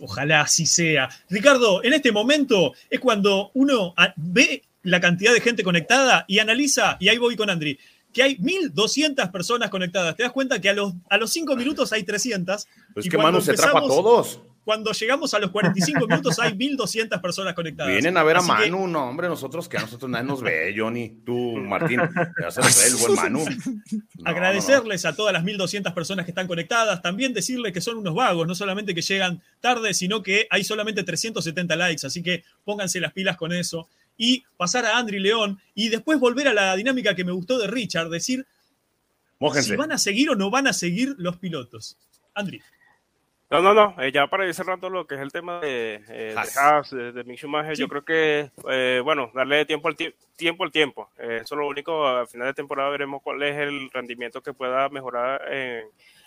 Ojalá 0.00 0.40
así 0.40 0.64
sea. 0.64 1.08
Ricardo, 1.28 1.84
en 1.84 1.92
este 1.92 2.12
momento 2.12 2.72
es 2.88 2.98
cuando 2.98 3.50
uno 3.54 3.94
ve 4.16 4.62
la 4.82 5.00
cantidad 5.00 5.32
de 5.32 5.40
gente 5.40 5.62
conectada 5.62 6.24
y 6.26 6.38
analiza, 6.38 6.96
y 6.98 7.08
ahí 7.08 7.18
voy 7.18 7.36
con 7.36 7.50
Andri, 7.50 7.78
que 8.12 8.22
hay 8.22 8.36
1.200 8.36 9.30
personas 9.30 9.70
conectadas. 9.70 10.16
Te 10.16 10.22
das 10.22 10.32
cuenta 10.32 10.60
que 10.60 10.68
a 10.68 10.72
los, 10.74 10.92
a 11.08 11.16
los 11.18 11.30
5 11.30 11.56
minutos 11.56 11.92
hay 11.92 12.02
300. 12.02 12.66
Pues 12.94 13.08
que 13.08 13.18
Manu 13.18 13.40
se 13.40 13.54
trapa 13.54 13.78
a 13.78 13.82
todos. 13.82 14.40
Cuando 14.64 14.92
llegamos 14.92 15.34
a 15.34 15.38
los 15.38 15.50
45 15.52 16.06
minutos 16.06 16.38
hay 16.38 16.52
1.200 16.52 17.20
personas 17.20 17.54
conectadas. 17.54 17.92
Vienen 17.92 18.16
a 18.16 18.22
ver 18.22 18.36
a 18.36 18.42
Manu, 18.42 18.86
no, 18.86 19.08
hombre, 19.08 19.28
nosotros 19.28 19.68
que 19.68 19.78
a 19.78 19.80
nosotros 19.80 20.10
nadie 20.10 20.26
nos 20.26 20.42
ve, 20.42 20.74
Johnny, 20.76 21.20
tú, 21.24 21.56
Martín, 21.56 22.00
el 22.86 22.96
buen 22.96 23.14
Manu. 23.14 23.44
Agradecerles 24.24 25.04
a 25.04 25.14
todas 25.14 25.32
las 25.32 25.44
1.200 25.44 25.92
personas 25.94 26.24
que 26.24 26.30
están 26.30 26.46
conectadas, 26.46 27.02
también 27.02 27.32
decirles 27.32 27.72
que 27.72 27.80
son 27.80 27.98
unos 27.98 28.14
vagos, 28.14 28.46
no 28.46 28.54
solamente 28.54 28.94
que 28.94 29.02
llegan 29.02 29.42
tarde, 29.60 29.94
sino 29.94 30.22
que 30.22 30.46
hay 30.50 30.64
solamente 30.64 31.02
370 31.02 31.76
likes, 31.76 32.06
así 32.06 32.22
que 32.22 32.44
pónganse 32.64 33.00
las 33.00 33.12
pilas 33.12 33.36
con 33.36 33.52
eso 33.52 33.88
y 34.16 34.44
pasar 34.56 34.84
a 34.86 34.98
Andri 34.98 35.18
León 35.18 35.58
y 35.74 35.88
después 35.88 36.18
volver 36.20 36.48
a 36.48 36.54
la 36.54 36.76
dinámica 36.76 37.14
que 37.14 37.24
me 37.24 37.32
gustó 37.32 37.58
de 37.58 37.66
Richard, 37.66 38.08
decir 38.08 38.46
si 39.60 39.76
van 39.76 39.92
a 39.92 39.98
seguir 39.98 40.30
o 40.30 40.34
no 40.36 40.50
van 40.50 40.68
a 40.68 40.72
seguir 40.72 41.14
los 41.18 41.36
pilotos. 41.36 41.96
Andri. 42.34 42.62
No, 43.52 43.60
no, 43.60 43.74
no, 43.74 44.02
eh, 44.02 44.10
ya 44.10 44.28
para 44.28 44.46
ir 44.46 44.54
cerrando 44.54 44.88
lo 44.88 45.06
que 45.06 45.14
es 45.14 45.20
el 45.20 45.30
tema 45.30 45.60
de, 45.60 46.02
eh, 46.08 46.34
Haas, 46.34 46.90
de, 46.90 47.12
de 47.12 47.22
Mick 47.24 47.36
Schumacher, 47.36 47.76
yo 47.76 47.86
creo 47.86 48.02
que, 48.02 48.50
eh, 48.70 49.02
bueno, 49.04 49.30
darle 49.34 49.66
tiempo 49.66 49.88
al 49.88 49.96
tiempo 50.36 50.64
al 50.64 50.72
tiempo. 50.72 51.10
eso 51.18 51.54
es 51.54 51.58
lo 51.58 51.68
único, 51.68 52.06
al 52.08 52.26
final 52.28 52.46
de 52.46 52.54
temporada 52.54 52.88
veremos 52.88 53.20
cuál 53.20 53.42
es 53.42 53.58
el 53.58 53.90
rendimiento 53.90 54.40
que 54.40 54.54
pueda 54.54 54.88
mejorar 54.88 55.52
en, 55.52 55.84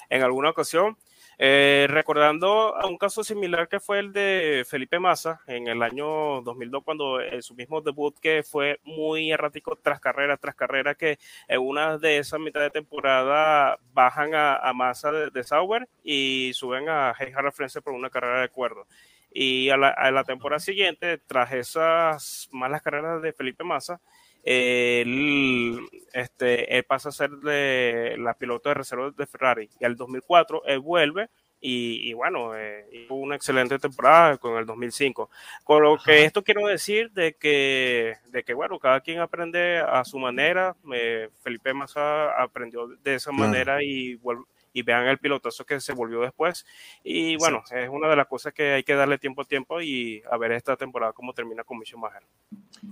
en 0.08 0.22
alguna 0.22 0.52
ocasión. 0.52 0.98
Eh, 1.38 1.88
recordando 1.90 2.76
a 2.78 2.88
un 2.88 2.98
caso 2.98 3.24
similar 3.24 3.68
que 3.68 3.82
fue 3.82 4.00
el 4.00 4.14
de 4.14 4.66
Felipe 4.68 5.00
Massa 5.00 5.42
en 5.48 5.68
el 5.68 5.84
año 5.84 6.42
2002, 6.42 6.84
cuando 6.84 7.20
en 7.22 7.42
su 7.42 7.56
mismo 7.56 7.82
debut 7.82 8.18
que 8.20 8.44
fue 8.44 8.80
muy 8.84 9.32
errático 9.32 9.76
tras 9.76 10.00
carrera, 10.00 10.38
tras 10.38 10.56
carrera, 10.56 10.96
que 10.96 11.20
en 11.48 11.60
una 11.60 11.98
de 11.98 12.20
esas 12.20 12.40
mitad 12.40 12.62
de 12.62 12.70
temporada 12.70 13.78
bajan 13.94 14.32
a, 14.34 14.72
Massa 14.74 15.12
de, 15.12 15.44
Sauber 15.44 15.88
y 16.04 16.52
suben 16.54 16.90
a 16.90 17.14
Heijara 17.18 17.52
Frense 17.52 17.82
por 17.82 17.94
una 17.94 18.10
carrera 18.10 18.40
de 18.40 18.46
acuerdo. 18.46 18.88
Y 19.32 19.70
a 19.70 19.78
la, 19.78 20.24
temporada 20.24 20.60
siguiente, 20.60 21.18
tras 21.18 21.52
esas 21.52 22.48
malas 22.52 22.82
carreras 22.82 23.22
de 23.22 23.34
Felipe 23.34 23.66
Massa, 23.66 24.00
él, 24.46 25.80
este, 26.14 26.78
él 26.78 26.84
pasa 26.84 27.10
a 27.10 27.12
ser 27.12 27.32
de 27.32 28.16
la 28.20 28.36
piloto 28.36 28.70
de 28.70 28.76
reserva 28.76 29.12
de 29.12 29.26
Ferrari. 29.26 29.70
Y 29.80 29.86
al 29.86 29.96
2004 29.96 30.64
él 30.66 30.80
vuelve 30.80 31.30
y, 31.68 32.14
bueno, 32.14 32.56
eh, 32.56 33.08
una 33.10 33.36
excelente 33.36 33.80
temporada 33.80 34.38
con 34.38 34.56
el 34.58 34.68
2005. 34.68 35.32
Con 35.64 35.82
lo 35.82 35.98
que 35.98 36.24
esto 36.24 36.44
quiero 36.44 36.68
decir 36.68 37.10
de 37.12 37.34
que, 37.34 38.18
de 38.28 38.44
que, 38.44 38.54
bueno, 38.54 38.78
cada 38.78 39.02
quien 39.02 39.20
aprende 39.20 39.80
a 39.80 40.06
su 40.06 40.20
manera. 40.20 40.76
Eh, 40.94 41.30
Felipe 41.42 41.74
Massa 41.74 42.40
aprendió 42.40 42.88
de 42.88 43.16
esa 43.16 43.32
manera 43.32 43.82
y 43.82 44.14
vuelve 44.16 44.44
y 44.76 44.82
vean 44.82 45.08
el 45.08 45.18
pilotazo 45.18 45.66
que 45.66 45.80
se 45.80 45.94
volvió 45.94 46.20
después. 46.20 46.66
Y 47.02 47.38
bueno, 47.38 47.64
es 47.72 47.88
una 47.90 48.10
de 48.10 48.18
las 48.18 48.28
cosas 48.28 48.54
que 48.54 48.74
hay 48.74 48.84
que 48.84 48.94
darle 48.94 49.18
tiempo 49.18 49.42
a 49.42 49.46
tiempo 49.46 49.82
y 49.82 50.22
a 50.30 50.38
ver 50.38 50.52
esta 50.52 50.76
temporada 50.76 51.14
cómo 51.14 51.34
termina 51.34 51.64
con 51.64 51.80
Michel 51.80 51.98
Maher. 51.98 52.24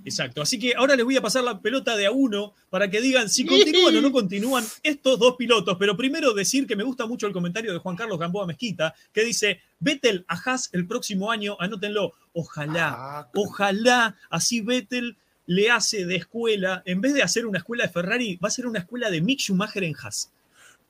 Exacto, 0.05 0.41
así 0.41 0.57
que 0.57 0.73
ahora 0.77 0.95
les 0.95 1.03
voy 1.03 1.17
a 1.17 1.21
pasar 1.21 1.43
la 1.43 1.59
pelota 1.59 1.97
de 1.97 2.05
a 2.05 2.11
uno 2.11 2.53
para 2.69 2.89
que 2.89 3.01
digan 3.01 3.27
si 3.27 3.45
continúan 3.45 3.97
o 3.97 4.01
no 4.01 4.13
continúan 4.13 4.63
estos 4.81 5.19
dos 5.19 5.35
pilotos. 5.35 5.75
Pero 5.77 5.97
primero 5.97 6.33
decir 6.33 6.65
que 6.65 6.77
me 6.77 6.85
gusta 6.85 7.05
mucho 7.05 7.27
el 7.27 7.33
comentario 7.33 7.73
de 7.73 7.79
Juan 7.79 7.97
Carlos 7.97 8.17
Gamboa 8.17 8.47
Mezquita, 8.47 8.95
que 9.11 9.25
dice, 9.25 9.59
Vettel 9.81 10.23
a 10.29 10.35
Haas 10.35 10.69
el 10.71 10.87
próximo 10.87 11.31
año, 11.31 11.57
anótenlo, 11.59 12.13
ojalá, 12.31 12.95
ah, 12.97 13.29
ojalá 13.35 14.15
así 14.29 14.61
Vettel 14.61 15.17
le 15.47 15.69
hace 15.69 16.05
de 16.05 16.15
escuela, 16.15 16.81
en 16.85 17.01
vez 17.01 17.13
de 17.13 17.23
hacer 17.23 17.45
una 17.45 17.57
escuela 17.57 17.83
de 17.83 17.91
Ferrari, 17.91 18.37
va 18.37 18.47
a 18.47 18.51
ser 18.51 18.67
una 18.67 18.79
escuela 18.79 19.09
de 19.09 19.19
Mick 19.19 19.39
Schumacher 19.39 19.83
en 19.83 19.95
Haas. 20.01 20.31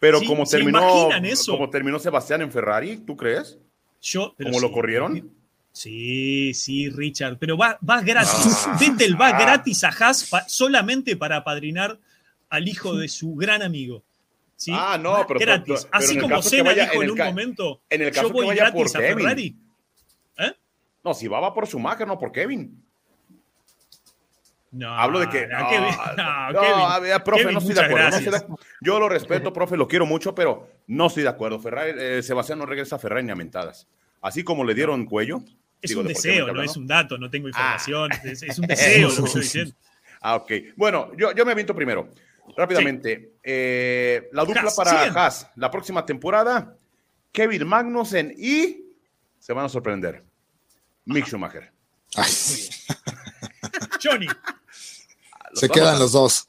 Pero 0.04 0.22
como 0.28 0.46
terminó, 0.46 1.08
como 1.48 1.70
terminó 1.70 1.98
Sebastián 1.98 2.42
en 2.42 2.52
Ferrari, 2.52 2.98
¿tú 2.98 3.16
crees? 3.16 3.58
Yo, 4.02 4.36
¿Cómo 4.36 4.60
lo 4.60 4.70
corrieron? 4.74 5.32
Sí, 5.72 6.54
sí, 6.54 6.90
Richard, 6.90 7.38
pero 7.40 7.58
va, 7.58 7.80
va 7.90 8.02
gratis. 8.02 8.66
Ah. 8.68 8.78
Vettel 8.78 9.20
va 9.20 9.32
gratis 9.40 9.86
a 9.86 9.88
Haas 9.88 10.30
solamente 10.48 11.16
para 11.16 11.38
apadrinar 11.38 11.98
al 12.50 12.68
hijo 12.68 12.98
de 12.98 13.08
su 13.08 13.34
gran 13.36 13.62
amigo. 13.62 14.04
¿sí? 14.58 14.74
Ah, 14.76 15.00
no, 15.02 15.26
pero 15.26 15.40
gratis. 15.40 15.88
Así 15.90 16.20
como 16.20 16.42
Senna 16.42 16.74
dijo 16.74 17.02
en, 17.02 17.12
un 17.12 17.18
momento, 17.18 17.82
en 17.90 18.02
el 18.02 18.12
caso 18.12 18.28
yo 18.28 18.34
voy 18.34 18.54
gratis 18.58 18.96
a 18.98 19.00
Ferrari. 19.00 19.56
¿Eh? 20.38 20.52
No, 21.02 21.14
si 21.14 21.30
va, 21.30 21.40
va 21.40 21.54
por 21.54 21.66
Schumacher, 21.66 22.06
no 22.06 22.20
por 22.20 22.34
Kevin. 22.34 22.84
No, 24.74 24.92
Hablo 24.92 25.20
de 25.20 25.30
que. 25.30 25.48
No, 25.48 25.60
no, 25.60 27.24
profe, 27.24 27.52
no 27.52 27.60
estoy 27.60 27.76
de 27.76 27.82
acuerdo. 27.82 28.58
yo 28.82 29.00
lo 29.00 29.08
respeto, 29.08 29.54
profe, 29.54 29.78
lo 29.78 29.88
quiero 29.88 30.08
mucho, 30.08 30.34
pero 30.34 30.68
no 30.88 31.08
estoy 31.08 31.22
de 31.24 31.30
acuerdo. 31.30 31.60
Ferrari, 31.60 31.94
eh, 31.96 32.24
Sebastián 32.24 32.58
no 32.58 32.66
regresa 32.66 32.96
a 32.96 33.00
Ferrari 33.00 33.24
ni 33.24 33.32
a 33.32 33.36
mentadas. 33.36 33.88
Así 34.22 34.44
como 34.44 34.64
le 34.66 34.74
dieron 34.74 35.06
cuello. 35.06 35.44
Es 35.80 35.96
un 35.96 36.08
deseo, 36.08 36.52
no, 36.52 36.64
es 36.64 36.76
un 36.76 36.88
dato, 36.88 37.20
no 37.20 37.30
tengo 37.30 37.48
información. 37.50 38.10
Ah. 38.14 38.20
Es, 38.24 38.58
un 38.58 38.66
deseo 38.68 39.10
lo 39.10 39.16
que 39.16 39.24
estoy 39.24 39.42
diciendo. 39.42 39.76
Ah, 40.22 40.38
ok. 40.38 40.52
Bueno, 40.76 41.12
yo, 41.18 41.34
yo 41.34 41.46
me 41.46 41.52
aviento 41.52 41.76
primero. 41.76 42.10
Rápidamente. 42.58 43.34
Eh, 43.44 44.30
la 44.32 44.44
dupla 44.44 44.72
para 44.76 45.04
Haas 45.04 45.52
la 45.56 45.70
próxima 45.70 46.04
temporada: 46.04 46.76
Kevin 47.32 47.68
Magnussen 47.68 48.34
y. 48.36 48.80
Se 49.38 49.54
van 49.54 49.66
a 49.66 49.70
sorprender. 49.70 50.24
Mick 51.06 51.28
Schumacher. 51.28 51.72
Johnny. 54.02 54.28
Se 55.54 55.70
quedan 55.70 56.00
los 56.00 56.12
dos. 56.12 56.48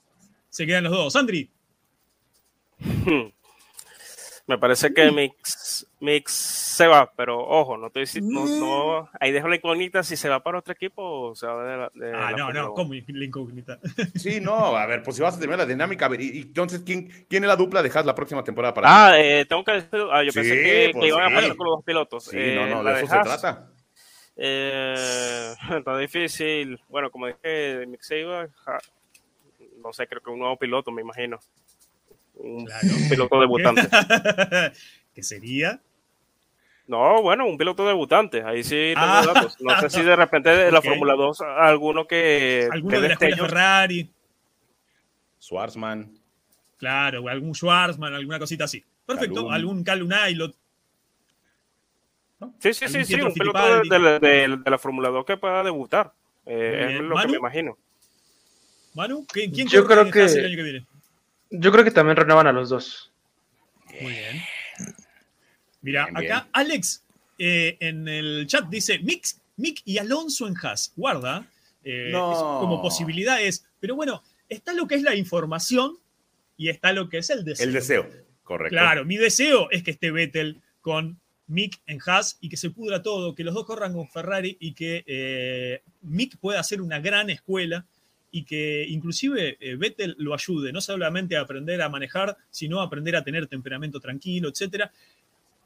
Se 0.51 0.67
quedan 0.67 0.85
los 0.85 0.93
dos. 0.93 1.17
Andri. 1.17 1.51
Me 4.47 4.59
parece 4.59 4.93
que 4.93 5.11
Mix, 5.11 5.87
Mix 6.01 6.33
se 6.33 6.87
va, 6.87 7.11
pero 7.17 7.41
ojo, 7.41 7.79
no 7.79 7.87
estoy 7.87 8.05
no, 8.21 8.45
no, 8.45 9.11
ahí 9.19 9.33
dejo 9.33 9.49
la 9.49 9.57
incógnita 9.57 10.03
si 10.03 10.17
se 10.17 10.29
va 10.29 10.43
para 10.43 10.59
otro 10.59 10.75
equipo 10.75 11.03
o 11.03 11.35
se 11.35 11.47
va 11.47 11.65
de 11.65 11.77
la. 11.79 11.91
De 11.95 12.13
ah, 12.15 12.33
no, 12.37 12.53
no, 12.53 12.75
¿cómo 12.75 12.93
la 12.93 13.25
incógnita? 13.25 13.79
Sí, 14.17 14.41
no, 14.43 14.77
a 14.77 14.85
ver, 14.85 15.03
pues 15.03 15.17
si 15.17 15.23
vas 15.23 15.37
a 15.37 15.39
terminar 15.39 15.61
la 15.61 15.67
dinámica, 15.67 16.05
a 16.05 16.09
ver, 16.09 16.21
y, 16.21 16.43
entonces, 16.43 16.83
¿quién, 16.85 17.09
¿quién 17.29 17.45
es 17.45 17.49
la 17.49 17.57
dupla 17.57 17.83
de 17.83 17.91
Haas 17.91 18.05
la 18.05 18.15
próxima 18.15 18.45
temporada 18.45 18.75
para 18.75 18.89
Ah, 18.91 19.19
eh, 19.19 19.47
tengo 19.49 19.65
que 19.65 19.73
decir, 19.73 20.01
ah, 20.13 20.23
yo 20.23 20.33
pensé 20.33 20.63
que, 20.63 20.91
pues 20.93 21.09
iban 21.09 21.23
a 21.23 21.35
pelear 21.35 21.57
con 21.57 21.67
los 21.67 21.77
dos 21.77 21.85
pilotos. 21.85 22.25
Sí, 22.25 22.37
no, 22.55 22.67
no, 22.67 22.85
de, 22.85 22.99
eso 22.99 23.07
se 23.07 23.21
trata. 23.21 23.71
Eh, 24.37 25.55
está 25.79 25.99
difícil. 25.99 26.81
Bueno, 26.89 27.11
como 27.11 27.27
dije, 27.27 27.87
Mick 27.87 28.03
no 29.83 29.93
sé, 29.93 30.07
creo 30.07 30.23
que 30.23 30.31
un 30.31 30.39
nuevo 30.39 30.57
piloto, 30.57 30.91
me 30.91 31.03
imagino. 31.03 31.39
Un, 32.35 32.67
piloto 33.09 33.41
debutante. 33.41 33.83
¿Qué 35.15 35.23
sería? 35.23 35.81
No, 36.87 37.23
bueno, 37.23 37.47
un 37.47 37.57
piloto 37.57 37.87
debutante. 37.87 38.43
Ahí 38.43 38.65
sí 38.65 38.93
tengo 38.95 39.07
ah. 39.07 39.25
datos. 39.27 39.61
No 39.61 39.79
sé 39.81 39.91
si 39.91 40.03
de 40.03 40.17
repente 40.17 40.51
de 40.51 40.73
la 40.73 40.83
Fórmula 40.83 41.15
2 41.15 41.41
alguno 41.41 42.07
que. 42.07 42.69
Alguno 42.71 43.01
de 43.01 43.09
la 43.09 43.15
escuela 43.15 43.37
Ferrari. 43.37 44.11
Schwarzman. 45.41 46.19
Claro, 46.79 47.29
algún 47.29 47.55
Schwarzman, 47.55 48.15
alguna 48.15 48.39
cosita 48.39 48.65
así. 48.65 48.85
Perfecto. 49.07 49.51
Algún 49.51 49.85
Calum 49.85 50.11
Aylot. 52.45 52.63
Sí, 52.63 52.75
sí, 52.75 52.89
sí, 52.89 53.05
sí, 53.05 53.15
un 53.21 53.33
piloto 53.33 53.83
de, 53.83 54.19
de, 54.21 54.71
la 54.71 54.79
Fórmula 54.79 55.09
2 55.09 55.25
que 55.25 55.37
pueda 55.37 55.63
debutar. 55.63 56.13
Eh, 56.47 56.97
es 56.97 57.01
lo 57.01 57.17
que 57.17 57.29
me 57.29 57.37
imagino. 57.37 57.79
Manu, 58.95 59.27
¿quién 59.27 59.53
yo 59.53 59.85
creo 59.87 60.11
que, 60.11 60.25
el 60.25 60.45
año 60.45 60.57
que 60.57 60.63
viene? 60.63 60.87
Yo 61.51 61.73
creo 61.73 61.85
que 61.85 61.91
también 61.91 62.17
renuevan 62.17 62.47
a 62.47 62.53
los 62.53 62.69
dos. 62.69 63.13
Muy 64.01 64.13
bien. 64.13 64.43
Mira, 65.83 66.09
acá 66.15 66.49
Alex 66.53 67.05
eh, 67.39 67.77
en 67.81 68.09
el 68.09 68.47
chat 68.47 68.67
dice 68.69 68.99
Mick, 69.01 69.27
Mick 69.57 69.83
y 69.85 69.99
Alonso 69.99 70.47
en 70.47 70.55
Haas. 70.63 70.93
Guarda, 70.97 71.47
eh, 71.83 72.11
como 72.13 72.81
posibilidades. 72.81 73.67
Pero 73.81 73.97
bueno, 73.97 74.23
está 74.49 74.73
lo 74.73 74.87
que 74.87 74.95
es 74.95 75.03
la 75.03 75.15
información 75.15 75.99
y 76.57 76.69
está 76.69 76.93
lo 76.93 77.09
que 77.09 77.19
es 77.19 77.31
el 77.31 77.45
deseo. 77.45 77.67
El 77.67 77.73
deseo, 77.73 78.09
correcto. 78.43 78.77
Claro, 78.77 79.05
mi 79.05 79.17
deseo 79.17 79.71
es 79.71 79.83
que 79.83 79.91
esté 79.91 80.11
Vettel 80.11 80.63
con 80.81 81.21
Mick 81.47 81.81
en 81.87 81.99
Haas 82.05 82.39
y 82.41 82.49
que 82.49 82.57
se 82.57 82.71
pudra 82.71 83.03
todo, 83.03 83.35
que 83.35 83.45
los 83.45 83.55
dos 83.55 83.67
corran 83.67 83.93
con 83.93 84.09
Ferrari 84.09 84.57
y 84.61 84.73
que 84.73 85.05
eh, 85.07 85.83
Mick 86.03 86.39
pueda 86.39 86.61
hacer 86.61 86.81
una 86.81 87.01
gran 87.01 87.31
escuela 87.31 87.87
y 88.31 88.45
que 88.45 88.85
inclusive 88.89 89.57
eh, 89.61 89.77
Vettel 89.77 90.17
lo 90.19 90.35
ayude, 90.35 90.73
no 90.73 90.81
solamente 90.81 91.37
a 91.37 91.43
aprender 91.43 91.81
a 91.83 91.89
manejar, 91.89 92.37
sino 92.51 92.81
a 92.81 92.85
aprender 92.85 93.15
a 93.15 93.23
tener 93.23 93.47
temperamento 93.47 94.01
tranquilo, 94.01 94.49
etcétera, 94.49 94.91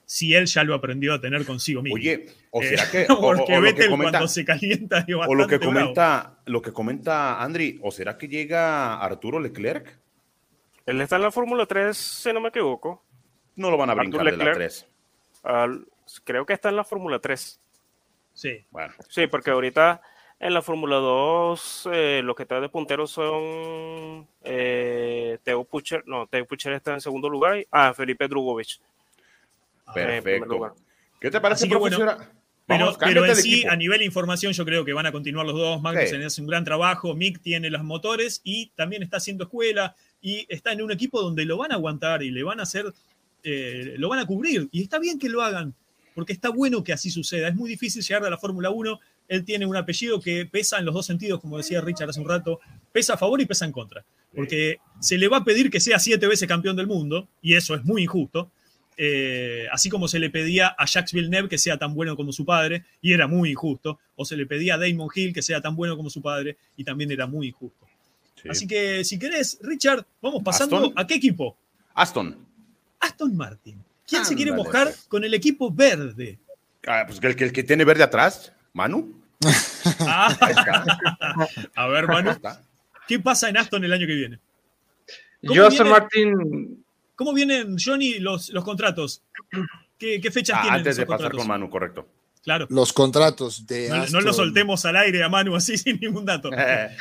si 0.04 0.34
él 0.34 0.46
ya 0.46 0.64
lo 0.64 0.74
aprendió 0.74 1.14
a 1.14 1.20
tener 1.20 1.44
consigo 1.44 1.82
mismo. 1.82 1.96
Oye, 1.96 2.26
o 2.50 2.62
será 2.62 2.84
eh, 2.84 2.88
que. 2.90 3.06
porque 3.20 3.60
Vettel 3.60 3.90
cuando 3.90 4.28
se 4.28 4.44
calienta 4.44 5.06
O 5.28 5.34
lo 5.34 5.46
que 5.46 5.58
comenta, 5.60 6.40
lo 6.46 6.60
que 6.60 6.72
comenta 6.72 7.42
Andri, 7.42 7.78
¿o 7.82 7.90
será 7.90 8.18
que 8.18 8.28
llega 8.28 8.98
Arturo 8.98 9.38
Leclerc? 9.38 9.98
Él 10.86 11.00
está 11.00 11.16
en 11.16 11.22
la 11.22 11.30
Fórmula 11.30 11.66
3, 11.66 11.96
si 11.96 12.32
no 12.32 12.40
me 12.40 12.48
equivoco. 12.48 13.04
No 13.56 13.70
lo 13.70 13.76
van 13.76 13.90
a 13.90 13.94
brincar 13.94 14.24
de 14.24 14.36
la 14.36 14.52
3. 14.52 14.86
Creo 16.24 16.46
que 16.46 16.52
está 16.52 16.68
en 16.68 16.76
la 16.76 16.84
Fórmula 16.84 17.18
3. 17.18 17.60
Sí. 18.34 18.64
Bueno. 18.70 18.94
Sí, 19.08 19.26
porque 19.26 19.50
ahorita 19.50 20.00
en 20.40 20.54
la 20.54 20.62
Fórmula 20.62 20.96
2, 20.96 21.88
eh, 21.92 22.20
los 22.22 22.36
que 22.36 22.44
están 22.44 22.62
de 22.62 22.68
punteros 22.68 23.10
son 23.10 24.28
eh, 24.44 25.38
Teo 25.42 25.64
Pucher, 25.64 26.04
no, 26.06 26.26
Teo 26.28 26.46
Pucher 26.46 26.72
está 26.74 26.94
en 26.94 27.00
segundo 27.00 27.28
lugar, 27.28 27.58
y, 27.58 27.66
ah, 27.72 27.92
Felipe 27.92 28.28
Drugovic. 28.28 28.78
Perfecto. 29.92 30.76
¿Qué 31.20 31.30
te 31.30 31.40
parece, 31.40 31.66
profesora? 31.66 32.30
pero, 32.66 32.96
pero 33.00 33.24
en 33.24 33.34
sí, 33.34 33.66
a 33.66 33.74
nivel 33.74 34.00
de 34.00 34.04
información, 34.04 34.52
yo 34.52 34.64
creo 34.64 34.84
que 34.84 34.92
van 34.92 35.06
a 35.06 35.12
continuar 35.12 35.46
los 35.46 35.56
dos. 35.56 35.80
Magnussen 35.80 36.22
hace 36.22 36.40
un 36.40 36.46
gran 36.46 36.64
trabajo, 36.64 37.14
Mick 37.14 37.40
tiene 37.40 37.70
los 37.70 37.82
motores 37.82 38.40
y 38.44 38.66
también 38.76 39.02
está 39.02 39.16
haciendo 39.16 39.44
escuela 39.44 39.96
y 40.20 40.46
está 40.48 40.72
en 40.72 40.82
un 40.82 40.92
equipo 40.92 41.20
donde 41.20 41.46
lo 41.46 41.56
van 41.56 41.72
a 41.72 41.76
aguantar 41.76 42.22
y 42.22 42.30
le 42.30 42.42
van 42.42 42.60
a 42.60 42.64
hacer, 42.64 42.84
eh, 43.42 43.94
lo 43.98 44.08
van 44.08 44.20
a 44.20 44.26
cubrir. 44.26 44.68
Y 44.72 44.82
está 44.82 44.98
bien 44.98 45.18
que 45.18 45.28
lo 45.28 45.42
hagan, 45.42 45.74
porque 46.14 46.32
está 46.32 46.50
bueno 46.50 46.82
que 46.82 46.92
así 46.92 47.10
suceda. 47.10 47.48
Es 47.48 47.54
muy 47.54 47.68
difícil 47.68 48.02
llegar 48.02 48.24
a 48.24 48.30
la 48.30 48.38
Fórmula 48.38 48.70
1 48.70 49.00
él 49.28 49.44
tiene 49.44 49.66
un 49.66 49.76
apellido 49.76 50.20
que 50.20 50.46
pesa 50.46 50.78
en 50.78 50.86
los 50.86 50.94
dos 50.94 51.06
sentidos, 51.06 51.40
como 51.40 51.58
decía 51.58 51.80
Richard 51.80 52.10
hace 52.10 52.20
un 52.20 52.28
rato, 52.28 52.60
pesa 52.92 53.14
a 53.14 53.18
favor 53.18 53.40
y 53.40 53.46
pesa 53.46 53.66
en 53.66 53.72
contra, 53.72 54.04
porque 54.34 54.78
se 55.00 55.18
le 55.18 55.28
va 55.28 55.38
a 55.38 55.44
pedir 55.44 55.70
que 55.70 55.80
sea 55.80 55.98
siete 55.98 56.26
veces 56.26 56.48
campeón 56.48 56.76
del 56.76 56.86
mundo, 56.86 57.28
y 57.42 57.54
eso 57.54 57.74
es 57.74 57.84
muy 57.84 58.02
injusto, 58.02 58.50
eh, 58.96 59.66
así 59.70 59.90
como 59.90 60.08
se 60.08 60.18
le 60.18 60.30
pedía 60.30 60.74
a 60.76 60.86
Jacques 60.86 61.12
Villeneuve 61.12 61.48
que 61.48 61.58
sea 61.58 61.76
tan 61.76 61.94
bueno 61.94 62.16
como 62.16 62.32
su 62.32 62.44
padre, 62.44 62.84
y 63.02 63.12
era 63.12 63.28
muy 63.28 63.50
injusto, 63.50 64.00
o 64.16 64.24
se 64.24 64.36
le 64.36 64.46
pedía 64.46 64.74
a 64.74 64.78
Damon 64.78 65.10
Hill 65.14 65.32
que 65.34 65.42
sea 65.42 65.60
tan 65.60 65.76
bueno 65.76 65.96
como 65.96 66.08
su 66.10 66.22
padre, 66.22 66.56
y 66.76 66.82
también 66.82 67.10
era 67.12 67.26
muy 67.26 67.48
injusto. 67.48 67.86
Así 68.48 68.66
que 68.66 69.04
si 69.04 69.18
querés, 69.18 69.58
Richard, 69.62 70.06
vamos 70.22 70.42
pasando 70.42 70.92
a 70.96 71.06
qué 71.06 71.14
equipo. 71.14 71.56
Aston. 71.94 72.47
Aston 73.00 73.36
Martin. 73.36 73.82
¿Quién 74.06 74.24
se 74.24 74.34
quiere 74.34 74.52
mojar 74.52 74.88
pues. 74.88 75.04
con 75.08 75.24
el 75.24 75.34
equipo 75.34 75.70
verde? 75.70 76.38
Ah, 76.86 77.04
pues 77.06 77.20
el 77.22 77.36
que, 77.36 77.44
el 77.44 77.52
que 77.52 77.62
tiene 77.62 77.84
verde 77.84 78.04
atrás, 78.04 78.52
Manu. 78.72 79.14
Ah, 80.00 80.36
a 81.74 81.86
ver, 81.86 82.06
Manu. 82.08 82.36
¿qué 83.06 83.18
pasa 83.20 83.48
en 83.48 83.56
Aston 83.56 83.82
el 83.84 83.92
año 83.92 84.06
que 84.06 84.14
viene? 84.14 84.38
¿Cómo 85.42 85.54
Yo, 85.54 85.66
Aston 85.66 85.86
viene? 85.86 86.00
Martin, 86.00 86.84
¿Cómo 87.14 87.32
vienen, 87.32 87.76
Johnny, 87.82 88.18
los, 88.18 88.50
los 88.50 88.64
contratos? 88.64 89.22
¿Qué, 89.98 90.20
qué 90.20 90.30
fechas 90.30 90.56
Ah, 90.58 90.62
tienen 90.62 90.78
antes 90.78 90.96
de 90.96 91.06
pasar 91.06 91.30
contratos? 91.30 91.38
con 91.38 91.48
Manu, 91.48 91.70
correcto. 91.70 92.08
Claro. 92.44 92.66
Los 92.70 92.92
contratos 92.92 93.66
de 93.66 93.88
No, 93.88 93.96
no 93.96 94.02
Aston, 94.02 94.24
lo 94.24 94.32
soltemos 94.32 94.84
al 94.84 94.96
aire 94.96 95.22
a 95.22 95.28
Manu 95.28 95.56
así 95.56 95.76
sin 95.78 95.98
ningún 96.00 96.24
dato. 96.24 96.50
Eh, 96.52 96.96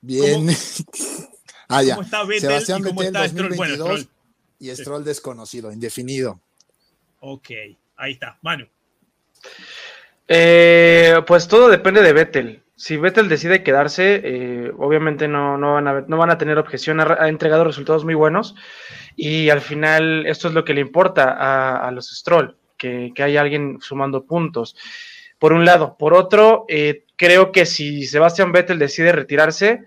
Bien. 0.00 0.48
ah, 1.68 1.82
ya. 1.82 1.94
¿Cómo 1.96 2.04
está 2.04 2.24
Vettel 2.24 2.40
Sebastián 2.40 2.80
y 2.80 2.82
cómo 2.84 3.00
Vettel 3.00 3.16
está 3.16 3.28
Stroll? 3.28 3.56
Bueno, 3.56 3.76
2022 3.76 4.00
Stroll. 4.00 4.13
Y 4.58 4.70
Stroll 4.70 5.04
desconocido, 5.04 5.72
indefinido. 5.72 6.40
Ok, 7.20 7.50
ahí 7.96 8.12
está. 8.12 8.38
Manu. 8.42 8.66
eh, 10.28 11.16
pues 11.26 11.48
todo 11.48 11.68
depende 11.68 12.02
de 12.02 12.12
Vettel. 12.12 12.62
Si 12.76 12.96
Vettel 12.96 13.28
decide 13.28 13.62
quedarse, 13.62 14.20
eh, 14.24 14.72
obviamente 14.78 15.28
no, 15.28 15.56
no, 15.56 15.74
van 15.74 15.86
a, 15.88 16.00
no 16.02 16.16
van 16.16 16.30
a 16.30 16.38
tener 16.38 16.58
objeción. 16.58 17.00
Ha, 17.00 17.16
ha 17.20 17.28
entregado 17.28 17.64
resultados 17.64 18.04
muy 18.04 18.14
buenos 18.14 18.56
y 19.16 19.48
al 19.50 19.60
final 19.60 20.26
esto 20.26 20.48
es 20.48 20.54
lo 20.54 20.64
que 20.64 20.74
le 20.74 20.80
importa 20.80 21.32
a, 21.32 21.86
a 21.86 21.90
los 21.92 22.10
Stroll, 22.10 22.56
que, 22.76 23.12
que 23.14 23.22
haya 23.22 23.40
alguien 23.40 23.78
sumando 23.80 24.24
puntos. 24.24 24.76
Por 25.38 25.52
un 25.52 25.64
lado. 25.64 25.96
Por 25.98 26.14
otro, 26.14 26.64
eh, 26.68 27.04
creo 27.16 27.52
que 27.52 27.64
si 27.64 28.06
Sebastián 28.06 28.50
Vettel 28.50 28.78
decide 28.78 29.12
retirarse, 29.12 29.84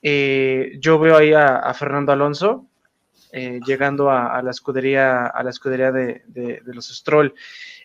eh, 0.00 0.72
yo 0.80 0.98
veo 0.98 1.16
ahí 1.16 1.32
a, 1.32 1.56
a 1.56 1.74
Fernando 1.74 2.12
Alonso 2.12 2.66
eh, 3.32 3.58
llegando 3.66 4.10
a, 4.10 4.36
a 4.36 4.42
la 4.42 4.50
escudería, 4.50 5.26
a 5.26 5.42
la 5.42 5.50
escudería 5.50 5.90
de, 5.90 6.22
de- 6.26 6.60
de 6.64 6.74
los 6.74 6.88
Stroll. 6.88 7.34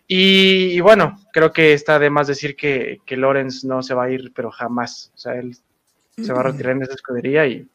Y, 0.07 0.73
y 0.73 0.79
bueno, 0.81 1.19
creo 1.33 1.51
que 1.51 1.73
está 1.73 1.97
de 1.99 2.09
más 2.09 2.27
decir 2.27 2.55
que, 2.55 2.99
que 3.05 3.17
Lorenz 3.17 3.63
no 3.63 3.81
se 3.81 3.93
va 3.93 4.05
a 4.05 4.09
ir, 4.11 4.31
pero 4.35 4.51
jamás. 4.51 5.11
O 5.15 5.17
sea, 5.17 5.33
él 5.35 5.55
se 6.15 6.33
va 6.33 6.39
a 6.41 6.43
retirar 6.43 6.75
en 6.75 6.83
esa 6.83 6.93
escudería 6.93 7.45
y 7.45 7.67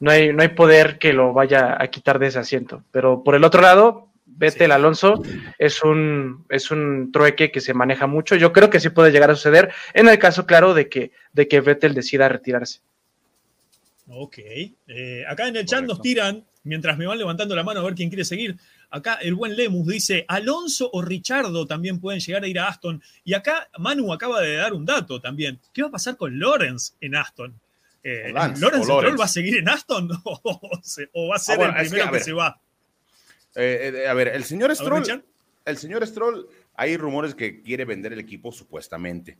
no 0.00 0.10
hay, 0.10 0.32
no 0.32 0.42
hay 0.42 0.48
poder 0.48 0.98
que 0.98 1.12
lo 1.12 1.32
vaya 1.32 1.76
a 1.82 1.86
quitar 1.88 2.18
de 2.18 2.28
ese 2.28 2.38
asiento. 2.38 2.84
Pero 2.92 3.22
por 3.24 3.34
el 3.34 3.42
otro 3.44 3.60
lado, 3.62 4.08
Vettel 4.26 4.68
Sí. 4.68 4.72
Alonso 4.72 5.20
es 5.58 5.82
un, 5.82 6.44
es 6.48 6.70
un 6.70 7.10
trueque 7.12 7.50
que 7.50 7.60
se 7.60 7.74
maneja 7.74 8.06
mucho. 8.06 8.36
Yo 8.36 8.52
creo 8.52 8.70
que 8.70 8.78
sí 8.78 8.90
puede 8.90 9.10
llegar 9.10 9.30
a 9.30 9.34
suceder 9.34 9.72
en 9.94 10.08
el 10.08 10.18
caso, 10.18 10.46
claro, 10.46 10.74
de 10.74 10.88
que, 10.88 11.10
de 11.32 11.48
que 11.48 11.60
Vettel 11.60 11.94
decida 11.94 12.28
retirarse. 12.28 12.80
Ok. 14.08 14.38
Eh, 14.38 15.24
acá 15.28 15.48
en 15.48 15.56
el 15.56 15.64
chat 15.66 15.80
Correcto. 15.80 15.94
nos 15.94 16.02
tiran, 16.02 16.44
mientras 16.68 16.96
me 16.98 17.06
van 17.06 17.18
levantando 17.18 17.56
la 17.56 17.64
mano 17.64 17.80
a 17.80 17.84
ver 17.84 17.94
quién 17.94 18.08
quiere 18.10 18.24
seguir. 18.24 18.56
Acá 18.90 19.14
el 19.14 19.34
buen 19.34 19.56
Lemus 19.56 19.86
dice, 19.86 20.24
Alonso 20.28 20.88
o 20.92 21.02
Richardo 21.02 21.66
también 21.66 21.98
pueden 21.98 22.20
llegar 22.20 22.44
a 22.44 22.48
ir 22.48 22.58
a 22.60 22.68
Aston. 22.68 23.02
Y 23.24 23.34
acá 23.34 23.68
Manu 23.78 24.12
acaba 24.12 24.40
de 24.40 24.54
dar 24.56 24.72
un 24.74 24.84
dato 24.86 25.20
también. 25.20 25.58
¿Qué 25.72 25.82
va 25.82 25.88
a 25.88 25.92
pasar 25.92 26.16
con 26.16 26.38
Lawrence 26.38 26.92
en 27.00 27.16
Aston? 27.16 27.52
Eh, 28.04 28.30
Lance, 28.32 28.60
¿Lawrence 28.62 28.84
Stroll 28.84 29.20
va 29.20 29.24
a 29.24 29.28
seguir 29.28 29.56
en 29.56 29.68
Aston 29.68 30.08
o, 30.24 30.80
se- 30.82 31.10
o 31.12 31.28
va 31.28 31.36
a 31.36 31.38
ser 31.40 31.54
Ah, 31.56 31.58
bueno, 31.58 31.74
el 31.78 31.82
que, 31.84 31.90
primero 31.90 32.12
que, 32.12 32.20
se 32.20 32.32
va? 32.32 32.60
eh, 33.56 33.92
eh, 34.04 34.06
a 34.08 34.14
ver, 34.14 34.28
el 34.28 34.44
señor 34.44 34.68
ver, 34.68 34.76
Stroll, 34.76 35.24
el 35.64 35.76
señor 35.76 36.06
Stroll, 36.06 36.46
hay 36.74 36.96
rumores 36.96 37.34
que 37.34 37.60
quiere 37.62 37.84
vender 37.84 38.12
el 38.12 38.20
equipo 38.20 38.52
supuestamente. 38.52 39.36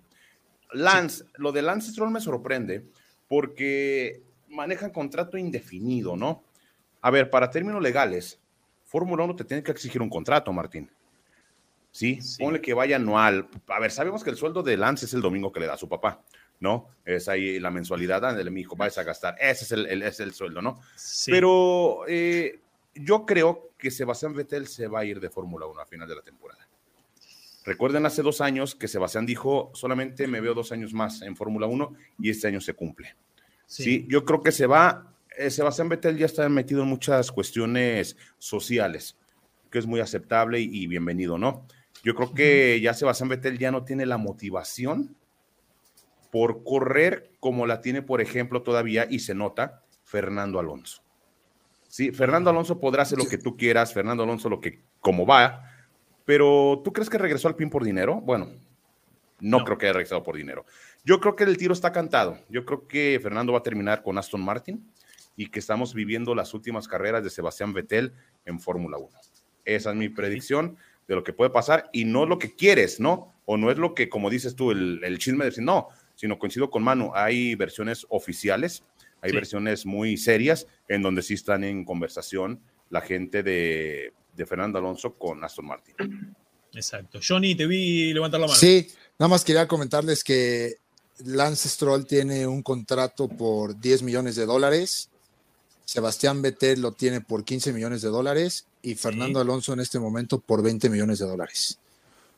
Lance, 0.72 1.24
lo 1.36 1.52
de 1.52 1.62
Lance 1.62 1.92
Stroll 1.92 2.10
me 2.10 2.20
sorprende 2.20 2.84
porque 3.28 4.20
manejan 4.48 4.90
contrato 4.90 5.38
indefinido, 5.38 6.16
¿no? 6.16 6.42
A 7.00 7.10
ver, 7.10 7.30
para 7.30 7.50
términos 7.50 7.82
legales, 7.82 8.40
Fórmula 8.84 9.24
1 9.24 9.36
te 9.36 9.44
tiene 9.44 9.62
que 9.62 9.70
exigir 9.70 10.02
un 10.02 10.08
contrato, 10.08 10.52
Martín. 10.52 10.90
¿Sí? 11.90 12.20
Sí. 12.20 12.42
Ponle 12.42 12.60
que 12.60 12.74
vaya 12.74 12.96
anual. 12.96 13.48
A 13.68 13.80
ver, 13.80 13.90
sabemos 13.90 14.22
que 14.22 14.30
el 14.30 14.36
sueldo 14.36 14.62
de 14.62 14.76
Lance 14.76 15.06
es 15.06 15.14
el 15.14 15.20
domingo 15.20 15.52
que 15.52 15.60
le 15.60 15.66
da 15.66 15.74
a 15.74 15.78
su 15.78 15.88
papá, 15.88 16.22
¿no? 16.60 16.88
Es 17.04 17.28
ahí 17.28 17.58
la 17.60 17.70
mensualidad, 17.70 18.24
ándale, 18.24 18.50
mi 18.50 18.60
hijo, 18.60 18.76
vayas 18.76 18.98
a 18.98 19.04
gastar. 19.04 19.36
Ese 19.40 19.64
es 19.64 19.72
el, 19.72 20.02
es 20.02 20.20
el 20.20 20.32
sueldo, 20.34 20.60
¿no? 20.60 20.80
Sí. 20.96 21.30
Pero 21.30 22.00
eh, 22.06 22.60
yo 22.94 23.24
creo 23.24 23.70
que 23.78 23.90
Sebastián 23.90 24.34
Vettel 24.34 24.66
se 24.66 24.88
va 24.88 25.00
a 25.00 25.04
ir 25.04 25.20
de 25.20 25.30
Fórmula 25.30 25.66
1 25.66 25.80
a 25.80 25.86
final 25.86 26.08
de 26.08 26.16
la 26.16 26.22
temporada. 26.22 26.68
Recuerden 27.64 28.06
hace 28.06 28.22
dos 28.22 28.40
años 28.40 28.74
que 28.74 28.88
Sebastián 28.88 29.26
dijo, 29.26 29.70
solamente 29.74 30.26
me 30.26 30.40
veo 30.40 30.54
dos 30.54 30.72
años 30.72 30.94
más 30.94 31.20
en 31.20 31.36
Fórmula 31.36 31.66
1 31.66 31.94
y 32.18 32.30
este 32.30 32.48
año 32.48 32.62
se 32.62 32.72
cumple. 32.72 33.14
Sí. 33.66 34.06
yo 34.08 34.24
creo 34.24 34.42
que 34.42 34.52
se 34.52 34.66
va. 34.66 35.12
Eh, 35.38 35.50
Sebastián 35.50 35.88
Vettel 35.88 36.16
ya 36.18 36.26
está 36.26 36.48
metido 36.48 36.82
en 36.82 36.88
muchas 36.88 37.30
cuestiones 37.32 38.16
sociales, 38.38 39.16
que 39.70 39.78
es 39.78 39.86
muy 39.86 40.00
aceptable 40.00 40.60
y, 40.60 40.68
y 40.70 40.86
bienvenido, 40.86 41.38
¿no? 41.38 41.66
Yo 42.02 42.14
creo 42.14 42.32
que 42.34 42.80
ya 42.80 42.94
Sebastián 42.94 43.28
Vettel 43.28 43.58
ya 43.58 43.70
no 43.70 43.84
tiene 43.84 44.06
la 44.06 44.18
motivación 44.18 45.16
por 46.30 46.62
correr 46.62 47.32
como 47.40 47.66
la 47.66 47.80
tiene, 47.80 48.02
por 48.02 48.20
ejemplo, 48.20 48.62
todavía, 48.62 49.06
y 49.08 49.20
se 49.20 49.34
nota, 49.34 49.82
Fernando 50.04 50.58
Alonso. 50.58 51.02
Sí, 51.88 52.12
Fernando 52.12 52.50
Alonso 52.50 52.78
podrá 52.78 53.02
hacer 53.02 53.18
lo 53.18 53.26
que 53.26 53.38
tú 53.38 53.56
quieras, 53.56 53.94
Fernando 53.94 54.22
Alonso 54.22 54.48
lo 54.50 54.60
que, 54.60 54.82
como 55.00 55.24
va, 55.26 55.64
pero 56.26 56.82
¿tú 56.84 56.92
crees 56.92 57.08
que 57.08 57.16
regresó 57.18 57.48
al 57.48 57.56
PIN 57.56 57.70
por 57.70 57.82
dinero? 57.82 58.20
Bueno, 58.20 58.48
no, 59.40 59.58
No. 59.58 59.64
creo 59.64 59.78
que 59.78 59.86
haya 59.86 59.94
regresado 59.94 60.22
por 60.22 60.36
dinero. 60.36 60.66
Yo 61.04 61.18
creo 61.20 61.34
que 61.34 61.44
el 61.44 61.56
tiro 61.56 61.72
está 61.72 61.90
cantado. 61.92 62.38
Yo 62.50 62.66
creo 62.66 62.86
que 62.86 63.18
Fernando 63.22 63.52
va 63.52 63.60
a 63.60 63.62
terminar 63.62 64.02
con 64.02 64.18
Aston 64.18 64.42
Martin 64.44 64.86
y 65.38 65.46
que 65.50 65.60
estamos 65.60 65.94
viviendo 65.94 66.34
las 66.34 66.52
últimas 66.52 66.88
carreras 66.88 67.22
de 67.22 67.30
Sebastián 67.30 67.72
Vettel 67.72 68.12
en 68.44 68.58
Fórmula 68.58 68.98
1. 68.98 69.08
Esa 69.64 69.90
es 69.90 69.96
mi 69.96 70.08
predicción 70.08 70.76
de 71.06 71.14
lo 71.14 71.22
que 71.22 71.32
puede 71.32 71.50
pasar 71.50 71.88
y 71.92 72.04
no 72.04 72.26
lo 72.26 72.38
que 72.40 72.56
quieres, 72.56 72.98
¿no? 72.98 73.34
O 73.46 73.56
no 73.56 73.70
es 73.70 73.78
lo 73.78 73.94
que, 73.94 74.08
como 74.08 74.30
dices 74.30 74.56
tú, 74.56 74.72
el, 74.72 75.00
el 75.04 75.18
chisme 75.18 75.44
de 75.44 75.50
decir, 75.50 75.62
no, 75.62 75.88
sino 76.16 76.40
coincido 76.40 76.70
con 76.70 76.82
Manu, 76.82 77.12
hay 77.14 77.54
versiones 77.54 78.04
oficiales, 78.10 78.82
hay 79.22 79.30
Sí. 79.30 79.36
versiones 79.36 79.86
muy 79.86 80.16
serias 80.16 80.66
en 80.88 81.02
donde 81.02 81.22
sí 81.22 81.34
están 81.34 81.62
en 81.62 81.84
conversación 81.84 82.60
la 82.90 83.00
gente 83.00 83.44
de, 83.44 84.12
de 84.34 84.46
Fernando 84.46 84.78
Alonso 84.80 85.14
con 85.14 85.44
Aston 85.44 85.66
Martin. 85.66 85.94
Exacto. 86.74 87.20
Johnny, 87.26 87.54
te 87.54 87.66
vi 87.66 88.12
levantar 88.12 88.40
la 88.40 88.46
mano. 88.48 88.58
Sí, 88.58 88.88
nada 89.18 89.28
más 89.28 89.44
quería 89.44 89.66
comentarles 89.68 90.22
que 90.24 90.74
Lance 91.24 91.68
Stroll 91.68 92.06
tiene 92.06 92.46
un 92.46 92.62
contrato 92.62 93.28
por 93.28 93.78
10 93.78 94.02
millones 94.02 94.36
de 94.36 94.46
dólares, 94.46 95.10
Sebastián 95.92 96.42
Vettel 96.42 96.82
lo 96.82 96.92
tiene 96.92 97.22
por 97.22 97.44
15 97.46 97.72
millones 97.72 98.02
de 98.02 98.10
dólares 98.10 98.66
y 98.82 98.94
Fernando 98.94 99.40
Alonso 99.40 99.72
en 99.72 99.80
este 99.80 99.98
momento 99.98 100.38
por 100.38 100.62
20 100.62 100.90
millones 100.90 101.18
de 101.18 101.24
dólares. 101.26 101.78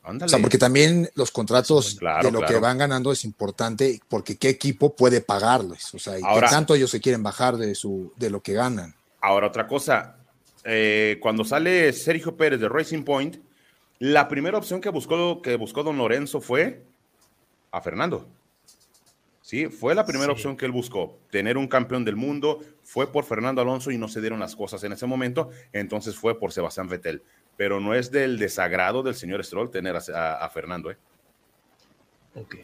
Ándale. 0.05 0.27
O 0.27 0.29
sea, 0.29 0.39
porque 0.39 0.57
también 0.57 1.11
los 1.17 1.33
contratos 1.33 1.97
Claro, 1.99 2.25
de 2.29 2.31
lo 2.31 2.39
claro. 2.39 2.55
que 2.55 2.61
van 2.61 2.79
ganando 2.79 3.11
es 3.11 3.25
importante 3.25 4.01
porque 4.09 4.37
qué 4.37 4.51
equipo 4.51 4.95
puede 4.95 5.21
pagarles, 5.21 5.93
o 5.93 5.99
sea, 5.99 6.17
y 6.17 6.23
Ahora- 6.23 6.47
qué 6.47 6.55
tanto 6.55 6.77
ellos 6.77 6.93
se 6.93 7.01
quieren 7.01 7.25
bajar 7.25 7.57
de 7.57 7.75
su 7.75 8.13
de 8.17 8.31
lo 8.31 8.41
que 8.41 8.53
ganan. 8.53 8.95
Ahora, 9.21 9.49
otra 9.49 9.67
cosa. 9.67 10.15
eh, 10.63 11.19
cuando 11.21 11.43
sale 11.43 11.93
Sergio 11.93 12.37
Pérez 12.37 12.61
de 12.61 12.69
Racing 12.69 13.03
Point, 13.03 13.37
la 13.99 14.29
primera 14.29 14.59
opción 14.59 14.81
que 14.81 14.91
buscó, 14.91 15.43
que 15.43 15.57
buscó 15.57 15.83
don 15.83 15.99
Lorenzo 15.99 16.41
fue 16.41 16.85
a 17.73 17.81
Fernando. 17.81 18.29
Sí, 19.51 19.67
fue 19.67 19.97
la 19.97 20.07
primera 20.07 20.27
Sí. 20.27 20.31
opción 20.33 20.57
que 20.57 20.65
él 20.65 20.71
buscó. 20.71 21.19
Tener 21.29 21.57
un 21.59 21.67
campeón 21.67 22.05
del 22.05 22.15
mundo 22.15 22.61
fue 22.85 23.11
por 23.11 23.25
Fernando 23.25 23.61
Alonso 23.61 23.91
y 23.91 23.99
no 23.99 24.07
se 24.07 24.21
dieron 24.21 24.39
las 24.39 24.55
cosas 24.55 24.85
en 24.85 24.93
ese 24.93 25.07
momento. 25.07 25.51
Entonces 25.73 26.15
fue 26.15 26.39
por 26.39 26.53
Sebastián 26.53 26.89
Vettel. 26.89 27.21
Pero 27.57 27.81
no 27.81 27.93
es 27.95 28.13
del 28.13 28.39
desagrado 28.39 29.03
del 29.03 29.17
señor 29.17 29.45
Stroll 29.45 29.69
tener 29.73 29.97
a, 29.97 30.03
a- 30.15 30.45
a 30.45 30.51
Fernando. 30.51 30.93
¿eh? 30.93 30.97
Ok. 32.37 32.55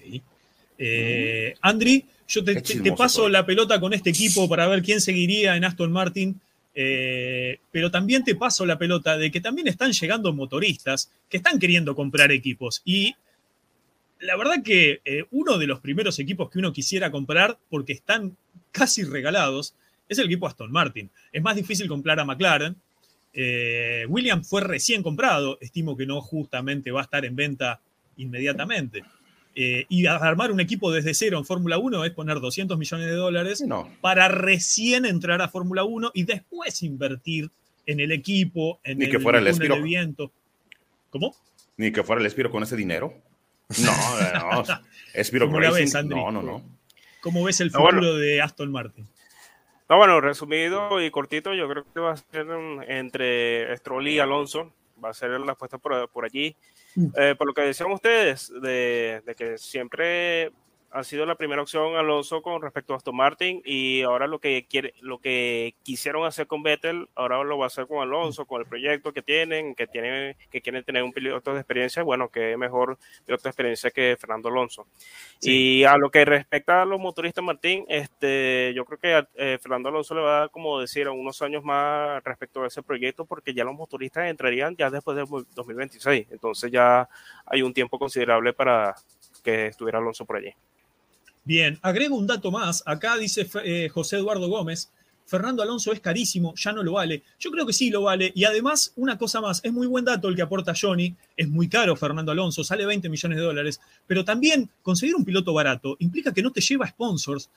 Eh, 0.78 1.54
Andri, 1.60 2.06
yo 2.28 2.44
te, 2.44 2.60
te- 2.60 2.92
paso 2.92 3.28
la 3.28 3.44
pelota 3.44 3.80
con 3.80 3.92
este 3.92 4.10
equipo 4.10 4.48
para 4.48 4.68
ver 4.68 4.80
quién 4.82 5.00
seguiría 5.00 5.56
en 5.56 5.64
Aston 5.64 5.90
Martin. 5.90 6.40
eh, 6.78 7.58
pero 7.72 7.90
también 7.90 8.22
te 8.22 8.34
paso 8.36 8.64
la 8.66 8.76
pelota 8.78 9.16
de 9.16 9.30
que 9.30 9.40
también 9.40 9.66
están 9.66 9.92
llegando 9.92 10.32
motoristas 10.34 11.10
que 11.28 11.38
están 11.38 11.58
queriendo 11.58 11.96
comprar 11.96 12.30
equipos. 12.30 12.82
Y 12.84 13.16
la 14.20 14.36
verdad 14.36 14.62
que 14.62 15.00
eh, 15.04 15.24
uno 15.30 15.58
de 15.58 15.66
los 15.66 15.80
primeros 15.80 16.18
equipos 16.18 16.50
que 16.50 16.58
uno 16.58 16.72
quisiera 16.72 17.10
comprar, 17.10 17.58
porque 17.68 17.92
están 17.92 18.36
casi 18.72 19.04
regalados, 19.04 19.74
es 20.08 20.18
el 20.18 20.26
equipo 20.26 20.46
Aston 20.46 20.70
Martin. 20.70 21.10
Es 21.32 21.42
más 21.42 21.56
difícil 21.56 21.88
comprar 21.88 22.20
a 22.20 22.24
McLaren. 22.24 22.76
Eh, 23.32 24.06
Williams 24.08 24.48
fue 24.48 24.62
recién 24.62 25.02
comprado, 25.02 25.58
estimo 25.60 25.96
que 25.96 26.06
no 26.06 26.20
justamente 26.20 26.90
va 26.90 27.00
a 27.00 27.04
estar 27.04 27.24
en 27.24 27.36
venta 27.36 27.80
inmediatamente. 28.16 29.02
Eh, 29.54 29.86
y 29.88 30.06
armar 30.06 30.52
un 30.52 30.60
equipo 30.60 30.92
desde 30.92 31.14
cero 31.14 31.38
en 31.38 31.44
Fórmula 31.44 31.78
1 31.78 32.04
es 32.04 32.12
poner 32.12 32.40
200 32.40 32.76
millones 32.76 33.06
de 33.06 33.12
dólares 33.12 33.62
No. 33.62 33.90
para 34.02 34.28
recién 34.28 35.06
entrar 35.06 35.40
a 35.40 35.48
Fórmula 35.48 35.84
1 35.84 36.10
y 36.14 36.24
después 36.24 36.82
invertir 36.82 37.50
en 37.86 38.00
el 38.00 38.12
equipo, 38.12 38.80
en 38.84 38.98
Ni 38.98 39.06
el, 39.06 39.10
que 39.10 39.20
fuera 39.20 39.38
el 39.38 39.82
viento. 39.82 40.30
¿Cómo? 41.10 41.34
Ni 41.78 41.90
que 41.92 42.02
fuera 42.02 42.20
el 42.20 42.26
Espiro 42.26 42.50
con 42.50 42.62
ese 42.62 42.76
dinero. 42.76 43.14
No, 43.68 44.62
no. 44.62 44.64
Espiro 45.14 45.46
¿Cómo 45.46 45.60
la 45.60 45.70
Racing. 45.70 45.84
ves, 45.84 45.94
Andri? 45.94 46.16
no, 46.16 46.30
no, 46.30 46.42
no. 46.42 46.62
¿Cómo 47.20 47.42
ves 47.44 47.60
el 47.60 47.70
futuro 47.70 47.92
bueno. 48.00 48.14
de 48.14 48.40
Aston 48.40 48.70
Martin? 48.70 49.08
No, 49.88 49.96
bueno, 49.96 50.20
resumido 50.20 51.00
y 51.00 51.10
cortito, 51.10 51.54
yo 51.54 51.68
creo 51.68 51.84
que 51.92 52.00
va 52.00 52.12
a 52.12 52.16
ser 52.16 52.46
entre 52.88 53.76
Stroll 53.76 54.08
y 54.08 54.18
Alonso. 54.18 54.72
Va 55.04 55.10
a 55.10 55.14
ser 55.14 55.30
la 55.40 55.52
apuesta 55.52 55.78
por, 55.78 56.08
por 56.10 56.24
allí. 56.24 56.56
Mm. 56.94 57.06
Eh, 57.16 57.34
por 57.36 57.46
lo 57.46 57.54
que 57.54 57.62
decían 57.62 57.90
ustedes, 57.92 58.52
de, 58.62 59.22
de, 59.26 59.34
que 59.34 59.58
siempre 59.58 60.52
ha 60.90 61.04
sido 61.04 61.26
la 61.26 61.34
primera 61.34 61.62
opción 61.62 61.96
Alonso 61.96 62.42
con 62.42 62.62
respecto 62.62 62.94
a 62.94 62.96
Aston 62.96 63.16
Martin 63.16 63.60
y 63.64 64.02
ahora 64.02 64.26
lo 64.26 64.38
que 64.38 64.66
quiere, 64.68 64.94
lo 65.00 65.18
que 65.18 65.74
quisieron 65.82 66.24
hacer 66.24 66.46
con 66.46 66.62
Vettel, 66.62 67.08
ahora 67.14 67.42
lo 67.44 67.58
va 67.58 67.64
a 67.64 67.66
hacer 67.66 67.86
con 67.86 67.98
Alonso, 67.98 68.46
con 68.46 68.60
el 68.60 68.66
proyecto 68.66 69.12
que 69.12 69.22
tienen, 69.22 69.74
que 69.74 69.86
tienen, 69.86 70.36
que 70.50 70.60
quieren 70.60 70.84
tener 70.84 71.02
un 71.02 71.12
piloto 71.12 71.52
de 71.52 71.60
experiencia, 71.60 72.02
bueno, 72.02 72.28
que 72.28 72.56
mejor 72.56 72.98
piloto 73.24 73.44
de 73.44 73.50
experiencia 73.50 73.90
que 73.90 74.16
Fernando 74.18 74.48
Alonso. 74.48 74.86
Y 75.40 75.84
a 75.84 75.96
lo 75.96 76.10
que 76.10 76.24
respecta 76.24 76.82
a 76.82 76.84
los 76.84 77.00
motoristas 77.00 77.44
Martín, 77.44 77.84
este, 77.88 78.72
yo 78.74 78.84
creo 78.84 78.98
que 78.98 79.26
eh, 79.34 79.58
Fernando 79.60 79.88
Alonso 79.88 80.14
le 80.14 80.22
va 80.22 80.36
a 80.36 80.40
dar, 80.40 80.50
como 80.50 80.80
decir, 80.80 81.08
unos 81.08 81.42
años 81.42 81.62
más 81.62 82.22
respecto 82.24 82.62
a 82.62 82.68
ese 82.68 82.82
proyecto, 82.82 83.26
porque 83.26 83.52
ya 83.54 83.64
los 83.64 83.74
motoristas 83.74 84.28
entrarían 84.28 84.76
ya 84.76 84.90
después 84.90 85.16
de 85.16 85.24
2026, 85.54 86.28
entonces 86.30 86.70
ya 86.70 87.08
hay 87.44 87.62
un 87.62 87.74
tiempo 87.74 87.98
considerable 87.98 88.52
para 88.52 88.94
que 89.42 89.66
estuviera 89.66 89.98
Alonso 89.98 90.24
por 90.24 90.36
allí. 90.36 90.54
Bien, 91.46 91.78
agrego 91.80 92.16
un 92.16 92.26
dato 92.26 92.50
más. 92.50 92.82
Acá 92.86 93.16
dice 93.16 93.48
eh, 93.62 93.88
José 93.88 94.16
Eduardo 94.16 94.48
Gómez, 94.48 94.90
Fernando 95.26 95.62
Alonso 95.62 95.92
es 95.92 96.00
carísimo, 96.00 96.52
ya 96.56 96.72
no 96.72 96.82
lo 96.82 96.94
vale. 96.94 97.22
Yo 97.38 97.52
creo 97.52 97.64
que 97.64 97.72
sí 97.72 97.88
lo 97.88 98.02
vale. 98.02 98.32
Y 98.34 98.42
además, 98.42 98.92
una 98.96 99.16
cosa 99.16 99.40
más, 99.40 99.60
es 99.62 99.72
muy 99.72 99.86
buen 99.86 100.04
dato 100.04 100.26
el 100.26 100.34
que 100.34 100.42
aporta 100.42 100.74
Johnny. 100.74 101.14
Es 101.36 101.48
muy 101.48 101.68
caro 101.68 101.94
Fernando 101.94 102.32
Alonso, 102.32 102.64
sale 102.64 102.84
20 102.84 103.08
millones 103.08 103.38
de 103.38 103.44
dólares. 103.44 103.80
Pero 104.08 104.24
también 104.24 104.68
conseguir 104.82 105.14
un 105.14 105.24
piloto 105.24 105.54
barato 105.54 105.96
implica 106.00 106.34
que 106.34 106.42
no 106.42 106.50
te 106.50 106.60
lleva 106.60 106.88
sponsors 106.88 107.48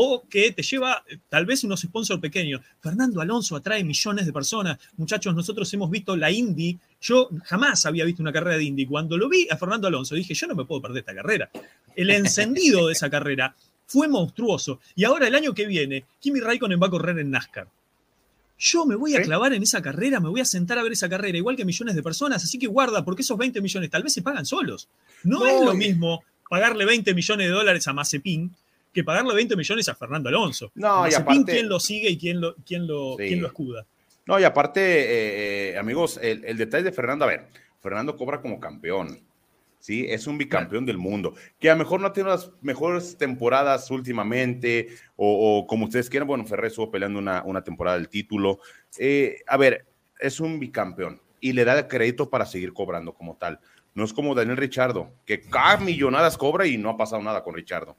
o 0.00 0.22
que 0.28 0.52
te 0.52 0.62
lleva 0.62 1.02
eh, 1.08 1.18
tal 1.28 1.44
vez 1.44 1.64
unos 1.64 1.80
sponsors 1.80 2.20
pequeños. 2.20 2.60
Fernando 2.80 3.20
Alonso 3.20 3.56
atrae 3.56 3.82
millones 3.82 4.26
de 4.26 4.32
personas. 4.32 4.78
Muchachos, 4.96 5.34
nosotros 5.34 5.72
hemos 5.74 5.90
visto 5.90 6.16
la 6.16 6.30
Indy. 6.30 6.78
Yo 7.00 7.28
jamás 7.44 7.84
había 7.84 8.04
visto 8.04 8.22
una 8.22 8.32
carrera 8.32 8.56
de 8.56 8.62
Indy. 8.62 8.86
Cuando 8.86 9.16
lo 9.16 9.28
vi 9.28 9.48
a 9.50 9.56
Fernando 9.56 9.88
Alonso, 9.88 10.14
dije, 10.14 10.34
yo 10.34 10.46
no 10.46 10.54
me 10.54 10.64
puedo 10.64 10.80
perder 10.80 11.00
esta 11.00 11.16
carrera. 11.16 11.50
El 11.96 12.10
encendido 12.10 12.86
de 12.86 12.92
esa 12.92 13.10
carrera 13.10 13.56
fue 13.86 14.06
monstruoso. 14.06 14.78
Y 14.94 15.02
ahora 15.02 15.26
el 15.26 15.34
año 15.34 15.52
que 15.52 15.66
viene, 15.66 16.04
Kimi 16.20 16.38
Raikkonen 16.38 16.80
va 16.80 16.86
a 16.86 16.90
correr 16.90 17.18
en 17.18 17.32
NASCAR. 17.32 17.66
Yo 18.56 18.86
me 18.86 18.94
voy 18.94 19.16
a 19.16 19.22
clavar 19.22 19.52
en 19.52 19.64
esa 19.64 19.82
carrera, 19.82 20.20
me 20.20 20.28
voy 20.28 20.40
a 20.40 20.44
sentar 20.44 20.78
a 20.78 20.82
ver 20.84 20.92
esa 20.92 21.08
carrera, 21.08 21.36
igual 21.38 21.56
que 21.56 21.64
millones 21.64 21.96
de 21.96 22.02
personas. 22.04 22.44
Así 22.44 22.56
que 22.58 22.68
guarda, 22.68 23.04
porque 23.04 23.22
esos 23.22 23.36
20 23.36 23.60
millones 23.60 23.90
tal 23.90 24.04
vez 24.04 24.12
se 24.12 24.22
pagan 24.22 24.46
solos. 24.46 24.88
No, 25.24 25.44
es 25.44 25.64
lo 25.64 25.74
mismo 25.74 26.22
pagarle 26.48 26.84
20 26.84 27.14
millones 27.14 27.48
de 27.48 27.52
dólares 27.52 27.86
a 27.88 27.92
Mazepin 27.92 28.54
que 28.92 29.04
pagarle 29.04 29.34
20 29.34 29.56
millones 29.56 29.88
a 29.88 29.94
Fernando 29.94 30.28
Alonso. 30.28 30.70
No, 30.74 31.08
y 31.08 31.14
aparte, 31.14 31.52
quién 31.52 31.68
lo 31.68 31.80
sigue 31.80 32.10
y 32.10 32.18
quién 32.18 32.40
lo, 32.40 32.54
quién 32.66 32.86
lo, 32.86 33.16
quién 33.16 33.40
lo 33.40 33.48
escuda. 33.48 33.86
No, 34.26 34.38
y 34.38 34.44
aparte, 34.44 34.80
eh, 34.80 35.70
eh, 35.72 35.78
amigos, 35.78 36.18
el, 36.22 36.56
detalle 36.58 36.84
de 36.84 36.92
Fernando, 36.92 37.24
a 37.24 37.28
ver, 37.28 37.46
Fernando 37.80 38.14
cobra 38.14 38.42
como 38.42 38.60
campeón. 38.60 39.20
¿sí? 39.78 40.04
Es 40.06 40.26
un 40.26 40.36
bicampeón 40.36 40.84
del 40.84 40.98
mundo, 40.98 41.34
que 41.58 41.70
a 41.70 41.72
lo 41.72 41.78
mejor 41.78 42.00
no 42.00 42.12
tiene 42.12 42.28
las 42.28 42.50
mejores 42.60 43.16
temporadas 43.16 43.90
últimamente, 43.90 44.88
o, 45.16 45.66
como 45.66 45.86
ustedes 45.86 46.10
quieran, 46.10 46.28
bueno, 46.28 46.44
Ferrer 46.44 46.66
estuvo 46.66 46.90
peleando 46.90 47.18
una, 47.18 47.42
una 47.44 47.64
temporada 47.64 47.96
del 47.96 48.10
título. 48.10 48.60
Eh, 48.98 49.40
a 49.46 49.56
ver, 49.56 49.86
es 50.20 50.40
un 50.40 50.60
bicampeón 50.60 51.22
y 51.40 51.52
le 51.52 51.64
da 51.64 51.78
el 51.78 51.88
crédito 51.88 52.28
para 52.28 52.44
seguir 52.44 52.74
cobrando 52.74 53.14
como 53.14 53.36
tal. 53.36 53.60
No 53.94 54.04
es 54.04 54.12
como 54.12 54.34
Daniel 54.34 54.58
Richardo, 54.58 55.10
que 55.24 55.40
cada 55.40 55.78
millonadas 55.78 56.36
cobra 56.36 56.66
y 56.66 56.76
no 56.76 56.90
ha 56.90 56.96
pasado 56.96 57.22
nada 57.22 57.42
con 57.42 57.54
Richardo. 57.54 57.96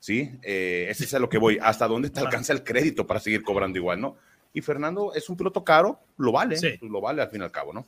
¿Sí? 0.00 0.30
Eh, 0.42 0.86
ese 0.88 1.04
es 1.04 1.14
a 1.14 1.18
lo 1.18 1.28
que 1.28 1.38
voy. 1.38 1.58
¿Hasta 1.60 1.86
dónde 1.86 2.10
te 2.10 2.20
alcanza 2.20 2.52
el 2.52 2.64
crédito 2.64 3.06
para 3.06 3.20
seguir 3.20 3.42
cobrando 3.42 3.78
igual, 3.78 4.00
no? 4.00 4.16
Y 4.52 4.60
Fernando 4.60 5.12
es 5.14 5.28
un 5.28 5.36
piloto 5.36 5.62
caro, 5.62 6.00
lo 6.16 6.32
vale, 6.32 6.56
lo 6.82 7.00
vale 7.00 7.22
al 7.22 7.30
fin 7.30 7.42
y 7.42 7.44
al 7.44 7.52
cabo, 7.52 7.72
¿no? 7.72 7.86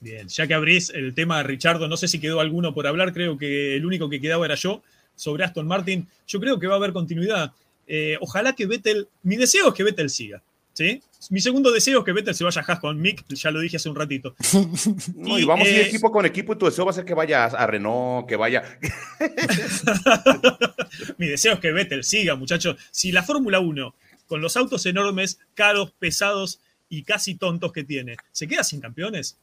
Bien, 0.00 0.28
ya 0.28 0.46
que 0.46 0.54
abrís 0.54 0.90
el 0.90 1.14
tema 1.14 1.38
de 1.38 1.42
Richardo, 1.42 1.86
no 1.86 1.96
sé 1.96 2.08
si 2.08 2.20
quedó 2.20 2.40
alguno 2.40 2.72
por 2.72 2.86
hablar, 2.86 3.12
creo 3.12 3.36
que 3.36 3.76
el 3.76 3.84
único 3.84 4.08
que 4.08 4.20
quedaba 4.20 4.46
era 4.46 4.54
yo, 4.54 4.82
sobre 5.14 5.44
Aston 5.44 5.66
Martin. 5.66 6.08
Yo 6.26 6.40
creo 6.40 6.58
que 6.58 6.66
va 6.66 6.74
a 6.74 6.76
haber 6.78 6.92
continuidad. 6.92 7.52
Eh, 7.86 8.16
ojalá 8.20 8.54
que 8.54 8.66
Vettel, 8.66 9.08
mi 9.22 9.36
deseo 9.36 9.68
es 9.68 9.74
que 9.74 9.84
Vettel 9.84 10.08
siga, 10.08 10.42
¿sí? 10.72 11.02
Mi 11.28 11.40
segundo 11.40 11.70
deseo 11.70 11.98
es 11.98 12.04
que 12.04 12.12
Vettel 12.12 12.34
se 12.34 12.44
vaya 12.44 12.62
a 12.62 12.64
Haas 12.64 12.80
con 12.80 12.98
Mick, 12.98 13.26
ya 13.28 13.50
lo 13.50 13.60
dije 13.60 13.76
hace 13.76 13.90
un 13.90 13.96
ratito. 13.96 14.34
y, 15.16 15.44
vamos 15.44 15.66
a 15.66 15.70
ir 15.70 15.76
eh, 15.76 15.86
equipo 15.86 16.10
con 16.10 16.24
equipo 16.24 16.54
y 16.54 16.58
tu 16.58 16.64
deseo 16.64 16.86
va 16.86 16.92
a 16.92 16.94
ser 16.94 17.04
que 17.04 17.12
vaya 17.12 17.44
a 17.44 17.66
Renault, 17.66 18.26
que 18.26 18.36
vaya. 18.36 18.78
Mi 21.18 21.26
deseo 21.26 21.54
es 21.54 21.60
que 21.60 21.72
Vettel 21.72 22.04
siga, 22.04 22.36
muchachos. 22.36 22.76
Si 22.90 23.12
la 23.12 23.22
Fórmula 23.22 23.60
1, 23.60 23.94
con 24.26 24.40
los 24.40 24.56
autos 24.56 24.86
enormes, 24.86 25.38
caros, 25.54 25.92
pesados 25.98 26.60
y 26.88 27.02
casi 27.02 27.34
tontos 27.34 27.72
que 27.72 27.84
tiene, 27.84 28.16
se 28.32 28.48
queda 28.48 28.64
sin 28.64 28.80
campeones, 28.80 29.36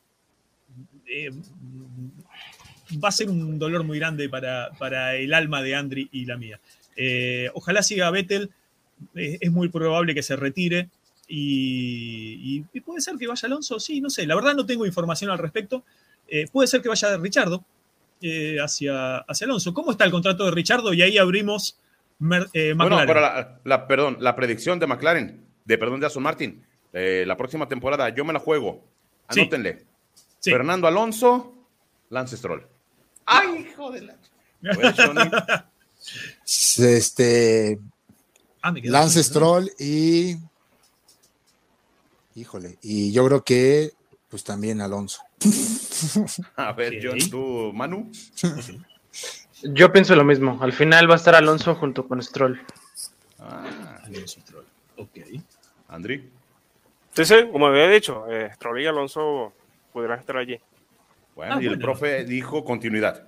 eh, 1.06 1.30
va 3.04 3.10
a 3.10 3.12
ser 3.12 3.30
un 3.30 3.60
dolor 3.60 3.84
muy 3.84 4.00
grande 4.00 4.30
para, 4.30 4.72
para 4.80 5.16
el 5.16 5.34
alma 5.34 5.62
de 5.62 5.76
Andri 5.76 6.10
y 6.12 6.26
la 6.26 6.38
mía. 6.38 6.60
Eh, 6.96 7.52
ojalá 7.54 7.84
siga 7.84 8.10
Vettel, 8.10 8.50
es 9.14 9.52
muy 9.52 9.70
probable 9.70 10.16
que 10.16 10.24
se 10.24 10.36
retire. 10.36 10.90
Y, 11.28 12.62
puede 12.86 13.02
ser 13.02 13.18
que 13.18 13.28
vaya 13.28 13.48
Alonso, 13.48 13.80
sí, 13.80 14.00
no 14.00 14.10
sé, 14.10 14.26
la 14.26 14.36
verdad 14.36 14.56
no 14.56 14.66
tengo 14.66 14.86
información 14.86 15.30
al 15.30 15.38
respecto. 15.38 15.84
Eh, 16.28 16.48
puede 16.52 16.68
ser 16.68 16.82
que 16.82 16.90
vaya 16.90 17.18
Richardo 17.18 17.64
eh, 18.22 18.58
hacia, 18.62 19.18
hacia 19.20 19.46
Alonso. 19.46 19.74
¿Cómo 19.74 19.92
está 19.92 20.06
el 20.06 20.12
contrato 20.12 20.46
de 20.46 20.52
Richardo? 20.52 20.94
Y 20.94 21.02
ahí 21.02 21.18
abrimos 21.18 21.78
eh, 22.54 22.74
McLaren. 22.74 23.06
Bueno, 23.06 23.58
la, 23.64 23.88
perdón, 23.88 24.18
la 24.20 24.36
predicción 24.36 24.80
de 24.80 24.88
McLaren, 24.88 25.46
de 25.66 25.78
perdón 25.78 26.00
de 26.00 26.08
Aston 26.08 26.24
Martin, 26.24 26.64
la 26.94 27.38
próxima 27.38 27.68
temporada, 27.68 28.10
yo 28.10 28.26
me 28.26 28.34
la 28.34 28.40
juego. 28.40 28.84
Anótenle. 29.28 29.86
Fernando 30.42 30.88
Alonso, 30.88 31.54
Lance 32.10 32.38
Stroll. 32.38 32.66
¡Ay, 33.26 33.68
hijo 33.70 33.92
de 33.92 34.02
la... 34.02 34.16
este, 36.46 37.80
ah, 38.62 38.74
Lance 38.84 39.24
Stroll 39.24 39.70
y 39.78 40.38
Híjole, 42.38 42.78
y 42.84 43.12
yo 43.12 43.26
creo 43.26 43.44
que 43.44 43.94
pues 44.30 44.44
también 44.44 44.80
Alonso. 44.80 45.24
A 46.56 46.72
ver, 46.72 47.00
John, 47.02 47.18
tú, 47.32 47.72
Manu. 47.74 48.12
Yo 49.64 49.92
pienso 49.92 50.16
lo 50.16 50.24
mismo. 50.24 50.60
Al 50.62 50.72
final 50.72 51.10
va 51.10 51.16
a 51.16 51.18
estar 51.18 51.34
Alonso 51.34 51.74
junto 51.74 52.08
con 52.08 52.22
Stroll. 52.22 52.62
Ah, 53.40 54.02
Alonso 54.04 54.40
Stroll. 54.42 54.66
Ok. 54.98 55.18
Andri. 55.88 56.30
Sí, 57.14 57.26
sí, 57.26 57.36
como 57.52 57.66
había 57.66 57.88
dicho, 57.88 58.26
eh, 58.30 58.52
Stroll 58.54 58.82
y 58.82 58.86
Alonso 58.86 59.54
podrán 59.92 60.20
estar 60.20 60.38
allí. 60.38 60.60
Bueno, 61.36 61.56
ah, 61.56 61.64
y 61.64 61.66
el 61.66 61.80
profe 61.80 62.24
dijo 62.24 62.64
continuidad. 62.64 63.28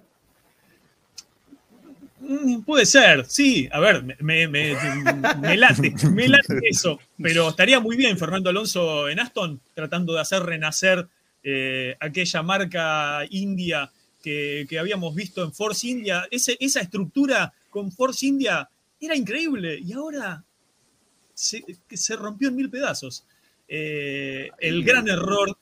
Mm, 2.22 2.62
puede 2.62 2.86
ser, 2.86 3.26
sí. 3.26 3.70
A 3.72 3.80
ver, 3.80 4.04
me, 4.20 4.48
late, 5.58 5.94
me 6.12 6.28
late 6.28 6.60
eso. 6.64 7.00
Pero 7.22 7.50
estaría 7.50 7.80
muy 7.80 7.96
bien 7.96 8.18
Fernando 8.18 8.50
Alonso 8.50 9.08
en 9.10 9.20
Aston 9.20 9.60
tratando 9.74 10.14
de 10.14 10.22
hacer 10.22 10.44
renacer 10.44 11.08
eh, 11.44 11.96
aquella 12.00 12.44
marca 12.44 13.22
india 13.30 13.90
que, 14.22 14.68
habíamos 14.80 15.16
visto 15.16 15.44
en 15.44 15.54
Force 15.54 15.88
India. 15.88 16.28
esa 16.30 16.82
estructura 16.82 17.54
con 17.70 17.92
Force 17.92 18.26
India 18.26 18.70
era 19.00 19.16
increíble 19.16 19.80
y 19.80 19.94
ahora 19.94 20.44
se, 21.34 21.64
se 21.90 22.16
rompió 22.16 22.50
en 22.50 22.56
mil 22.58 22.70
pedazos. 22.70 23.24
Eh, 23.68 24.50
el 24.60 24.84
gran 24.84 25.08
error, 25.08 25.58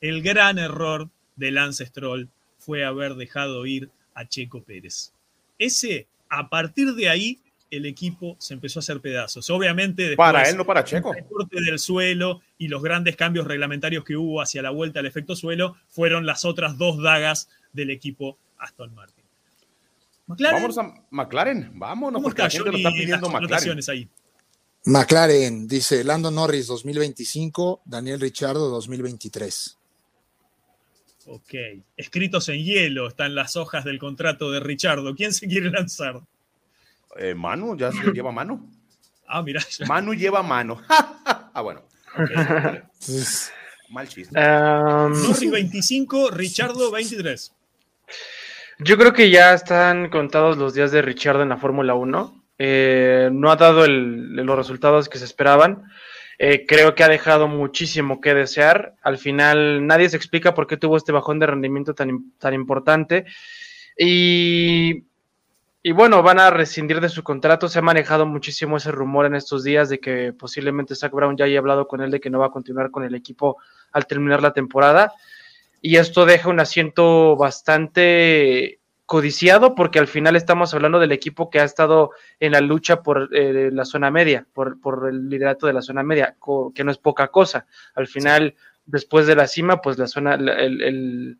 el 0.00 0.22
gran 0.22 0.58
error 0.58 1.08
de 1.36 1.50
Lance 1.50 1.86
Stroll 1.86 2.28
fue 2.58 2.84
haber 2.84 3.14
dejado 3.14 3.64
ir 3.64 3.90
a 4.14 4.28
Checo 4.28 4.62
Pérez 4.62 5.12
ese, 5.58 6.08
a 6.28 6.48
partir 6.48 6.94
de 6.94 7.08
ahí, 7.08 7.40
el 7.70 7.86
equipo 7.86 8.36
se 8.38 8.54
empezó 8.54 8.78
a 8.78 8.80
hacer 8.80 9.00
pedazos. 9.00 9.48
Obviamente, 9.50 10.02
después, 10.02 10.26
para 10.26 10.48
él, 10.48 10.56
no 10.56 10.64
para 10.64 10.84
Checo. 10.84 11.14
El 11.14 11.24
corte 11.26 11.60
del 11.60 11.78
suelo 11.78 12.40
y 12.56 12.68
los 12.68 12.82
grandes 12.82 13.16
cambios 13.16 13.46
reglamentarios 13.46 14.04
que 14.04 14.16
hubo 14.16 14.40
hacia 14.40 14.62
la 14.62 14.70
vuelta 14.70 15.00
al 15.00 15.06
efecto 15.06 15.36
suelo 15.36 15.76
fueron 15.88 16.26
las 16.26 16.44
otras 16.44 16.78
dos 16.78 17.02
dagas 17.02 17.48
del 17.72 17.90
equipo 17.90 18.38
Aston 18.58 18.94
Martin. 18.94 19.24
¿McLaren? 20.26 20.62
Vamos 20.62 20.78
a 20.78 20.94
McLaren, 21.10 21.70
vámonos, 21.74 22.22
porque 22.22 22.42
la 22.42 22.50
gente 22.50 22.70
lo 22.70 22.76
está 22.76 22.90
pidiendo 22.90 23.28
McLaren. 23.30 23.80
Ahí. 23.88 24.08
McLaren 24.84 25.66
dice 25.66 26.04
Lando 26.04 26.30
Norris 26.30 26.66
2025, 26.66 27.82
Daniel 27.84 28.20
Richardo 28.20 28.68
2023. 28.70 29.77
Ok. 31.30 31.54
Escritos 31.96 32.48
en 32.48 32.64
hielo 32.64 33.06
están 33.06 33.34
las 33.34 33.56
hojas 33.56 33.84
del 33.84 33.98
contrato 33.98 34.50
de 34.50 34.60
Richardo. 34.60 35.14
¿Quién 35.14 35.34
se 35.34 35.46
quiere 35.46 35.70
lanzar? 35.70 36.20
Eh, 37.16 37.34
Manu, 37.34 37.76
ya 37.76 37.92
se 37.92 38.10
lleva 38.12 38.32
mano. 38.32 38.66
Ah, 39.30 39.42
mira. 39.42 39.60
Manu 39.86 40.14
lleva 40.14 40.42
mano. 40.42 40.80
ah, 40.88 41.60
bueno. 41.60 41.82
Mal 43.90 44.08
chiste. 44.08 44.40
Um... 44.40 45.12
25, 45.50 46.30
Richardo 46.30 46.90
23. 46.90 47.52
Yo 48.78 48.96
creo 48.96 49.12
que 49.12 49.28
ya 49.28 49.52
están 49.52 50.08
contados 50.08 50.56
los 50.56 50.72
días 50.72 50.92
de 50.92 51.02
Richardo 51.02 51.42
en 51.42 51.50
la 51.50 51.58
Fórmula 51.58 51.92
1. 51.92 52.44
eh, 52.58 53.28
no 53.30 53.50
ha 53.50 53.56
dado 53.56 53.86
los 53.86 54.56
resultados 54.56 55.10
que 55.10 55.18
se 55.18 55.26
esperaban. 55.26 55.84
Eh, 56.40 56.66
creo 56.66 56.94
que 56.94 57.02
ha 57.02 57.08
dejado 57.08 57.48
muchísimo 57.48 58.20
que 58.20 58.32
desear. 58.32 58.94
Al 59.02 59.18
final 59.18 59.86
nadie 59.86 60.08
se 60.08 60.16
explica 60.16 60.54
por 60.54 60.66
qué 60.66 60.76
tuvo 60.76 60.96
este 60.96 61.12
bajón 61.12 61.40
de 61.40 61.46
rendimiento 61.46 61.94
tan, 61.94 62.32
tan 62.38 62.54
importante. 62.54 63.26
Y, 63.98 65.04
y, 65.82 65.92
bueno, 65.92 66.22
van 66.22 66.38
a 66.38 66.50
rescindir 66.50 67.00
de 67.00 67.08
su 67.08 67.24
contrato. 67.24 67.68
Se 67.68 67.80
ha 67.80 67.82
manejado 67.82 68.24
muchísimo 68.24 68.76
ese 68.76 68.92
rumor 68.92 69.26
en 69.26 69.34
estos 69.34 69.64
días 69.64 69.88
de 69.88 69.98
que 69.98 70.32
posiblemente 70.32 70.94
Zach 70.94 71.12
Brown 71.12 71.36
ya 71.36 71.46
haya 71.46 71.58
hablado 71.58 71.88
con 71.88 72.00
él 72.02 72.12
de 72.12 72.20
que 72.20 72.30
no 72.30 72.38
va 72.38 72.46
a 72.46 72.50
continuar 72.50 72.92
con 72.92 73.02
el 73.02 73.16
equipo 73.16 73.56
al 73.90 74.06
terminar 74.06 74.40
la 74.40 74.52
temporada. 74.52 75.12
Y 75.80 75.96
esto 75.96 76.24
deja 76.24 76.48
un 76.48 76.60
asiento 76.60 77.36
bastante 77.36 78.77
codiciado 79.08 79.74
porque 79.74 79.98
al 79.98 80.06
final 80.06 80.36
estamos 80.36 80.74
hablando 80.74 80.98
del 80.98 81.12
equipo 81.12 81.48
que 81.48 81.60
ha 81.60 81.64
estado 81.64 82.10
en 82.40 82.52
la 82.52 82.60
lucha 82.60 83.02
por 83.02 83.30
eh, 83.34 83.70
la 83.72 83.86
zona 83.86 84.10
media, 84.10 84.46
por, 84.52 84.78
por, 84.82 85.08
el 85.08 85.30
liderato 85.30 85.66
de 85.66 85.72
la 85.72 85.80
zona 85.80 86.02
media, 86.02 86.36
que 86.74 86.84
no 86.84 86.90
es 86.90 86.98
poca 86.98 87.28
cosa. 87.28 87.64
Al 87.94 88.06
final, 88.06 88.54
después 88.84 89.26
de 89.26 89.34
la 89.34 89.46
cima, 89.46 89.80
pues 89.80 89.96
la 89.96 90.08
zona, 90.08 90.34
el, 90.34 91.38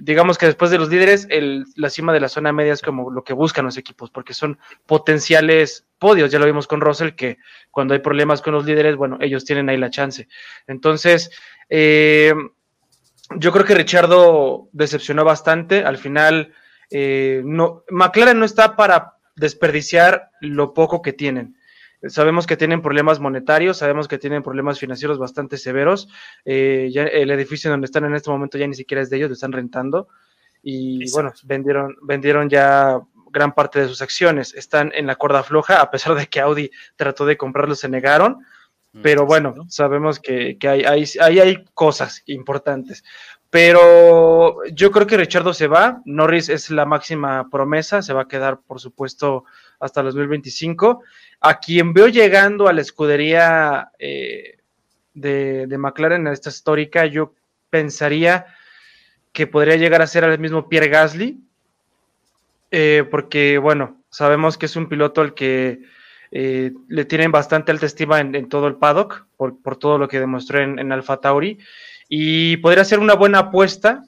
digamos 0.00 0.36
que 0.36 0.46
después 0.46 0.72
de 0.72 0.78
los 0.78 0.88
líderes, 0.88 1.28
el, 1.30 1.64
la 1.76 1.90
cima 1.90 2.12
de 2.12 2.18
la 2.18 2.28
zona 2.28 2.52
media 2.52 2.72
es 2.72 2.82
como 2.82 3.08
lo 3.08 3.22
que 3.22 3.34
buscan 3.34 3.66
los 3.66 3.76
equipos, 3.76 4.10
porque 4.10 4.34
son 4.34 4.58
potenciales 4.84 5.86
podios. 6.00 6.32
Ya 6.32 6.40
lo 6.40 6.46
vimos 6.46 6.66
con 6.66 6.80
Russell, 6.80 7.10
que 7.10 7.38
cuando 7.70 7.94
hay 7.94 8.00
problemas 8.00 8.42
con 8.42 8.52
los 8.52 8.66
líderes, 8.66 8.96
bueno, 8.96 9.16
ellos 9.20 9.44
tienen 9.44 9.68
ahí 9.68 9.76
la 9.76 9.90
chance. 9.90 10.26
Entonces, 10.66 11.30
eh, 11.68 12.34
yo 13.36 13.52
creo 13.52 13.64
que 13.64 13.76
Richardo 13.76 14.68
decepcionó 14.72 15.24
bastante. 15.24 15.84
Al 15.84 15.96
final, 15.96 16.52
eh, 16.90 17.42
no, 17.44 17.84
McLaren 17.90 18.38
no 18.38 18.44
está 18.44 18.76
para 18.76 19.14
desperdiciar 19.36 20.30
lo 20.40 20.74
poco 20.74 21.02
que 21.02 21.12
tienen. 21.12 21.56
Sabemos 22.08 22.46
que 22.46 22.56
tienen 22.56 22.80
problemas 22.80 23.20
monetarios, 23.20 23.78
sabemos 23.78 24.08
que 24.08 24.16
tienen 24.16 24.42
problemas 24.42 24.78
financieros 24.78 25.18
bastante 25.18 25.58
severos. 25.58 26.08
Eh, 26.46 26.90
el 26.94 27.30
edificio 27.30 27.70
donde 27.70 27.84
están 27.84 28.04
en 28.06 28.14
este 28.14 28.30
momento 28.30 28.56
ya 28.56 28.66
ni 28.66 28.74
siquiera 28.74 29.02
es 29.02 29.10
de 29.10 29.18
ellos, 29.18 29.28
lo 29.28 29.34
están 29.34 29.52
rentando. 29.52 30.08
Y 30.62 31.10
bueno, 31.12 31.32
vendieron, 31.44 31.96
vendieron 32.02 32.48
ya 32.48 33.00
gran 33.30 33.54
parte 33.54 33.80
de 33.80 33.88
sus 33.88 34.00
acciones. 34.02 34.54
Están 34.54 34.92
en 34.94 35.06
la 35.06 35.16
cuerda 35.16 35.42
floja, 35.42 35.80
a 35.80 35.90
pesar 35.90 36.14
de 36.14 36.26
que 36.26 36.40
Audi 36.40 36.70
trató 36.96 37.26
de 37.26 37.36
comprarlos, 37.36 37.80
se 37.80 37.88
negaron. 37.88 38.38
Mm, 38.92 39.02
Pero 39.02 39.26
bueno, 39.26 39.54
sabemos 39.68 40.20
que, 40.20 40.58
que 40.58 40.68
hay, 40.68 40.84
hay, 40.84 41.38
hay, 41.38 41.64
cosas 41.74 42.22
importantes. 42.26 43.04
Pero 43.50 44.64
yo 44.72 44.92
creo 44.92 45.08
que 45.08 45.16
Richardo 45.16 45.52
se 45.52 45.66
va. 45.66 46.00
Norris 46.04 46.48
es 46.48 46.70
la 46.70 46.86
máxima 46.86 47.50
promesa. 47.50 48.00
Se 48.00 48.12
va 48.12 48.22
a 48.22 48.28
quedar, 48.28 48.60
por 48.60 48.80
supuesto, 48.80 49.44
hasta 49.80 50.00
el 50.00 50.06
2025. 50.06 51.02
A 51.40 51.58
quien 51.58 51.92
veo 51.92 52.06
llegando 52.06 52.68
a 52.68 52.72
la 52.72 52.80
escudería 52.80 53.90
eh, 53.98 54.58
de, 55.14 55.66
de, 55.66 55.78
McLaren 55.78 56.28
en 56.28 56.32
esta 56.32 56.50
histórica, 56.50 57.06
yo 57.06 57.34
pensaría 57.70 58.46
que 59.32 59.48
podría 59.48 59.76
llegar 59.76 60.00
a 60.00 60.06
ser 60.06 60.22
el 60.22 60.38
mismo 60.38 60.68
Pierre 60.68 60.88
Gasly. 60.88 61.40
Eh, 62.70 63.04
porque, 63.10 63.58
bueno, 63.58 64.00
sabemos 64.10 64.58
que 64.58 64.66
es 64.66 64.76
un 64.76 64.88
piloto 64.88 65.22
al 65.22 65.34
que 65.34 65.80
eh, 66.30 66.72
le 66.86 67.04
tienen 67.04 67.32
bastante 67.32 67.72
alta 67.72 67.86
estima 67.86 68.20
en, 68.20 68.48
todo 68.48 68.68
el 68.68 68.76
paddock 68.76 69.26
por, 69.36 69.76
todo 69.76 69.98
lo 69.98 70.06
que 70.06 70.20
demostró 70.20 70.60
en, 70.60 70.78
en 70.78 70.92
Alfa 70.92 71.16
Tauri 71.16 71.58
y 72.12 72.56
podría 72.56 72.84
ser 72.84 72.98
una 72.98 73.14
buena 73.14 73.38
apuesta 73.38 74.02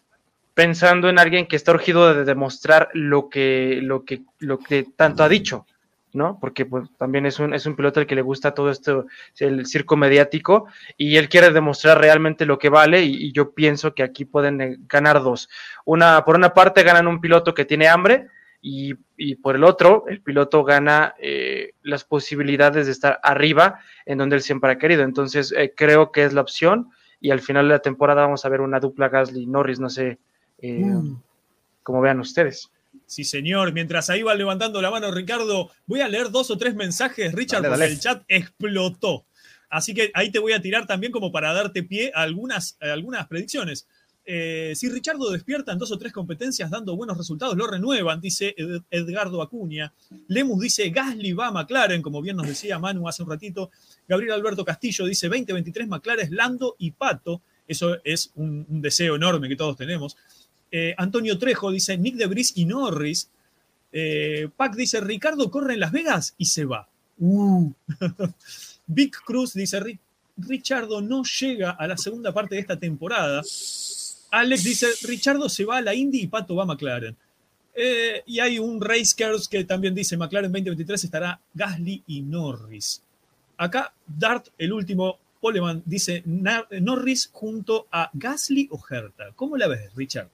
pensando 0.54 1.08
en 1.08 1.20
alguien 1.20 1.46
que 1.46 1.54
está 1.54 1.70
urgido 1.70 2.12
de 2.12 2.24
demostrar 2.24 2.90
lo 2.94 3.28
que, 3.28 3.78
lo 3.80 4.04
que, 4.04 4.22
lo 4.40 4.58
que 4.58 4.84
tanto 4.96 5.22
ha 5.22 5.28
dicho, 5.28 5.66
¿no? 6.12 6.36
Porque 6.40 6.66
pues, 6.66 6.90
también 6.98 7.26
es 7.26 7.38
un, 7.38 7.54
es 7.54 7.64
un 7.64 7.76
piloto 7.76 8.00
al 8.00 8.06
que 8.08 8.16
le 8.16 8.22
gusta 8.22 8.54
todo 8.54 8.70
esto, 8.70 9.06
el 9.38 9.66
circo 9.66 9.96
mediático, 9.96 10.66
y 10.98 11.16
él 11.16 11.28
quiere 11.28 11.52
demostrar 11.52 12.00
realmente 12.00 12.44
lo 12.44 12.58
que 12.58 12.68
vale, 12.70 13.02
y, 13.04 13.32
yo 13.32 13.54
pienso 13.54 13.94
que 13.94 14.02
aquí 14.02 14.24
pueden 14.24 14.60
eh, 14.60 14.76
ganar 14.88 15.22
dos. 15.22 15.48
Una, 15.84 16.24
por 16.24 16.34
una 16.34 16.52
parte 16.52 16.82
ganan 16.82 17.06
un 17.06 17.20
piloto 17.20 17.54
que 17.54 17.64
tiene 17.64 17.86
hambre, 17.86 18.26
y, 18.60 18.94
y 19.16 19.36
por 19.36 19.54
el 19.54 19.62
otro, 19.62 20.06
el 20.08 20.22
piloto 20.22 20.64
gana 20.64 21.14
eh, 21.20 21.74
las 21.82 22.02
posibilidades 22.02 22.86
de 22.86 22.92
estar 22.92 23.20
arriba 23.22 23.78
en 24.06 24.18
donde 24.18 24.36
él 24.36 24.42
siempre 24.42 24.72
ha 24.72 24.78
querido. 24.78 25.02
Entonces, 25.04 25.52
eh, 25.56 25.72
creo 25.76 26.10
que 26.10 26.24
es 26.24 26.32
la 26.32 26.42
opción 26.42 26.90
y 27.22 27.30
al 27.30 27.40
final 27.40 27.68
de 27.68 27.74
la 27.74 27.78
temporada 27.78 28.22
vamos 28.22 28.44
a 28.44 28.48
ver 28.48 28.60
una 28.60 28.80
dupla 28.80 29.08
Gasly-Norris, 29.08 29.78
no 29.78 29.88
sé 29.88 30.18
eh, 30.58 30.72
mm. 30.72 31.22
cómo 31.84 32.00
vean 32.00 32.18
ustedes. 32.18 32.68
Sí, 33.06 33.22
señor. 33.24 33.72
Mientras 33.72 34.10
ahí 34.10 34.22
va 34.22 34.34
levantando 34.34 34.82
la 34.82 34.90
mano 34.90 35.10
Ricardo, 35.12 35.70
voy 35.86 36.00
a 36.00 36.08
leer 36.08 36.30
dos 36.30 36.50
o 36.50 36.58
tres 36.58 36.74
mensajes, 36.74 37.32
Richard, 37.32 37.64
porque 37.64 37.84
el 37.84 38.00
chat 38.00 38.24
explotó. 38.26 39.24
Así 39.70 39.94
que 39.94 40.10
ahí 40.14 40.30
te 40.30 40.40
voy 40.40 40.52
a 40.52 40.60
tirar 40.60 40.86
también 40.86 41.12
como 41.12 41.30
para 41.30 41.52
darte 41.52 41.84
pie 41.84 42.10
a 42.14 42.22
algunas, 42.22 42.76
algunas 42.80 43.26
predicciones. 43.28 43.86
Eh, 44.24 44.72
si 44.76 44.88
Richardo 44.88 45.30
despierta 45.30 45.72
en 45.72 45.78
dos 45.78 45.90
o 45.90 45.98
tres 45.98 46.12
competencias 46.12 46.70
dando 46.70 46.96
buenos 46.96 47.18
resultados, 47.18 47.56
lo 47.56 47.66
renuevan, 47.66 48.20
dice 48.20 48.54
Edgardo 48.90 49.42
Acuña. 49.42 49.92
Lemus 50.28 50.60
dice 50.60 50.90
Gasly 50.90 51.32
va 51.32 51.48
a 51.48 51.52
McLaren, 51.52 52.02
como 52.02 52.22
bien 52.22 52.36
nos 52.36 52.46
decía 52.46 52.78
Manu 52.78 53.08
hace 53.08 53.22
un 53.22 53.30
ratito. 53.30 53.70
Gabriel 54.08 54.32
Alberto 54.32 54.64
Castillo 54.64 55.06
dice 55.06 55.28
2023 55.28 55.88
McLaren, 55.88 56.34
Lando 56.34 56.76
y 56.78 56.92
Pato. 56.92 57.42
Eso 57.66 57.96
es 58.04 58.30
un, 58.36 58.66
deseo 58.68 59.16
enorme 59.16 59.48
que 59.48 59.56
todos 59.56 59.76
tenemos. 59.76 60.16
Eh, 60.70 60.94
Antonio 60.96 61.38
Trejo 61.38 61.70
dice 61.70 61.98
Nick 61.98 62.16
de 62.16 62.26
Bris 62.26 62.52
y 62.56 62.64
Norris. 62.64 63.28
Eh, 63.92 64.48
Pac 64.56 64.74
dice 64.74 65.00
Ricardo 65.00 65.50
corre 65.50 65.74
en 65.74 65.80
Las 65.80 65.92
Vegas 65.92 66.34
y 66.38 66.46
se 66.46 66.64
va. 66.64 66.88
Uh. 67.18 67.72
Vic 68.86 69.20
Cruz 69.24 69.52
dice 69.52 69.98
Richardo 70.36 71.00
no 71.02 71.22
llega 71.24 71.72
a 71.72 71.86
la 71.86 71.96
segunda 71.96 72.32
parte 72.32 72.54
de 72.54 72.60
esta 72.62 72.78
temporada. 72.78 73.42
Alex 74.32 74.64
dice, 74.64 74.86
Richardo 75.02 75.48
se 75.48 75.66
va 75.66 75.76
a 75.76 75.82
la 75.82 75.94
Indy 75.94 76.22
y 76.22 76.26
Pato 76.26 76.56
va 76.56 76.62
a 76.62 76.66
McLaren. 76.66 77.14
Eh, 77.74 78.22
y 78.26 78.40
hay 78.40 78.58
un 78.58 78.80
Race 78.80 79.14
Cars 79.16 79.46
que 79.46 79.64
también 79.64 79.94
dice, 79.94 80.16
McLaren 80.16 80.50
2023 80.50 81.04
estará 81.04 81.38
Gasly 81.52 82.02
y 82.06 82.22
Norris. 82.22 83.02
Acá, 83.58 83.92
Dart, 84.06 84.48
el 84.56 84.72
último, 84.72 85.18
Poleman, 85.38 85.82
dice 85.84 86.22
Norris 86.24 87.28
junto 87.30 87.86
a 87.92 88.10
Gasly 88.14 88.68
o 88.70 88.80
Herta. 88.90 89.32
¿Cómo 89.36 89.58
la 89.58 89.68
ves, 89.68 89.94
Richard? 89.94 90.28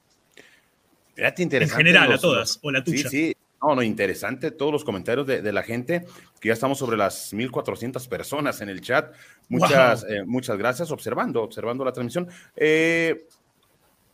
interesante. 1.17 1.65
En 1.65 1.69
general, 1.71 2.13
a 2.13 2.19
todas, 2.19 2.61
o 2.63 2.71
la 2.71 2.85
tuya. 2.85 3.09
Sí, 3.09 3.09
sí. 3.09 3.37
No, 3.61 3.75
no, 3.75 3.83
interesante 3.83 4.53
todos 4.53 4.71
los 4.71 4.85
comentarios 4.85 5.27
de, 5.27 5.53
la 5.53 5.65
gente, 5.65 6.07
que 6.41 6.49
ya 6.49 6.55
estamos 6.55 6.79
sobre 6.79 6.97
las 6.97 7.35
1.400 7.35 8.09
personas 8.09 8.61
en 8.61 8.69
el 8.69 8.81
chat. 8.81 9.13
Muchas, 9.49 10.07
eh, 10.09 10.23
muchas 10.25 10.57
gracias, 10.57 10.93
observando, 10.93 11.43
observando 11.43 11.85
la 11.85 11.93
transmisión. 11.93 12.29
Eh, 12.55 13.27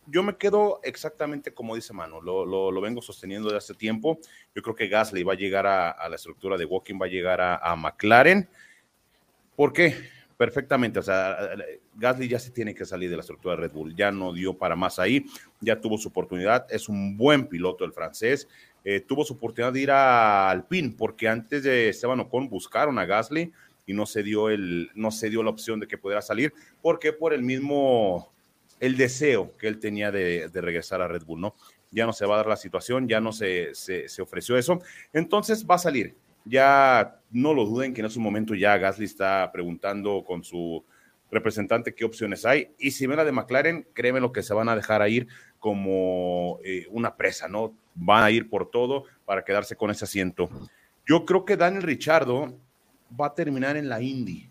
yo 0.07 0.23
me 0.23 0.37
quedo 0.37 0.79
exactamente 0.83 1.53
como 1.53 1.75
dice 1.75 1.93
Manu, 1.93 2.21
lo, 2.21 2.45
lo, 2.45 2.81
vengo 2.81 3.01
sosteniendo 3.01 3.49
de 3.49 3.57
hace 3.57 3.73
tiempo. 3.73 4.19
Yo 4.53 4.61
creo 4.61 4.75
que 4.75 4.87
Gasly 4.87 5.23
va 5.23 5.33
a 5.33 5.37
llegar 5.37 5.65
a, 5.65 6.09
la 6.09 6.15
estructura 6.15 6.57
de 6.57 6.65
Walking, 6.65 6.99
va 7.01 7.05
a 7.05 7.09
llegar 7.09 7.41
a, 7.41 7.75
McLaren. 7.75 8.47
¿Por 9.55 9.73
qué? 9.73 9.95
Perfectamente, 10.37 10.99
o 10.99 11.01
sea, 11.01 11.37
Gasly 11.95 12.27
ya 12.27 12.39
se 12.39 12.51
tiene 12.51 12.75
que 12.75 12.83
salir 12.83 13.09
de 13.09 13.15
la 13.15 13.21
estructura 13.21 13.55
de 13.55 13.61
Red 13.61 13.71
Bull, 13.71 13.95
ya 13.95 14.11
no 14.11 14.33
dio 14.33 14.57
para 14.57 14.75
más 14.75 14.99
ahí, 14.99 15.25
ya 15.61 15.79
tuvo 15.79 15.97
su 15.97 16.09
oportunidad, 16.09 16.67
es 16.69 16.89
un 16.89 17.15
buen 17.15 17.47
piloto 17.47 17.85
el 17.85 17.93
francés, 17.93 18.49
eh, 18.83 18.99
tuvo 18.99 19.23
su 19.23 19.35
oportunidad 19.35 19.71
de 19.71 19.79
ir 19.79 19.91
a 19.91 20.49
Alpine, 20.49 20.93
porque 20.97 21.29
antes 21.29 21.63
de 21.63 21.87
Esteban 21.87 22.19
Ocon 22.19 22.49
buscaron 22.49 22.99
a 22.99 23.05
Gasly 23.05 23.53
y 23.85 23.93
no 23.93 24.05
se 24.05 24.23
dio, 24.23 24.49
el, 24.49 24.91
no 24.93 25.09
se 25.09 25.29
dio 25.29 25.41
la 25.41 25.51
opción 25.51 25.79
de 25.79 25.87
que 25.87 25.97
pudiera 25.97 26.21
salir, 26.21 26.53
porque 26.81 27.13
por 27.13 27.33
el 27.33 27.41
mismo 27.41 28.34
el 28.79 28.97
deseo 28.97 29.55
que 29.57 29.67
él 29.67 29.79
tenía 29.79 30.11
de, 30.11 30.49
regresar 30.53 31.01
a 31.01 31.07
Red 31.07 31.23
Bull, 31.23 31.41
¿no? 31.41 31.55
Ya 31.91 32.05
no 32.05 32.13
se 32.13 32.25
va 32.25 32.35
a 32.35 32.37
dar 32.37 32.47
la 32.47 32.57
situación, 32.57 33.07
ya 33.07 33.21
no 33.21 33.31
se, 33.31 33.73
se, 33.73 34.21
ofreció 34.21 34.57
eso. 34.57 34.81
Entonces 35.13 35.65
va 35.65 35.75
a 35.75 35.79
salir. 35.79 36.15
Ya 36.43 37.19
no 37.31 37.53
lo 37.53 37.65
duden 37.65 37.93
que 37.93 38.01
en 38.01 38.07
ese 38.07 38.19
momento 38.19 38.53
ya 38.53 38.77
Gasly 38.77 39.05
está 39.05 39.49
preguntando 39.51 40.23
con 40.25 40.43
su 40.43 40.83
representante 41.31 41.95
qué 41.95 42.05
opciones 42.05 42.45
hay. 42.45 42.69
Y 42.77 42.91
si 42.91 43.07
ven 43.07 43.17
la 43.17 43.25
de 43.25 43.31
McLaren, 43.31 43.87
créeme 43.93 44.19
lo 44.19 44.31
que 44.31 44.43
se 44.43 44.53
van 44.53 44.69
a 44.69 44.75
dejar 44.75 45.01
a 45.01 45.09
ir 45.09 45.27
como 45.59 46.59
eh, 46.63 46.85
una 46.91 47.15
presa, 47.15 47.47
¿no? 47.47 47.73
Van 47.95 48.23
a 48.23 48.31
ir 48.31 48.49
por 48.49 48.69
todo 48.69 49.05
para 49.25 49.43
quedarse 49.43 49.75
con 49.75 49.89
ese 49.89 50.05
asiento. 50.05 50.49
Yo 51.07 51.25
creo 51.25 51.45
que 51.45 51.57
Daniel 51.57 51.83
Richardo 51.83 52.53
va 53.19 53.27
a 53.27 53.33
terminar 53.33 53.77
en 53.77 53.89
la 53.89 54.01
Indy. 54.01 54.49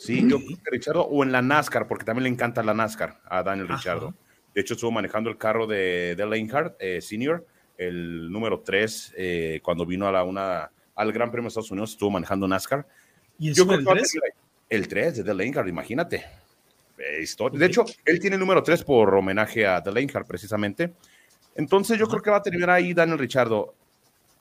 Sí, 0.00 0.26
yo 0.26 0.38
creo 0.38 0.56
que 0.64 0.70
Richardo, 0.70 1.02
o 1.02 1.22
en 1.22 1.30
la 1.30 1.42
NASCAR, 1.42 1.86
porque 1.86 2.06
también 2.06 2.22
le 2.22 2.30
encanta 2.30 2.62
la 2.62 2.72
NASCAR 2.72 3.20
a 3.26 3.42
Daniel 3.42 3.68
Richardo. 3.68 4.14
De 4.54 4.62
hecho, 4.62 4.72
estuvo 4.72 4.90
manejando 4.90 5.28
el 5.28 5.36
carro 5.36 5.66
de, 5.66 6.14
de 6.16 6.26
Leinhardt 6.26 6.74
eh, 6.80 7.02
Senior, 7.02 7.46
el 7.76 8.32
número 8.32 8.60
3, 8.60 9.14
eh, 9.18 9.60
cuando 9.62 9.84
vino 9.84 10.08
a 10.08 10.12
la, 10.12 10.24
una, 10.24 10.70
al 10.94 11.12
Gran 11.12 11.30
Premio 11.30 11.44
de 11.44 11.48
Estados 11.48 11.70
Unidos, 11.70 11.90
estuvo 11.90 12.10
manejando 12.10 12.48
NASCAR. 12.48 12.88
¿Y 13.38 13.52
yo 13.52 13.66
creo 13.66 13.78
el 13.78 13.84
3? 13.84 14.18
El 14.70 14.88
3 14.88 15.16
de 15.16 15.22
Dale 15.22 15.46
imagínate. 15.68 16.24
Eh, 16.96 17.26
de 17.52 17.66
hecho, 17.66 17.84
él 18.06 18.20
tiene 18.20 18.36
el 18.36 18.40
número 18.40 18.62
3 18.62 18.82
por 18.84 19.14
homenaje 19.14 19.66
a 19.66 19.82
Dale 19.82 20.06
precisamente. 20.26 20.94
Entonces, 21.56 21.98
yo 21.98 22.08
creo 22.08 22.22
que 22.22 22.30
va 22.30 22.38
a 22.38 22.42
terminar 22.42 22.70
ahí 22.70 22.94
Daniel 22.94 23.18
Richardo. 23.18 23.74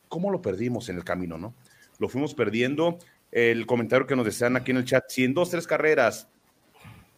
¿Cómo 0.07 0.31
lo 0.31 0.41
perdimos 0.41 0.87
en 0.87 0.95
el 0.95 1.03
camino, 1.03 1.37
no? 1.37 1.53
lo 1.99 2.09
fuimos 2.09 2.33
perdiendo. 2.33 2.97
El 3.31 3.65
comentario 3.65 4.07
que 4.07 4.15
nos 4.15 4.25
desean 4.25 4.55
aquí 4.55 4.71
en 4.71 4.77
el 4.77 4.85
chat, 4.85 5.05
si 5.07 5.23
en 5.23 5.33
dos, 5.33 5.49
tres 5.49 5.67
carreras 5.67 6.27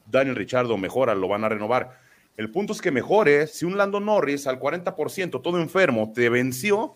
Daniel 0.05 0.35
Richardo 0.35 0.77
mejora, 0.77 1.15
lo 1.15 1.27
van 1.27 1.43
a 1.43 1.49
renovar. 1.49 1.99
El 2.37 2.51
punto 2.51 2.73
es 2.73 2.81
que 2.81 2.91
mejore, 2.91 3.47
si 3.47 3.65
un 3.65 3.77
Lando 3.77 3.99
Norris 3.99 4.47
al 4.47 4.59
40%, 4.59 5.41
todo 5.41 5.59
enfermo, 5.59 6.11
te 6.13 6.29
venció, 6.29 6.95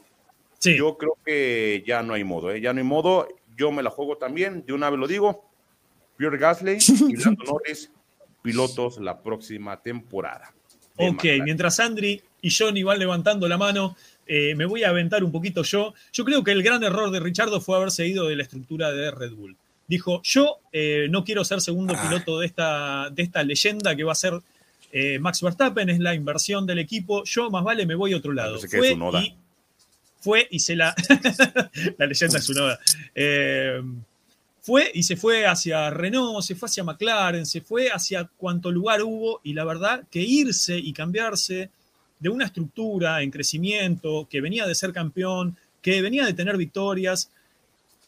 sí. 0.59 0.78
yo 0.78 0.97
creo 0.97 1.18
que 1.26 1.84
ya 1.86 2.03
no 2.03 2.13
hay 2.13 2.24
modo, 2.24 2.51
¿eh? 2.51 2.61
ya 2.61 2.74
no 2.74 2.80
hay 2.80 2.86
modo, 2.86 3.28
yo 3.55 3.72
me 3.72 3.84
la 3.84 3.89
juego 3.89 4.18
también, 4.18 4.66
de 4.66 4.74
una 4.74 4.89
vez 4.89 4.99
lo 4.99 5.07
digo, 5.07 5.49
Pierre 6.18 6.38
Gasly 6.38 6.78
y 7.09 7.16
Lando 7.24 7.43
Norris, 7.43 7.91
pilotos 8.41 8.99
la 8.99 9.22
próxima 9.22 9.82
temporada. 9.82 10.53
Ok, 10.97 11.26
mientras 11.43 11.80
Andri 11.80 12.22
y 12.41 12.49
Johnny 12.49 12.84
van 12.84 12.99
levantando 12.99 13.47
la 13.47 13.57
mano, 13.57 13.97
eh, 14.28 14.56
me 14.56 14.66
voy 14.66 14.84
a 14.84 14.90
aventar 14.90 15.24
un 15.24 15.32
poquito 15.32 15.64
yo. 15.64 15.94
Yo 16.12 16.26
creo 16.26 16.44
que 16.44 16.52
el 16.52 16.64
gran 16.64 16.84
error 16.84 17.12
de 17.12 17.20
Richardo 17.20 17.62
fue 17.62 17.78
haberse 17.78 18.08
ido 18.08 18.28
de 18.28 18.36
la 18.36 18.44
estructura 18.44 18.92
de 18.92 19.12
Red 19.12 19.34
Bull. 19.34 19.56
Dijo, 19.88 20.22
yo 20.24 20.60
eh, 20.72 21.08
no 21.10 21.24
quiero 21.24 21.44
ser 21.44 21.62
segundo 21.62 21.94
ah. 21.96 22.02
piloto 22.02 22.40
de 22.40 22.48
esta, 22.48 23.10
de 23.12 23.22
esta 23.22 23.44
leyenda 23.44 23.96
que 23.96 24.04
va 24.04 24.14
a 24.14 24.16
ser 24.16 24.34
eh, 24.92 25.20
Max 25.20 25.42
Verstappen, 25.42 25.90
es 25.90 26.00
la 26.00 26.16
inversión 26.16 26.66
del 26.66 26.80
equipo, 26.80 27.24
yo 27.26 27.50
más 27.52 27.64
vale 27.64 27.86
me 27.86 27.96
voy 27.96 28.14
a 28.14 28.18
otro 28.18 28.32
lado. 28.32 28.60
fue, 28.60 28.94
y, 28.94 29.36
fue 30.20 30.48
y 30.50 30.60
se 30.60 30.76
la... 30.76 30.96
la 31.98 32.08
leyenda 32.08 32.40
es 32.40 32.46
su 32.46 32.54
noda. 32.54 32.80
fue 34.62 34.90
y 34.92 35.04
se 35.04 35.18
fue 35.18 35.46
hacia 35.46 35.92
Renault, 35.92 36.44
se 36.44 36.56
fue 36.56 36.68
hacia 36.68 36.84
McLaren, 36.84 37.46
se 37.46 37.62
fue 37.62 37.90
hacia 37.90 38.28
cuanto 38.38 38.72
lugar 38.72 39.04
hubo 39.04 39.42
y 39.44 39.54
la 39.54 39.66
verdad 39.66 40.04
que 40.10 40.22
irse 40.22 40.78
y 40.78 40.94
cambiarse 40.94 41.70
de 42.20 42.30
una 42.30 42.45
estructura 42.45 43.22
en 43.22 43.32
crecimiento, 43.32 44.28
que 44.30 44.41
venía 44.41 44.66
de 44.66 44.76
ser 44.76 44.93
campeón, 44.93 45.57
que 45.82 46.01
venía 46.01 46.26
de 46.26 46.34
tener 46.34 46.57
victorias, 46.57 47.32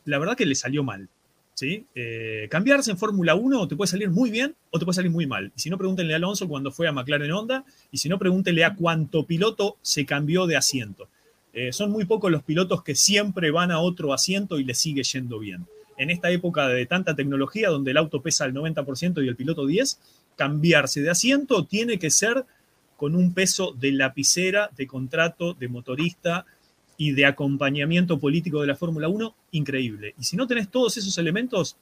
la 0.06 0.18
verdad 0.18 0.36
que 0.36 0.46
le 0.46 0.56
salió 0.56 0.84
mal. 0.84 1.10
¿sí? 1.54 1.86
Eh, 1.96 2.48
cambiarse 2.50 2.92
en 2.92 2.98
Fórmula 2.98 3.36
1 3.36 3.68
te 3.68 3.76
puede 3.76 3.90
salir 3.90 4.10
muy 4.10 4.30
bien 4.30 4.56
o 4.70 4.78
te 4.78 4.86
puede 4.86 4.96
salir 4.96 5.12
muy 5.12 5.26
mal. 5.26 5.52
Y 5.56 5.60
si 5.60 5.70
no, 5.70 5.78
pregúntenle 5.78 6.14
a 6.14 6.18
Alonso 6.18 6.48
cuando 6.48 6.72
fue 6.72 6.88
a 6.88 6.92
McLaren 6.92 7.32
Honda, 7.32 7.66
y 7.92 7.98
si 7.98 8.10
no, 8.10 8.20
pregúntenle 8.20 8.64
a 8.64 8.76
cuánto 8.76 9.26
piloto 9.26 9.78
se 9.82 10.06
cambió 10.06 10.46
de 10.46 10.56
asiento. 10.56 11.10
Eh, 11.54 11.74
son 11.74 11.92
muy 11.92 12.06
pocos 12.06 12.32
los 12.32 12.44
pilotos 12.44 12.84
que 12.84 12.96
siempre 12.96 13.50
van 13.50 13.72
a 13.72 13.80
otro 13.80 14.14
asiento 14.14 14.60
y 14.60 14.64
le 14.64 14.76
sigue 14.76 15.04
yendo 15.04 15.40
bien. 15.40 15.66
En 15.98 16.12
esta 16.12 16.30
época 16.30 16.68
de 16.68 16.86
tanta 16.86 17.16
tecnología, 17.16 17.70
donde 17.70 17.90
el 17.90 17.98
auto 17.98 18.22
pesa 18.22 18.46
el 18.46 18.54
90% 18.54 19.26
y 19.26 19.28
el 19.28 19.36
piloto 19.36 19.66
10%, 19.66 19.98
cambiarse 20.36 21.02
de 21.02 21.10
asiento 21.10 21.66
tiene 21.66 21.98
que 21.98 22.12
ser 22.12 22.46
con 22.98 23.16
un 23.16 23.34
peso 23.34 23.74
de 23.74 23.92
lapicera, 23.92 24.70
de 24.76 24.88
contrato, 24.88 25.54
de 25.54 25.68
motorista 25.70 26.46
y 26.98 27.12
de 27.12 27.26
acompañamiento 27.26 28.20
político 28.20 28.60
de 28.60 28.68
la 28.68 28.76
Fórmula 28.76 29.08
1 29.08 29.36
increíble. 29.52 30.16
Y 30.20 30.24
si 30.24 30.36
no 30.36 30.48
tenés 30.48 30.70
todos 30.70 30.98
esos 30.98 31.18
elementos, 31.20 31.78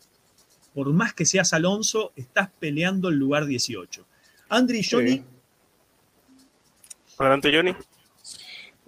por 0.73 0.91
más 0.91 1.13
que 1.13 1.25
seas 1.25 1.53
Alonso, 1.53 2.11
estás 2.17 2.49
peleando 2.59 3.07
el 3.07 3.15
lugar 3.15 3.45
18. 3.45 4.05
Andri 4.49 4.79
y 4.79 4.83
Johnny. 4.83 5.23
Adelante, 7.17 7.51
Johnny. 7.55 7.73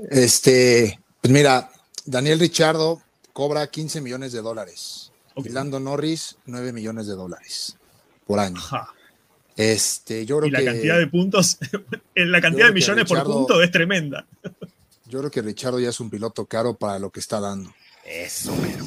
Este, 0.09 0.99
pues 1.21 1.31
mira, 1.31 1.71
Daniel 2.05 2.39
Richardo 2.39 3.01
cobra 3.31 3.65
15 3.67 4.01
millones 4.01 4.33
de 4.33 4.41
dólares. 4.41 5.13
Okay. 5.33 5.51
Lando 5.51 5.79
Norris, 5.79 6.37
9 6.45 6.73
millones 6.73 7.07
de 7.07 7.13
dólares 7.13 7.77
por 8.25 8.39
año. 8.39 8.59
Este, 9.57 10.23
yo 10.27 10.37
creo 10.37 10.49
y 10.49 10.51
la 10.51 10.63
cantidad 10.63 10.99
de 10.99 11.07
puntos, 11.07 11.57
la 12.15 12.39
cantidad 12.39 12.67
de 12.67 12.73
millones 12.73 13.05
por 13.05 13.23
punto 13.23 13.61
es 13.61 13.71
tremenda. 13.71 14.27
Yo 15.07 15.19
creo 15.19 15.31
que 15.31 15.41
Richardo 15.41 15.79
ya 15.79 15.89
es 15.89 15.99
un 15.99 16.11
piloto 16.11 16.45
caro 16.45 16.75
para 16.75 16.99
lo 16.99 17.09
que 17.09 17.19
está 17.19 17.39
dando. 17.39 17.73
Eso, 18.05 18.55
pero. 18.61 18.85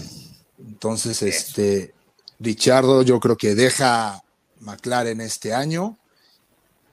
Entonces, 0.64 1.22
este, 1.22 1.92
Richardo 2.38 3.02
yo 3.02 3.18
creo 3.18 3.36
que 3.36 3.56
deja 3.56 4.22
McLaren 4.60 5.20
este 5.20 5.52
año. 5.52 5.98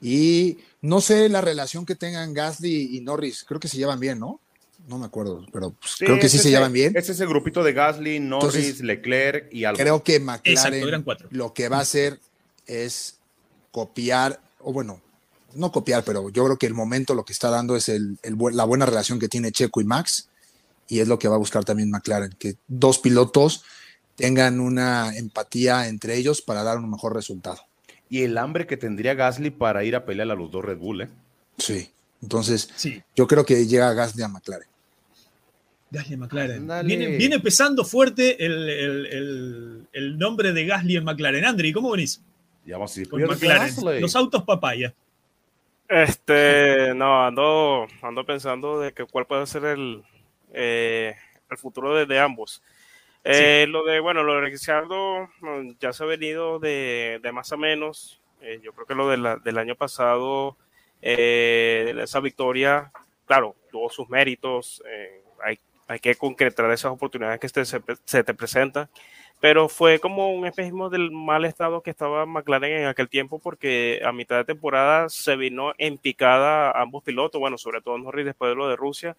Y 0.00 0.58
no 0.80 1.00
sé 1.00 1.28
la 1.28 1.40
relación 1.40 1.86
que 1.86 1.94
tengan 1.94 2.34
Gasly 2.34 2.96
y 2.96 3.00
Norris. 3.00 3.44
Creo 3.44 3.60
que 3.60 3.68
se 3.68 3.76
llevan 3.76 4.00
bien, 4.00 4.18
¿no? 4.18 4.40
No 4.88 4.98
me 4.98 5.06
acuerdo, 5.06 5.44
pero 5.52 5.70
pues, 5.70 5.96
creo 5.98 6.18
que 6.18 6.28
sí 6.28 6.38
se 6.38 6.50
llevan 6.50 6.72
bien. 6.72 6.96
Es 6.96 7.08
ese 7.08 7.26
grupito 7.26 7.62
de 7.62 7.72
Gasly, 7.74 8.20
Norris, 8.20 8.80
Leclerc 8.80 9.52
y 9.52 9.64
algo. 9.64 9.78
Creo 9.78 10.02
que 10.02 10.18
McLaren 10.18 11.04
lo 11.30 11.52
que 11.52 11.68
va 11.68 11.78
a 11.78 11.82
hacer 11.82 12.18
es 12.66 13.17
copiar, 13.78 14.40
o 14.58 14.72
bueno, 14.72 15.00
no 15.54 15.70
copiar, 15.70 16.02
pero 16.02 16.30
yo 16.30 16.44
creo 16.44 16.56
que 16.56 16.66
el 16.66 16.74
momento 16.74 17.14
lo 17.14 17.24
que 17.24 17.32
está 17.32 17.48
dando 17.48 17.76
es 17.76 17.88
el, 17.88 18.18
la 18.52 18.64
buena 18.64 18.86
relación 18.86 19.20
que 19.20 19.28
tiene 19.28 19.52
Checo 19.52 19.80
y 19.80 19.84
Max, 19.84 20.28
y 20.88 20.98
es 20.98 21.06
lo 21.06 21.20
que 21.20 21.28
va 21.28 21.36
a 21.36 21.38
buscar 21.38 21.64
también 21.64 21.92
McLaren, 21.92 22.34
que 22.40 22.56
dos 22.66 22.98
pilotos 22.98 23.62
tengan 24.16 24.58
una 24.58 25.16
empatía 25.16 25.86
entre 25.86 26.16
ellos 26.16 26.42
para 26.42 26.64
dar 26.64 26.78
un 26.78 26.90
mejor 26.90 27.14
resultado. 27.14 27.60
Y 28.10 28.22
el 28.22 28.36
hambre 28.36 28.66
que 28.66 28.76
tendría 28.76 29.14
Gasly 29.14 29.50
para 29.50 29.84
ir 29.84 29.94
a 29.94 30.04
pelear 30.04 30.28
a 30.28 30.34
los 30.34 30.50
dos 30.50 30.64
Red 30.64 30.78
Bull, 30.78 31.02
¿eh? 31.02 31.08
Sí, 31.56 31.88
entonces 32.20 32.68
sí. 32.74 33.00
yo 33.14 33.28
creo 33.28 33.46
que 33.46 33.64
llega 33.64 33.92
Gasly 33.92 34.24
a 34.24 34.28
McLaren. 34.28 34.66
Gasly 35.92 36.14
a 36.14 36.18
McLaren. 36.18 36.68
Viene, 36.84 37.16
viene, 37.16 37.38
pesando 37.38 37.84
fuerte 37.84 38.44
el, 38.44 38.68
el, 38.68 39.86
el, 39.92 40.18
nombre 40.18 40.52
de 40.52 40.66
Gasly 40.66 40.96
en 40.96 41.04
McLaren. 41.04 41.44
Andri, 41.44 41.72
¿cómo 41.72 41.92
venís? 41.92 42.20
Los 44.00 44.16
autos 44.16 44.42
papaya. 44.42 44.94
Este, 45.88 46.92
no, 46.94 47.24
ando, 47.24 47.86
ando 48.02 48.26
pensando 48.26 48.78
de 48.78 48.92
que 48.92 49.06
cuál 49.06 49.26
puede 49.26 49.46
ser 49.46 49.64
el, 49.64 50.04
eh, 50.52 51.16
el 51.50 51.56
futuro 51.56 52.04
de, 52.04 52.18
ambos. 52.18 52.62
Eh, 53.24 53.66
lo 53.68 53.84
de, 53.84 53.98
bueno, 54.00 54.22
lo 54.22 54.34
de 54.34 54.42
Ricciardo 54.42 55.28
mm, 55.40 55.70
ya 55.80 55.92
se 55.94 56.04
ha 56.04 56.06
venido 56.06 56.58
de, 56.58 57.20
de 57.22 57.32
más 57.32 57.52
a 57.52 57.56
menos. 57.56 58.20
Eh, 58.42 58.60
yo 58.62 58.72
creo 58.72 58.86
que 58.86 58.94
lo 58.94 59.08
de 59.08 59.16
la, 59.16 59.36
del 59.36 59.56
año 59.56 59.76
pasado, 59.76 60.56
esa 61.00 62.20
victoria, 62.20 62.92
claro, 63.24 63.56
tuvo 63.70 63.88
sus 63.88 64.10
méritos. 64.10 64.82
hay, 65.42 65.58
hay 65.86 65.98
que 66.00 66.14
concretar 66.16 66.70
esas 66.70 66.92
oportunidades 66.92 67.40
que 67.40 67.48
se, 67.48 67.64
se 67.64 68.24
te 68.24 68.34
presentan 68.34 68.90
pero 69.40 69.68
fue 69.68 70.00
como 70.00 70.32
un 70.32 70.46
espejismo 70.46 70.90
del 70.90 71.10
mal 71.10 71.44
estado 71.44 71.82
que 71.82 71.90
estaba 71.90 72.26
McLaren 72.26 72.82
en 72.82 72.86
aquel 72.86 73.08
tiempo 73.08 73.38
porque 73.38 74.00
a 74.04 74.12
mitad 74.12 74.36
de 74.36 74.44
temporada 74.44 75.08
se 75.08 75.36
vino 75.36 75.72
en 75.78 75.98
picada 75.98 76.72
ambos 76.72 77.04
pilotos, 77.04 77.40
bueno, 77.40 77.56
sobre 77.56 77.80
todo 77.80 77.98
Norris 77.98 78.26
después 78.26 78.50
de 78.50 78.56
lo 78.56 78.68
de 78.68 78.76
Rusia. 78.76 79.16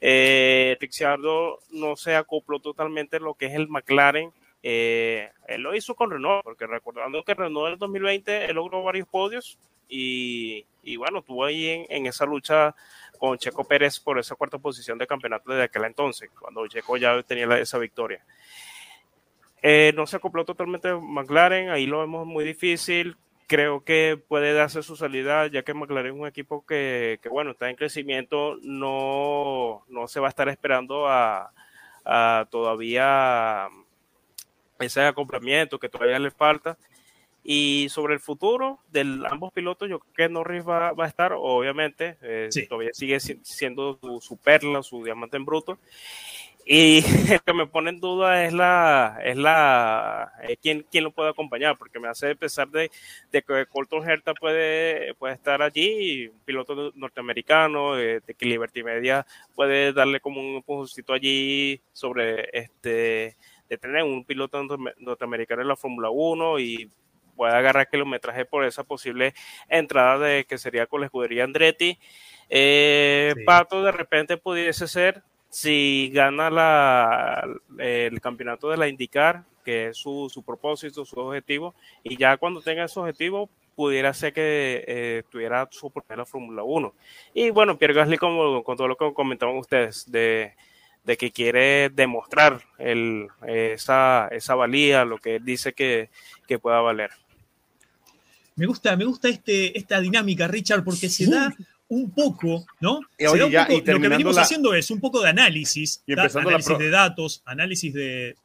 Eh, 0.00 0.76
Ricciardo 0.80 1.60
no 1.70 1.96
se 1.96 2.16
acopló 2.16 2.60
totalmente 2.60 3.20
lo 3.20 3.34
que 3.34 3.46
es 3.46 3.54
el 3.54 3.68
McLaren. 3.68 4.30
Eh, 4.62 5.30
él 5.48 5.62
lo 5.62 5.74
hizo 5.74 5.94
con 5.94 6.10
Renault, 6.10 6.44
porque 6.44 6.66
recordando 6.66 7.22
que 7.24 7.34
Renault 7.34 7.68
en 7.68 7.72
el 7.74 7.78
2020 7.78 8.44
él 8.46 8.56
logró 8.56 8.82
varios 8.82 9.08
podios 9.08 9.58
y, 9.88 10.64
bueno, 10.96 11.18
estuvo 11.18 11.44
ahí 11.44 11.68
en, 11.68 11.86
en 11.88 12.06
esa 12.06 12.24
lucha 12.24 12.74
con 13.18 13.38
Checo 13.38 13.64
Pérez 13.64 14.00
por 14.00 14.18
esa 14.18 14.34
cuarta 14.34 14.58
posición 14.58 14.98
de 14.98 15.06
campeonato 15.06 15.50
desde 15.50 15.64
aquel 15.64 15.84
entonces, 15.84 16.30
cuando 16.38 16.66
Checo 16.66 16.96
ya 16.96 17.22
tenía 17.22 17.46
esa 17.58 17.78
victoria. 17.78 18.24
Eh, 19.62 19.92
no 19.94 20.08
se 20.08 20.16
acopló 20.16 20.44
totalmente 20.44 20.92
McLaren, 20.92 21.70
ahí 21.70 21.86
lo 21.86 22.00
vemos 22.00 22.26
muy 22.26 22.44
difícil. 22.44 23.16
Creo 23.46 23.84
que 23.84 24.20
puede 24.28 24.54
darse 24.54 24.82
su 24.82 24.96
salida, 24.96 25.46
ya 25.46 25.62
que 25.62 25.74
McLaren 25.74 26.14
es 26.14 26.20
un 26.20 26.26
equipo 26.26 26.66
que, 26.66 27.20
bueno, 27.30 27.52
está 27.52 27.70
en 27.70 27.76
crecimiento, 27.76 28.56
no, 28.62 29.84
no 29.88 30.08
se 30.08 30.20
va 30.20 30.26
a 30.26 30.30
estar 30.30 30.48
esperando 30.48 31.06
a, 31.06 31.52
todavía 32.50 33.68
ese 34.80 35.02
acoplamiento 35.02 35.78
que 35.78 35.88
todavía 35.88 36.18
le 36.18 36.32
falta. 36.32 36.76
Y 37.44 37.88
sobre 37.88 38.14
el 38.14 38.20
futuro 38.20 38.80
de 38.90 39.00
ambos 39.28 39.52
pilotos, 39.52 39.88
yo 39.88 39.98
creo 39.98 40.28
que 40.28 40.32
Norris 40.32 40.66
va, 40.66 40.92
a 40.96 41.06
estar, 41.06 41.32
obviamente, 41.36 42.16
eh, 42.22 42.48
todavía 42.68 42.90
sigue 42.92 43.18
siendo 43.20 43.98
su, 44.00 44.20
su, 44.20 44.36
perla, 44.36 44.82
su 44.82 45.04
diamante 45.04 45.36
en 45.36 45.44
bruto. 45.44 45.78
Y 46.64 46.98
el 47.32 47.40
que 47.42 47.52
me 47.52 47.66
pone 47.66 47.90
en 47.90 48.00
duda 48.00 48.44
es 48.44 48.52
la, 48.52 49.18
es 49.24 49.36
la, 49.36 50.32
eh, 50.42 50.56
quién, 50.60 50.86
quién 50.90 51.04
lo 51.04 51.10
puede 51.10 51.30
acompañar, 51.30 51.76
porque 51.76 51.98
me 51.98 52.08
hace 52.08 52.36
pensar 52.36 52.68
de, 52.68 52.90
de 53.32 53.42
que 53.42 53.66
Colton 53.66 54.08
Herta 54.08 54.32
puede, 54.34 55.14
puede 55.14 55.34
estar 55.34 55.60
allí, 55.60 56.28
un 56.28 56.40
piloto 56.44 56.92
norteamericano, 56.94 57.96
de, 57.96 58.22
que 58.38 58.46
Liberty 58.46 58.82
Media 58.84 59.26
puede 59.54 59.92
darle 59.92 60.20
como 60.20 60.40
un 60.40 60.56
empujoncito 60.56 61.12
allí 61.12 61.80
sobre 61.92 62.48
este, 62.52 63.36
de 63.68 63.78
tener 63.78 64.04
un 64.04 64.24
piloto 64.24 64.62
norteamericano 64.98 65.62
en 65.62 65.68
la 65.68 65.76
Fórmula 65.76 66.10
1 66.10 66.60
y 66.60 66.90
puede 67.34 67.54
agarrar 67.54 67.88
kilometraje 67.88 68.44
por 68.44 68.64
esa 68.64 68.84
posible 68.84 69.34
entrada 69.68 70.18
de 70.18 70.44
que 70.44 70.58
sería 70.58 70.86
con 70.86 71.00
la 71.00 71.06
escudería 71.06 71.44
Andretti. 71.44 71.98
Eh, 72.48 73.34
Pato 73.46 73.82
de 73.82 73.90
repente 73.90 74.36
pudiese 74.36 74.86
ser 74.86 75.22
si 75.52 76.10
gana 76.14 76.48
la, 76.48 77.46
el 77.76 78.22
campeonato 78.22 78.70
de 78.70 78.78
la 78.78 78.88
IndyCar, 78.88 79.44
que 79.62 79.88
es 79.88 79.98
su, 79.98 80.30
su 80.32 80.42
propósito, 80.42 81.04
su 81.04 81.20
objetivo, 81.20 81.74
y 82.02 82.16
ya 82.16 82.38
cuando 82.38 82.62
tenga 82.62 82.84
ese 82.84 82.98
objetivo, 82.98 83.50
pudiera 83.76 84.14
ser 84.14 84.32
que 84.32 84.82
eh, 84.88 85.22
tuviera 85.30 85.68
su 85.70 85.90
primera 85.90 86.24
Fórmula 86.24 86.62
1. 86.62 86.94
Y 87.34 87.50
bueno, 87.50 87.76
Pierre 87.76 87.92
Gasly, 87.92 88.16
como, 88.16 88.64
con 88.64 88.78
todo 88.78 88.88
lo 88.88 88.96
que 88.96 89.12
comentaban 89.12 89.56
ustedes, 89.56 90.10
de, 90.10 90.54
de 91.04 91.16
que 91.18 91.30
quiere 91.30 91.90
demostrar 91.90 92.62
el, 92.78 93.28
esa, 93.46 94.28
esa 94.28 94.54
valía, 94.54 95.04
lo 95.04 95.18
que 95.18 95.36
él 95.36 95.44
dice 95.44 95.74
que, 95.74 96.08
que 96.48 96.58
pueda 96.58 96.80
valer. 96.80 97.10
Me 98.56 98.64
gusta, 98.64 98.96
me 98.96 99.04
gusta 99.04 99.28
este, 99.28 99.76
esta 99.78 100.00
dinámica, 100.00 100.48
Richard, 100.48 100.82
porque 100.82 101.10
se 101.10 101.26
da 101.26 101.54
un 101.94 102.10
poco, 102.10 102.64
¿no? 102.80 103.00
Y 103.18 103.26
oye, 103.26 103.32
Se 103.34 103.38
da 103.38 103.44
un 103.46 103.52
ya, 103.52 103.66
poco- 103.66 103.72
y 103.78 103.92
lo 103.92 104.00
que 104.00 104.08
venimos 104.08 104.36
la- 104.36 104.42
haciendo 104.42 104.74
es 104.74 104.90
un 104.90 105.00
poco 105.00 105.20
de 105.22 105.28
análisis, 105.28 106.02
Y 106.06 106.14
da- 106.14 106.22
empezando 106.22 106.48
la 106.50 106.56
análisis 106.56 106.68
pro- 106.74 106.78
de 106.78 106.90
datos, 106.90 107.42
análisis 107.44 107.92
de... 107.94 108.36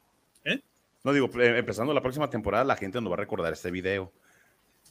No 1.04 1.12
digo, 1.12 1.30
eh, 1.40 1.58
empezando 1.58 1.94
la 1.94 2.02
próxima 2.02 2.28
temporada, 2.28 2.64
la 2.64 2.76
gente 2.76 3.00
nos 3.00 3.10
va 3.10 3.14
a 3.14 3.18
recordar 3.20 3.52
este 3.52 3.70
video. 3.70 4.12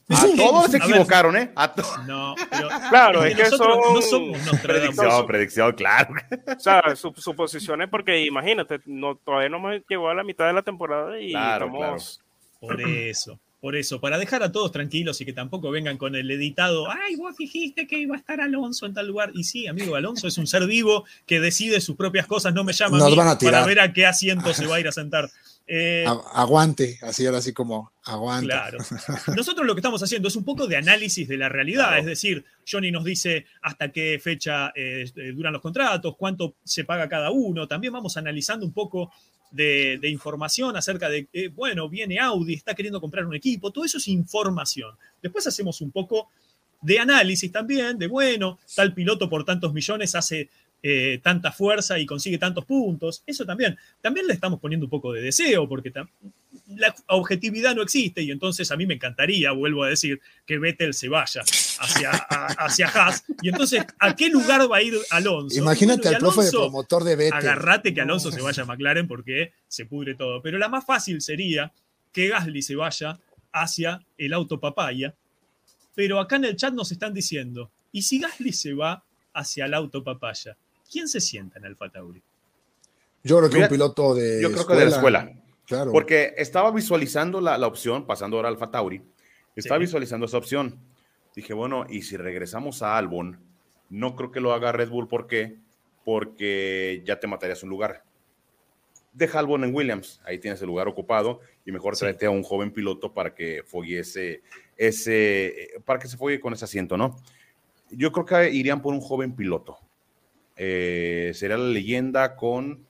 A 0.09 0.15
Sí. 0.15 0.35
todos 0.37 0.71
se 0.71 0.77
A 0.77 0.79
ver. 0.79 0.89
equivocaron, 0.89 1.35
¿eh? 1.37 1.51
A 1.53 1.71
to- 1.73 1.83
No, 2.07 2.33
pero 2.49 2.69
Claro, 2.89 3.23
es 3.25 3.35
que 3.35 3.45
son 3.47 3.59
no 3.93 4.01
somos. 4.01 4.37
Predicción, 4.63 5.27
predicción, 5.27 5.71
claro. 5.73 6.15
O 6.55 6.59
sea, 6.59 6.95
su- 6.95 7.13
suposiciones, 7.17 7.89
porque 7.89 8.21
imagínate, 8.25 8.79
no, 8.85 9.15
todavía 9.17 9.49
no 9.49 9.57
hemos 9.57 9.71
llegado 9.87 10.09
a 10.09 10.15
la 10.15 10.23
mitad 10.23 10.47
de 10.47 10.53
la 10.53 10.61
temporada 10.63 11.19
y 11.19 11.31
Claro, 11.31 11.65
estamos. 11.67 12.21
Por 12.61 12.81
eso, 12.81 13.37
por 13.59 13.75
eso, 13.75 13.99
para 13.99 14.17
dejar 14.19 14.43
a 14.43 14.51
todos 14.51 14.71
tranquilos 14.71 15.19
y 15.21 15.25
que 15.25 15.33
tampoco 15.33 15.71
vengan 15.71 15.97
con 15.97 16.15
el 16.15 16.29
editado, 16.29 16.87
ay, 16.91 17.15
vos 17.15 17.35
dijiste 17.37 17.87
que 17.87 17.97
iba 17.99 18.15
a 18.15 18.19
estar 18.19 18.39
Alonso 18.39 18.85
en 18.85 18.93
tal 18.93 19.07
lugar. 19.07 19.31
Y 19.33 19.43
sí, 19.45 19.67
amigo, 19.67 19.95
Alonso 19.95 20.27
es 20.27 20.37
un 20.37 20.45
ser 20.47 20.67
vivo 20.67 21.05
que 21.25 21.39
decide 21.39 21.81
sus 21.81 21.95
propias 21.95 22.27
cosas, 22.27 22.53
no 22.53 22.63
me 22.63 22.73
llama 22.73 22.97
Nos 22.99 23.07
a 23.07 23.09
mí 23.09 23.15
van 23.15 23.27
a 23.29 23.37
tirar. 23.37 23.53
para 23.53 23.65
ver 23.65 23.79
a 23.79 23.93
qué 23.93 24.05
asiento 24.05 24.53
se 24.53 24.67
va 24.67 24.75
a 24.75 24.79
ir 24.79 24.87
a 24.87 24.91
sentar. 24.91 25.29
Eh, 25.69 26.05
aguante, 26.33 26.97
así 27.01 27.25
era 27.25 27.39
así 27.39 27.51
como 27.51 27.91
aguante. 28.05 28.45
Claro. 28.45 28.77
Nosotros 29.35 29.65
lo 29.67 29.75
que 29.75 29.79
estamos 29.79 30.01
haciendo 30.01 30.29
es 30.29 30.35
un 30.37 30.45
poco 30.45 30.65
de 30.65 30.77
análisis 30.77 31.27
de 31.27 31.35
la 31.37 31.49
realidad, 31.49 31.87
Claro. 31.87 31.99
es 32.01 32.05
decir, 32.05 32.45
Johnny 32.69 32.89
nos 32.91 33.03
dice 33.03 33.45
hasta 33.61 33.91
qué 33.91 34.17
fecha 34.23 34.71
eh, 34.75 35.11
eh, 35.15 35.31
duran 35.33 35.51
los 35.51 35.61
contratos, 35.61 36.15
cuánto 36.15 36.55
se 36.63 36.85
paga 36.85 37.09
cada 37.09 37.31
uno. 37.31 37.67
También 37.67 37.91
vamos 37.91 38.15
analizando 38.15 38.65
un 38.65 38.71
poco 38.71 39.11
de, 39.51 39.99
información 40.09 40.75
acerca 40.75 41.09
de, 41.09 41.27
eh, 41.33 41.49
bueno, 41.49 41.89
viene 41.89 42.19
Audi, 42.19 42.53
está 42.53 42.73
queriendo 42.73 43.01
comprar 43.01 43.25
un 43.25 43.35
equipo, 43.35 43.71
todo 43.71 43.85
eso 43.85 43.97
es 43.97 44.07
información. 44.07 44.95
Después 45.21 45.47
hacemos 45.47 45.81
un 45.81 45.91
poco 45.91 46.29
de 46.81 46.99
análisis 46.99 47.51
también, 47.51 47.97
de, 47.97 48.07
bueno, 48.07 48.59
tal 48.75 48.93
piloto 48.93 49.29
por 49.29 49.43
tantos 49.43 49.73
millones 49.73 50.15
hace 50.15 50.49
eh, 50.83 51.19
tanta 51.23 51.51
fuerza 51.51 51.97
y 51.97 52.05
consigue 52.05 52.37
tantos 52.37 52.65
puntos. 52.65 53.23
Eso 53.25 53.45
también. 53.45 53.77
También 53.99 54.27
le 54.27 54.33
estamos 54.33 54.59
poniendo 54.59 54.85
un 54.85 54.89
poco 54.89 55.11
de 55.11 55.21
deseo, 55.21 55.67
porque 55.67 55.91
la 56.75 56.93
objetividad 57.07 57.75
no 57.75 57.81
existe 57.81 58.21
y 58.21 58.31
entonces 58.31 58.69
a 58.71 58.75
mí 58.77 58.85
me 58.85 58.95
encantaría, 58.95 59.51
vuelvo 59.51 59.83
a 59.83 59.89
decir, 59.89 60.19
que 60.45 60.57
Vettel 60.57 60.93
se 60.93 61.07
vaya 61.07 61.41
hacia, 61.79 62.11
a- 62.11 62.47
hacia 62.65 62.87
Haas. 62.87 63.23
Y 63.41 63.49
entonces, 63.49 63.85
¿a 63.99 64.15
qué 64.15 64.29
lugar 64.29 64.69
va 64.69 64.77
a 64.77 64.81
ir 64.81 64.95
Alonso? 65.11 65.57
Imagínate 65.57 66.01
Bueno, 66.01 66.15
al 66.17 66.19
profe 66.21 66.41
de 66.41 66.47
Alonso, 66.49 66.59
promotor 66.63 67.03
de 67.05 67.15
Vettel. 67.15 67.33
Agarrate 67.37 67.93
que 67.93 68.01
Alonso 68.01 68.31
se 68.31 68.41
vaya 68.41 68.63
a 68.63 68.65
McLaren 68.65 69.07
porque 69.07 69.53
se 69.67 69.85
pudre 69.85 70.15
todo. 70.15 70.41
Pero 70.41 70.57
la 70.57 70.67
más 70.67 70.85
fácil 70.85 71.21
sería 71.21 71.71
que 72.11 72.27
Gasly 72.27 72.61
se 72.61 72.75
vaya 72.75 73.17
hacia 73.53 74.01
el 74.17 74.33
auto 74.33 74.59
papaya. 74.59 75.13
Pero 75.95 76.19
acá 76.19 76.35
en 76.35 76.45
el 76.45 76.55
chat 76.57 76.73
nos 76.73 76.91
están 76.91 77.13
diciendo, 77.13 77.71
¿y 77.91 78.01
si 78.01 78.19
Gasly 78.19 78.51
se 78.51 78.73
va 78.73 79.03
hacia 79.33 79.65
el 79.65 79.73
auto 79.73 80.03
papaya? 80.03 80.57
¿Quién 80.91 81.07
se 81.07 81.21
sienta 81.21 81.59
en 81.59 81.65
Alfa 81.65 81.89
Tauri? 81.89 82.21
Yo 83.23 83.37
creo 83.37 83.49
que 83.49 83.55
Mira, 83.55 83.67
un 83.67 83.71
piloto 83.71 84.15
de 84.15 84.41
Yo 84.41 84.51
creo 84.51 84.67
que 84.67 84.73
de 84.75 84.85
la 84.85 84.91
escuela. 84.91 85.31
Claro. 85.67 85.91
Porque 85.91 86.33
estaba 86.37 86.71
visualizando 86.71 87.41
la, 87.41 87.57
la 87.57 87.67
opción, 87.67 88.07
pasando 88.07 88.37
ahora 88.37 88.47
al 88.49 88.55
Alfa 88.55 88.71
Tauri, 88.71 89.01
estaba 89.55 89.77
Sí. 89.77 89.81
visualizando 89.85 90.25
esa 90.25 90.37
opción. 90.37 90.79
Dije, 91.35 91.53
bueno, 91.53 91.85
y 91.89 92.01
si 92.01 92.17
regresamos 92.17 92.81
a 92.81 92.97
Albon, 92.97 93.39
no 93.89 94.15
creo 94.15 94.31
que 94.31 94.39
lo 94.39 94.53
haga 94.53 94.71
Red 94.71 94.89
Bull. 94.89 95.07
¿Por 95.07 95.27
qué? 95.27 95.57
Porque 96.05 97.03
ya 97.05 97.19
te 97.19 97.27
matarías 97.27 97.61
un 97.63 97.69
lugar. 97.69 98.03
Deja 99.13 99.39
Albon 99.39 99.63
en 99.65 99.75
Williams, 99.75 100.21
ahí 100.25 100.39
tienes 100.39 100.61
el 100.61 100.67
lugar 100.67 100.87
ocupado 100.87 101.41
y 101.65 101.71
mejor 101.71 101.95
Sí. 101.95 102.01
tráete 102.01 102.27
a 102.27 102.29
un 102.29 102.43
joven 102.43 102.71
piloto 102.71 103.13
para 103.13 103.33
que 103.35 103.61
fogue 103.65 103.99
ese, 103.99 104.41
ese, 104.77 105.47
eh, 105.47 105.69
para 105.83 105.99
que 105.99 106.07
se 106.07 106.17
fogue 106.17 106.39
con 106.39 106.53
ese 106.53 106.65
asiento, 106.65 106.97
¿no? 106.97 107.17
Yo 107.91 108.11
creo 108.11 108.25
que 108.25 108.51
irían 108.51 108.81
por 108.81 108.93
un 108.93 109.01
joven 109.01 109.35
piloto. 109.35 109.77
Eh, 110.55 111.31
sería 111.33 111.57
la 111.57 111.65
leyenda 111.67 112.35
con, 112.35 112.86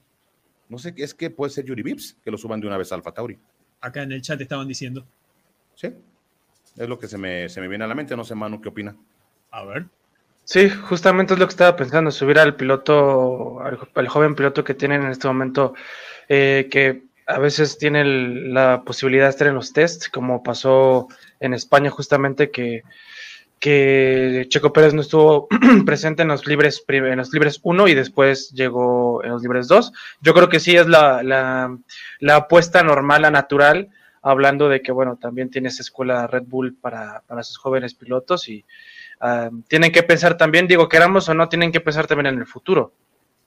no 0.69 0.77
sé, 0.77 0.93
es 0.97 1.13
que 1.13 1.29
puede 1.29 1.51
ser 1.51 1.65
Yuri 1.65 1.83
Vips, 1.83 2.17
que 2.23 2.31
lo 2.31 2.37
suban 2.37 2.59
de 2.59 2.67
una 2.67 2.77
vez 2.77 2.91
a 2.91 2.95
Alfa 2.95 3.11
Tauri. 3.13 3.37
Acá 3.81 4.03
en 4.03 4.11
el 4.11 4.21
chat 4.21 4.39
estaban 4.41 4.67
diciendo. 4.67 5.05
Sí, 5.75 5.93
es 6.77 6.89
lo 6.89 6.97
que 6.97 7.07
se 7.07 7.17
me, 7.17 7.47
se 7.49 7.61
me 7.61 7.67
viene 7.67 7.83
a 7.83 7.87
la 7.87 7.95
mente. 7.95 8.15
No 8.15 8.23
sé, 8.23 8.35
Manu, 8.35 8.59
¿qué 8.61 8.69
opina? 8.69 8.95
A 9.51 9.63
ver. 9.65 9.85
Sí, 10.43 10.69
justamente 10.69 11.33
es 11.33 11.39
lo 11.39 11.45
que 11.45 11.51
estaba 11.51 11.75
pensando, 11.75 12.09
subir 12.09 12.39
al 12.39 12.55
piloto, 12.55 13.59
al, 13.61 13.77
al 13.95 14.07
joven 14.07 14.33
piloto 14.35 14.63
que 14.63 14.73
tienen 14.73 15.03
en 15.03 15.11
este 15.11 15.27
momento, 15.27 15.73
eh, 16.29 16.69
que 16.71 17.03
a 17.27 17.39
veces 17.39 17.77
tiene 17.77 18.01
el- 18.01 18.53
la 18.53 18.83
posibilidad 18.85 19.25
de 19.25 19.31
estar 19.31 19.47
en 19.47 19.55
los 19.55 19.73
tests, 19.73 20.07
como 20.09 20.43
pasó 20.43 21.09
en 21.41 21.53
España 21.53 21.89
justamente 21.89 22.49
que, 22.49 22.83
que 23.59 24.45
Checo 24.49 24.71
Pérez 24.71 24.93
no 24.93 25.01
estuvo 25.01 25.47
presente 25.85 26.21
en 26.21 26.27
los 26.27 26.45
libres 26.45 26.83
en 26.87 27.17
los 27.17 27.33
libres 27.33 27.59
1 27.63 27.87
y 27.87 27.93
después 27.93 28.51
llegó 28.51 29.23
en 29.23 29.31
los 29.31 29.41
libres 29.41 29.67
2. 29.67 29.93
Yo 30.21 30.33
creo 30.33 30.49
que 30.49 30.59
sí 30.59 30.75
es 30.75 30.87
la, 30.87 31.23
la, 31.23 31.75
la 32.19 32.35
apuesta 32.35 32.83
normal, 32.83 33.23
la 33.23 33.31
natural, 33.31 33.89
hablando 34.21 34.69
de 34.69 34.81
que, 34.81 34.91
bueno, 34.91 35.17
también 35.17 35.49
tiene 35.49 35.69
esa 35.69 35.81
escuela 35.81 36.27
Red 36.27 36.43
Bull 36.45 36.75
para, 36.75 37.23
para 37.27 37.43
sus 37.43 37.57
jóvenes 37.57 37.93
pilotos 37.93 38.47
y 38.47 38.63
Ah, 39.19 39.49
tienen 39.67 39.91
que 39.91 40.03
pensar 40.03 40.37
también, 40.37 40.67
digo, 40.67 40.87
queramos 40.87 41.27
o 41.29 41.33
no, 41.33 41.49
tienen 41.49 41.71
que 41.71 41.81
pensar 41.81 42.07
también 42.07 42.27
en 42.27 42.39
el 42.39 42.45
futuro. 42.45 42.93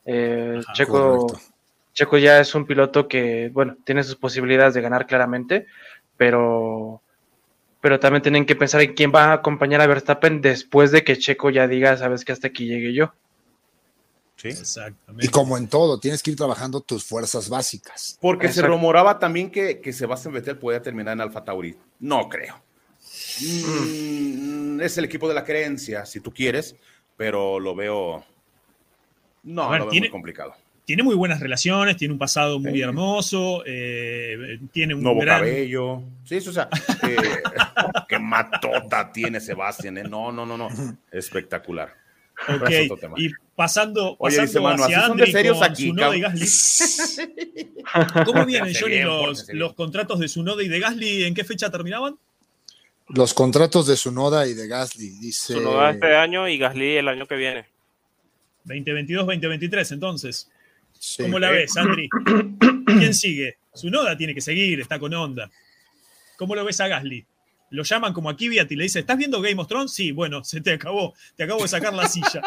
Eh, 0.05 0.57
Ajá, 0.59 0.73
Checo, 0.73 1.27
correcto. 1.27 1.49
Checo 1.93 2.19
ya 2.19 2.41
es 2.41 2.55
un 2.55 2.67
piloto 2.67 3.07
que, 3.07 3.51
bueno, 3.53 3.77
tiene 3.85 4.03
sus 4.03 4.17
posibilidades 4.17 4.75
de 4.75 4.81
ganar 4.81 5.07
claramente, 5.07 5.67
pero, 6.17 7.03
pero 7.81 7.99
también 8.01 8.23
tienen 8.23 8.47
que 8.47 8.57
pensar 8.57 8.81
en 8.83 8.95
quién 8.95 9.13
va 9.15 9.27
a 9.27 9.33
acompañar 9.35 9.81
a 9.81 9.87
Verstappen 9.87 10.41
después 10.41 10.91
de 10.93 11.03
que 11.05 11.17
Checo 11.19 11.51
ya 11.51 11.67
diga, 11.67 11.97
sabes 11.97 12.25
que 12.25 12.33
hasta 12.33 12.49
aquí 12.49 12.67
llegué 12.67 12.93
yo. 12.95 13.13
Sí. 14.37 14.49
Exactamente. 14.49 15.27
Y 15.27 15.29
como 15.29 15.59
en 15.59 15.69
todo, 15.69 16.01
tienes 16.01 16.23
que 16.23 16.31
ir 16.31 16.37
trabajando 16.37 16.81
tus 16.81 17.05
fuerzas 17.05 17.49
básicas. 17.51 18.19
Porque 18.23 18.49
se 18.51 18.63
rumoraba 18.63 19.19
también 19.19 19.51
que, 19.51 19.81
que 19.81 19.93
Sebastián 19.93 20.33
Vettel 20.35 20.57
podía 20.59 20.81
terminar 20.81 21.13
en 21.13 21.21
Alfa 21.21 21.45
Tauri. 21.45 21.77
No 21.99 22.29
creo. 22.29 22.63
Mm, 23.43 24.81
es 24.81 24.97
el 24.99 25.05
equipo 25.05 25.29
de 25.29 25.35
la 25.35 25.45
creencia, 25.45 26.07
si 26.07 26.21
tú 26.21 26.33
quieres, 26.33 26.77
pero 27.17 27.61
lo 27.61 27.75
veo. 27.75 28.25
No, 29.43 29.69
ver, 29.71 29.81
lo 29.81 29.85
veo 29.87 29.91
tiene- 29.91 30.07
muy 30.07 30.11
complicado. 30.13 30.55
Tiene 30.85 31.03
muy 31.05 31.15
buenas 31.15 31.39
relaciones, 31.41 31.97
tiene 31.97 32.13
un 32.13 32.19
pasado 32.19 32.59
muy 32.59 32.73
Sí. 32.73 32.81
hermoso, 32.81 33.63
eh, 33.67 34.59
tiene 34.73 34.95
un 34.95 35.03
Nuevo 35.03 35.21
gran... 35.21 35.39
cabello. 35.41 36.03
Sí, 36.25 36.37
eso, 36.37 36.51
o 36.51 36.53
sea, 36.53 36.69
eh, 37.09 37.17
qué 38.09 38.19
matota 38.19 39.13
tiene 39.13 39.41
Sebastián. 39.41 39.99
¿eh? 39.99 40.03
No, 40.05 40.33
no, 40.33 40.45
no, 40.45 40.57
no. 40.57 40.69
Espectacular. 41.13 41.95
Ok, 42.49 42.55
Pero 42.65 42.67
es 42.69 42.91
otro 42.91 42.97
tema. 42.97 43.15
y 43.19 43.29
pasando, 43.55 44.17
Oye, 44.19 44.39
pasando 44.39 44.43
dice 44.47 44.61
Manu, 44.61 44.83
hacia 44.85 44.99
así 44.99 45.07
son 45.09 45.17
de 45.19 45.27
serios 45.27 45.59
con 45.59 45.71
aquí, 45.71 45.89
y. 45.89 46.21
Gasly. 46.21 47.71
¿Cómo 48.25 48.47
vienen, 48.47 48.75
Johnny, 48.75 48.95
bien, 48.95 49.07
los, 49.07 49.49
los 49.53 49.75
contratos 49.75 50.19
de 50.19 50.27
Tsunoda 50.27 50.63
y 50.63 50.69
de 50.69 50.81
Gasly? 50.81 51.25
¿En 51.25 51.35
qué 51.35 51.45
fecha 51.45 51.71
terminaban? 51.71 52.17
Los 53.09 53.35
contratos 53.35 53.87
de 53.87 53.97
Sunoda 53.97 54.47
y 54.47 54.55
de 54.55 54.67
Gasly, 54.69 55.09
dice. 55.21 55.55
Tsunoda 55.55 55.91
este 55.91 56.17
año 56.17 56.49
y 56.49 56.57
Gasly 56.59 56.97
el 56.97 57.09
año 57.09 57.27
que 57.27 57.37
viene. 57.37 57.67
2022-2023, 58.67 59.93
entonces. 59.93 60.49
Sí. 61.01 61.23
¿Cómo 61.25 61.39
la 61.39 61.49
Eh. 61.51 61.53
ves, 61.55 61.77
Andri? 61.77 62.09
¿Quién 62.87 63.15
sigue? 63.15 63.57
Tsunoda 63.73 64.17
tiene 64.17 64.35
que 64.35 64.41
seguir, 64.41 64.81
está 64.81 64.99
con 64.99 65.15
onda. 65.15 65.51
¿Cómo 66.37 66.55
lo 66.55 66.65
ves 66.65 66.81
a 66.81 66.89
Gasly? 66.89 67.27
Lo 67.71 67.85
llaman 67.85 68.13
como 68.13 68.29
a 68.29 68.37
Kvyat 68.37 68.71
y 68.73 68.77
le 68.77 68.83
dice, 68.85 68.99
¿estás 69.01 69.17
viendo 69.17 69.41
Game 69.41 69.61
of 69.61 69.69
Thrones? 69.69 69.93
Sí, 69.93 70.11
bueno, 70.13 70.43
se 70.45 70.61
te 70.61 70.73
acabó. 70.73 71.15
Te 71.37 71.45
acabo 71.45 71.63
de 71.63 71.69
sacar 71.69 71.95
la 71.95 72.07
silla. 72.09 72.43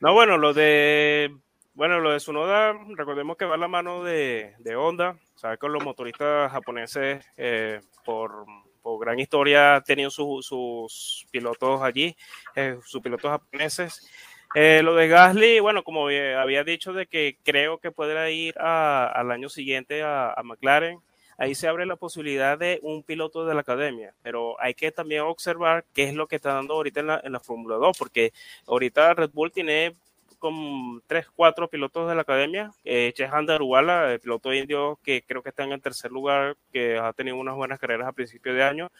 No, 0.00 0.12
bueno, 0.12 0.36
lo 0.38 0.52
de 0.52 1.34
bueno, 1.74 2.00
lo 2.00 2.10
de 2.12 2.20
Sunoda, 2.20 2.74
recordemos 2.96 3.36
que 3.36 3.46
va 3.46 3.54
a 3.54 3.58
la 3.58 3.66
mano 3.68 4.04
de, 4.04 4.54
de 4.58 4.76
Honda, 4.76 5.16
sabes 5.36 5.58
que 5.58 5.68
los 5.68 5.82
motoristas 5.82 6.52
japoneses 6.52 7.24
eh, 7.36 7.80
por, 8.04 8.44
por 8.82 9.00
gran 9.00 9.18
historia 9.18 9.76
han 9.76 9.82
tenido 9.84 10.10
su- 10.10 10.40
sus 10.42 11.26
pilotos 11.30 11.80
allí, 11.80 12.14
eh, 12.54 12.76
sus 12.84 13.00
pilotos 13.00 13.30
japoneses. 13.30 14.06
Eh, 14.54 14.82
lo 14.82 14.94
de 14.94 15.08
Gasly, 15.08 15.60
bueno, 15.60 15.82
como 15.82 16.08
había 16.08 16.64
dicho, 16.64 16.92
de 16.92 17.06
que 17.06 17.38
creo 17.42 17.78
que 17.78 17.90
podrá 17.90 18.30
ir 18.30 18.54
a- 18.58 19.06
al 19.06 19.30
año 19.30 19.48
siguiente 19.48 20.02
a, 20.02 20.34
McLaren. 20.44 20.98
Ahí 21.38 21.54
se 21.54 21.66
abre 21.68 21.86
la 21.86 21.96
posibilidad 21.96 22.58
de 22.58 22.78
un 22.82 23.02
piloto 23.02 23.46
de 23.46 23.54
la 23.54 23.62
academia, 23.62 24.14
pero 24.22 24.60
hay 24.60 24.74
que 24.74 24.92
también 24.92 25.22
observar 25.22 25.84
qué 25.94 26.04
es 26.04 26.14
lo 26.14 26.26
que 26.28 26.36
está 26.36 26.52
dando 26.52 26.74
ahorita 26.74 27.00
en 27.00 27.06
la, 27.06 27.20
en 27.24 27.32
la 27.32 27.40
Fórmula 27.40 27.76
2, 27.76 27.96
porque 27.98 28.32
ahorita 28.66 29.14
Red 29.14 29.30
Bull 29.32 29.50
tiene 29.52 29.94
como 30.38 31.00
tres, 31.06 31.26
cuatro 31.34 31.68
pilotos 31.68 32.08
de 32.08 32.14
la 32.16 32.22
academia. 32.22 32.70
Eh, 32.84 33.12
Chehan 33.14 33.46
Daruwala, 33.46 34.12
el 34.12 34.20
piloto 34.20 34.52
indio 34.52 34.98
que 35.02 35.22
creo 35.22 35.42
que 35.42 35.48
está 35.50 35.64
en 35.64 35.72
el 35.72 35.80
tercer 35.80 36.10
lugar, 36.12 36.56
que 36.72 36.98
ha 36.98 37.12
tenido 37.12 37.36
unas 37.36 37.54
buenas 37.54 37.78
carreras 37.78 38.08
a 38.08 38.12
principio 38.12 38.52
de 38.52 38.62
año. 38.64 38.90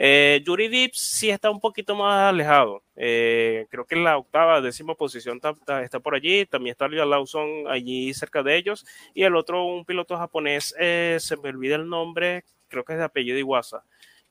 Eh, 0.00 0.42
Yuri 0.46 0.68
Dips 0.68 1.00
sí 1.00 1.28
está 1.28 1.50
un 1.50 1.58
poquito 1.58 1.96
más 1.96 2.28
alejado. 2.28 2.84
Eh, 2.94 3.66
creo 3.68 3.84
que 3.84 3.96
en 3.96 4.04
la 4.04 4.16
octava, 4.16 4.60
décima 4.60 4.94
posición 4.94 5.40
está, 5.42 5.82
está, 5.82 5.98
por 5.98 6.14
allí. 6.14 6.46
También 6.46 6.72
está 6.72 6.86
Liam 6.86 7.10
Lawson 7.10 7.66
allí 7.68 8.14
cerca 8.14 8.44
de 8.44 8.56
ellos. 8.56 8.86
Y 9.12 9.24
el 9.24 9.34
otro, 9.34 9.64
un 9.66 9.84
piloto 9.84 10.16
japonés, 10.16 10.72
eh, 10.78 11.16
se 11.20 11.36
me 11.36 11.48
olvida 11.48 11.74
el 11.74 11.88
nombre, 11.88 12.44
creo 12.68 12.84
que 12.84 12.92
es 12.92 12.98
de 13.00 13.04
apellido 13.06 13.38
Iwasa, 13.38 13.84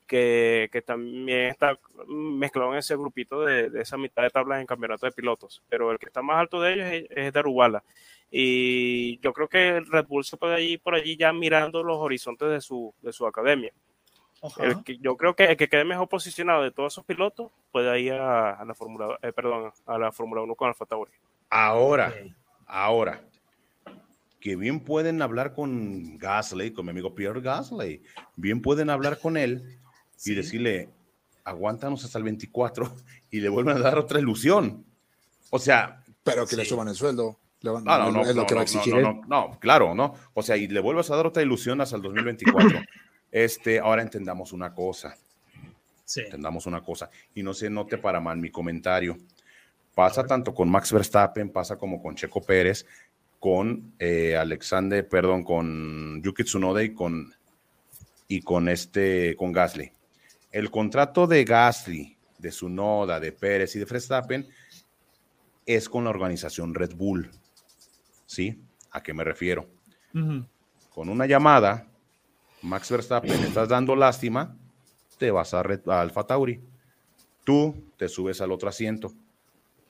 que, 0.06 0.70
que 0.72 0.80
también 0.80 1.50
está 1.50 1.78
mezclado 2.08 2.72
en 2.72 2.78
ese 2.78 2.96
grupito 2.96 3.42
de, 3.44 3.68
de, 3.68 3.82
esa 3.82 3.98
mitad 3.98 4.22
de 4.22 4.30
tablas 4.30 4.60
en 4.60 4.66
campeonato 4.66 5.04
de 5.04 5.12
pilotos. 5.12 5.62
Pero 5.68 5.92
el 5.92 5.98
que 5.98 6.06
está 6.06 6.22
más 6.22 6.38
alto 6.38 6.62
de 6.62 6.72
ellos 6.74 6.86
es, 6.86 7.04
es 7.10 7.32
Daruwala. 7.32 7.84
Y 8.30 9.18
yo 9.20 9.32
creo 9.34 9.48
que 9.48 9.80
Red 9.80 10.06
Bull 10.06 10.24
se 10.24 10.36
puede 10.38 10.62
ir 10.62 10.80
por 10.80 10.94
allí 10.94 11.16
ya 11.16 11.32
mirando 11.32 11.82
los 11.82 11.98
horizontes 11.98 12.48
de 12.48 12.60
su, 12.62 12.94
de 13.02 13.12
su 13.12 13.26
academia. 13.26 13.72
El 14.58 14.84
que, 14.84 14.98
yo 14.98 15.16
creo 15.16 15.34
que 15.34 15.44
el 15.44 15.56
que 15.56 15.68
quede 15.68 15.84
mejor 15.84 16.08
posicionado 16.08 16.62
de 16.62 16.70
todos 16.70 16.94
esos 16.94 17.04
pilotos 17.04 17.50
puede 17.72 18.00
ir 18.00 18.12
a, 18.12 18.52
a 18.52 18.64
la 18.64 18.74
Fórmula 18.74 19.18
eh, 19.22 19.32
perdón, 19.32 19.72
a 19.86 19.98
la 19.98 20.12
Fórmula 20.12 20.42
1 20.42 20.54
con 20.54 20.68
Alfa 20.68 20.86
Tauri. 20.86 21.10
Ahora, 21.50 22.08
okay. 22.08 22.34
ahora, 22.66 23.20
que 24.40 24.54
bien 24.54 24.80
pueden 24.80 25.22
hablar 25.22 25.54
con 25.54 26.18
Gasly, 26.18 26.72
con 26.72 26.86
mi 26.86 26.90
amigo 26.90 27.14
Pierre 27.14 27.40
Gasly, 27.40 28.02
bien 28.36 28.62
pueden 28.62 28.90
hablar 28.90 29.18
con 29.18 29.36
él 29.36 29.78
sí. 30.14 30.32
y 30.32 30.34
decirle, 30.36 30.90
aguántanos 31.44 32.04
hasta 32.04 32.18
el 32.18 32.24
24 32.24 32.94
y 33.30 33.40
le 33.40 33.48
vuelven 33.48 33.76
a 33.76 33.80
dar 33.80 33.98
otra 33.98 34.20
ilusión. 34.20 34.84
O 35.50 35.58
sea... 35.58 36.02
Pero 36.22 36.44
que 36.44 36.50
sí. 36.50 36.56
le 36.56 36.64
suban 36.66 36.88
el 36.88 36.94
sueldo. 36.94 37.38
Le 37.62 37.70
van, 37.70 37.84
no, 37.84 37.98
no, 37.98 38.10
no, 38.12 38.20
es 38.20 38.36
lo 38.36 38.42
no, 38.42 38.46
que 38.46 38.54
va 38.54 38.60
a 38.60 38.64
no, 38.64 38.70
exigir 38.70 38.94
no, 38.94 38.98
él. 38.98 39.04
no, 39.04 39.22
no, 39.26 39.58
claro, 39.58 39.94
¿no? 39.94 40.14
O 40.34 40.42
sea, 40.42 40.56
y 40.56 40.68
le 40.68 40.78
vuelvas 40.78 41.10
a 41.10 41.16
dar 41.16 41.26
otra 41.26 41.42
ilusión 41.42 41.80
hasta 41.80 41.96
el 41.96 42.02
2024. 42.02 42.80
Este, 43.30 43.78
ahora 43.78 44.02
entendamos 44.02 44.52
una 44.52 44.72
cosa. 44.72 45.16
Sí. 46.04 46.22
Entendamos 46.22 46.66
una 46.66 46.82
cosa. 46.82 47.10
Y 47.34 47.42
no 47.42 47.52
se 47.52 47.68
note 47.68 47.98
para 47.98 48.20
mal 48.20 48.38
mi 48.38 48.50
comentario. 48.50 49.18
Pasa 49.94 50.24
tanto 50.26 50.54
con 50.54 50.70
Max 50.70 50.92
Verstappen, 50.92 51.50
pasa 51.50 51.76
como 51.76 52.00
con 52.00 52.14
Checo 52.14 52.40
Pérez, 52.40 52.86
con 53.38 53.92
eh, 53.98 54.36
Alexander, 54.36 55.06
perdón, 55.08 55.42
con 55.42 56.22
Yuki 56.22 56.44
Tsunoda 56.44 56.82
y 56.82 56.94
con, 56.94 57.34
y 58.28 58.40
con 58.42 58.68
este, 58.68 59.34
con 59.36 59.52
Gasly. 59.52 59.92
El 60.50 60.70
contrato 60.70 61.26
de 61.26 61.44
Gasly, 61.44 62.16
de 62.38 62.48
Tsunoda, 62.50 63.20
de 63.20 63.32
Pérez 63.32 63.74
y 63.76 63.80
de 63.80 63.84
Verstappen 63.84 64.48
es 65.66 65.88
con 65.88 66.04
la 66.04 66.10
organización 66.10 66.74
Red 66.74 66.94
Bull. 66.94 67.30
¿Sí? 68.24 68.62
¿A 68.92 69.02
qué 69.02 69.12
me 69.12 69.24
refiero? 69.24 69.68
Uh 70.14 70.18
-huh. 70.18 70.48
Con 70.90 71.08
una 71.08 71.26
llamada, 71.26 71.87
Max 72.62 72.90
Verstappen, 72.90 73.44
estás 73.44 73.68
dando 73.68 73.94
lástima, 73.94 74.56
te 75.18 75.30
vas 75.30 75.54
a, 75.54 75.60
Alfa 75.60 76.26
Tauri. 76.26 76.60
Tú 77.44 77.74
te 77.96 78.08
subes 78.08 78.40
al 78.40 78.52
otro 78.52 78.68
asiento. 78.68 79.12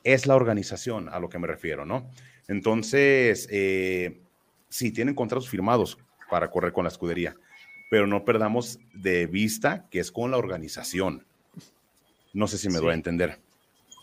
Es 0.05 0.27
la 0.27 0.37
organización 0.37 1.09
a 1.09 1.19
lo 1.19 1.29
que 1.29 1.39
me 1.39 1.47
refiero, 1.47 1.85
¿no? 1.85 2.11
Entonces, 2.47 3.49
eh, 3.51 4.21
sí, 4.69 4.91
tienen 4.91 5.15
contratos 5.15 5.49
firmados 5.49 5.99
para 6.31 6.51
correr 6.51 6.73
con 6.73 6.85
la 6.85 6.89
escudería, 6.89 7.37
pero 7.91 8.07
no 8.07 8.25
perdamos 8.25 8.79
de 8.95 9.27
vista 9.27 9.87
que 9.91 10.01
es 10.01 10.13
con 10.13 10.31
la 10.31 10.39
organización. 10.39 11.27
No 12.33 12.47
sé 12.47 12.59
si 12.59 12.69
me 12.69 12.79
sí. 12.79 12.81
doy 12.81 12.93
a 12.93 12.95
entender. 12.95 13.39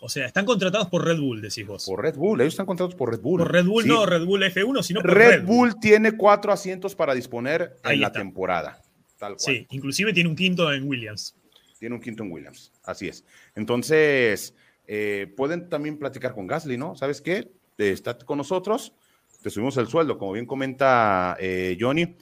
O 0.05 0.09
sea, 0.09 0.27
están 0.27 0.45
contratados 0.45 0.87
por 0.87 1.03
Red 1.03 1.19
Bull, 1.19 1.41
decís 1.41 1.65
vos. 1.65 1.83
Por 1.83 1.99
Red 1.99 2.15
Bull, 2.15 2.39
ellos 2.39 2.53
están 2.53 2.67
contratados 2.67 2.93
por 2.93 3.09
Red 3.09 3.21
Bull. 3.21 3.39
Por 3.39 3.51
Red 3.51 3.65
Bull, 3.65 3.83
sí. 3.83 3.89
no 3.89 4.05
Red 4.05 4.23
Bull 4.23 4.43
F1, 4.43 4.83
sino 4.83 5.01
por 5.01 5.15
Red, 5.15 5.29
Red 5.29 5.43
Bull. 5.45 5.71
Bull. 5.71 5.79
tiene 5.79 6.15
cuatro 6.15 6.53
asientos 6.53 6.93
para 6.93 7.15
disponer 7.15 7.77
Ahí 7.81 7.95
en 7.95 8.01
la 8.01 8.11
temporada. 8.11 8.79
Tal 9.17 9.35
cual. 9.35 9.39
Sí, 9.39 9.65
inclusive 9.71 10.13
tiene 10.13 10.29
un 10.29 10.35
quinto 10.35 10.71
en 10.71 10.87
Williams. 10.87 11.35
Tiene 11.79 11.95
un 11.95 12.01
quinto 12.01 12.21
en 12.21 12.31
Williams, 12.31 12.71
así 12.83 13.07
es. 13.07 13.25
Entonces, 13.55 14.53
eh, 14.85 15.33
pueden 15.35 15.69
también 15.69 15.97
platicar 15.97 16.35
con 16.35 16.45
Gasly, 16.45 16.77
¿no? 16.77 16.95
¿Sabes 16.95 17.19
qué? 17.19 17.51
Eh, 17.79 17.89
está 17.89 18.15
con 18.15 18.37
nosotros, 18.37 18.93
te 19.41 19.49
subimos 19.49 19.75
el 19.77 19.87
sueldo, 19.87 20.19
como 20.19 20.33
bien 20.33 20.45
comenta 20.45 21.35
eh, 21.39 21.75
Johnny. 21.79 22.15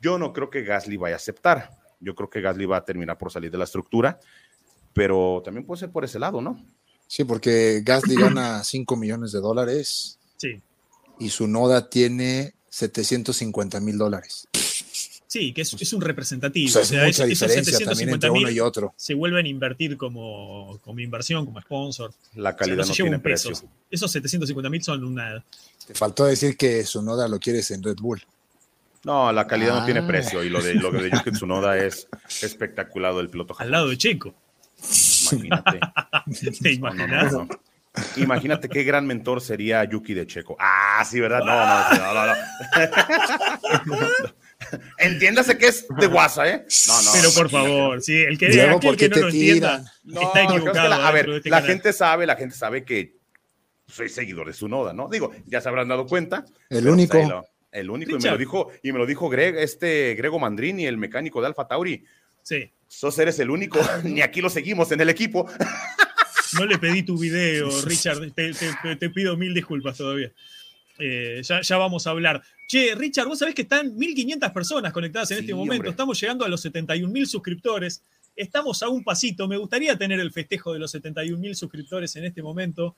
Yo 0.00 0.16
no 0.16 0.32
creo 0.32 0.48
que 0.48 0.62
Gasly 0.62 0.96
vaya 0.96 1.16
a 1.16 1.18
aceptar. 1.18 1.70
Yo 1.98 2.14
creo 2.14 2.30
que 2.30 2.40
Gasly 2.40 2.66
va 2.66 2.76
a 2.76 2.84
terminar 2.84 3.18
por 3.18 3.32
salir 3.32 3.50
de 3.50 3.58
la 3.58 3.64
estructura, 3.64 4.20
pero 4.92 5.42
también 5.44 5.66
puede 5.66 5.80
ser 5.80 5.90
por 5.90 6.04
ese 6.04 6.20
lado, 6.20 6.40
¿no? 6.40 6.64
Sí, 7.06 7.24
porque 7.24 7.82
Gasly 7.84 8.16
gana 8.16 8.64
5 8.64 8.96
millones 8.96 9.32
de 9.32 9.40
dólares. 9.40 10.18
Sí. 10.36 10.60
Y 11.18 11.30
su 11.30 11.46
noda 11.46 11.88
tiene 11.88 12.54
750 12.68 13.80
mil 13.80 13.96
dólares. 13.96 14.48
Sí, 15.28 15.52
que 15.52 15.62
es, 15.62 15.72
es, 15.74 15.92
un 15.92 16.00
representativo. 16.00 16.68
O 16.68 16.70
sea, 16.72 16.82
es 16.82 16.88
o 16.88 16.90
sea, 16.90 17.04
mucha 17.04 17.24
esos, 17.24 17.28
diferencia 17.28 17.76
esos 17.76 17.88
también 17.88 18.10
entre 18.10 18.30
uno 18.30 18.50
y 18.50 18.60
otro. 18.60 18.94
Se 18.96 19.14
vuelven 19.14 19.46
a 19.46 19.48
invertir 19.48 19.96
como, 19.96 20.78
como 20.82 21.00
inversión, 21.00 21.44
como 21.44 21.60
sponsor. 21.60 22.12
La 22.36 22.56
calidad 22.56 22.80
o 22.80 22.84
sea, 22.84 23.04
no, 23.04 23.10
no 23.10 23.10
tiene 23.10 23.18
precio. 23.18 23.52
Esos 23.90 24.10
750 24.10 24.70
mil 24.70 24.82
son 24.82 25.04
una... 25.04 25.44
Te 25.86 25.94
faltó 25.94 26.24
decir 26.24 26.56
que 26.56 26.84
su 26.84 27.02
noda 27.02 27.28
lo 27.28 27.38
quieres 27.38 27.70
en 27.70 27.82
Red 27.82 27.96
Bull. 27.96 28.22
No, 29.04 29.32
la 29.32 29.46
calidad 29.46 29.76
ah. 29.76 29.80
no 29.80 29.84
tiene 29.84 30.02
precio 30.02 30.42
y 30.42 30.48
lo 30.48 30.62
de, 30.62 30.74
lo 30.74 30.90
de 30.90 31.10
Yuki 31.10 31.30
Tsunoda 31.30 31.78
es 31.78 32.08
espectacular 32.42 33.14
del 33.14 33.28
piloto. 33.28 33.54
Al 33.58 33.70
lado 33.70 33.88
de 33.88 33.96
Checo. 33.96 34.34
Imagínate. 35.32 35.80
¿Te 36.62 36.72
imaginas? 36.72 37.32
No, 37.32 37.38
no, 37.38 37.44
no. 37.44 37.60
Imagínate 38.16 38.68
qué 38.68 38.82
gran 38.84 39.06
mentor 39.06 39.40
sería 39.40 39.82
Yuki 39.84 40.14
de 40.14 40.26
Checo. 40.26 40.56
Ah, 40.58 41.02
sí, 41.08 41.18
¿verdad? 41.20 41.40
No, 41.40 41.54
no, 41.56 42.14
no, 42.14 42.26
no. 43.86 43.96
no. 43.96 44.34
Entiéndase 44.98 45.58
que 45.58 45.68
es 45.68 45.86
de 45.88 46.06
WhatsApp, 46.06 46.46
¿eh? 46.46 46.66
No, 46.88 47.02
no. 47.02 47.10
Pero 47.14 47.30
por 47.32 47.50
favor, 47.50 48.02
sí, 48.02 48.16
el 48.16 48.38
que, 48.38 48.48
Diego, 48.48 48.76
aquel 48.76 48.96
que 48.96 49.08
no 49.08 49.16
lo 49.16 49.28
entienda 49.28 49.84
no, 50.04 50.22
está 50.22 50.42
equivocado. 50.44 50.88
La, 50.88 51.08
a 51.08 51.12
ver, 51.12 51.28
este 51.28 51.50
la 51.50 51.58
canal. 51.58 51.70
gente 51.72 51.92
sabe, 51.92 52.26
la 52.26 52.36
gente 52.36 52.54
sabe 52.54 52.84
que 52.84 53.16
soy 53.86 54.08
seguidor 54.08 54.46
de 54.46 54.52
su 54.52 54.68
noda, 54.68 54.92
¿no? 54.92 55.08
Digo, 55.08 55.32
ya 55.46 55.60
se 55.60 55.68
habrán 55.68 55.88
dado 55.88 56.06
cuenta. 56.06 56.44
El 56.68 56.88
único. 56.88 57.18
Lo, 57.18 57.44
el 57.70 57.90
único, 57.90 58.12
y 58.12 58.18
me 58.18 58.30
lo 58.30 58.38
dijo, 58.38 58.70
y 58.82 58.92
me 58.92 58.98
lo 58.98 59.06
dijo 59.06 59.28
Greg, 59.28 59.56
este 59.58 60.14
Grego 60.14 60.38
Mandrini, 60.38 60.86
el 60.86 60.96
mecánico 60.96 61.40
de 61.40 61.48
Alfa 61.48 61.66
Tauri. 61.66 62.04
Sí. 62.46 62.70
Sos 62.86 63.18
eres 63.18 63.40
el 63.40 63.50
único, 63.50 63.80
ni 64.04 64.20
aquí 64.20 64.40
lo 64.40 64.48
seguimos 64.48 64.92
en 64.92 65.00
el 65.00 65.08
equipo. 65.08 65.50
No 66.56 66.64
le 66.64 66.78
pedí 66.78 67.02
tu 67.02 67.18
video, 67.18 67.68
Richard, 67.84 68.30
te, 68.30 68.52
te, 68.52 68.96
te 68.96 69.10
pido 69.10 69.36
mil 69.36 69.52
disculpas 69.52 69.96
todavía. 69.96 70.30
Eh, 70.96 71.40
ya, 71.42 71.60
ya, 71.60 71.76
vamos 71.76 72.06
a 72.06 72.10
hablar. 72.10 72.40
Che, 72.68 72.94
Richard, 72.94 73.26
vos 73.26 73.40
sabés 73.40 73.52
que 73.52 73.62
están 73.62 73.96
1.500 73.96 74.52
personas 74.52 74.92
conectadas 74.92 75.28
en 75.32 75.38
sí, 75.38 75.40
este 75.42 75.54
momento. 75.54 75.80
Hombre. 75.80 75.90
Estamos 75.90 76.20
llegando 76.20 76.44
a 76.44 76.48
los 76.48 76.64
71.000 76.64 77.26
suscriptores. 77.26 78.00
Estamos 78.36 78.80
a 78.84 78.88
un 78.90 79.02
pasito. 79.02 79.48
Me 79.48 79.56
gustaría 79.56 79.98
tener 79.98 80.20
el 80.20 80.30
festejo 80.30 80.72
de 80.72 80.78
los 80.78 80.94
71.000 80.94 81.54
suscriptores 81.54 82.14
en 82.14 82.26
este 82.26 82.44
momento. 82.44 82.94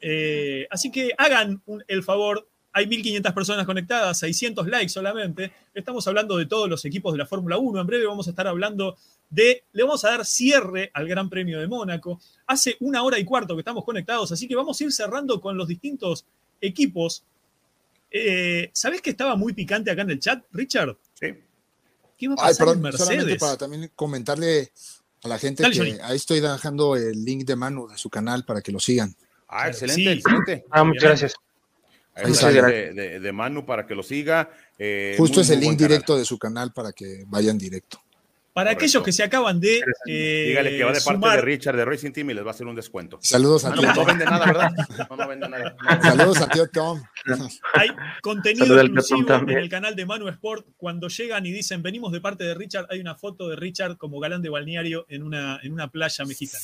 Eh, 0.00 0.68
así 0.70 0.92
que 0.92 1.10
hagan 1.18 1.60
un, 1.66 1.82
el 1.88 2.04
favor. 2.04 2.48
Hay 2.74 2.86
1.500 2.86 3.32
personas 3.32 3.64
conectadas, 3.66 4.18
600 4.18 4.66
likes 4.66 4.88
solamente. 4.90 5.52
Estamos 5.72 6.06
hablando 6.08 6.36
de 6.36 6.46
todos 6.46 6.68
los 6.68 6.84
equipos 6.84 7.12
de 7.12 7.18
la 7.18 7.26
Fórmula 7.26 7.56
1. 7.56 7.80
En 7.80 7.86
breve 7.86 8.04
vamos 8.06 8.26
a 8.26 8.30
estar 8.30 8.46
hablando 8.46 8.96
de. 9.30 9.62
Le 9.72 9.82
vamos 9.84 10.04
a 10.04 10.10
dar 10.10 10.26
cierre 10.26 10.90
al 10.92 11.08
Gran 11.08 11.30
Premio 11.30 11.60
de 11.60 11.68
Mónaco. 11.68 12.20
Hace 12.46 12.76
una 12.80 13.02
hora 13.04 13.18
y 13.18 13.24
cuarto 13.24 13.54
que 13.54 13.60
estamos 13.60 13.84
conectados, 13.84 14.30
así 14.32 14.46
que 14.48 14.56
vamos 14.56 14.80
a 14.80 14.84
ir 14.84 14.92
cerrando 14.92 15.40
con 15.40 15.56
los 15.56 15.68
distintos 15.68 16.26
equipos 16.60 17.24
eh, 18.16 18.70
¿Sabés 18.72 19.02
que 19.02 19.10
estaba 19.10 19.34
muy 19.34 19.52
picante 19.54 19.90
acá 19.90 20.02
en 20.02 20.10
el 20.10 20.20
chat, 20.20 20.44
Richard? 20.52 20.96
Sí. 21.14 21.26
¿Qué 22.16 22.26
iba 22.26 22.34
a 22.34 22.36
pasar 22.36 22.50
Ay, 22.50 22.56
perdón, 22.58 22.76
en 22.76 22.82
Mercedes? 22.82 23.06
Solamente 23.08 23.36
para 23.40 23.56
también 23.56 23.90
comentarle 23.96 24.70
a 25.24 25.28
la 25.28 25.36
gente 25.36 25.64
Dale, 25.64 25.74
que 25.74 25.78
Johnny. 25.80 25.98
ahí 26.00 26.14
estoy 26.16 26.38
dejando 26.38 26.94
el 26.94 27.24
link 27.24 27.44
de 27.44 27.56
Manu 27.56 27.88
de 27.88 27.98
su 27.98 28.08
canal 28.10 28.44
para 28.44 28.62
que 28.62 28.70
lo 28.70 28.78
sigan. 28.78 29.16
Ah, 29.48 29.66
excelente, 29.68 30.00
Sí. 30.02 30.08
excelente. 30.10 30.64
Ah, 30.70 30.84
muchas 30.84 31.02
gracias. 31.02 31.34
Ahí 31.34 31.40
Ahí 31.40 31.40
está 31.40 31.88
está. 31.88 31.94
De, 32.16 32.92
de- 32.92 33.20
de 33.20 33.32
Manu 33.32 33.64
para 33.66 33.86
que 33.86 33.94
lo 33.94 34.02
siga. 34.02 34.50
Eh, 34.78 35.14
Justo 35.18 35.36
muy, 35.36 35.42
es 35.42 35.50
el 35.50 35.60
link 35.60 35.76
directo 35.78 36.16
de 36.16 36.24
su 36.24 36.38
canal 36.38 36.72
para 36.72 36.92
que 36.92 37.24
vayan 37.26 37.58
directo. 37.58 38.00
Para 38.52 38.66
Correcto. 38.70 38.84
aquellos 38.84 39.02
que 39.02 39.10
se 39.10 39.24
acaban 39.24 39.58
de. 39.58 39.82
eh, 40.06 40.44
Dígale 40.50 40.76
que 40.76 40.84
va 40.84 40.92
de 40.92 41.00
parte 41.00 41.28
de 41.28 41.40
Richard 41.40 41.76
de 41.76 41.84
Racing 41.84 42.12
Team 42.12 42.30
y 42.30 42.34
les 42.34 42.44
va 42.44 42.50
a 42.50 42.50
hacer 42.52 42.68
un 42.68 42.76
descuento. 42.76 43.18
Saludos 43.20 43.64
a 43.64 43.72
tío 43.74 43.92
no, 43.92 44.04
vende 44.04 44.24
nada, 44.24 44.46
¿verdad? 44.46 44.70
No, 45.10 45.16
no 45.16 45.26
vende 45.28 45.48
nada. 45.48 45.76
Saludos 46.00 46.40
a 46.40 46.46
tío 46.48 46.68
Tom. 46.68 47.02
Hay 47.74 47.88
contenido 48.22 48.80
exclusivo 48.80 49.34
en 49.34 49.50
el 49.50 49.68
canal 49.68 49.96
de 49.96 50.06
Manu 50.06 50.28
Sport. 50.28 50.68
Cuando 50.76 51.08
llegan 51.08 51.44
y 51.46 51.50
dicen 51.50 51.82
venimos 51.82 52.12
de 52.12 52.20
parte 52.20 52.44
de 52.44 52.54
Richard, 52.54 52.86
hay 52.90 53.00
una 53.00 53.16
foto 53.16 53.48
de 53.48 53.56
Richard 53.56 53.96
como 53.96 54.20
galán 54.20 54.40
de 54.40 54.50
balneario 54.50 55.04
en 55.08 55.24
una, 55.24 55.58
en 55.60 55.72
una 55.72 55.88
playa 55.88 56.24
mexicana. 56.24 56.62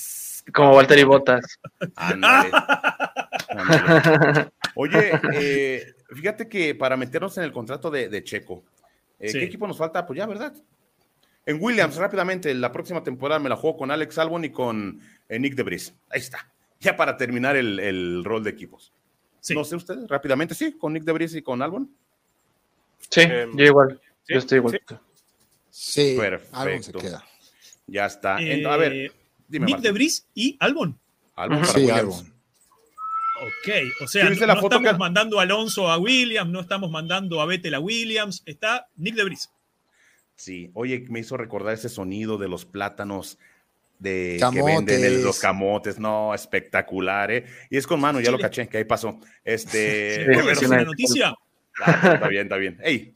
Como 0.55 0.77
Walter 0.77 0.97
y 0.97 1.03
Botas. 1.03 1.59
Ándale. 1.97 2.51
Ándale. 3.49 4.51
Oye, 4.81 5.13
eh, 5.35 5.95
fíjate 6.15 6.49
que 6.49 6.75
para 6.75 6.97
meternos 6.97 7.37
en 7.39 7.45
el 7.45 7.53
contrato 7.53 7.91
de, 7.91 8.09
de 8.09 8.25
Checo, 8.25 8.65
eh, 9.19 9.29
Sí. 9.29 9.39
¿qué 9.39 9.45
equipo 9.45 9.67
nos 9.67 9.77
falta? 9.77 10.07
Pues 10.07 10.17
ya, 10.17 10.27
¿verdad? 10.27 10.55
En 11.45 11.59
Williams, 11.61 11.97
rápidamente, 11.97 12.55
la 12.55 12.73
próxima 12.73 13.03
temporada 13.03 13.39
me 13.39 13.49
la 13.49 13.57
juego 13.57 13.77
con 13.77 13.91
Alex 13.91 14.17
Albon 14.19 14.45
y 14.45 14.51
con 14.51 15.01
eh, 15.29 15.39
Nick 15.39 15.55
Debris. 15.55 15.95
Ahí 16.09 16.21
está. 16.21 16.51
Ya 16.81 16.97
para 16.97 17.17
terminar 17.17 17.57
el, 17.57 17.79
el 17.79 18.25
rol 18.25 18.43
de 18.43 18.51
equipos. 18.51 18.93
Sí. 19.41 19.55
No 19.55 19.65
sé 19.65 19.77
ustedes, 19.77 20.09
rápidamente, 20.09 20.55
sí, 20.55 20.73
con 20.79 20.93
Nick 20.95 21.05
Debris 21.05 21.35
y 21.35 21.43
con 21.43 21.61
Albon. 21.61 21.91
Sí, 23.11 23.21
Em, 23.23 23.57
yo 23.57 23.65
igual. 23.65 24.01
sí, 24.23 24.33
yo 24.35 24.39
estoy 24.39 24.59
igual. 24.59 24.81
sí. 24.89 26.13
Sí, 26.13 26.17
Perfecto. 26.19 27.01
se 27.01 27.07
queda. 27.07 27.25
Ya 27.87 28.07
está. 28.07 28.41
Eh, 28.41 28.65
a 28.67 28.77
ver, 28.77 29.13
dime. 29.49 29.67
Nick 29.67 29.77
de 29.79 29.89
Debris 29.89 30.27
y 30.35 30.57
Albon. 30.61 30.99
Albon 31.37 31.61
para 31.61 31.73
sí, 31.73 31.81
Williams. 31.81 31.99
Albon. 32.01 32.30
Ok, 33.41 34.03
o 34.03 34.07
sea, 34.07 34.25
¿Sí 34.25 34.31
viste 34.31 34.45
no, 34.47 34.49
la 34.49 34.55
no 34.57 34.61
foto 34.61 34.77
estamos 34.77 34.93
que- 34.93 34.99
mandando 34.99 35.39
a 35.41 35.43
Alonso 35.45 35.91
a 35.91 35.99
Williams, 35.99 36.51
no 36.51 36.61
estamos 36.61 36.91
mandando 36.91 37.41
a 37.41 37.47
Vettel 37.47 37.75
a 37.75 37.81
Williams, 37.81 38.43
está 38.47 38.89
Nick 38.97 39.15
de 39.15 39.23
Debris. 39.23 39.51
Sí, 40.37 40.71
oye, 40.75 41.05
me 41.09 41.21
hizo 41.21 41.37
recordar 41.37 41.75
ese 41.75 41.89
sonido 41.89 42.39
de 42.39 42.49
los 42.49 42.65
plátanos 42.65 43.39
de 43.99 44.39
que 44.53 44.63
venden 44.63 45.05
el- 45.05 45.23
los 45.23 45.39
camotes, 45.39 45.99
no, 45.99 46.35
espectacular, 46.35 47.31
¿eh? 47.31 47.45
Y 47.69 47.77
es 47.77 47.87
con 47.87 48.01
mano, 48.01 48.21
ya 48.21 48.31
lo 48.31 48.39
caché, 48.39 48.67
que 48.69 48.79
ahí 48.79 48.85
pasó. 48.85 49.21
Este, 49.45 50.15
Sí, 50.17 50.25
¿Puedo 50.27 50.39
pero- 50.41 50.49
decir 50.51 50.69
una 50.69 50.83
noticia? 50.85 51.35
Ah, 51.83 52.13
está 52.15 52.29
bien, 52.29 52.43
está 52.45 52.57
bien. 52.57 52.79
Ey, 52.83 53.15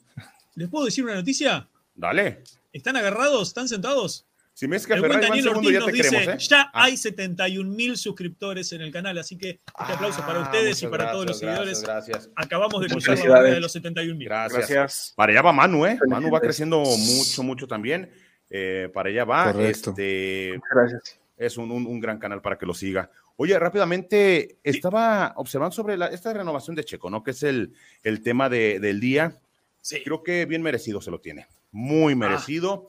¿Les 0.55 0.69
puedo 0.69 0.85
decir 0.87 1.05
una 1.05 1.15
noticia? 1.17 1.69
dale. 1.95 2.43
¿Están 2.73 2.97
agarrados? 2.97 3.49
¿Están 3.49 3.69
sentados? 3.69 4.27
Si 4.57 4.69
me 4.69 4.77
dices 4.77 4.87
que 4.87 4.95
Ferrari 4.95 5.15
va 5.15 5.15
en 5.17 5.21
Daniel 5.29 5.45
segundo, 5.45 5.61
Ortiz 5.69 5.73
ya 5.73 5.79
nos 5.81 5.87
te 5.89 5.93
dice, 5.97 6.11
queremos, 6.11 6.35
¿eh? 6.45 6.47
ya 6.49 6.61
Ah. 6.73 6.85
hay 6.85 6.97
71 6.97 7.71
mil 7.75 7.97
suscriptores 7.97 8.73
en 8.73 8.83
el 8.83 8.93
canal, 8.93 9.19
así 9.19 9.37
que 9.37 9.51
este 9.51 9.93
aplauso 9.93 10.21
para 10.25 10.39
Ah, 10.39 10.43
ustedes 10.45 10.81
y 10.83 10.87
para 10.87 11.11
todos 11.11 11.27
los 11.27 11.41
gracias, 11.41 11.79
seguidores. 11.79 11.83
Gracias, 11.83 12.31
Acabamos 12.37 12.81
de 12.81 12.87
cruzar 12.87 13.19
la 13.27 13.43
de 13.43 13.61
los 13.61 13.73
71 13.73 14.17
mil. 14.17 14.29
gracias. 14.29 14.69
Gracias. 14.71 15.13
Para 15.17 15.33
allá 15.33 15.43
va 15.43 15.53
Manu, 15.53 15.85
¿eh? 15.87 15.99
Manu 16.07 16.31
va 16.31 16.41
creciendo 16.41 16.79
mucho, 16.85 17.43
mucho 17.43 17.67
también. 17.67 18.11
Eh, 18.49 18.89
para 18.95 19.09
allá 19.09 19.25
va. 19.25 19.53
Correcto. 19.53 19.91
Este, 19.91 20.61
Gracias. 20.73 21.19
es 21.37 21.57
un, 21.59 21.73
un- 21.73 21.87
un 21.87 21.99
gran 21.99 22.19
canal 22.21 22.41
para 22.41 22.57
que 22.57 22.65
lo 22.67 22.75
siga. 22.75 23.11
Oye, 23.37 23.59
rápidamente, 23.59 24.59
estaba 24.63 25.33
observando 25.37 25.75
sobre 25.75 25.97
la- 25.97 26.07
esta 26.07 26.33
renovación 26.33 26.77
de 26.77 26.85
Checo, 26.85 27.11
¿no? 27.11 27.25
Que 27.25 27.33
es 27.33 27.43
el, 27.43 27.73
el 28.05 28.23
tema 28.23 28.49
de- 28.49 28.79
del 28.79 29.01
día. 29.01 29.37
Sí. 29.81 30.01
Creo 30.05 30.23
que 30.23 30.47
bien 30.47 30.63
merecido 30.63 31.01
se 31.01 31.11
lo 31.11 31.21
tiene. 31.21 31.49
Muy 31.73 32.15
merecido. 32.15 32.87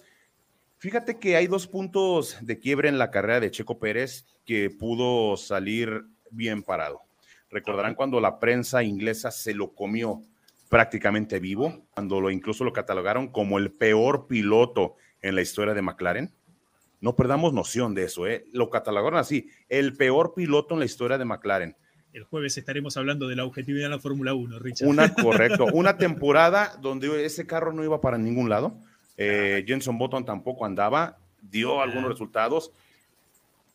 Fíjate 0.78 1.20
que 1.20 1.36
hay 1.36 1.48
dos 1.48 1.68
puntos 1.68 2.38
de 2.42 2.60
quiebre 2.60 2.90
en 2.90 2.98
la 2.98 3.12
carrera 3.12 3.40
de 3.40 3.52
Checo 3.52 3.80
Pérez 3.80 4.26
que 4.46 4.70
pudo 4.70 5.38
salir 5.38 6.06
bien 6.32 6.64
parado. 6.64 7.02
Recordarán 7.50 7.96
cuando 7.96 8.20
la 8.20 8.40
prensa 8.40 8.84
inglesa 8.84 9.32
se 9.32 9.54
lo 9.54 9.74
comió 9.74 10.22
prácticamente 10.70 11.40
vivo, 11.40 11.86
cuando 11.92 12.20
lo 12.20 12.30
incluso 12.30 12.64
lo 12.64 12.74
catalogaron 12.74 13.30
como 13.30 13.58
el 13.58 13.72
peor 13.72 14.28
piloto 14.28 14.96
en 15.22 15.36
la 15.36 15.42
historia 15.42 15.74
de 15.74 15.82
McLaren. 15.82 16.34
No 17.00 17.16
perdamos 17.16 17.54
noción 17.54 17.94
de 17.94 18.04
eso, 18.04 18.28
¿eh? 18.28 18.46
Lo 18.52 18.70
catalogaron 18.70 19.20
así, 19.20 19.50
el 19.70 19.96
peor 19.96 20.34
piloto 20.34 20.74
en 20.74 20.80
la 20.80 20.86
historia 20.86 21.18
de 21.18 21.26
McLaren. 21.26 21.76
El 22.14 22.24
jueves 22.24 22.58
estaremos 22.58 22.96
hablando 22.98 23.28
de 23.28 23.36
la 23.36 23.46
objetividad 23.46 23.86
en 23.86 23.92
la 23.92 24.00
Fórmula 24.00 24.34
1, 24.34 24.60
Richard. 24.60 24.88
Una, 24.88 25.14
correcto, 25.14 25.66
una 25.74 25.98
temporada 25.98 26.78
donde 26.82 27.26
ese 27.26 27.46
carro 27.46 27.74
no 27.74 27.84
iba 27.84 28.02
para 28.02 28.18
ningún 28.18 28.50
lado. 28.50 28.80
Eh, 29.18 29.64
Jenson 29.68 29.98
Button 29.98 30.26
tampoco 30.26 30.66
andaba, 30.66 31.18
dio 31.42 31.82
algunos 31.82 32.10
resultados. 32.10 32.72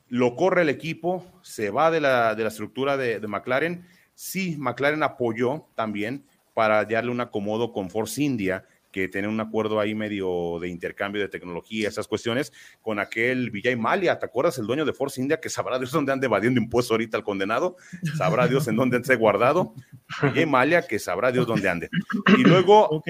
Lo 0.09 0.35
corre 0.35 0.63
el 0.63 0.69
equipo, 0.69 1.25
se 1.43 1.71
va 1.71 1.91
de 1.91 2.01
la, 2.01 2.35
de 2.35 2.43
la 2.43 2.49
estructura 2.49 2.97
de, 2.97 3.21
de 3.21 3.29
McLaren. 3.29 3.87
Sí, 4.15 4.57
McLaren 4.59 5.03
apoyó 5.03 5.67
también 5.75 6.25
para 6.53 6.85
darle 6.85 7.11
un 7.11 7.21
acomodo 7.21 7.73
con 7.73 7.91
Force 7.91 8.23
India, 8.23 8.67
que 8.91 9.09
tiene 9.09 9.29
un 9.29 9.41
acuerdo 9.41 9.79
ahí 9.79 9.95
medio 9.95 10.59
de 10.61 10.69
intercambio 10.69 11.23
de 11.23 11.29
tecnología, 11.29 11.89
esas 11.89 12.09
cuestiones, 12.09 12.53
con 12.83 12.99
aquel 12.99 13.51
Vijay 13.51 13.77
Malia, 13.77 14.19
¿te 14.19 14.27
acuerdas? 14.27 14.59
El 14.59 14.67
dueño 14.67 14.85
de 14.85 14.93
Force 14.93 15.21
India, 15.21 15.39
que 15.41 15.49
sabrá 15.49 15.79
Dios 15.79 15.93
dónde 15.93 16.13
anda 16.13 16.27
evadiendo 16.27 16.61
impuestos 16.61 16.91
ahorita 16.91 17.17
el 17.17 17.23
condenado, 17.23 17.77
sabrá 18.17 18.49
Dios 18.49 18.67
en 18.69 18.77
dónde 18.77 18.97
esté 18.97 19.15
guardado. 19.15 19.75
Vijay 20.23 20.47
Malia, 20.47 20.83
que 20.83 20.99
sabrá 20.99 21.31
Dios 21.31 21.47
dónde 21.47 21.69
ande. 21.69 21.89
Y 22.37 22.43
luego 22.43 22.89
Ok. 22.89 23.09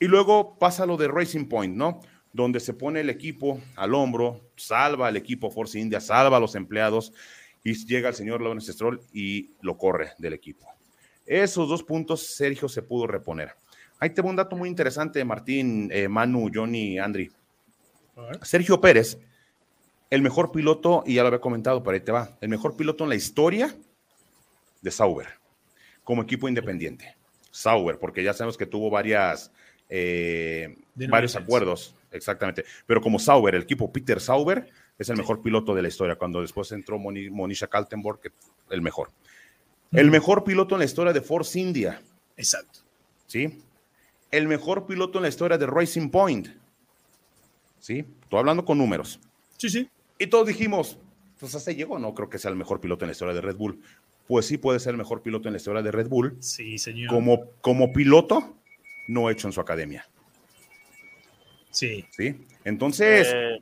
Y 0.00 0.06
luego 0.06 0.58
pasa 0.58 0.86
lo 0.86 0.96
de 0.96 1.08
Racing 1.08 1.46
Point, 1.46 1.76
¿no? 1.76 2.00
Donde 2.32 2.60
se 2.60 2.74
pone 2.74 3.00
el 3.00 3.10
equipo 3.10 3.60
al 3.76 3.94
hombro, 3.94 4.50
salva 4.56 5.08
al 5.08 5.16
equipo 5.16 5.50
Force 5.50 5.78
India, 5.78 6.00
salva 6.00 6.36
a 6.36 6.40
los 6.40 6.54
empleados 6.54 7.12
y 7.64 7.74
llega 7.86 8.08
el 8.08 8.14
señor 8.14 8.40
Lawrence 8.42 8.72
Stroll 8.72 9.00
y 9.12 9.50
lo 9.60 9.76
corre 9.76 10.12
del 10.18 10.32
equipo. 10.32 10.66
Esos 11.26 11.68
dos 11.68 11.82
puntos 11.82 12.26
Sergio 12.26 12.68
se 12.68 12.82
pudo 12.82 13.06
reponer. 13.06 13.52
Ahí 14.00 14.10
te 14.10 14.20
un 14.20 14.36
dato 14.36 14.56
muy 14.56 14.68
interesante, 14.68 15.24
Martín, 15.24 15.90
eh, 15.92 16.08
Manu, 16.08 16.50
Johnny, 16.52 16.98
Andri. 16.98 17.30
Sergio 18.42 18.80
Pérez, 18.80 19.18
el 20.10 20.22
mejor 20.22 20.50
piloto, 20.52 21.02
y 21.06 21.14
ya 21.14 21.22
lo 21.22 21.28
había 21.28 21.40
comentado, 21.40 21.82
pero 21.82 21.94
ahí 21.94 22.00
te 22.00 22.12
va, 22.12 22.36
el 22.40 22.48
mejor 22.48 22.76
piloto 22.76 23.04
en 23.04 23.10
la 23.10 23.16
historia 23.16 23.76
de 24.80 24.90
Sauber, 24.90 25.26
como 26.04 26.22
equipo 26.22 26.48
independiente. 26.48 27.16
Sauber, 27.50 27.98
porque 27.98 28.22
ya 28.22 28.32
sabemos 28.32 28.56
que 28.56 28.66
tuvo 28.66 28.90
varias, 28.90 29.52
eh, 29.88 30.76
varios 30.94 31.36
acuerdos, 31.36 31.94
exactamente. 32.12 32.64
Pero 32.86 33.00
como 33.00 33.18
Sauber, 33.18 33.54
el 33.54 33.62
equipo 33.62 33.90
Peter 33.92 34.20
Sauber 34.20 34.68
es 34.98 35.08
el 35.08 35.16
mejor 35.16 35.42
piloto 35.42 35.74
de 35.74 35.82
la 35.82 35.88
historia, 35.88 36.16
cuando 36.16 36.40
después 36.40 36.70
entró 36.72 36.98
Moni- 36.98 37.30
Monisha 37.30 37.66
Kaltenborg, 37.68 38.20
el 38.70 38.82
mejor. 38.82 39.10
El 39.92 40.10
mejor 40.10 40.44
piloto 40.44 40.74
en 40.74 40.80
la 40.80 40.84
historia 40.84 41.12
de 41.12 41.20
Force 41.22 41.58
India, 41.58 42.02
Exacto. 42.36 42.80
¿sí? 43.26 43.62
El 44.30 44.46
mejor 44.46 44.84
piloto 44.86 45.18
en 45.18 45.22
la 45.22 45.28
historia 45.28 45.56
de 45.56 45.66
Racing 45.66 46.10
Point, 46.10 46.48
¿sí? 47.78 48.04
Estoy 48.22 48.38
hablando 48.38 48.64
con 48.64 48.76
números. 48.78 49.18
Sí, 49.56 49.70
sí. 49.70 49.88
Y 50.18 50.26
todos 50.26 50.46
dijimos, 50.48 50.98
pues 51.40 51.54
hasta 51.54 51.72
llegó, 51.72 51.98
no 51.98 52.12
creo 52.14 52.28
que 52.28 52.38
sea 52.38 52.50
el 52.50 52.56
mejor 52.56 52.80
piloto 52.80 53.04
en 53.04 53.08
la 53.08 53.12
historia 53.12 53.34
de 53.34 53.40
Red 53.40 53.56
Bull. 53.56 53.80
Pues 54.26 54.44
sí 54.46 54.58
puede 54.58 54.78
ser 54.80 54.90
el 54.90 54.98
mejor 54.98 55.22
piloto 55.22 55.48
en 55.48 55.54
la 55.54 55.58
historia 55.58 55.80
de 55.80 55.90
Red 55.90 56.08
Bull, 56.08 56.36
Sí, 56.40 56.76
señor. 56.78 57.08
como, 57.08 57.46
como 57.62 57.92
piloto 57.94 58.57
no 59.08 59.28
hecho 59.30 59.48
en 59.48 59.52
su 59.52 59.60
academia, 59.60 60.06
Sí. 61.70 62.04
¿sí? 62.10 62.36
Entonces, 62.64 63.28
Eh, 63.34 63.58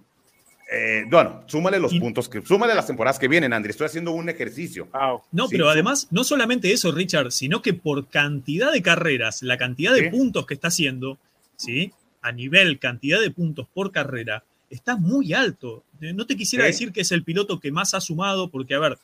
eh, 0.72 1.04
bueno, 1.08 1.44
súmale 1.46 1.78
los 1.78 1.92
Y- 1.92 2.00
puntos, 2.00 2.28
que, 2.28 2.44
súmale 2.44 2.74
las 2.74 2.86
temporadas 2.86 3.18
que 3.18 3.28
vienen, 3.28 3.52
Andrés. 3.52 3.74
Estoy 3.74 3.86
haciendo 3.86 4.10
un 4.12 4.28
ejercicio. 4.28 4.86
wow. 4.92 5.22
No, 5.32 5.46
Sí, 5.48 5.52
pero 5.56 5.68
además, 5.70 6.08
no 6.10 6.24
solamente 6.24 6.72
eso, 6.72 6.90
Richard, 6.92 7.30
sino 7.32 7.62
que 7.62 7.72
por 7.74 8.08
cantidad 8.08 8.72
de 8.72 8.82
carreras, 8.82 9.42
la 9.42 9.56
cantidad 9.56 9.94
de 9.94 10.04
Sí. 10.04 10.08
puntos 10.10 10.44
que 10.46 10.54
está 10.54 10.68
haciendo, 10.68 11.18
¿sí? 11.56 11.92
A 12.22 12.32
nivel 12.32 12.78
cantidad 12.80 13.20
de 13.20 13.30
puntos 13.30 13.68
por 13.72 13.92
carrera, 13.92 14.42
está 14.68 14.96
muy 14.96 15.32
alto. 15.32 15.84
Eh, 16.00 16.12
No 16.12 16.26
te 16.26 16.36
quisiera 16.36 16.64
Sí. 16.66 16.72
decir 16.72 16.92
que 16.92 17.02
es 17.02 17.12
el 17.12 17.22
piloto 17.22 17.60
que 17.60 17.70
más 17.70 17.94
ha 17.94 18.00
sumado, 18.00 18.50
porque, 18.50 18.74
a 18.74 18.80
ver, 18.80 18.98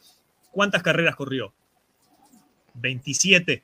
¿cuántas 0.51 0.82
carreras 0.82 1.14
corrió? 1.14 1.52
27, 2.74 3.62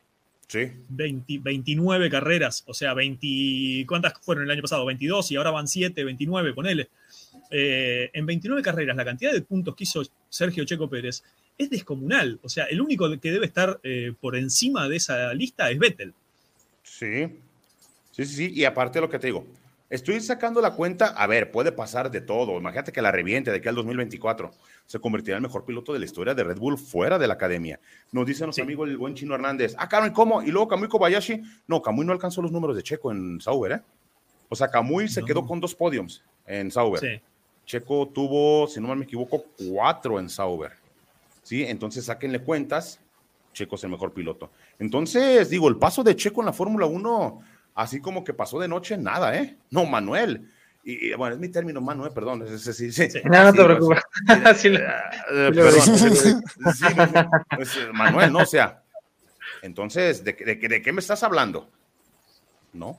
Sí, 0.49 0.71
20 0.89 1.41
29 1.41 2.09
carreras, 2.09 2.65
o 2.67 2.73
sea, 2.73 2.95
20, 2.95 3.85
¿cuántas 3.87 4.15
fueron 4.23 4.45
el 4.45 4.51
año 4.51 4.63
pasado? 4.63 4.87
22 4.87 5.31
y 5.31 5.37
ahora 5.37 5.51
van 5.51 5.69
7, 5.69 6.03
29, 6.05 6.55
ponele. 6.55 6.89
Eh, 7.51 8.11
en 8.15 8.25
29 8.25 8.63
carreras, 8.63 8.97
la 8.97 9.05
cantidad 9.05 9.33
de 9.33 9.43
puntos 9.43 9.77
que 9.77 9.85
hizo 9.85 10.03
Sergio 10.31 10.65
Checo 10.65 10.89
Pérez 10.89 11.23
es 11.59 11.69
descomunal. 11.69 12.39
O 12.43 12.49
sea, 12.49 12.65
el 12.65 12.81
único 12.81 13.11
que 13.21 13.31
debe 13.31 13.45
estar 13.45 13.79
eh, 13.83 14.15
por 14.19 14.37
encima 14.37 14.89
de 14.89 14.97
esa 14.97 15.35
lista 15.35 15.71
es 15.71 15.79
Vettel. 15.79 16.15
sí, 16.83 17.27
sí, 18.13 18.25
sí, 18.25 18.35
sí. 18.35 18.53
Y 18.55 18.65
aparte 18.65 18.99
de 18.99 19.03
lo 19.03 19.11
que 19.11 19.19
te 19.19 19.27
digo, 19.27 19.47
estoy 19.91 20.21
sacando 20.21 20.61
la 20.61 20.73
cuenta, 20.73 21.07
a 21.09 21.27
ver, 21.27 21.51
puede 21.51 21.73
pasar 21.73 22.11
de 22.11 22.21
todo. 22.21 22.59
Imagínate 22.59 22.93
que 22.93 23.01
la 23.03 23.11
reviente 23.11 23.51
de 23.51 23.59
aquí 23.59 23.69
al 23.69 23.75
2024. 23.75 24.51
Se 24.87 24.99
convertirá 24.99 25.37
en 25.37 25.45
el 25.45 25.49
mejor 25.49 25.65
piloto 25.65 25.93
de 25.93 25.99
la 25.99 26.05
historia 26.07 26.35
de 26.35 26.45
Red 26.45 26.59
Bull 26.59 26.79
fuera 26.79 27.19
de 27.19 27.27
la 27.27 27.35
academia. 27.35 27.79
Nos 28.13 28.27
dice 28.27 28.45
nuestro 28.45 28.63
Sí. 28.65 28.67
amigo 28.67 28.85
el 28.85 28.97
buen 28.97 29.15
Chino 29.15 29.35
Hernández. 29.35 29.75
Ah, 29.79 29.89
Carmen, 29.89 30.13
¿cómo? 30.13 30.43
Y 30.43 30.47
luego 30.51 30.69
Kamui 30.69 30.89
Kobayashi. 30.89 31.43
No, 31.67 31.83
Kamui 31.83 32.07
no 32.07 32.13
alcanzó 32.13 32.41
los 32.43 32.51
números 32.53 32.75
de 32.77 32.83
Checo 32.83 33.13
en 33.13 33.41
Sauber, 33.41 33.73
¿eh? 33.73 33.81
O 34.49 34.57
sea, 34.57 34.69
Kamui 34.69 35.09
se 35.09 35.23
quedó 35.25 35.45
con 35.47 35.61
dos 35.61 35.75
podiums 35.75 36.23
en 36.47 36.71
Sauber. 36.71 37.01
Sí. 37.01 37.21
Checo 37.67 38.09
tuvo, 38.09 38.67
si 38.67 38.81
no 38.81 38.89
mal 38.89 38.97
me 38.97 39.05
equivoco, 39.05 39.45
cuatro 39.69 40.19
en 40.19 40.31
Sauber. 40.31 40.73
¿Sí? 41.43 41.65
Entonces, 41.65 42.07
sáquenle 42.07 42.41
cuentas. 42.41 42.99
Checo 43.53 43.75
es 43.77 43.85
el 43.85 43.91
mejor 43.91 44.13
piloto. 44.13 44.51
Entonces, 44.79 45.51
digo, 45.51 45.69
el 45.69 45.77
paso 45.77 46.03
de 46.03 46.17
Checo 46.17 46.41
en 46.41 46.47
la 46.47 46.53
Fórmula 46.55 46.87
1, 46.87 47.43
así 47.79 48.01
como 48.01 48.25
que 48.25 48.35
pasó 48.35 48.59
de 48.61 48.69
noche, 48.69 48.97
nada, 48.99 49.37
¿eh? 49.37 49.57
No, 49.71 49.87
Manuel. 49.87 50.51
Y, 50.85 51.09
y, 51.11 51.15
bueno, 51.15 51.35
es 51.35 51.41
mi 51.41 51.49
término, 51.49 51.81
Manuel, 51.81 52.13
perdón. 52.13 52.43
es- 52.47 52.67
es- 52.67 52.77
sí, 52.77 52.91
sí. 52.93 53.11
Sí. 53.11 53.21
No, 53.25 53.45
no 53.45 53.53
te 53.53 53.59
Sí, 53.59 53.65
preocupes. 53.65 54.03
Manuel, 57.93 58.33
no, 58.33 58.41
o 58.41 58.47
sea, 58.47 58.83
entonces, 59.63 60.25
¿de, 60.25 60.37
qué- 60.37 60.45
de, 60.45 60.59
qué- 60.59 60.69
de 60.69 60.83
qué 60.83 60.93
me 60.93 61.01
estás 61.01 61.23
hablando? 61.23 61.69
¿No? 62.73 62.99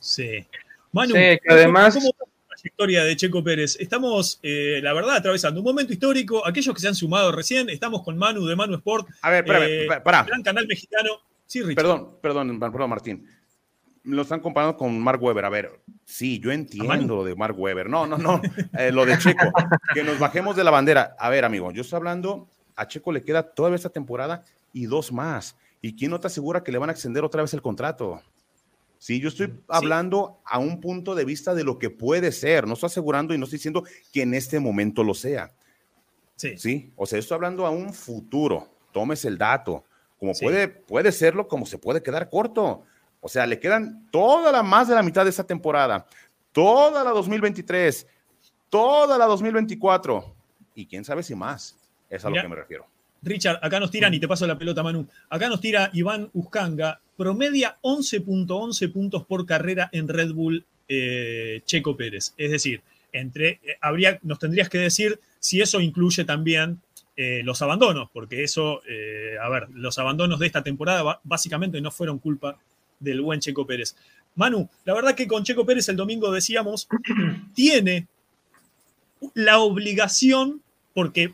Sí. 0.00 0.46
Manu, 0.92 1.14
Sí, 1.14 1.20
que 1.20 1.40
además- 1.48 1.94
¿cómo 1.94 2.10
va 2.10 2.26
la 2.26 2.46
trayectoria 2.56 3.04
de 3.04 3.16
Checo 3.16 3.44
Pérez? 3.44 3.76
Estamos, 3.80 4.38
eh, 4.42 4.80
la 4.82 4.92
verdad, 4.92 5.16
atravesando 5.16 5.60
un 5.60 5.64
momento 5.66 5.92
histórico. 5.92 6.46
Aquellos 6.46 6.74
que 6.74 6.80
se 6.80 6.88
han 6.88 6.94
sumado 6.94 7.30
recién, 7.32 7.68
estamos 7.68 8.02
con 8.02 8.16
Manu 8.16 8.46
de 8.46 8.56
Manu 8.56 8.76
Sport. 8.76 9.08
A 9.22 9.30
ver, 9.30 9.44
espérame, 9.44 9.64
eh. 9.68 9.86
Gran 10.26 10.42
canal 10.42 10.66
mexicano. 10.66 11.10
Sí, 11.46 11.60
Richard. 11.62 11.76
Perdón, 11.76 12.10
perdón, 12.22 12.58
perdón, 12.60 12.90
Martín. 12.90 13.26
Lo 14.08 14.22
están 14.22 14.40
comparando 14.40 14.74
con 14.76 14.98
Mark 14.98 15.22
Webber. 15.22 15.44
A 15.44 15.50
ver, 15.50 15.80
sí, 16.06 16.40
yo 16.40 16.50
entiendo 16.50 17.16
lo 17.16 17.24
de 17.24 17.34
Mark 17.34 17.58
Webber. 17.58 17.90
No, 17.90 18.06
no, 18.06 18.16
no. 18.16 18.40
eh, 18.78 18.90
lo 18.90 19.04
de 19.04 19.18
Checo. 19.18 19.44
Que 19.94 20.02
nos 20.02 20.18
bajemos 20.18 20.56
de 20.56 20.64
la 20.64 20.70
bandera. 20.70 21.14
A 21.18 21.28
ver, 21.28 21.44
amigo, 21.44 21.70
yo 21.72 21.82
estoy 21.82 21.98
hablando. 21.98 22.48
A 22.74 22.88
Checo 22.88 23.12
le 23.12 23.22
queda 23.22 23.42
todavía 23.42 23.76
esta 23.76 23.90
temporada 23.90 24.44
y 24.72 24.86
dos 24.86 25.12
más. 25.12 25.56
¿Y 25.82 25.94
quién 25.94 26.10
no 26.10 26.18
te 26.18 26.26
asegura 26.26 26.64
que 26.64 26.72
le 26.72 26.78
van 26.78 26.88
a 26.88 26.92
extender 26.92 27.22
otra 27.22 27.42
vez 27.42 27.52
el 27.52 27.60
contrato? 27.60 28.22
Sí, 28.98 29.20
yo 29.20 29.28
estoy 29.28 29.60
hablando 29.68 30.40
a 30.44 30.58
un 30.58 30.80
punto 30.80 31.14
de 31.14 31.26
vista 31.26 31.54
de 31.54 31.64
lo 31.64 31.78
que 31.78 31.90
puede 31.90 32.32
ser. 32.32 32.66
No 32.66 32.74
estoy 32.74 32.86
asegurando 32.86 33.34
y 33.34 33.38
no 33.38 33.44
estoy 33.44 33.58
diciendo 33.58 33.84
que 34.10 34.22
en 34.22 34.32
este 34.32 34.58
momento 34.58 35.04
lo 35.04 35.12
sea. 35.12 35.50
Sí. 36.36 36.56
Sí, 36.56 36.92
o 36.96 37.04
sea, 37.04 37.18
estoy 37.18 37.34
hablando 37.34 37.66
a 37.66 37.70
un 37.70 37.92
futuro. 37.92 38.68
Tomes 38.90 39.24
el 39.26 39.36
dato. 39.36 39.84
Como 40.18 40.32
puede, 40.32 40.66
puede 40.68 41.12
serlo, 41.12 41.46
como 41.46 41.66
se 41.66 41.76
puede 41.76 42.02
quedar 42.02 42.30
corto. 42.30 42.84
O 43.28 43.30
sea, 43.30 43.46
le 43.46 43.60
quedan 43.60 44.08
toda 44.10 44.50
la 44.50 44.62
más 44.62 44.88
de 44.88 44.94
la 44.94 45.02
mitad 45.02 45.22
de 45.22 45.28
esta 45.28 45.44
temporada, 45.44 46.06
toda 46.50 47.04
la 47.04 47.10
2023, 47.10 48.06
toda 48.70 49.18
la 49.18 49.26
2024 49.26 50.34
y 50.74 50.86
quién 50.86 51.04
sabe 51.04 51.22
si 51.22 51.34
más. 51.34 51.76
Es 52.08 52.24
a 52.24 52.30
lo 52.30 52.40
que 52.40 52.48
me 52.48 52.56
refiero. 52.56 52.86
Richard, 53.20 53.58
acá 53.60 53.80
nos 53.80 53.90
tiran, 53.90 54.14
y 54.14 54.18
te 54.18 54.26
paso 54.26 54.46
la 54.46 54.56
pelota, 54.56 54.82
Manu. 54.82 55.06
Acá 55.28 55.50
nos 55.50 55.60
tira 55.60 55.90
Iván 55.92 56.30
Uscanga, 56.32 57.02
promedia 57.18 57.76
11.11 57.82 58.90
puntos 58.94 59.26
por 59.26 59.44
carrera 59.44 59.90
en 59.92 60.08
Red 60.08 60.32
Bull 60.32 60.64
eh, 60.88 61.60
Checo 61.66 61.98
Pérez. 61.98 62.32
Es 62.38 62.50
decir, 62.50 62.80
entre, 63.12 63.60
eh, 63.62 63.76
habría, 63.82 64.18
nos 64.22 64.38
tendrías 64.38 64.70
que 64.70 64.78
decir 64.78 65.20
si 65.38 65.60
eso 65.60 65.82
incluye 65.82 66.24
también 66.24 66.80
eh, 67.14 67.42
los 67.44 67.60
abandonos, 67.60 68.08
porque 68.10 68.42
eso, 68.42 68.80
a 69.42 69.48
ver, 69.50 69.68
los 69.74 69.98
abandonos 69.98 70.38
de 70.38 70.46
esta 70.46 70.62
temporada 70.62 71.20
básicamente 71.24 71.78
no 71.82 71.90
fueron 71.90 72.20
culpa 72.20 72.56
del 73.00 73.20
buen 73.20 73.40
Checo 73.40 73.66
Pérez. 73.66 73.96
Manu, 74.34 74.68
la 74.84 74.94
verdad 74.94 75.14
que 75.14 75.26
con 75.26 75.44
Checo 75.44 75.66
Pérez 75.66 75.88
el 75.88 75.96
domingo 75.96 76.30
decíamos, 76.30 76.88
tiene 77.54 78.06
la 79.34 79.58
obligación, 79.58 80.62
porque 80.94 81.32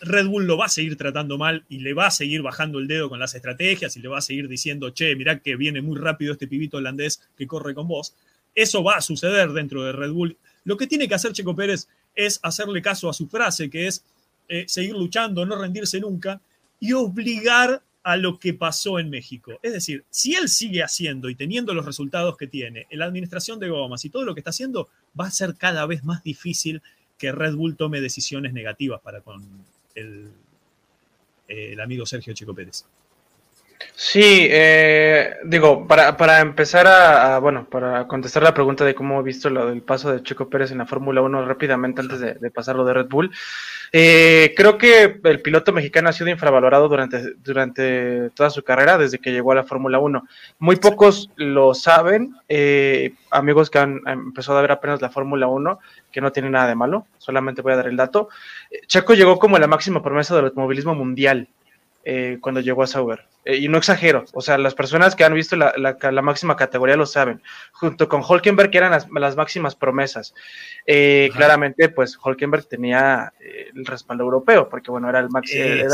Red 0.00 0.26
Bull 0.26 0.46
lo 0.46 0.58
va 0.58 0.66
a 0.66 0.68
seguir 0.68 0.96
tratando 0.96 1.38
mal 1.38 1.64
y 1.68 1.78
le 1.78 1.94
va 1.94 2.06
a 2.06 2.10
seguir 2.10 2.42
bajando 2.42 2.78
el 2.78 2.86
dedo 2.86 3.08
con 3.08 3.18
las 3.18 3.34
estrategias 3.34 3.96
y 3.96 4.00
le 4.00 4.08
va 4.08 4.18
a 4.18 4.22
seguir 4.22 4.48
diciendo, 4.48 4.90
che, 4.90 5.16
mirá 5.16 5.38
que 5.38 5.56
viene 5.56 5.80
muy 5.80 5.98
rápido 5.98 6.32
este 6.32 6.46
pibito 6.46 6.76
holandés 6.76 7.22
que 7.36 7.46
corre 7.46 7.74
con 7.74 7.88
vos. 7.88 8.14
Eso 8.54 8.82
va 8.82 8.96
a 8.96 9.00
suceder 9.00 9.50
dentro 9.52 9.82
de 9.82 9.92
Red 9.92 10.10
Bull. 10.12 10.36
Lo 10.64 10.76
que 10.76 10.86
tiene 10.86 11.08
que 11.08 11.14
hacer 11.14 11.32
Checo 11.32 11.56
Pérez 11.56 11.88
es 12.14 12.38
hacerle 12.42 12.82
caso 12.82 13.08
a 13.08 13.14
su 13.14 13.28
frase, 13.28 13.70
que 13.70 13.86
es 13.86 14.04
eh, 14.48 14.64
seguir 14.68 14.94
luchando, 14.94 15.46
no 15.46 15.56
rendirse 15.56 15.98
nunca 16.00 16.40
y 16.78 16.92
obligar 16.92 17.82
a 18.04 18.16
lo 18.18 18.38
que 18.38 18.52
pasó 18.52 18.98
en 18.98 19.08
México. 19.08 19.58
Es 19.62 19.72
decir, 19.72 20.04
si 20.10 20.34
él 20.34 20.50
sigue 20.50 20.82
haciendo 20.82 21.30
y 21.30 21.34
teniendo 21.34 21.72
los 21.72 21.86
resultados 21.86 22.36
que 22.36 22.46
tiene 22.46 22.86
en 22.90 22.98
la 22.98 23.06
administración 23.06 23.58
de 23.58 23.70
gomas 23.70 24.04
y 24.04 24.10
todo 24.10 24.24
lo 24.24 24.34
que 24.34 24.40
está 24.40 24.50
haciendo, 24.50 24.88
va 25.18 25.26
a 25.26 25.30
ser 25.30 25.56
cada 25.56 25.86
vez 25.86 26.04
más 26.04 26.22
difícil 26.22 26.82
que 27.16 27.32
Red 27.32 27.54
Bull 27.54 27.76
tome 27.76 28.02
decisiones 28.02 28.52
negativas 28.52 29.00
para 29.00 29.22
con 29.22 29.42
el, 29.94 30.30
el 31.48 31.80
amigo 31.80 32.04
Sergio 32.04 32.34
Chico 32.34 32.54
Pérez. 32.54 32.84
Sí, 33.96 34.48
eh, 34.50 35.34
digo, 35.44 35.86
para, 35.86 36.16
para 36.16 36.40
empezar 36.40 36.86
a, 36.86 37.38
bueno, 37.38 37.66
para 37.70 38.06
contestar 38.06 38.42
la 38.42 38.54
pregunta 38.54 38.84
de 38.84 38.94
cómo 38.94 39.20
he 39.20 39.22
visto 39.22 39.50
lo 39.50 39.66
del 39.66 39.82
paso 39.82 40.12
de 40.12 40.22
Chico 40.22 40.48
Pérez 40.48 40.70
en 40.70 40.78
la 40.78 40.86
Fórmula 40.86 41.22
1 41.22 41.46
rápidamente 41.46 42.00
antes 42.00 42.20
de, 42.20 42.34
de 42.34 42.50
pasar 42.50 42.76
lo 42.76 42.84
de 42.84 42.94
Red 42.94 43.06
Bull, 43.08 43.30
eh, 43.96 44.54
creo 44.56 44.76
que 44.76 45.20
el 45.22 45.40
piloto 45.40 45.72
mexicano 45.72 46.08
ha 46.08 46.12
sido 46.12 46.28
infravalorado 46.28 46.88
durante, 46.88 47.34
durante 47.34 48.30
toda 48.30 48.50
su 48.50 48.64
carrera, 48.64 48.98
desde 48.98 49.20
que 49.20 49.30
llegó 49.30 49.52
a 49.52 49.54
la 49.54 49.62
Fórmula 49.62 50.00
1. 50.00 50.26
Muy 50.58 50.74
pocos 50.74 51.30
lo 51.36 51.74
saben, 51.74 52.34
eh, 52.48 53.14
amigos 53.30 53.70
que 53.70 53.78
han, 53.78 54.00
empezado 54.04 54.58
a 54.58 54.62
ver 54.62 54.72
apenas 54.72 55.00
la 55.00 55.10
Fórmula 55.10 55.46
1, 55.46 55.78
que 56.10 56.20
no 56.20 56.32
tiene 56.32 56.50
nada 56.50 56.66
de 56.66 56.74
malo, 56.74 57.06
solamente 57.18 57.62
voy 57.62 57.74
a 57.74 57.76
dar 57.76 57.86
el 57.86 57.96
dato. 57.96 58.30
Checo 58.88 59.14
llegó 59.14 59.38
como 59.38 59.60
la 59.60 59.68
máxima 59.68 60.02
promesa 60.02 60.34
del 60.34 60.46
automovilismo 60.46 60.96
mundial 60.96 61.46
eh, 62.04 62.38
cuando 62.40 62.60
llegó 62.60 62.82
a 62.82 62.86
Sauber. 62.86 63.26
Eh, 63.46 63.56
y 63.56 63.68
no 63.68 63.78
exagero, 63.78 64.24
o 64.32 64.40
sea, 64.40 64.56
las 64.58 64.74
personas 64.74 65.14
que 65.14 65.24
han 65.24 65.34
visto 65.34 65.56
la, 65.56 66.22
máxima 66.22 66.56
categoría 66.56 66.96
lo 66.96 67.06
saben, 67.06 67.42
junto 67.72 68.08
con 68.08 68.22
Holkenberg, 68.26 68.70
que 68.70 68.78
eran 68.78 68.92
las, 68.92 69.36
máximas 69.36 69.74
promesas. 69.74 70.34
Eh, 70.86 71.30
claramente, 71.34 71.88
pues 71.88 72.18
Holkenberg 72.20 72.66
tenía 72.66 73.32
el 73.40 73.84
respaldo 73.84 74.24
europeo, 74.24 74.68
porque 74.68 74.90
bueno, 74.90 75.08
era, 75.08 75.20
el 75.20 75.28
era 75.50 75.88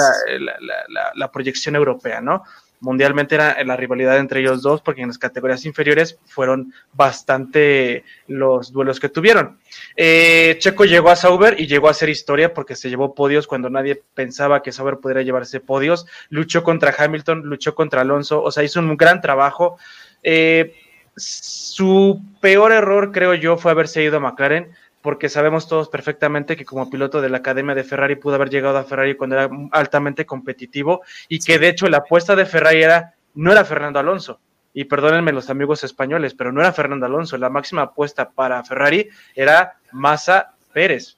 la, 1.14 1.32
proyección 1.32 1.76
europea, 1.76 2.20
¿no? 2.20 2.44
Mundialmente 2.80 3.34
era 3.34 3.62
la 3.64 3.76
rivalidad 3.76 4.18
entre 4.18 4.40
ellos 4.40 4.62
dos, 4.62 4.82
porque 4.82 5.02
en 5.02 5.08
las 5.08 5.18
categorías 5.18 5.64
inferiores 5.64 6.18
fueron 6.26 6.72
bastante 6.92 8.04
los 8.26 8.72
duelos 8.72 8.98
que 8.98 9.08
tuvieron. 9.08 9.58
Eh, 9.96 10.56
Checo 10.58 10.84
llegó 10.84 11.10
a 11.10 11.16
Sauber 11.16 11.60
y 11.60 11.66
llegó 11.66 11.88
a 11.88 11.92
hacer 11.92 12.08
historia 12.08 12.54
porque 12.54 12.76
se 12.76 12.88
llevó 12.88 13.14
podios 13.14 13.46
cuando 13.46 13.70
nadie 13.70 14.02
pensaba 14.14 14.62
que 14.62 14.72
Sauber 14.72 14.98
pudiera 14.98 15.22
llevarse 15.22 15.60
podios. 15.60 16.06
Luchó 16.28 16.62
contra 16.62 16.94
Hamilton, 16.96 17.42
luchó 17.42 17.74
contra 17.74 18.00
Alonso, 18.00 18.42
o 18.42 18.50
sea, 18.50 18.64
hizo 18.64 18.80
un 18.80 18.96
gran 18.96 19.20
trabajo. 19.20 19.78
Eh, 20.22 20.74
su 21.16 22.22
peor 22.40 22.72
error, 22.72 23.12
creo 23.12 23.34
yo, 23.34 23.56
fue 23.56 23.72
haberse 23.72 24.02
ido 24.02 24.16
a 24.16 24.20
McLaren 24.20 24.70
porque 25.02 25.28
sabemos 25.28 25.66
todos 25.66 25.88
perfectamente 25.88 26.56
que 26.56 26.64
como 26.64 26.90
piloto 26.90 27.20
de 27.20 27.30
la 27.30 27.38
Academia 27.38 27.74
de 27.74 27.84
Ferrari 27.84 28.16
pudo 28.16 28.34
haber 28.34 28.50
llegado 28.50 28.76
a 28.76 28.84
Ferrari 28.84 29.16
cuando 29.16 29.36
era 29.36 29.50
altamente 29.72 30.26
competitivo 30.26 31.02
y 31.28 31.38
que 31.38 31.58
de 31.58 31.68
hecho 31.68 31.88
la 31.88 31.98
apuesta 31.98 32.36
de 32.36 32.46
Ferrari 32.46 32.82
era, 32.82 33.14
no 33.34 33.52
era 33.52 33.64
Fernando 33.64 33.98
Alonso. 33.98 34.40
Y 34.72 34.84
perdónenme 34.84 35.32
los 35.32 35.50
amigos 35.50 35.82
españoles, 35.82 36.34
pero 36.34 36.52
no 36.52 36.60
era 36.60 36.72
Fernando 36.72 37.06
Alonso. 37.06 37.36
La 37.36 37.50
máxima 37.50 37.82
apuesta 37.82 38.30
para 38.30 38.62
Ferrari 38.62 39.08
era 39.34 39.78
Massa 39.90 40.54
Pérez, 40.72 41.16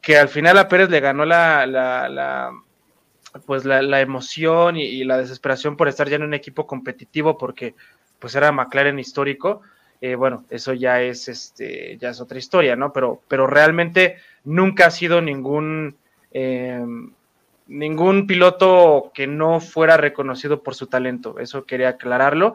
que 0.00 0.16
al 0.16 0.28
final 0.28 0.56
a 0.56 0.68
Pérez 0.68 0.88
le 0.88 1.00
ganó 1.00 1.26
la, 1.26 1.66
la, 1.66 2.50
pues 3.44 3.66
la, 3.66 4.00
emoción 4.00 4.76
y, 4.76 4.84
y, 4.84 5.04
la 5.04 5.18
desesperación 5.18 5.76
por 5.76 5.88
estar 5.88 6.08
ya 6.08 6.16
en 6.16 6.22
un 6.22 6.32
equipo 6.32 6.66
competitivo 6.66 7.36
porque 7.36 7.74
pues 8.18 8.34
era 8.34 8.52
McLaren 8.52 8.98
histórico 8.98 9.60
eh, 10.00 10.14
bueno, 10.14 10.44
eso 10.50 10.72
ya 10.72 11.02
es, 11.02 11.28
este, 11.28 11.98
ya 11.98 12.10
es 12.10 12.20
otra 12.20 12.38
historia, 12.38 12.76
¿no? 12.76 12.92
Pero, 12.92 13.20
pero 13.26 13.46
realmente 13.46 14.16
nunca 14.44 14.86
ha 14.86 14.90
sido 14.90 15.20
ningún, 15.20 15.96
eh, 16.30 16.84
ningún 17.66 18.26
piloto 18.28 19.10
que 19.12 19.26
no 19.26 19.60
fuera 19.60 19.96
reconocido 19.96 20.62
por 20.62 20.76
su 20.76 20.86
talento. 20.86 21.40
Eso 21.40 21.64
quería 21.64 21.90
aclararlo. 21.90 22.54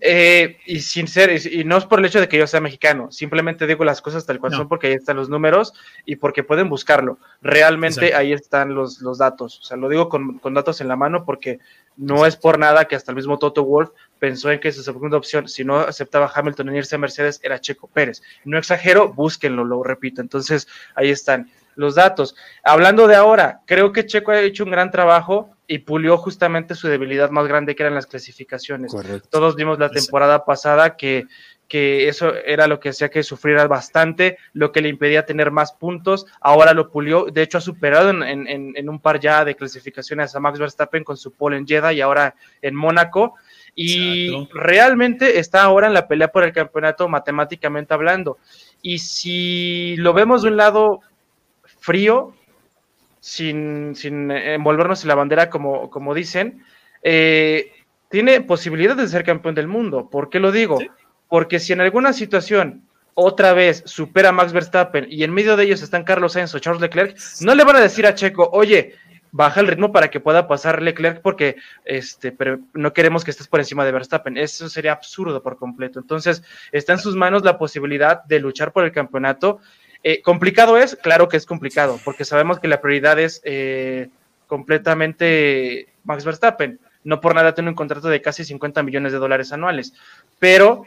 Eh, 0.00 0.58
y 0.66 0.80
sin 0.80 1.08
ser, 1.08 1.30
y 1.46 1.64
no 1.64 1.78
es 1.78 1.86
por 1.86 1.98
el 1.98 2.04
hecho 2.04 2.20
de 2.20 2.28
que 2.28 2.36
yo 2.36 2.46
sea 2.46 2.60
mexicano, 2.60 3.10
simplemente 3.10 3.66
digo 3.66 3.84
las 3.84 4.02
cosas 4.02 4.26
tal 4.26 4.40
cual 4.40 4.52
son 4.52 4.68
porque 4.68 4.88
ahí 4.88 4.94
están 4.94 5.16
los 5.16 5.28
números 5.28 5.72
y 6.04 6.16
porque 6.16 6.42
pueden 6.42 6.68
buscarlo. 6.68 7.18
Realmente 7.40 8.14
ahí 8.14 8.32
están 8.32 8.74
los, 8.74 9.00
los, 9.00 9.16
datos. 9.16 9.60
O 9.60 9.62
sea, 9.62 9.76
lo 9.76 9.88
digo 9.88 10.08
con, 10.08 10.38
con, 10.40 10.54
datos 10.54 10.80
en 10.80 10.88
la 10.88 10.96
mano 10.96 11.24
porque 11.24 11.58
no 11.96 12.26
es 12.26 12.36
por 12.36 12.58
nada 12.58 12.86
que 12.86 12.96
hasta 12.96 13.12
el 13.12 13.16
mismo 13.16 13.38
Toto 13.38 13.64
Wolf 13.64 13.90
pensó 14.22 14.52
en 14.52 14.60
que 14.60 14.70
su 14.70 14.84
segunda 14.84 15.16
opción, 15.16 15.48
si 15.48 15.64
no 15.64 15.80
aceptaba 15.80 16.30
Hamilton 16.32 16.68
en 16.68 16.76
irse 16.76 16.94
a 16.94 16.98
Mercedes, 16.98 17.40
era 17.42 17.60
Checo 17.60 17.88
Pérez. 17.88 18.22
No 18.44 18.56
exagero, 18.56 19.12
búsquenlo, 19.12 19.64
lo 19.64 19.82
repito. 19.82 20.20
Entonces, 20.20 20.68
ahí 20.94 21.10
están 21.10 21.50
los 21.74 21.96
datos. 21.96 22.36
Hablando 22.62 23.08
de 23.08 23.16
ahora, 23.16 23.62
creo 23.66 23.90
que 23.90 24.06
Checo 24.06 24.30
ha 24.30 24.40
hecho 24.40 24.62
un 24.62 24.70
gran 24.70 24.92
trabajo 24.92 25.50
y 25.66 25.78
pulió 25.78 26.18
justamente 26.18 26.76
su 26.76 26.86
debilidad 26.86 27.30
más 27.30 27.48
grande 27.48 27.74
que 27.74 27.82
eran 27.82 27.96
las 27.96 28.06
clasificaciones. 28.06 28.94
Todos 29.28 29.56
vimos 29.56 29.80
la 29.80 29.90
temporada 29.90 30.44
pasada 30.44 30.96
que, 30.96 31.26
que 31.66 32.06
eso 32.06 32.32
era 32.32 32.68
lo 32.68 32.78
que 32.78 32.90
hacía 32.90 33.08
que 33.08 33.24
sufriera 33.24 33.66
bastante, 33.66 34.38
lo 34.52 34.70
que 34.70 34.82
le 34.82 34.88
impedía 34.88 35.26
tener 35.26 35.50
más 35.50 35.72
puntos. 35.72 36.26
Ahora 36.40 36.74
lo 36.74 36.92
pulió, 36.92 37.24
de 37.24 37.42
hecho 37.42 37.58
ha 37.58 37.60
superado 37.60 38.10
en, 38.10 38.22
en, 38.22 38.88
un 38.88 39.00
par 39.00 39.18
ya 39.18 39.44
de 39.44 39.56
clasificaciones 39.56 40.36
a 40.36 40.38
Max 40.38 40.60
Verstappen 40.60 41.02
con 41.02 41.16
su 41.16 41.32
pole 41.32 41.56
en 41.56 41.66
Jeddah 41.66 41.92
y 41.92 42.00
ahora 42.00 42.36
en 42.60 42.76
Mónaco. 42.76 43.34
Y 43.74 44.48
realmente 44.52 45.38
está 45.38 45.62
ahora 45.62 45.86
en 45.86 45.94
la 45.94 46.06
pelea 46.06 46.28
por 46.28 46.44
el 46.44 46.52
campeonato 46.52 47.08
matemáticamente 47.08 47.94
hablando. 47.94 48.38
Y 48.82 48.98
si 48.98 49.96
lo 49.96 50.12
vemos 50.12 50.42
de 50.42 50.48
un 50.48 50.56
lado 50.56 51.00
frío, 51.80 52.34
sin, 53.20 53.94
sin 53.94 54.30
envolvernos 54.30 55.02
en 55.02 55.08
la 55.08 55.14
bandera 55.14 55.48
como, 55.48 55.88
como 55.90 56.12
dicen, 56.12 56.64
eh, 57.02 57.72
tiene 58.10 58.40
posibilidades 58.42 58.98
de 59.04 59.08
ser 59.08 59.24
campeón 59.24 59.54
del 59.54 59.68
mundo. 59.68 60.10
¿Por 60.10 60.28
qué 60.28 60.38
lo 60.38 60.52
digo? 60.52 60.78
Porque 61.28 61.58
si 61.58 61.72
en 61.72 61.80
alguna 61.80 62.12
situación 62.12 62.82
otra 63.14 63.52
vez 63.52 63.82
supera 63.86 64.30
a 64.30 64.32
Max 64.32 64.52
Verstappen 64.52 65.06
y 65.08 65.22
en 65.22 65.32
medio 65.32 65.56
de 65.56 65.64
ellos 65.64 65.82
están 65.82 66.04
Carlos 66.04 66.32
Sainz 66.32 66.54
o 66.54 66.58
Charles 66.58 66.82
Leclerc, 66.82 67.16
no 67.40 67.54
le 67.54 67.64
van 67.64 67.76
a 67.76 67.80
decir 67.80 68.06
a 68.06 68.14
Checo, 68.14 68.50
oye, 68.52 68.94
baja 69.32 69.60
el 69.60 69.66
ritmo 69.66 69.90
para 69.90 70.10
que 70.10 70.20
pueda 70.20 70.46
pasar 70.46 70.80
Leclerc 70.80 71.20
porque 71.22 71.56
este, 71.84 72.30
pero 72.30 72.60
no 72.74 72.92
queremos 72.92 73.24
que 73.24 73.32
estés 73.32 73.48
por 73.48 73.60
encima 73.60 73.84
de 73.84 73.92
Verstappen. 73.92 74.36
Eso 74.36 74.68
sería 74.68 74.92
absurdo 74.92 75.42
por 75.42 75.56
completo. 75.56 75.98
Entonces, 75.98 76.44
está 76.70 76.92
en 76.92 76.98
sus 77.00 77.16
manos 77.16 77.42
la 77.42 77.58
posibilidad 77.58 78.22
de 78.24 78.38
luchar 78.38 78.72
por 78.72 78.84
el 78.84 78.92
campeonato 78.92 79.60
eh, 80.04 80.20
¿Complicado 80.22 80.78
es? 80.78 80.96
Claro 80.96 81.28
que 81.28 81.36
es 81.36 81.46
complicado, 81.46 82.00
porque 82.04 82.24
sabemos 82.24 82.58
que 82.58 82.68
la 82.68 82.80
prioridad 82.80 83.18
es 83.18 83.40
eh, 83.44 84.08
completamente 84.46 85.88
Max 86.04 86.24
Verstappen. 86.24 86.80
No 87.04 87.20
por 87.20 87.34
nada 87.34 87.54
tiene 87.54 87.70
un 87.70 87.76
contrato 87.76 88.08
de 88.08 88.22
casi 88.22 88.44
50 88.44 88.82
millones 88.82 89.12
de 89.12 89.18
dólares 89.18 89.52
anuales, 89.52 89.92
pero 90.38 90.84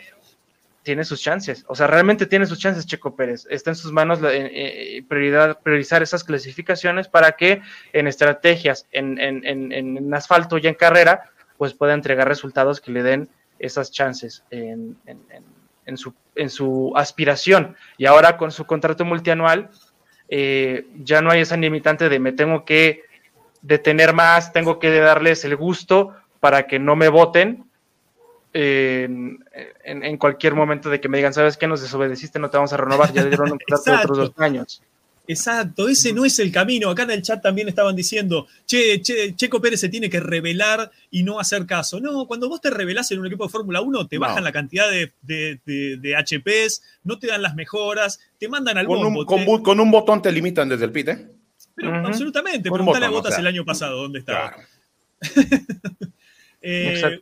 tiene 0.86 1.04
sus 1.04 1.22
chances. 1.22 1.66
O 1.68 1.76
sea, 1.76 1.88
realmente 1.88 2.28
tiene 2.28 2.46
sus 2.46 2.60
chances 2.60 2.86
Checo 2.86 3.16
Pérez. 3.16 3.48
Está 3.50 3.72
en 3.72 3.76
sus 3.76 3.92
manos 3.92 4.22
la, 4.22 4.30
eh, 4.32 5.04
prioridad, 5.10 5.60
priorizar 5.62 6.04
esas 6.04 6.24
clasificaciones 6.24 7.10
para 7.10 7.34
que 7.34 7.62
en 7.92 8.08
estrategias, 8.08 8.88
en, 8.92 9.20
en, 9.20 9.44
en, 9.74 10.14
asfalto 10.14 10.60
y 10.60 10.68
en 10.68 10.76
carrera, 10.76 11.32
pues 11.58 11.74
pueda 11.74 11.96
entregar 11.96 12.28
resultados 12.28 12.80
que 12.80 12.92
le 12.92 13.02
den 13.02 13.30
esas 13.58 13.92
chances 13.92 14.44
en, 14.52 14.96
su, 15.96 16.14
en 16.36 16.50
su 16.50 16.94
aspiración. 16.96 17.76
Y 17.98 18.06
ahora 18.06 18.38
con 18.38 18.52
su 18.52 18.66
contrato 18.66 19.04
multianual, 19.06 19.72
eh, 20.30 20.86
ya 21.04 21.22
no 21.22 21.32
hay 21.32 21.42
esa 21.42 21.58
limitante 21.58 22.10
de 22.10 22.20
me 22.20 22.32
tengo 22.32 22.64
que 22.64 23.02
detener 23.64 24.14
más, 24.14 24.54
tengo 24.54 24.78
que 24.78 24.92
darles 25.00 25.46
el 25.46 25.56
gusto 25.56 26.16
para 26.40 26.68
que 26.68 26.78
no 26.78 26.96
me 26.96 27.10
voten 27.10 27.66
en, 28.58 30.18
cualquier 30.18 30.56
momento 30.56 30.90
de 30.90 31.02
que 31.02 31.10
me 31.10 31.18
digan, 31.18 31.34
¿sabes 31.34 31.58
qué? 31.58 31.68
Nos 31.68 31.82
desobedeciste, 31.82 32.40
no 32.40 32.50
te 32.50 32.58
vamos 32.58 32.72
a 32.72 32.78
renovar, 32.78 33.12
ya 33.12 33.26
dieron 33.26 33.52
un 33.52 33.60
contrato 33.60 33.92
de 33.92 33.98
otros 33.98 34.18
dos 34.18 34.32
años. 34.38 34.82
Exacto, 35.28 35.90
ese 35.90 36.14
no 36.14 36.24
es 36.24 36.38
el 36.40 36.52
camino. 36.52 36.90
Acá 36.90 37.04
en 37.04 37.12
el 37.12 37.22
chat 37.22 37.42
también 37.42 37.68
estaban 37.68 37.96
diciendo, 37.96 38.48
che, 38.66 39.02
che, 39.02 39.36
Checo 39.36 39.60
Pérez 39.60 39.80
se 39.80 39.90
tiene 39.90 40.10
que 40.10 40.20
revelar 40.20 40.92
y 41.10 41.24
no 41.24 41.40
hacer 41.40 41.66
caso. 41.66 42.00
No, 42.00 42.28
cuando 42.28 42.48
vos 42.48 42.62
te 42.62 42.70
revelás 42.70 43.12
en 43.12 43.20
un 43.20 43.26
equipo 43.26 43.46
de 43.46 43.50
Fórmula 43.50 43.82
1, 43.82 44.08
te 44.08 44.20
bajan 44.20 44.44
la 44.44 44.52
cantidad 44.52 44.90
de, 44.90 45.12
de, 45.24 46.16
HPs, 46.16 46.84
no 47.04 47.18
te 47.18 47.28
dan 47.28 47.42
las 47.42 47.56
mejoras, 47.56 48.20
te 48.40 48.48
mandan 48.48 48.78
al 48.78 48.86
con 48.86 49.04
Un, 49.04 49.26
con, 49.26 49.80
un 49.80 49.92
botón 49.92 50.22
te 50.22 50.32
limitan 50.32 50.70
desde 50.70 50.86
el 50.86 50.92
pit, 50.92 51.08
¿eh? 51.10 51.28
Pero 51.76 51.94
absolutamente, 52.08 52.70
preguntale 52.72 53.08
a 53.08 53.10
Botas 53.10 53.38
el 53.38 53.48
año 53.48 53.66
pasado 53.66 54.04
dónde 54.04 54.20
estaba. 54.20 54.56
Eh, 56.68 57.22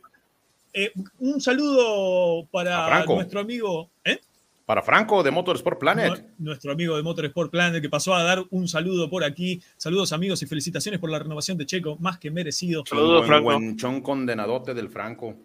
eh, 0.74 0.92
un 1.20 1.40
saludo 1.40 2.46
para 2.50 3.04
nuestro 3.06 3.40
amigo. 3.40 3.90
¿eh? 4.04 4.18
Para 4.66 4.82
Franco 4.82 5.22
de 5.22 5.30
Motorsport 5.30 5.78
Planet. 5.78 6.24
Nuestro 6.38 6.72
amigo 6.72 6.96
de 6.96 7.02
Motorsport 7.02 7.50
Planet 7.50 7.80
que 7.82 7.88
pasó 7.88 8.14
a 8.14 8.22
dar 8.22 8.42
un 8.50 8.66
saludo 8.66 9.08
por 9.08 9.22
aquí. 9.22 9.62
Saludos 9.76 10.12
amigos 10.12 10.42
y 10.42 10.46
felicitaciones 10.46 11.00
por 11.00 11.10
la 11.10 11.18
renovación 11.18 11.56
de 11.58 11.66
Checo, 11.66 11.96
más 12.00 12.18
que 12.18 12.30
merecido. 12.30 12.84
Saludos, 12.86 13.26
Franco. 13.26 13.44
Buen 13.44 13.76
chon 13.76 14.00
condenadote 14.00 14.74
del 14.74 14.88
Franco. 14.88 15.36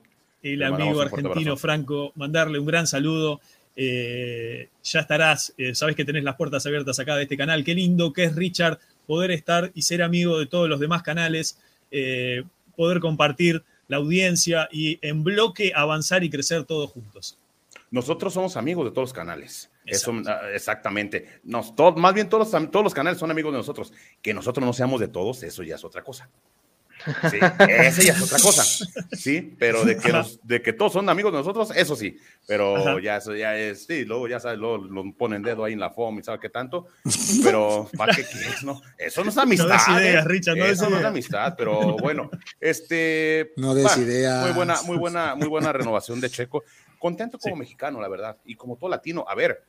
El 0.41 0.63
amigo 0.63 1.01
argentino 1.01 1.57
Franco, 1.57 2.13
mandarle 2.15 2.59
un 2.59 2.65
gran 2.65 2.87
saludo. 2.87 3.41
Eh, 3.75 4.69
ya 4.83 5.01
estarás, 5.01 5.53
eh, 5.57 5.75
sabes 5.75 5.95
que 5.95 6.05
tenés 6.05 6.23
las 6.23 6.35
puertas 6.35 6.65
abiertas 6.65 6.99
acá 6.99 7.15
de 7.15 7.23
este 7.23 7.37
canal. 7.37 7.63
Qué 7.63 7.75
lindo 7.75 8.13
que 8.13 8.23
es 8.23 8.35
Richard 8.35 8.79
poder 9.05 9.31
estar 9.31 9.71
y 9.73 9.81
ser 9.81 10.01
amigo 10.01 10.39
de 10.39 10.45
todos 10.45 10.69
los 10.69 10.79
demás 10.79 11.01
canales, 11.01 11.59
eh, 11.91 12.43
poder 12.75 12.99
compartir 12.99 13.63
la 13.89 13.97
audiencia 13.97 14.69
y 14.71 14.97
en 15.05 15.25
bloque 15.25 15.73
avanzar 15.75 16.23
y 16.23 16.29
crecer 16.29 16.63
todos 16.63 16.91
juntos. 16.91 17.37
Nosotros 17.91 18.33
somos 18.33 18.55
amigos 18.55 18.85
de 18.85 18.91
todos 18.91 19.09
los 19.09 19.13
canales. 19.13 19.71
Eso, 19.83 20.13
ah, 20.27 20.41
exactamente. 20.53 21.41
Nos, 21.43 21.73
más 21.97 22.13
bien 22.13 22.29
todos, 22.29 22.51
todos 22.51 22.83
los 22.83 22.93
canales 22.93 23.19
son 23.19 23.31
amigos 23.31 23.51
de 23.51 23.57
nosotros. 23.57 23.91
Que 24.21 24.33
nosotros 24.33 24.63
no 24.65 24.73
seamos 24.73 25.01
de 25.01 25.07
todos, 25.07 25.41
eso 25.41 25.63
ya 25.63 25.75
es 25.75 25.83
otra 25.83 26.03
cosa. 26.03 26.29
Sí, 27.29 27.37
esa 27.69 28.01
ya 28.01 28.13
es 28.13 28.21
otra 28.21 28.39
cosa. 28.39 28.63
Sí, 29.13 29.55
pero 29.57 29.85
de 29.85 29.97
que, 29.97 30.13
de 30.43 30.61
que 30.61 30.73
todos 30.73 30.93
son 30.93 31.07
amigos 31.09 31.31
de 31.31 31.39
nosotros, 31.39 31.71
eso 31.75 31.95
sí. 31.95 32.17
Pero 32.47 32.99
ya 32.99 33.17
eso 33.17 33.35
ya 33.35 33.57
es, 33.57 33.85
sí, 33.85 34.05
luego 34.05 34.27
ya 34.27 34.39
sabes, 34.39 34.59
luego 34.59 34.77
lo 34.77 35.13
ponen 35.13 35.41
dedo 35.41 35.63
ahí 35.63 35.73
en 35.73 35.79
la 35.79 35.91
FOM 35.91 36.19
y 36.19 36.23
sabe 36.23 36.39
qué 36.39 36.49
tanto. 36.49 36.87
Pero, 37.43 37.89
¿para 37.97 38.13
qué 38.13 38.23
quieres? 38.23 38.63
No, 38.63 38.81
eso 38.97 39.23
no 39.23 39.29
es 39.29 39.37
amistad. 39.37 39.67
No 39.67 39.73
des 39.73 39.87
ideas, 39.87 40.25
¿eh? 40.25 40.27
Richard, 40.27 40.57
no 40.57 40.65
eso 40.65 40.89
no 40.89 40.99
es 40.99 41.05
amistad, 41.05 41.55
pero 41.57 41.97
bueno, 41.97 42.29
este. 42.59 43.53
No 43.55 43.73
des 43.73 43.97
ideas. 43.97 44.45
Muy 44.45 44.53
buena, 44.53 44.81
muy 44.83 44.97
buena, 44.97 45.35
muy 45.35 45.47
buena 45.47 45.71
renovación 45.71 46.19
de 46.19 46.29
Checo. 46.29 46.63
Contento 46.97 47.37
como 47.39 47.55
mexicano, 47.55 48.01
la 48.01 48.09
verdad, 48.09 48.37
y 48.45 48.55
como 48.55 48.75
todo 48.75 48.89
latino. 48.89 49.25
A 49.27 49.35
ver, 49.35 49.63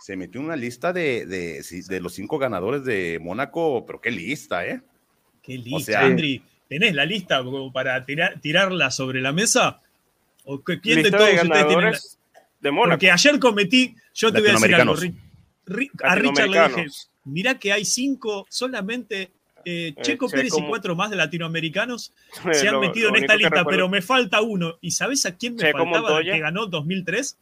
se 0.00 0.16
metió 0.16 0.40
una 0.40 0.56
lista 0.56 0.92
de, 0.92 1.26
de, 1.26 1.64
de, 1.88 2.00
los 2.00 2.14
cinco 2.14 2.38
ganadores 2.38 2.84
de 2.84 3.18
Mónaco, 3.20 3.84
pero 3.86 4.00
qué 4.00 4.10
lista, 4.10 4.66
¿eh? 4.66 4.80
Qué 5.42 5.58
lista, 5.58 6.00
Andri. 6.00 6.42
¿Tenés 6.72 6.94
la 6.94 7.04
lista 7.04 7.44
para 7.70 8.02
tirar, 8.06 8.40
tirarla 8.40 8.90
sobre 8.90 9.20
la 9.20 9.30
mesa? 9.30 9.82
¿O 10.46 10.62
¿Quién 10.62 11.02
de 11.02 11.10
todos 11.10 11.28
ustedes 11.30 11.66
tiene 11.66 11.92
de 12.62 12.70
Mónaco? 12.70 12.92
Porque 12.92 13.10
ayer 13.10 13.38
cometí, 13.38 13.94
yo 14.14 14.32
te 14.32 14.40
voy 14.40 14.48
a 14.48 14.52
decir 14.54 14.74
algo, 14.76 14.94
a 16.02 16.14
Richard 16.14 16.48
le 16.48 16.68
dije, 16.68 16.86
mirá 17.24 17.58
que 17.58 17.74
hay 17.74 17.84
cinco 17.84 18.46
solamente 18.48 19.20
eh, 19.66 19.88
eh, 19.88 19.94
Checo 20.00 20.30
Pérez 20.30 20.54
y 20.56 20.66
cuatro 20.66 20.96
más 20.96 21.10
de 21.10 21.16
latinoamericanos 21.16 22.14
se 22.52 22.66
han 22.66 22.80
metido 22.80 23.10
en 23.10 23.16
esta 23.16 23.36
lista, 23.36 23.66
pero 23.66 23.90
me 23.90 24.00
falta 24.00 24.40
uno. 24.40 24.78
¿Y 24.80 24.92
sabes 24.92 25.26
a 25.26 25.36
quién 25.36 25.56
me 25.56 25.72
faltaba 25.72 26.22
que 26.22 26.38
ganó 26.38 26.64
2003? 26.64 27.36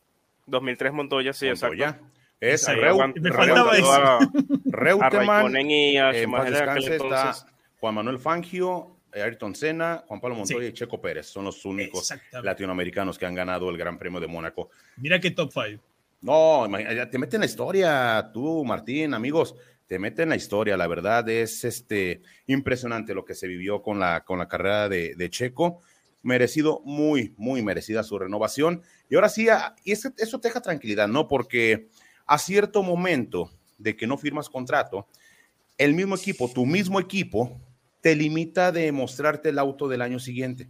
2003 0.46 0.92
Montoya, 0.92 1.32
sí, 1.32 1.46
Montoya. 1.46 2.00
exacto. 2.40 3.04
Es 3.04 3.14
me 3.14 3.30
faltaba 3.30 3.76
eso. 3.76 4.18
Reutemann, 4.64 5.54
en 5.54 5.70
está 5.70 7.46
Juan 7.78 7.94
Manuel 7.94 8.18
Fangio, 8.18 8.96
Ayrton 9.12 9.54
Senna, 9.54 10.04
Juan 10.06 10.20
Pablo 10.20 10.36
Montoya 10.36 10.68
y 10.68 10.72
Checo 10.72 11.00
Pérez. 11.00 11.26
Son 11.26 11.44
los 11.44 11.64
únicos 11.64 12.12
latinoamericanos 12.42 13.18
que 13.18 13.26
han 13.26 13.34
ganado 13.34 13.70
el 13.70 13.76
Gran 13.76 13.98
Premio 13.98 14.20
de 14.20 14.26
Mónaco. 14.26 14.70
Mira 14.96 15.20
qué 15.20 15.30
top 15.30 15.52
5. 15.52 15.82
No, 16.22 16.68
te 17.10 17.18
meten 17.18 17.36
en 17.36 17.40
la 17.40 17.46
historia, 17.46 18.30
tú, 18.32 18.64
Martín, 18.64 19.14
amigos 19.14 19.54
te 19.90 19.98
mete 19.98 20.22
en 20.22 20.28
la 20.28 20.36
historia. 20.36 20.76
La 20.76 20.86
verdad 20.86 21.28
es 21.28 21.64
este, 21.64 22.22
impresionante 22.46 23.12
lo 23.12 23.24
que 23.24 23.34
se 23.34 23.48
vivió 23.48 23.82
con 23.82 23.98
la, 23.98 24.20
con 24.20 24.38
la 24.38 24.46
carrera 24.46 24.88
de, 24.88 25.30
Checo. 25.30 25.80
Merecido, 26.22 26.80
muy, 26.84 27.34
muy 27.36 27.60
merecida 27.60 28.04
su 28.04 28.16
renovación. 28.16 28.82
Y 29.08 29.16
ahora 29.16 29.28
sí, 29.28 29.48
y 29.82 29.90
eso, 29.90 30.12
eso 30.16 30.38
te 30.38 30.46
deja 30.46 30.60
tranquilidad, 30.60 31.08
¿no? 31.08 31.26
Porque 31.26 31.88
a 32.24 32.38
cierto 32.38 32.84
momento 32.84 33.50
de 33.78 33.96
que 33.96 34.06
no 34.06 34.16
firmas 34.16 34.48
contrato, 34.48 35.08
el 35.76 35.92
mismo 35.94 36.14
equipo, 36.14 36.48
tu 36.48 36.66
mismo 36.66 37.00
equipo, 37.00 37.60
te 38.00 38.14
limita 38.14 38.72
de 38.72 38.90
mostrarte 38.92 39.50
el 39.50 39.58
auto 39.58 39.88
del 39.88 40.02
año 40.02 40.18
siguiente. 40.18 40.68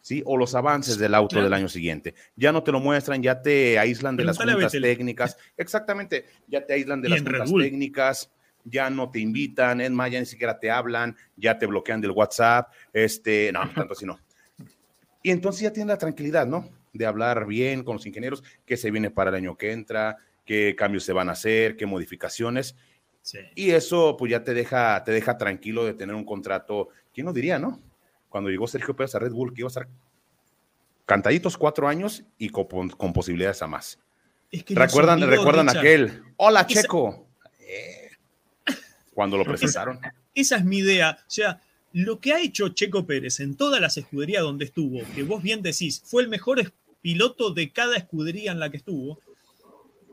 ¿sí? 0.00 0.22
O 0.24 0.36
los 0.36 0.54
avances 0.54 0.98
del 0.98 1.14
auto 1.14 1.42
del 1.42 1.52
año 1.52 1.68
siguiente. 1.68 2.14
Ya 2.36 2.52
no 2.52 2.62
te 2.62 2.72
lo 2.72 2.80
muestran, 2.80 3.22
ya 3.22 3.42
te 3.42 3.78
aíslan 3.78 4.16
de 4.16 4.24
las 4.24 4.38
juntas 4.38 4.72
técnicas. 4.72 5.36
Exactamente, 5.56 6.26
ya 6.48 6.64
te 6.64 6.74
aíslan 6.74 7.02
de 7.02 7.08
las 7.10 7.22
juntas 7.22 7.52
técnicas 7.52 8.30
ya 8.64 8.90
no 8.90 9.10
te 9.10 9.20
invitan, 9.20 9.80
es 9.80 9.90
más, 9.90 10.10
ya 10.10 10.20
ni 10.20 10.26
siquiera 10.26 10.58
te 10.58 10.70
hablan, 10.70 11.16
ya 11.36 11.58
te 11.58 11.66
bloquean 11.66 12.00
del 12.00 12.10
WhatsApp, 12.10 12.70
este, 12.92 13.50
no, 13.52 13.68
tanto 13.74 13.94
así 13.94 14.06
no. 14.06 14.18
Y 15.22 15.30
entonces 15.30 15.62
ya 15.62 15.72
tienes 15.72 15.88
la 15.88 15.98
tranquilidad, 15.98 16.46
¿no? 16.46 16.68
De 16.92 17.06
hablar 17.06 17.46
bien 17.46 17.84
con 17.84 17.96
los 17.96 18.06
ingenieros, 18.06 18.42
qué 18.64 18.76
se 18.76 18.90
viene 18.90 19.10
para 19.10 19.30
el 19.30 19.36
año 19.36 19.56
que 19.56 19.72
entra, 19.72 20.18
qué 20.44 20.74
cambios 20.76 21.04
se 21.04 21.12
van 21.12 21.28
a 21.28 21.32
hacer, 21.32 21.76
qué 21.76 21.86
modificaciones. 21.86 22.76
Y 23.54 23.70
eso 23.70 24.16
pues 24.18 24.30
ya 24.30 24.42
te 24.42 24.54
deja, 24.54 25.04
te 25.04 25.12
deja 25.12 25.36
tranquilo 25.36 25.84
de 25.84 25.94
tener 25.94 26.14
un 26.14 26.24
contrato, 26.24 26.88
¿quién 27.14 27.26
lo 27.26 27.32
diría, 27.32 27.58
no? 27.58 27.80
Cuando 28.28 28.50
llegó 28.50 28.66
Sergio 28.66 28.96
Pérez 28.96 29.14
a 29.14 29.18
Red 29.18 29.32
Bull, 29.32 29.52
que 29.52 29.60
iba 29.60 29.68
a 29.68 29.70
estar 29.70 29.88
cantaditos 31.06 31.56
cuatro 31.56 31.88
años 31.88 32.24
y 32.38 32.48
con, 32.50 32.66
posibilidades 33.12 33.62
a 33.62 33.66
más. 33.66 33.98
recuerdan, 34.68 35.20
recuerdan 35.20 35.68
aquel, 35.68 36.22
hola 36.36 36.66
Checo 36.66 37.26
cuando 39.20 39.36
lo 39.36 39.44
presentaron. 39.44 40.00
Esa, 40.34 40.56
es 40.56 40.64
mi 40.64 40.78
idea. 40.78 41.18
O 41.20 41.30
sea, 41.30 41.60
lo 41.92 42.20
que 42.20 42.32
ha 42.32 42.40
hecho 42.40 42.70
Checo 42.70 43.06
Pérez 43.06 43.40
en 43.40 43.54
todas 43.54 43.78
las 43.80 43.98
escuderías 43.98 44.42
donde 44.42 44.64
estuvo, 44.64 45.00
que 45.14 45.24
vos 45.24 45.42
bien 45.42 45.60
decís, 45.60 46.02
fue 46.04 46.22
el 46.22 46.28
mejor 46.28 46.72
piloto 47.02 47.50
de 47.50 47.70
cada 47.70 47.96
escudería 47.96 48.52
en 48.52 48.60
la 48.60 48.70
que 48.70 48.78
estuvo. 48.78 49.18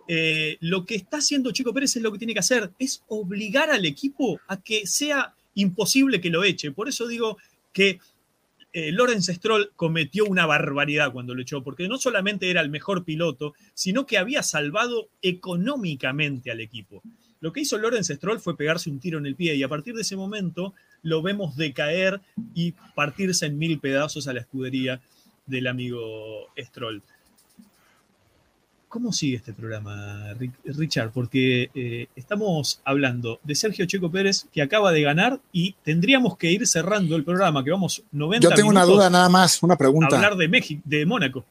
Eh, 0.07 0.57
lo 0.61 0.85
que 0.85 0.95
está 0.95 1.17
haciendo 1.17 1.51
Checo 1.51 1.73
Pérez 1.73 1.95
es 1.95 2.01
lo 2.01 2.11
que 2.11 2.17
tiene 2.17 2.33
que 2.33 2.39
hacer, 2.39 2.71
es 2.79 3.03
obligar 3.07 3.69
al 3.69 3.85
equipo 3.85 4.39
a 4.47 4.61
que 4.61 4.87
sea 4.87 5.33
imposible 5.55 6.21
que 6.21 6.29
lo 6.29 6.43
eche. 6.43 6.71
Por 6.71 6.87
eso 6.87 7.07
digo 7.07 7.37
que 7.73 7.99
eh, 8.73 8.91
Lorenz 8.91 9.27
Stroll 9.27 9.71
cometió 9.75 10.25
una 10.25 10.45
barbaridad 10.45 11.11
cuando 11.11 11.33
lo 11.33 11.41
echó, 11.41 11.63
porque 11.63 11.87
no 11.87 11.97
solamente 11.97 12.49
era 12.49 12.61
el 12.61 12.69
mejor 12.69 13.03
piloto, 13.03 13.53
sino 13.73 14.05
que 14.05 14.17
había 14.17 14.43
salvado 14.43 15.09
económicamente 15.21 16.51
al 16.51 16.61
equipo. 16.61 17.01
Lo 17.39 17.51
que 17.53 17.61
hizo 17.61 17.77
Lorenz 17.77 18.07
Stroll 18.07 18.39
fue 18.39 18.57
pegarse 18.57 18.89
un 18.89 18.99
tiro 18.99 19.19
en 19.19 19.25
el 19.25 19.35
pie 19.35 19.55
y 19.55 19.63
a 19.63 19.69
partir 19.69 19.93
de 19.93 20.01
ese 20.01 20.15
momento 20.15 20.73
lo 21.03 21.21
vemos 21.21 21.55
decaer 21.55 22.21
y 22.53 22.73
partirse 22.95 23.45
en 23.45 23.57
mil 23.57 23.79
pedazos 23.79 24.27
a 24.27 24.33
la 24.33 24.41
escudería 24.41 25.01
del 25.45 25.67
amigo 25.67 26.47
Stroll. 26.57 27.03
¿Cómo 28.89 29.11
sigue 29.11 29.35
este 29.35 29.51
programa, 29.51 30.33
Richard? 30.63 31.11
Porque 31.11 31.69
eh, 31.75 32.07
estamos 32.15 32.79
hablando 32.85 33.39
de 33.43 33.53
Sergio 33.53 33.85
Checo 33.85 34.09
Pérez, 34.09 34.47
que 34.53 34.61
acaba 34.61 34.93
de 34.93 35.01
ganar, 35.01 35.41
y 35.51 35.73
tendríamos 35.83 36.37
que 36.37 36.51
ir 36.51 36.65
cerrando 36.65 37.17
el 37.17 37.25
programa, 37.25 37.65
que 37.65 37.71
vamos 37.71 38.03
90 38.13 38.47
Yo 38.47 38.55
tengo 38.55 38.69
una 38.69 38.85
duda 38.85 39.09
nada 39.09 39.27
más, 39.27 39.61
una 39.61 39.75
pregunta. 39.75 40.15
hablar 40.15 40.37
de 40.37 40.47
México, 40.47 40.81
de 40.85 41.05
Mónaco. 41.05 41.43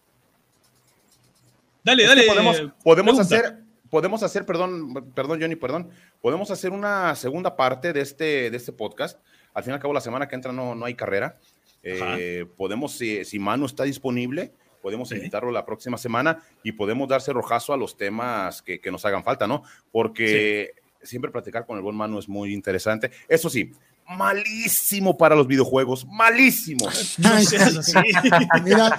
Dale, 1.85 2.07
dale. 2.07 2.27
Podemos, 2.27 2.63
podemos 2.83 3.19
hacer, 3.21 3.59
podemos 3.91 4.23
hacer, 4.23 4.47
perdón, 4.47 5.13
perdón, 5.15 5.39
Johnny, 5.41 5.57
perdón, 5.57 5.91
podemos 6.23 6.51
hacer 6.51 6.73
una 6.73 7.15
segunda 7.17 7.55
parte 7.55 7.93
de 7.93 8.01
este, 8.01 8.51
de 8.51 8.57
este 8.57 8.73
podcast. 8.73 9.21
Al 9.53 9.63
fin 9.63 9.73
y 9.73 9.75
al 9.75 9.81
cabo, 9.81 9.93
la 9.93 10.01
semana 10.01 10.27
que 10.27 10.35
entra 10.35 10.53
no, 10.53 10.75
no 10.75 10.87
hay 10.87 10.95
carrera. 10.95 11.39
Eh, 11.83 12.47
podemos, 12.57 12.93
si, 12.93 13.25
si, 13.25 13.39
Manu 13.39 13.67
está 13.67 13.85
disponible, 13.85 14.53
podemos 14.87 15.11
invitarlo 15.11 15.51
la 15.51 15.67
próxima 15.67 15.99
semana 15.99 16.39
y 16.63 16.71
podemos 16.71 17.09
darse 17.09 17.33
rojazo 17.33 17.73
a 17.73 17.77
los 17.77 17.97
temas 17.97 18.63
que, 18.63 18.81
que 18.81 18.93
nos 18.93 19.05
hagan 19.05 19.25
falta, 19.25 19.45
¿no? 19.49 19.65
Porque 19.91 20.75
siempre 21.03 21.33
platicar 21.33 21.67
con 21.67 21.77
el 21.77 21.83
buen 21.83 21.97
Manu 21.97 22.21
es 22.21 22.29
muy 22.29 22.55
interesante. 22.55 23.11
Eso 23.27 23.51
sí, 23.51 23.73
malísimo 24.09 25.19
para 25.19 25.35
los 25.35 25.49
videojuegos, 25.49 26.07
malísimo. 26.07 26.89
No 27.19 27.41
seas 27.41 27.77
así. 27.79 27.95
Mira, 28.63 28.97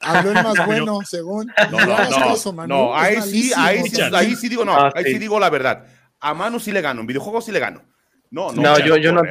habló 0.00 0.30
el 0.30 0.42
más 0.42 0.66
bueno, 0.66 1.02
según. 1.04 1.52
No, 1.70 1.86
no, 1.86 2.52
no, 2.52 2.66
no, 2.66 2.96
ahí 2.96 3.22
sí, 3.22 3.52
ahí 3.56 3.88
sí, 3.88 4.00
ahí 4.12 4.34
sí 4.34 4.48
digo, 4.48 4.64
no, 4.64 4.72
ah, 4.72 4.92
ahí 4.92 5.04
sí 5.04 5.18
digo 5.20 5.38
la 5.38 5.50
verdad. 5.50 5.86
A 6.18 6.34
mano 6.34 6.58
sí 6.58 6.72
le 6.72 6.80
gano, 6.80 7.02
en 7.02 7.06
videojuegos 7.06 7.44
sí 7.44 7.52
le 7.52 7.60
gano. 7.60 7.84
No, 8.30 8.52
no, 8.52 8.60
no 8.60 8.78
yo, 8.78 8.98
yo 8.98 9.12
no, 9.12 9.22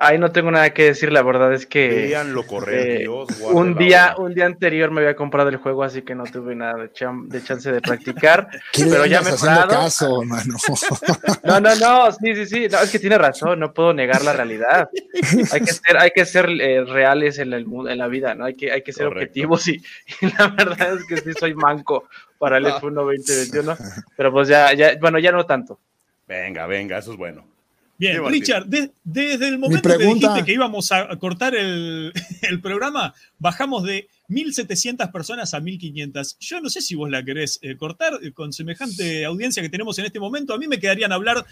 ahí 0.00 0.18
no 0.18 0.30
tengo 0.30 0.50
nada 0.50 0.68
que 0.74 0.84
decir, 0.84 1.10
la 1.10 1.22
verdad 1.22 1.54
es 1.54 1.66
que 1.66 1.88
Veanlo 1.88 2.46
correr, 2.46 3.02
eh, 3.02 3.08
un 3.08 3.74
día, 3.74 4.16
un 4.18 4.34
día 4.34 4.44
anterior 4.44 4.90
me 4.90 5.00
había 5.00 5.16
comprado 5.16 5.48
el 5.48 5.56
juego, 5.56 5.82
así 5.82 6.02
que 6.02 6.14
no 6.14 6.24
tuve 6.24 6.54
nada 6.54 6.74
de, 6.76 6.92
chance 6.92 7.72
de 7.72 7.80
practicar, 7.80 8.48
pero 8.74 9.06
ya 9.06 9.22
me 9.22 9.30
he 9.30 9.32
caso, 9.32 10.22
mano? 10.24 10.56
No, 11.42 11.58
no, 11.58 11.74
no, 11.76 12.12
sí, 12.12 12.34
sí, 12.34 12.46
sí, 12.46 12.68
no, 12.70 12.80
es 12.80 12.90
que 12.90 12.98
tiene 12.98 13.16
razón, 13.16 13.60
no 13.60 13.72
puedo 13.72 13.94
negar 13.94 14.22
la 14.22 14.34
realidad. 14.34 14.90
Hay 15.52 15.60
que 15.60 15.72
ser, 15.72 15.96
hay 15.96 16.10
que 16.10 16.26
ser 16.26 16.48
eh, 16.60 16.84
reales 16.84 17.38
en, 17.38 17.52
el, 17.54 17.66
en 17.88 17.98
la 17.98 18.08
vida, 18.08 18.34
¿no? 18.34 18.44
Hay 18.44 18.54
que, 18.54 18.70
hay 18.70 18.82
que 18.82 18.92
ser 18.92 19.06
objetivos 19.06 19.66
y, 19.68 19.82
la 20.38 20.48
verdad 20.48 20.98
es 20.98 21.06
que 21.06 21.16
sí 21.16 21.38
soy 21.38 21.54
manco 21.54 22.08
para 22.38 22.58
el 22.58 22.66
F1 22.66 22.92
2021, 22.92 23.76
pero 24.18 24.32
pues 24.32 24.48
ya, 24.48 24.74
ya, 24.74 24.96
bueno, 25.00 25.18
ya 25.18 25.32
no 25.32 25.46
tanto. 25.46 25.78
Venga, 26.26 26.66
venga, 26.66 26.98
eso 26.98 27.12
es 27.12 27.18
bueno. 27.18 27.53
Bien, 27.96 28.24
Richard, 28.26 28.66
desde 28.66 29.48
el 29.48 29.58
momento 29.58 29.88
que 29.88 30.04
dijiste 30.04 30.44
que 30.44 30.52
íbamos 30.52 30.90
a 30.90 31.16
cortar 31.16 31.54
el, 31.54 32.12
programa, 32.62 33.14
bajamos 33.38 33.84
de 33.84 34.08
1.700 34.28 35.12
personas 35.12 35.54
a 35.54 35.60
1.500. 35.60 36.36
Yo 36.40 36.60
no 36.60 36.70
sé 36.70 36.80
si 36.80 36.94
vos 36.94 37.08
la 37.08 37.24
querés 37.24 37.58
eh, 37.62 37.76
cortar 37.76 38.18
eh, 38.22 38.32
con 38.32 38.52
semejante 38.52 39.24
audiencia 39.24 39.62
que 39.62 39.68
tenemos 39.68 39.98
en 39.98 40.06
este 40.06 40.18
momento. 40.18 40.54
A 40.54 40.58
mí 40.58 40.66
me 40.66 40.80
quedarían 40.80 41.12
hablar 41.12 41.44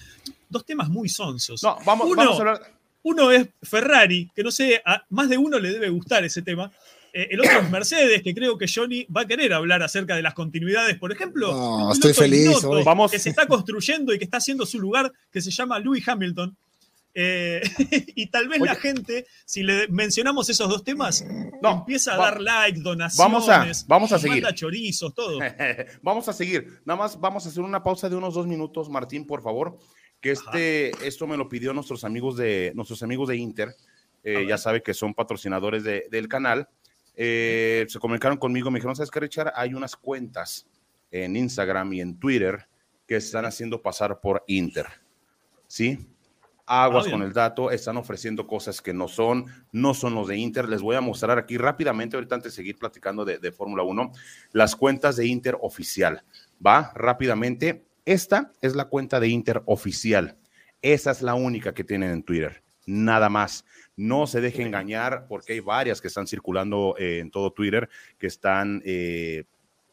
dos 0.49 0.65
temas 0.67 0.89
muy 0.89 1.09
sonsos. 1.09 1.63
No, 1.63 1.79
vamos, 1.85 2.09
vamos 2.17 2.37
a 2.37 2.41
hablar. 2.41 2.73
Uno 3.05 3.33
es 3.33 3.49
Ferrari, 3.63 4.31
que 4.35 4.45
no 4.45 4.53
sé, 4.53 4.81
a 4.85 5.05
más 5.11 5.29
de 5.29 5.37
uno 5.37 5.59
le 5.59 5.73
debe 5.73 5.91
gustar 5.91 6.25
ese 6.25 6.43
tema. 6.43 6.71
Eh, 7.13 7.29
el 7.31 7.41
otro 7.41 7.61
es 7.61 7.71
Mercedes, 7.71 8.23
que 8.23 8.35
creo 8.35 8.57
que 8.57 8.67
Johnny 8.73 9.05
va 9.05 9.23
a 9.23 9.27
querer 9.27 9.53
hablar 9.53 9.83
acerca 9.83 10.17
de 10.17 10.23
las 10.23 10.35
continuidades. 10.35 10.99
Por 10.99 11.13
ejemplo, 11.13 11.53
no, 11.53 11.93
estoy 11.93 12.15
feliz. 12.15 12.63
Vamos. 12.85 13.11
que 13.11 13.19
se 13.19 13.31
está 13.31 13.47
construyendo 13.47 14.15
y 14.15 14.19
que 14.19 14.25
está 14.25 14.39
haciendo 14.39 14.65
su 14.65 14.81
lugar, 14.81 15.13
que 15.31 15.41
se 15.43 15.51
llama 15.51 15.79
Louis 15.79 16.07
Hamilton. 16.07 16.57
Eh, 17.15 17.61
y 18.17 18.29
tal 18.29 18.49
vez 18.49 18.61
la 18.61 18.75
gente, 18.75 19.27
si 19.45 19.63
le 19.63 19.87
mencionamos 19.89 20.49
esos 20.49 20.69
dos 20.69 20.83
temas, 20.83 21.23
empieza 21.63 22.15
a 22.15 22.17
dar 22.17 22.41
like, 22.41 22.81
donaciones, 22.81 23.19
vamos 23.19 23.49
a, 23.51 23.67
vamos 23.87 24.13
a 24.13 24.19
seguir. 24.19 24.47
chorizos, 24.55 25.15
todo. 25.15 25.39
vamos 26.03 26.29
a 26.29 26.33
seguir. 26.33 26.81
Nada 26.87 26.99
más 26.99 27.21
vamos 27.21 27.45
a 27.45 27.51
hacer 27.51 27.63
una 27.63 27.83
pausa 27.83 28.09
de 28.09 28.17
unos 28.17 28.35
dos 28.35 28.47
minutos, 28.47 28.89
Martín, 28.89 29.27
por 29.27 29.43
favor. 29.43 29.79
Que 30.21 30.31
este, 30.31 30.93
esto 31.07 31.27
me 31.27 31.37
lo 31.37 31.49
pidió 31.49 31.75
nuestros 31.75 32.05
amigos 32.05 32.37
de, 32.37 32.73
nuestros 32.77 33.03
amigos 33.03 33.29
de 33.29 33.37
Inter. 33.37 33.75
Eh, 34.23 34.47
ya 34.49 34.57
sabe 34.57 34.81
que 34.81 34.95
son 34.95 35.15
patrocinadores 35.15 35.83
del 35.83 36.29
canal. 36.29 36.69
Eh, 37.15 37.87
se 37.89 37.99
comunicaron 37.99 38.39
conmigo, 38.39 38.71
me 38.71 38.79
dijeron, 38.79 38.97
¿sabes 38.97 39.11
qué, 39.11 39.21
Richard? 39.21 39.53
Hay 39.55 39.75
unas 39.75 39.97
cuentas 39.97 40.67
en 41.11 41.37
Instagram 41.37 41.93
y 41.93 42.01
en 42.01 42.19
Twitter 42.19 42.67
que 43.07 43.17
están 43.17 43.45
haciendo 43.45 43.83
pasar 43.83 44.21
por 44.21 44.45
Inter. 44.47 44.87
¿Sí? 45.67 45.99
Aguas 46.65 47.07
ah, 47.09 47.11
con 47.11 47.23
el 47.23 47.33
dato, 47.33 47.71
están 47.71 47.97
ofreciendo 47.97 48.47
cosas 48.47 48.81
que 48.81 48.95
no 48.95 49.09
son, 49.09 49.47
no 49.73 49.95
son 49.95 50.15
los 50.15 50.29
de 50.29 50.37
Inter. 50.37 50.69
Les 50.69 50.81
voy 50.81 50.97
a 50.97 51.01
mostrar 51.01 51.39
aquí 51.39 51.59
rápidamente, 51.59 52.17
ahorita 52.17 52.37
antes 52.37 52.53
de 52.53 52.57
seguir 52.57 52.79
platicando 52.79 53.25
de, 53.25 53.39
de 53.39 53.53
Fórmula 53.53 53.83
1, 53.83 54.13
las 54.53 54.77
cuentas 54.77 55.17
de 55.17 55.27
Inter 55.27 55.59
oficial. 55.61 56.23
Va 56.65 56.93
rápidamente. 56.95 57.85
Esta 58.05 58.53
es 58.61 58.75
la 58.75 58.87
cuenta 58.87 59.21
de 59.21 59.29
Inter 59.29 59.63
oficial. 59.67 60.39
Esa 60.81 61.11
es 61.11 61.23
la 61.23 61.35
única 61.35 61.75
que 61.75 61.85
tienen 61.85 62.11
en 62.11 62.23
Twitter. 62.23 62.63
Nada 62.87 63.29
más. 63.29 63.65
No 63.97 64.27
se 64.27 64.41
deje 64.41 64.63
engañar 64.63 65.27
porque 65.29 65.53
hay 65.53 65.61
varias 65.61 66.01
que 66.01 66.09
están 66.09 66.27
circulando 66.27 66.95
eh, 66.99 67.19
en 67.19 67.31
todo 67.31 67.53
Twitter 67.53 67.89
que 68.19 68.27
están 68.27 68.83
eh, 68.85 69.45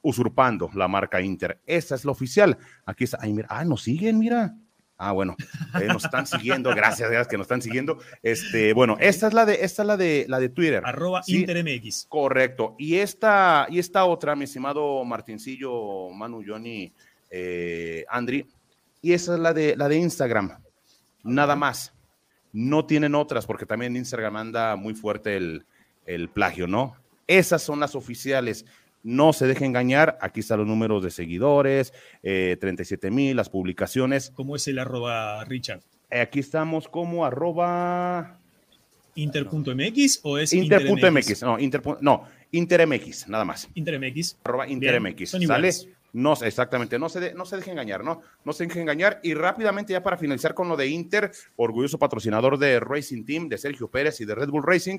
usurpando 0.02 0.70
la 0.74 0.88
marca 0.88 1.22
Inter. 1.22 1.60
Esa 1.66 1.96
es 1.96 2.06
la 2.06 2.12
oficial. 2.12 2.58
Aquí 2.86 3.04
está. 3.04 3.18
Ay, 3.22 3.34
mira, 3.34 3.48
ah, 3.50 3.66
nos 3.66 3.84
siguen, 3.84 4.18
mira. 4.20 4.56
Ah, 5.02 5.14
bueno, 5.14 5.38
eh, 5.82 5.86
nos 5.86 6.04
están 6.04 6.28
siguiendo, 6.28 6.72
gracias, 6.76 7.10
gracias 7.10 7.30
que 7.30 7.38
nos 7.38 7.46
están 7.46 7.62
siguiendo. 7.62 8.00
Este, 8.22 8.74
bueno, 8.74 8.98
esta 9.00 9.28
es 9.28 9.34
la 9.34 9.46
de, 9.46 9.64
esta 9.64 9.84
es 9.84 9.88
la 9.88 9.96
de 9.96 10.26
la 10.28 10.40
de 10.40 10.50
Twitter. 10.50 10.84
Arroba 10.86 11.22
InterMX. 11.26 12.08
Correcto. 12.10 12.76
Y 12.78 12.96
esta, 12.96 13.66
y 13.70 13.80
esta 13.80 14.04
otra, 14.04 14.36
mi 14.36 14.44
estimado 14.44 15.06
Martincillo, 15.06 16.10
Manu, 16.10 16.44
Johnny, 16.46 16.92
Andri, 18.10 18.46
y 19.02 19.14
esa 19.14 19.36
es 19.36 19.40
la 19.40 19.54
de 19.54 19.78
la 19.78 19.88
de 19.88 19.98
Instagram. 19.98 20.62
Nada 21.24 21.56
más 21.56 21.94
no 22.54 22.86
tienen 22.86 23.16
otras, 23.16 23.46
porque 23.46 23.66
también 23.66 23.96
Instagram 23.96 24.36
anda 24.36 24.76
muy 24.76 24.94
fuerte 24.94 25.38
el, 25.38 26.30
plagio, 26.34 26.66
¿no? 26.68 26.96
Esas 27.28 27.62
son 27.62 27.80
las 27.80 27.96
oficiales. 27.96 28.66
No 29.04 29.32
se 29.32 29.46
deje 29.46 29.66
engañar, 29.66 30.18
aquí 30.22 30.40
están 30.40 30.60
los 30.60 30.68
números 30.68 31.04
de 31.04 31.12
seguidores, 31.12 31.94
37 32.22 33.08
eh, 33.08 33.12
mil, 33.12 33.36
las 33.36 33.50
publicaciones. 33.50 34.32
¿Cómo 34.34 34.56
es 34.56 34.68
el 34.68 34.80
arroba, 34.80 35.46
Richard? 35.46 35.82
Eh, 36.10 36.22
aquí 36.22 36.40
estamos 36.40 36.88
como 36.88 37.26
arroba... 37.26 38.40
¿Inter.mx 39.16 40.20
o 40.24 40.38
es 40.38 40.54
Inter.mx? 40.54 41.44
No, 41.44 41.60
Inter, 41.60 41.82
no, 42.02 42.26
InterMX, 42.52 43.28
nada 43.28 43.46
más. 43.46 43.68
InterMX. 43.76 44.38
Arroba 44.44 44.68
InterMX. 44.68 45.32
¿Sale? 45.32 45.72
No, 46.12 46.34
exactamente, 46.34 46.98
no 46.98 47.08
se, 47.10 47.34
no 47.34 47.46
se 47.46 47.58
deje 47.58 47.72
engañar, 47.72 48.04
¿no? 48.04 48.22
No 48.44 48.54
se 48.54 48.66
deje 48.66 48.82
engañar. 48.82 49.20
Y 49.24 49.34
rápidamente, 49.34 49.94
ya 49.94 50.02
para 50.02 50.18
finalizar 50.18 50.54
con 50.54 50.68
lo 50.68 50.76
de 50.76 50.88
Inter, 50.88 51.32
orgulloso 51.56 52.00
patrocinador 52.00 52.58
de 52.58 52.80
Racing 52.80 53.26
Team, 53.26 53.48
de 53.48 53.58
Sergio 53.58 53.90
Pérez 53.90 54.20
y 54.22 54.26
de 54.26 54.36
Red 54.36 54.50
Bull 54.50 54.64
Racing. 54.64 54.98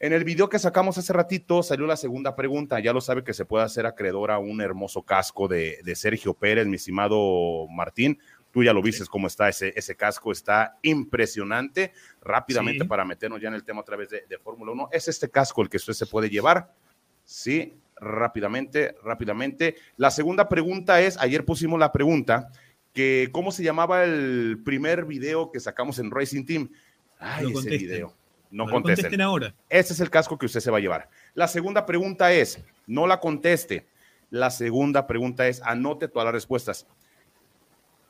En 0.00 0.12
el 0.12 0.24
video 0.24 0.48
que 0.48 0.58
sacamos 0.58 0.98
hace 0.98 1.12
ratito 1.12 1.62
salió 1.62 1.86
la 1.86 1.96
segunda 1.96 2.34
pregunta. 2.34 2.80
Ya 2.80 2.92
lo 2.92 3.00
sabe 3.00 3.22
que 3.22 3.32
se 3.32 3.44
puede 3.44 3.64
hacer 3.64 3.86
acreedor 3.86 4.30
a 4.30 4.38
un 4.38 4.60
hermoso 4.60 5.02
casco 5.02 5.46
de, 5.46 5.80
Sergio 5.94 6.34
Pérez, 6.34 6.66
mi 6.66 6.76
estimado 6.76 7.66
Martín. 7.68 8.18
Tú 8.50 8.62
ya 8.62 8.72
lo 8.72 8.82
viste 8.82 9.04
cómo 9.06 9.26
está 9.26 9.48
ese, 9.48 9.72
ese 9.76 9.96
casco, 9.96 10.32
está 10.32 10.78
impresionante. 10.82 11.92
Rápidamente 12.20 12.84
para 12.84 13.04
meternos 13.04 13.40
ya 13.40 13.48
en 13.48 13.54
el 13.54 13.64
tema 13.64 13.80
a 13.80 13.84
través 13.84 14.08
de, 14.08 14.24
de 14.28 14.38
Fórmula 14.38 14.72
1, 14.72 14.88
es 14.92 15.08
este 15.08 15.30
casco 15.30 15.62
el 15.62 15.68
que 15.68 15.76
usted 15.76 15.92
se 15.92 16.06
puede 16.06 16.30
llevar. 16.30 16.72
Sí, 17.24 17.74
rápidamente, 18.04 18.94
rápidamente. 19.02 19.76
La 19.96 20.10
segunda 20.10 20.48
pregunta 20.48 21.00
es, 21.00 21.18
ayer 21.18 21.44
pusimos 21.44 21.78
la 21.78 21.90
pregunta, 21.90 22.50
que 22.92 23.28
cómo 23.32 23.50
se 23.50 23.64
llamaba 23.64 24.04
el 24.04 24.62
primer 24.64 25.04
video 25.04 25.50
que 25.50 25.60
sacamos 25.60 25.98
en 25.98 26.10
Racing 26.10 26.44
Team. 26.44 26.70
Ay, 27.18 27.52
ese 27.52 27.70
video. 27.70 28.14
No, 28.50 28.68
contesten. 28.70 29.20
ahora. 29.20 29.52
Ese 29.68 29.94
es 29.94 30.00
el 30.00 30.10
casco 30.10 30.38
que 30.38 30.46
usted 30.46 30.60
se 30.60 30.70
va 30.70 30.78
a 30.78 30.80
llevar. 30.80 31.08
La 31.34 31.48
segunda 31.48 31.84
pregunta 31.86 32.32
es, 32.32 32.64
no 32.86 33.06
la 33.08 33.18
conteste. 33.18 33.86
La 34.30 34.50
segunda 34.50 35.08
pregunta 35.08 35.48
es, 35.48 35.60
anote 35.62 36.06
todas 36.06 36.26
las 36.26 36.34
respuestas. 36.34 36.86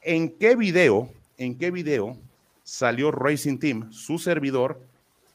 ¿En 0.02 0.36
qué 0.36 0.54
video, 0.54 1.10
en 1.38 1.56
qué 1.56 1.70
video 1.70 2.18
salió 2.62 3.10
Racing 3.10 3.58
Team, 3.58 3.90
su 3.90 4.18
servidor, 4.18 4.82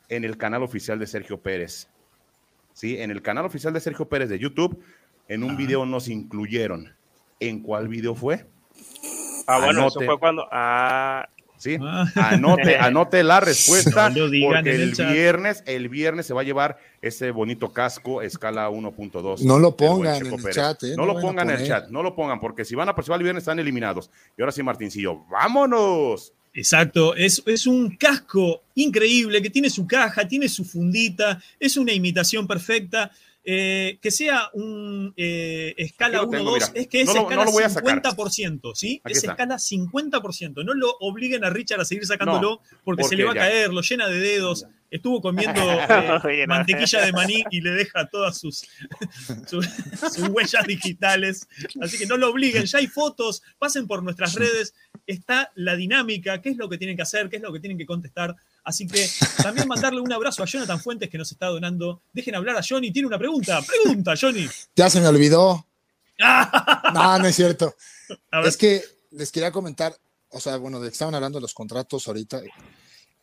en 0.10 0.26
el 0.26 0.38
canal 0.38 0.62
oficial 0.62 1.00
de 1.00 1.08
Sergio 1.08 1.42
Pérez? 1.42 1.88
¿Sí? 2.80 3.02
En 3.02 3.12
el 3.12 3.22
canal 3.22 3.46
oficial 3.46 3.74
de 3.74 3.82
Sergio 3.82 4.08
Pérez 4.08 4.30
de 4.30 4.40
YouTube, 4.40 4.82
en 5.28 5.44
un 5.44 5.58
video 5.58 5.86
nos 5.86 6.08
incluyeron. 6.08 6.94
¿En 7.42 7.62
cuál 7.62 7.90
video 7.90 8.16
fue? 8.16 8.46
Ah, 9.48 9.60
bueno, 9.60 9.88
eso 9.88 10.00
fue 10.00 10.18
cuando. 10.18 10.48
Ah. 10.50 11.28
Sí, 11.58 11.78
ah. 11.82 12.06
anote, 12.16 12.78
anote 12.78 13.22
la 13.22 13.42
respuesta 13.42 14.10
porque 14.14 14.76
el, 14.76 14.94
viernes, 14.94 15.62
el 15.66 15.90
viernes 15.90 16.26
se 16.26 16.34
va 16.34 16.40
a 16.40 16.44
llevar 16.46 16.78
ese 17.02 17.32
bonito 17.32 17.74
casco 17.74 18.22
escala 18.22 18.70
1.2. 18.70 19.42
No 19.42 19.60
lo 19.60 19.76
pongan 19.76 20.26
en 20.26 20.34
el 20.34 20.54
chat, 20.54 20.82
¿eh? 20.84 20.94
No, 20.96 21.06
lo 21.06 21.20
pongan 21.20 21.50
en 21.50 21.60
el 21.60 21.68
chat, 21.68 21.90
no 21.90 22.02
lo 22.02 22.16
pongan 22.16 22.40
porque 22.40 22.64
si 22.64 22.76
van 22.76 22.88
a 22.88 22.96
participar 22.96 23.20
el 23.20 23.24
viernes 23.24 23.42
están 23.42 23.60
eliminados. 23.60 24.10
Y 24.38 24.42
ahora 24.42 24.54
sí, 24.54 24.64
Martincillo, 24.64 25.26
vámonos. 25.30 26.32
Exacto, 26.60 27.16
es, 27.16 27.42
es, 27.46 27.66
un 27.66 27.96
casco 27.96 28.64
increíble 28.76 29.42
que 29.42 29.50
tiene 29.50 29.70
su 29.70 29.88
caja, 29.88 30.28
tiene 30.28 30.50
su 30.50 30.66
fundita, 30.66 31.42
es 31.58 31.78
una 31.78 31.94
imitación 31.94 32.46
perfecta. 32.46 33.12
Eh, 33.52 33.98
que 34.02 34.12
sea 34.12 34.50
un 34.54 35.14
eh, 35.16 35.74
escala 35.78 36.22
1-2, 36.22 36.72
es 36.76 36.88
que 36.88 37.02
es 37.02 37.10
escala 37.10 37.46
50%, 37.46 38.76
¿sí? 38.76 39.02
es 39.06 39.24
escala 39.24 39.56
50%. 39.56 40.66
No 40.66 40.74
lo 40.74 40.94
obliguen 41.00 41.46
a 41.46 41.50
Richard 41.50 41.80
a 41.80 41.86
seguir 41.86 42.06
sacándolo 42.06 42.62
porque, 42.84 43.06
se 43.06 43.16
le 43.16 43.24
va 43.24 43.32
a 43.32 43.36
caer, 43.36 43.74
lo 43.74 43.82
llena 43.82 44.08
de 44.08 44.20
dedos. 44.20 44.68
Estuvo 44.92 45.22
comiendo 45.22 45.62
eh, 46.30 46.48
mantequilla 46.48 47.06
de 47.06 47.12
maní 47.12 47.44
y 47.52 47.62
le 47.62 47.72
deja 47.72 48.08
todas 48.08 48.38
sus, 48.40 48.66
sus, 49.48 49.68
huellas 50.30 50.66
digitales. 50.66 51.48
Así 51.82 51.98
que 51.98 52.06
no 52.06 52.18
lo 52.18 52.30
obliguen, 52.30 52.66
ya 52.66 52.80
hay 52.80 52.88
fotos, 52.88 53.44
pasen 53.58 53.88
por 53.88 54.04
nuestras 54.04 54.34
redes, 54.36 54.74
está 55.06 55.52
la 55.56 55.76
dinámica, 55.76 56.42
qué 56.42 56.50
es 56.50 56.58
lo 56.58 56.70
que 56.70 56.78
tienen 56.78 56.96
que 56.96 57.04
hacer, 57.04 57.30
qué 57.30 57.38
es 57.38 57.42
lo 57.42 57.54
que 57.54 57.60
tienen 57.60 57.78
que 57.78 57.86
contestar. 57.86 58.36
Así 58.64 58.88
que 58.88 59.08
también 59.42 59.68
mandarle 59.68 60.02
un 60.02 60.12
abrazo 60.12 60.44
a 60.44 60.46
Jonathan 60.46 60.80
Fuentes 60.80 61.10
que 61.10 61.18
nos 61.18 61.32
está 61.32 61.48
donando. 61.48 62.02
Dejen 62.14 62.36
hablar 62.36 62.58
a 62.58 62.62
Johnny, 62.68 62.92
tiene 62.92 63.08
una 63.08 63.18
pregunta. 63.18 63.62
Pregunta, 63.62 64.14
Johnny. 64.20 64.48
Ya 64.76 64.90
se 64.90 65.00
me 65.02 65.08
olvidó. 65.08 65.66
no, 66.94 67.20
no 67.20 67.26
es 67.26 67.36
cierto. 67.36 67.76
Es 68.44 68.58
que 68.58 68.84
les 69.12 69.32
quería 69.32 69.52
comentar, 69.52 69.96
o 70.30 70.40
sea, 70.40 70.58
bueno, 70.58 70.80
de 70.80 70.90
que 70.90 70.94
estaban 70.94 71.16
hablando 71.16 71.38
de 71.38 71.42
los 71.42 71.54
contratos 71.54 72.08
ahorita. 72.08 72.42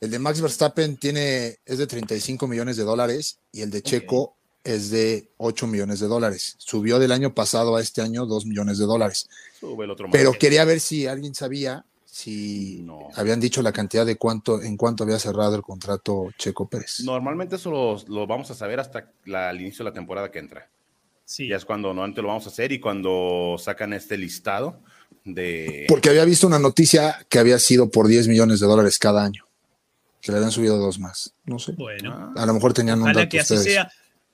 El 0.01 0.11
de 0.11 0.19
Max 0.19 0.41
Verstappen 0.41 0.97
tiene, 0.97 1.57
es 1.65 1.79
de 1.79 1.87
35 1.87 2.47
millones 2.47 2.77
de 2.77 2.85
dólares 2.85 3.39
y 3.51 3.63
el 3.63 3.71
de 3.71 3.83
Checo 3.83 4.37
es 4.63 4.91
de 4.91 5.31
8 5.39 5.67
millones 5.67 6.01
de 6.01 6.07
dólares. 6.07 6.57
Subió 6.59 6.99
del 6.99 7.13
año 7.13 7.33
pasado 7.35 7.77
a 7.77 7.81
este 7.81 8.03
año 8.03 8.27
2 8.27 8.47
millones 8.47 8.79
de 8.79 8.85
dólares. 8.85 9.29
Sube 9.59 9.85
el 9.85 9.91
otro 9.91 10.09
Pero 10.13 10.33
quería 10.33 10.65
ver 10.65 10.81
si 10.81 11.07
alguien 11.07 11.35
sabía 11.35 11.85
si 12.05 12.81
No. 12.85 13.09
habían 13.15 13.41
dicho 13.41 13.63
la 13.63 13.73
cantidad 13.73 14.05
de 14.05 14.17
cuánto, 14.17 14.61
en 14.63 14.77
cuánto 14.77 15.05
había 15.05 15.19
cerrado 15.19 15.55
el 15.55 15.63
contrato 15.63 16.29
Checo 16.39 16.69
Pérez. 16.69 17.01
Normalmente 17.01 17.57
eso 17.57 17.71
lo, 17.71 17.97
lo 18.09 18.27
vamos 18.27 18.51
a 18.51 18.55
saber 18.55 18.81
hasta 18.81 19.11
la- 19.25 19.51
al 19.51 19.61
inicio 19.61 19.85
de 19.85 19.91
la 19.91 19.95
temporada 19.95 20.31
que 20.31 20.39
entra. 20.39 20.69
Sí. 21.25 21.49
Ya 21.49 21.57
es 21.57 21.65
cuando 21.65 21.89
normalmente 21.89 22.23
lo 22.23 22.29
vamos 22.29 22.47
a 22.47 22.51
hacer 22.51 22.71
y 22.73 22.81
cuando 22.81 23.57
sacan 23.59 23.93
este 23.93 24.17
listado 24.19 24.79
de... 25.25 25.87
Porque 25.89 26.09
había 26.11 26.25
visto 26.25 26.47
una 26.47 26.59
noticia 26.59 27.25
que 27.29 27.39
había 27.39 27.59
sido 27.59 27.91
por 27.91 28.09
10 28.09 28.29
millones 28.29 28.61
de 28.61 28.67
dólares 28.67 28.99
cada 28.99 29.25
año. 29.25 29.46
Que 30.21 30.33
le 30.33 30.39
habían 30.39 30.51
subido 30.53 30.79
dos 30.79 30.99
más. 30.99 31.35
No 31.45 31.59
sé. 31.59 31.73
Bueno, 31.73 32.13
Ah, 32.37 32.43
A 32.43 32.47
lo 32.47 32.55
mejor 32.55 32.73
tenían 32.73 33.01
un 33.03 33.13
dato 33.13 33.29
que 33.29 33.41
así 33.41 33.55
ustedes. 33.55 33.73
sea. 33.75 33.91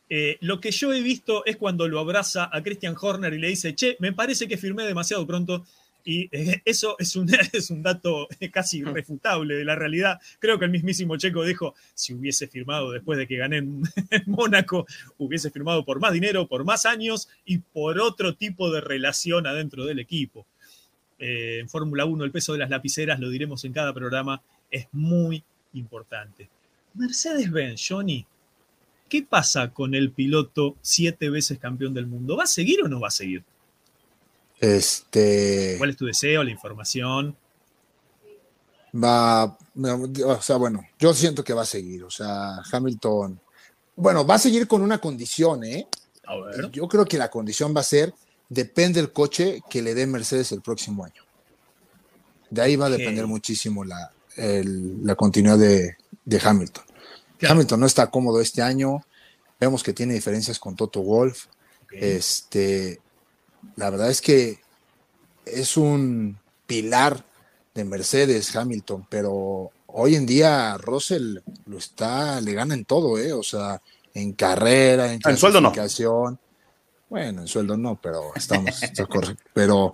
Eh, 0.08 0.36
lo 0.40 0.60
que 0.60 0.70
yo 0.70 0.92
he 0.92 1.00
visto 1.00 1.44
es 1.46 1.56
cuando 1.56 1.88
lo 1.88 1.98
abraza 1.98 2.50
a 2.52 2.62
Christian 2.62 2.94
Horner 3.00 3.32
y 3.32 3.38
le 3.38 3.48
dice, 3.48 3.74
che, 3.74 3.96
me 3.98 4.12
parece 4.12 4.46
que 4.46 4.56
firmé 4.58 4.84
demasiado 4.84 5.26
pronto. 5.26 5.64
Y 6.04 6.28
eh, 6.32 6.60
eso 6.64 6.96
es 6.98 7.16
un, 7.16 7.28
es 7.52 7.70
un 7.70 7.82
dato 7.82 8.28
casi 8.52 8.78
irrefutable 8.80 9.54
de 9.54 9.64
la 9.64 9.74
realidad. 9.74 10.18
Creo 10.38 10.58
que 10.58 10.64
el 10.66 10.70
mismísimo 10.70 11.16
Checo 11.16 11.44
dijo, 11.44 11.74
si 11.94 12.12
hubiese 12.12 12.46
firmado 12.48 12.90
después 12.90 13.18
de 13.18 13.26
que 13.26 13.36
gané 13.36 13.58
en, 13.58 13.82
en 14.10 14.22
Mónaco, 14.26 14.86
hubiese 15.18 15.50
firmado 15.50 15.84
por 15.84 15.98
más 16.00 16.12
dinero, 16.12 16.46
por 16.46 16.64
más 16.64 16.84
años 16.86 17.28
y 17.44 17.58
por 17.58 17.98
otro 18.00 18.34
tipo 18.34 18.70
de 18.70 18.80
relación 18.82 19.46
adentro 19.46 19.84
del 19.86 19.98
equipo. 19.98 20.46
Eh, 21.18 21.60
en 21.60 21.68
Fórmula 21.68 22.04
1 22.04 22.24
el 22.24 22.32
peso 22.32 22.52
de 22.52 22.58
las 22.58 22.68
lapiceras, 22.70 23.20
lo 23.20 23.30
diremos 23.30 23.64
en 23.64 23.72
cada 23.72 23.94
programa, 23.94 24.42
es 24.70 24.88
muy 24.92 25.44
importante. 25.74 26.48
Mercedes-Benz, 26.94 27.86
Johnny, 27.88 28.26
¿qué 29.08 29.22
pasa 29.22 29.72
con 29.72 29.94
el 29.94 30.12
piloto 30.12 30.76
siete 30.82 31.30
veces 31.30 31.58
campeón 31.58 31.94
del 31.94 32.06
mundo? 32.06 32.36
¿Va 32.36 32.44
a 32.44 32.46
seguir 32.46 32.82
o 32.82 32.88
no 32.88 33.00
va 33.00 33.08
a 33.08 33.12
seguir? 33.12 33.44
Este 34.60 35.74
¿Cuál 35.78 35.90
es 35.90 35.96
tu 35.96 36.06
deseo, 36.06 36.44
la 36.44 36.50
información? 36.50 37.36
va, 38.92 39.44
o 39.44 40.42
sea, 40.42 40.56
bueno, 40.56 40.84
yo 40.98 41.14
siento 41.14 41.42
que 41.42 41.54
va 41.54 41.62
a 41.62 41.66
seguir. 41.66 42.04
O 42.04 42.10
sea, 42.10 42.62
Hamilton, 42.70 43.40
bueno, 43.96 44.26
va 44.26 44.36
a 44.36 44.38
seguir 44.38 44.66
con 44.66 44.82
una 44.82 44.98
condición, 44.98 45.64
¿eh? 45.64 45.86
A 46.26 46.36
ver. 46.36 46.70
Yo 46.70 46.86
creo 46.88 47.04
que 47.04 47.18
la 47.18 47.30
condición 47.30 47.74
va 47.74 47.80
a 47.80 47.84
ser, 47.84 48.14
depende 48.48 49.00
del 49.00 49.12
coche 49.12 49.60
que 49.68 49.82
le 49.82 49.94
dé 49.94 50.06
Mercedes 50.06 50.52
el 50.52 50.62
próximo 50.62 51.04
año. 51.04 51.22
De 52.50 52.62
ahí 52.62 52.76
va 52.76 52.86
a 52.86 52.90
depender 52.90 53.26
muchísimo 53.26 53.84
la, 53.84 54.12
el- 54.36 55.04
la 55.04 55.14
continuidad 55.14 55.58
de, 55.58 55.96
de 56.24 56.40
Hamilton. 56.42 56.84
Claro. 57.38 57.54
Hamilton 57.54 57.80
no 57.80 57.86
está 57.86 58.10
cómodo 58.10 58.40
este 58.40 58.62
año. 58.62 59.04
Vemos 59.60 59.82
que 59.82 59.92
tiene 59.92 60.14
diferencias 60.14 60.58
con 60.58 60.76
Toto 60.76 61.00
Wolf. 61.02 61.46
Este, 61.90 63.00
la 63.76 63.90
verdad 63.90 64.10
es 64.10 64.20
que 64.20 64.60
es 65.44 65.76
un 65.76 66.38
pilar 66.66 67.24
de 67.74 67.84
Mercedes 67.84 68.54
Hamilton, 68.56 69.06
pero 69.10 69.70
hoy 69.88 70.14
en 70.14 70.24
día 70.26 70.76
Russell 70.78 71.38
lo 71.66 71.78
está, 71.78 72.40
le 72.40 72.54
gana 72.54 72.74
en 72.74 72.84
todo, 72.84 73.18
¿eh? 73.18 73.32
O 73.32 73.42
sea, 73.42 73.80
en 74.14 74.32
carrera, 74.32 75.12
en 75.12 75.20
En 75.24 75.36
sueldo 75.36 75.60
no. 75.60 75.72
Bueno, 77.10 77.42
en 77.42 77.48
sueldo 77.48 77.76
no, 77.76 78.00
pero 78.00 78.32
estamos, 78.34 78.82
está 78.82 79.04
correcto. 79.06 79.42
Pero 79.52 79.92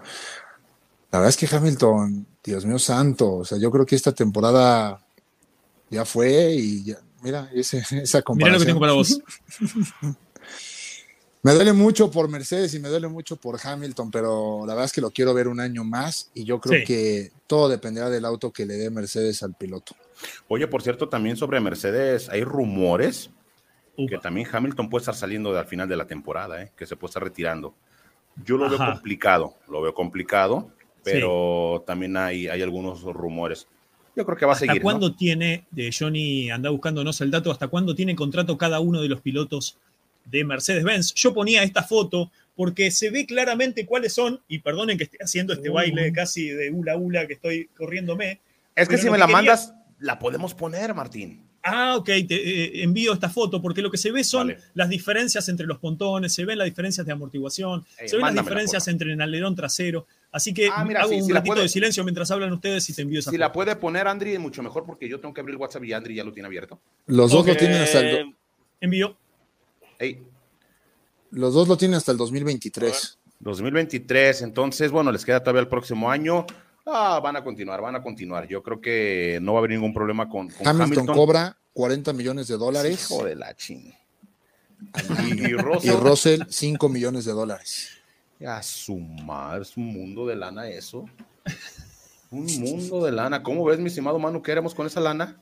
la 1.10 1.18
verdad 1.20 1.28
es 1.28 1.36
que 1.36 1.54
Hamilton, 1.54 2.26
Dios 2.44 2.64
mío 2.66 2.78
santo, 2.78 3.36
o 3.36 3.44
sea, 3.44 3.58
yo 3.58 3.70
creo 3.70 3.86
que 3.86 3.96
esta 3.96 4.12
temporada 4.12 5.00
ya 5.90 6.04
fue 6.04 6.52
y 6.54 6.84
ya, 6.84 6.98
mira, 7.22 7.50
ese- 7.54 7.78
esa 7.92 7.92
Mira 7.96 8.02
lo 8.02 8.08
que 8.08 8.22
comparación. 8.24 8.66
tengo 8.66 8.80
para 8.80 8.92
vos. 8.92 9.20
Me 11.42 11.52
duele 11.54 11.72
mucho 11.72 12.10
por 12.10 12.28
Mercedes 12.28 12.74
y 12.74 12.80
me 12.80 12.88
duele 12.88 13.06
mucho 13.06 13.36
por 13.36 13.58
Hamilton, 13.62 14.10
pero 14.10 14.64
la 14.66 14.74
verdad 14.74 14.86
es 14.86 14.92
que 14.92 15.00
lo 15.00 15.12
quiero 15.12 15.32
ver 15.32 15.46
un 15.46 15.60
año 15.60 15.84
más 15.84 16.30
y 16.34 16.44
yo 16.44 16.60
creo 16.60 16.80
Sí. 16.80 16.84
que 16.84 17.32
todo 17.46 17.68
dependerá 17.68 18.10
del 18.10 18.24
auto 18.24 18.52
que 18.52 18.66
le 18.66 18.74
dé 18.74 18.90
Mercedes 18.90 19.42
al 19.44 19.54
piloto. 19.54 19.94
Oye, 20.48 20.66
por 20.66 20.82
cierto, 20.82 21.08
también 21.08 21.36
sobre 21.36 21.60
Mercedes 21.60 22.28
hay 22.28 22.42
rumores 22.42 23.30
que 23.96 24.18
también 24.18 24.48
Hamilton 24.50 24.90
puede 24.90 25.02
estar 25.02 25.14
saliendo 25.14 25.52
de- 25.52 25.60
al 25.60 25.66
final 25.66 25.88
de 25.88 25.96
la 25.96 26.06
temporada, 26.06 26.60
¿eh? 26.60 26.72
que 26.76 26.86
se 26.86 26.96
puede 26.96 27.10
estar 27.10 27.22
retirando. 27.22 27.72
Yo 28.44 28.56
lo 28.56 28.68
veo 28.68 28.78
complicado, 28.78 29.54
lo 29.68 29.80
veo 29.80 29.94
complicado, 29.94 30.70
pero 31.12 31.84
también 31.86 32.16
hay, 32.16 32.46
hay 32.48 32.62
algunos 32.62 33.02
rumores. 33.02 33.66
Yo 34.16 34.24
creo 34.24 34.36
que 34.36 34.46
va 34.46 34.52
a 34.52 34.54
¿Hasta 34.54 34.66
seguir. 34.66 34.80
¿no? 34.80 34.84
cuándo 34.84 35.14
tiene, 35.14 35.64
de 35.70 35.94
Johnny 35.96 36.50
anda 36.50 36.70
buscándonos 36.70 37.20
el 37.20 37.30
dato, 37.30 37.50
hasta 37.52 37.68
cuándo 37.68 37.94
tiene 37.94 38.16
contrato 38.16 38.58
cada 38.58 38.80
uno 38.80 39.00
de 39.00 39.08
los 39.08 39.20
pilotos 39.20 39.76
de 40.24 40.44
Mercedes-Benz? 40.44 41.14
Yo 41.14 41.32
ponía 41.32 41.62
esta 41.62 41.82
foto 41.82 42.30
porque 42.56 42.90
se 42.90 43.10
ve 43.10 43.24
claramente 43.26 43.86
cuáles 43.86 44.12
son, 44.12 44.40
y 44.48 44.58
perdonen 44.58 44.98
que 44.98 45.04
esté 45.04 45.18
haciendo 45.20 45.52
este 45.52 45.70
Uh. 45.70 45.74
baile 45.74 46.12
casi 46.12 46.48
de 46.48 46.70
hula 46.70 46.96
hula 46.96 47.26
que 47.28 47.34
estoy 47.34 47.68
corriéndome. 47.76 48.40
Es 48.74 48.88
que 48.88 48.98
si 48.98 49.06
me 49.06 49.12
que 49.12 49.18
la 49.18 49.26
quería- 49.26 49.36
mandas, 49.36 49.74
la 50.00 50.18
podemos 50.18 50.54
poner, 50.54 50.92
Martín. 50.94 51.44
Ah, 51.62 51.96
ok, 51.96 52.06
te 52.06 52.34
eh, 52.34 52.82
envío 52.82 53.12
esta 53.12 53.28
foto 53.28 53.60
porque 53.60 53.82
lo 53.82 53.90
que 53.90 53.98
se 53.98 54.10
ve 54.10 54.24
son 54.24 54.48
Vale. 54.48 54.58
las 54.74 54.88
diferencias 54.88 55.48
entre 55.48 55.66
los 55.66 55.78
pontones, 55.78 56.32
se 56.32 56.44
ven 56.44 56.58
las 56.58 56.64
diferencias 56.66 57.04
de 57.06 57.12
amortiguación, 57.12 57.84
Eh, 57.98 58.08
se 58.08 58.16
ven 58.16 58.24
las 58.26 58.34
diferencias 58.34 58.88
entre 58.88 59.12
el 59.12 59.20
alerón 59.20 59.54
trasero. 59.54 60.06
Así 60.30 60.52
que 60.52 60.68
Ah, 60.72 60.84
mira, 60.84 61.00
hago 61.00 61.10
sí, 61.10 61.20
un 61.22 61.28
la 61.28 61.36
ratito 61.36 61.54
puede- 61.54 61.62
de 61.62 61.68
silencio 61.70 62.04
mientras 62.04 62.30
hablan 62.30 62.52
ustedes 62.52 62.88
y 62.90 62.92
te 62.94 63.02
envío 63.02 63.18
esa 63.20 63.30
Si 63.30 63.36
foto. 63.36 63.40
la 63.46 63.52
puede 63.52 63.76
poner 63.76 64.06
Andri, 64.06 64.36
mucho 64.38 64.62
mejor 64.62 64.84
porque 64.84 65.08
yo 65.08 65.18
tengo 65.20 65.32
que 65.32 65.40
abrir 65.40 65.54
el 65.54 65.60
WhatsApp 65.60 65.84
y 65.84 65.92
Andri 65.94 66.14
ya 66.16 66.24
lo 66.24 66.32
tiene 66.32 66.46
abierto. 66.46 66.78
Los 67.06 67.30
dos 67.32 67.46
lo 67.46 67.56
tienen 67.56 67.80
hasta 67.82 68.00
el, 68.00 68.06
Eh, 68.16 68.34
Envío. 68.80 69.16
Ey, 69.98 70.22
los 71.30 71.54
dos 71.54 71.66
lo 71.66 71.76
tienen 71.76 71.96
hasta 71.96 72.12
el 72.12 72.18
2023. 72.18 73.18
2023, 73.40 74.42
entonces, 74.42 74.90
bueno, 74.90 75.10
les 75.12 75.24
queda 75.24 75.40
todavía 75.40 75.60
el 75.62 75.68
próximo 75.68 76.10
año. 76.10 76.44
Ah, 76.86 77.20
van 77.22 77.36
a 77.36 77.44
continuar, 77.44 77.80
van 77.80 77.96
a 77.96 78.02
continuar. 78.02 78.46
Yo 78.48 78.62
creo 78.62 78.80
que 78.80 79.38
no 79.42 79.52
va 79.54 79.58
a 79.58 79.60
haber 79.60 79.70
ningún 79.72 79.92
problema 79.94 80.28
con, 80.28 80.48
con 80.48 80.66
Hamilton, 80.66 80.82
Hamilton. 80.98 81.06
cobra 81.16 81.56
40 81.72 82.12
millones 82.12 82.48
de 82.48 82.56
dólares 82.56 83.10
Hijo 83.10 83.24
de 83.24 83.36
la 83.36 83.54
ching. 83.54 83.92
Y, 85.24 85.40
y 85.40 85.44
y 85.50 85.52
Russell, 85.54 85.96
Russell 86.00 86.42
5 86.48 86.88
millones 86.88 87.24
de 87.24 87.32
dólares. 87.32 87.90
A 88.46 88.62
su 88.62 88.96
madre, 88.98 89.62
es 89.62 89.76
un 89.76 89.86
mundo 89.86 90.26
de 90.26 90.36
lana 90.36 90.68
eso. 90.68 91.04
Un 92.30 92.46
mundo 92.60 93.04
de 93.04 93.12
lana. 93.12 93.42
¿Cómo 93.42 93.64
ves, 93.64 93.78
mi 93.78 93.86
estimado 93.88 94.18
Manu? 94.18 94.42
¿Qué 94.42 94.52
haremos 94.52 94.74
con 94.74 94.86
esa 94.86 95.00
lana? 95.00 95.36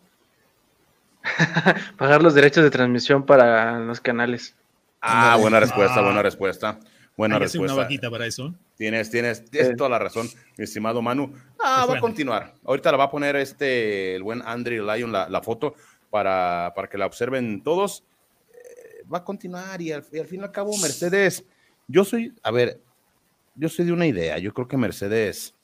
Pagar 1.98 2.22
los 2.22 2.34
derechos 2.34 2.62
de 2.64 2.70
transmisión 2.70 3.24
para 3.26 3.78
los 3.80 4.00
canales. 4.00 4.54
Ah, 5.00 5.36
buena 5.38 5.60
respuesta, 5.60 5.96
Ah. 5.98 6.02
buena 6.02 6.22
respuesta. 6.22 6.78
Buena 7.16 7.36
Hay 7.36 7.44
hacer 7.44 7.60
una 7.60 7.68
respuesta. 7.68 7.82
vaquita 7.84 8.10
para 8.10 8.26
eso. 8.26 8.54
Tienes, 8.76 9.10
tienes, 9.10 9.44
tienes 9.50 9.70
Eh. 9.70 9.74
toda 9.76 9.88
la 9.88 9.98
razón, 9.98 10.28
mi 10.58 10.64
estimado 10.64 11.00
Manu. 11.00 11.32
Ah, 11.58 11.86
va 11.88 11.96
a 11.96 12.00
continuar. 12.00 12.54
Ahorita 12.64 12.90
la 12.92 12.98
va 12.98 13.04
a 13.04 13.10
poner 13.10 13.36
este, 13.36 14.14
el 14.16 14.22
buen 14.22 14.42
Andrew 14.42 14.84
Lyon, 14.84 15.12
la, 15.12 15.28
la 15.28 15.40
foto, 15.42 15.74
para, 16.10 16.72
para 16.76 16.88
que 16.88 16.98
la 16.98 17.06
observen 17.06 17.62
todos. 17.62 18.04
Eh, 18.52 19.02
va 19.12 19.18
a 19.18 19.24
continuar 19.24 19.80
y 19.80 19.92
al, 19.92 20.04
y 20.12 20.18
al 20.18 20.26
fin 20.26 20.40
y 20.40 20.44
al 20.44 20.52
cabo, 20.52 20.76
Mercedes, 20.78 21.44
yo 21.88 22.04
soy, 22.04 22.34
a 22.42 22.50
ver, 22.50 22.80
yo 23.56 23.68
soy 23.68 23.84
de 23.86 23.92
una 23.92 24.06
idea. 24.06 24.38
Yo 24.38 24.52
creo 24.54 24.68
que 24.68 24.76
Mercedes 24.76 25.54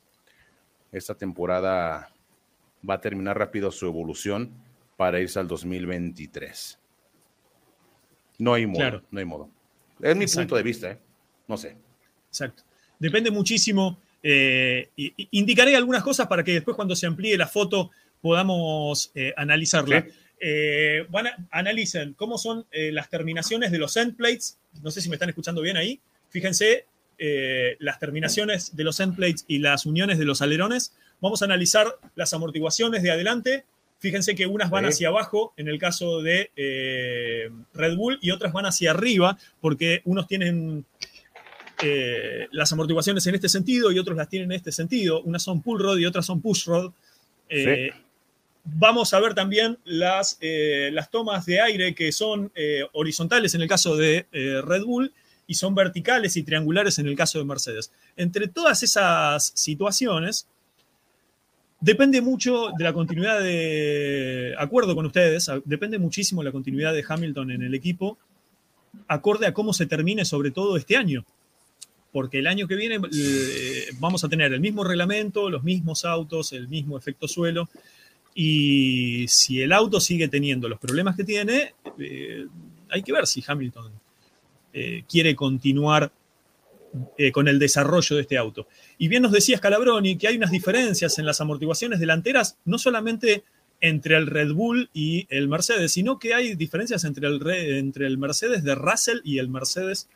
esta 0.90 1.14
temporada 1.14 2.10
va 2.89 2.94
a 2.94 3.01
terminar 3.01 3.39
rápido 3.39 3.70
su 3.70 3.86
evolución 3.86 4.51
para 4.97 5.20
irse 5.20 5.39
al 5.39 5.48
2023. 5.48 6.78
No 8.39 8.55
hay 8.55 8.66
modo, 8.66 8.78
Claro. 8.78 9.02
no 9.10 9.19
hay 9.19 9.24
modo. 9.24 9.48
Es 10.01 10.16
mi 10.16 10.24
Exacto. 10.24 10.40
punto 10.43 10.56
de 10.56 10.62
vista, 10.62 10.90
¿eh? 10.90 10.98
No 11.48 11.56
sé. 11.56 11.77
Exacto. 12.28 12.62
Depende 12.98 13.31
muchísimo. 13.31 13.98
eh, 14.24 14.89
indicaré 15.32 15.74
algunas 15.74 16.05
cosas 16.05 16.28
para 16.28 16.44
que 16.44 16.52
después 16.52 16.77
cuando 16.77 16.94
se 16.94 17.09
amplíe 17.09 17.36
la 17.36 17.48
foto 17.48 17.90
podamos 18.20 19.10
eh, 19.16 19.35
analizarla. 19.36 20.02
Sí. 20.02 20.09
Eh, 20.39 21.05
van 21.10 21.27
a- 21.27 21.48
analicen 21.51 22.14
cómo 22.14 22.39
son 22.39 22.64
eh, 22.70 22.93
las 22.93 23.10
terminaciones 23.10 23.73
de 23.73 23.78
los 23.78 23.97
end 23.97 24.14
plates. 24.14 24.59
No 24.81 24.93
sé 24.93 25.01
si 25.01 25.09
me 25.09 25.16
están 25.16 25.28
escuchando 25.28 25.60
bien 25.60 25.77
ahí. 25.77 25.98
Fíjense 26.28 26.86
eh, 27.24 27.77
las 27.78 28.01
terminaciones 28.01 28.74
de 28.74 28.82
los 28.82 28.99
end 28.99 29.15
plates 29.15 29.44
y 29.47 29.61
las 29.61 29.86
uniones 29.86 30.19
de 30.19 30.24
los 30.24 30.43
alerones. 30.43 30.93
Vamos 31.20 31.40
a 31.40 31.44
analizar 31.44 31.86
las 32.16 32.35
amortiguaciones 32.35 33.05
de 33.05 33.12
adelante. 33.12 33.65
Fíjense 34.01 34.35
que 34.35 34.49
unas 34.49 34.70
van 34.70 34.86
hacia 34.86 35.07
abajo 35.07 35.55
en 35.57 35.69
el 35.69 35.78
caso 35.78 36.20
de 36.20 36.51
eh, 36.57 37.49
Red 37.74 37.94
Bull 37.94 38.19
y 38.20 38.32
otras 38.32 38.53
van 38.53 38.66
hacia 38.66 38.90
arriba 38.90 39.39
porque 39.61 40.03
unos 40.05 40.27
tienen 40.27 40.85
eh, 41.85 42.49
las 42.51 42.73
amortiguaciones 42.73 43.24
en 43.28 43.36
este 43.36 43.49
sentido 43.49 43.93
y 43.93 44.01
otros 44.01 44.16
las 44.16 44.28
tienen 44.28 44.51
en 44.51 44.57
este 44.57 44.73
sentido. 44.73 45.23
Unas 45.23 45.44
son 45.44 45.62
pull 45.62 45.81
rod 45.81 45.99
y 45.99 46.07
otras 46.07 46.27
son 46.27 46.40
push 46.40 46.65
rod. 46.66 46.93
Vamos 48.65 49.15
a 49.15 49.20
ver 49.20 49.35
también 49.35 49.78
las, 49.85 50.40
las 50.40 51.09
tomas 51.09 51.47
de 51.47 51.61
aire 51.61 51.94
que 51.94 52.11
son 52.11 52.51
horizontales 52.94 53.55
en 53.55 53.62
el 53.62 53.69
caso 53.69 53.97
de 53.97 54.27
Red 54.32 54.82
Bull 54.82 55.12
y 55.52 55.54
son 55.54 55.74
verticales 55.74 56.38
y 56.38 56.42
triangulares 56.42 56.98
en 56.98 57.06
el 57.06 57.14
caso 57.14 57.38
de 57.38 57.44
Mercedes. 57.44 57.92
Entre 58.16 58.48
todas 58.48 58.82
esas 58.82 59.52
situaciones, 59.54 60.46
Depende 61.82 62.20
mucho 62.20 62.70
de 62.78 62.84
la 62.84 62.92
continuidad 62.92 63.40
de, 63.40 64.54
acuerdo 64.56 64.94
con 64.94 65.04
ustedes, 65.04 65.50
depende 65.64 65.98
muchísimo 65.98 66.40
de 66.40 66.44
la 66.44 66.52
continuidad 66.52 66.92
de 66.92 67.04
Hamilton 67.08 67.50
en 67.50 67.62
el 67.62 67.74
equipo, 67.74 68.18
acorde 69.08 69.48
a 69.48 69.52
cómo 69.52 69.72
se 69.72 69.86
termine 69.86 70.24
sobre 70.24 70.52
todo 70.52 70.76
este 70.76 70.96
año. 70.96 71.24
Porque 72.12 72.38
el 72.38 72.46
año 72.46 72.68
que 72.68 72.76
viene 72.76 73.00
eh, 73.12 73.86
vamos 73.98 74.22
a 74.22 74.28
tener 74.28 74.52
el 74.52 74.60
mismo 74.60 74.84
reglamento, 74.84 75.50
los 75.50 75.64
mismos 75.64 76.04
autos, 76.04 76.52
el 76.52 76.68
mismo 76.68 76.96
efecto 76.96 77.26
suelo. 77.26 77.68
Y 78.32 79.26
si 79.26 79.60
el 79.60 79.72
auto 79.72 79.98
sigue 79.98 80.28
teniendo 80.28 80.68
los 80.68 80.78
problemas 80.78 81.16
que 81.16 81.24
tiene, 81.24 81.74
eh, 81.98 82.46
hay 82.90 83.02
que 83.02 83.12
ver 83.12 83.26
si 83.26 83.42
Hamilton 83.44 83.90
eh, 84.73 85.05
quiere 85.09 85.35
continuar 85.35 86.12
eh, 87.16 87.32
con 87.32 87.49
el 87.49 87.59
desarrollo 87.59 88.16
de 88.16 88.23
este 88.23 88.36
auto. 88.36 88.66
Y 88.99 89.09
bien 89.09 89.23
nos 89.23 89.32
decía 89.32 89.57
Scalabroni 89.57 90.16
que 90.16 90.28
hay 90.28 90.36
unas 90.36 90.51
diferencias 90.51 91.19
en 91.19 91.27
las 91.27 91.40
amortiguaciones 91.40 92.01
delanteras, 92.01 92.59
no 92.65 92.78
solamente 92.78 93.44
entre 93.81 94.16
el 94.16 94.27
Red 94.27 94.53
Bull 94.53 94.90
y 94.93 95.27
el 95.28 95.49
Mercedes, 95.49 95.93
sino 95.93 96.19
que 96.19 96.35
hay 96.35 96.55
diferencias 96.55 97.05
entre 97.05 97.27
el, 97.27 97.40
entre 97.77 98.07
el 98.07 98.19
Mercedes 98.19 98.62
de 98.62 98.74
Russell 98.74 99.19
y 99.24 99.39
el 99.39 99.49
Mercedes 99.49 100.09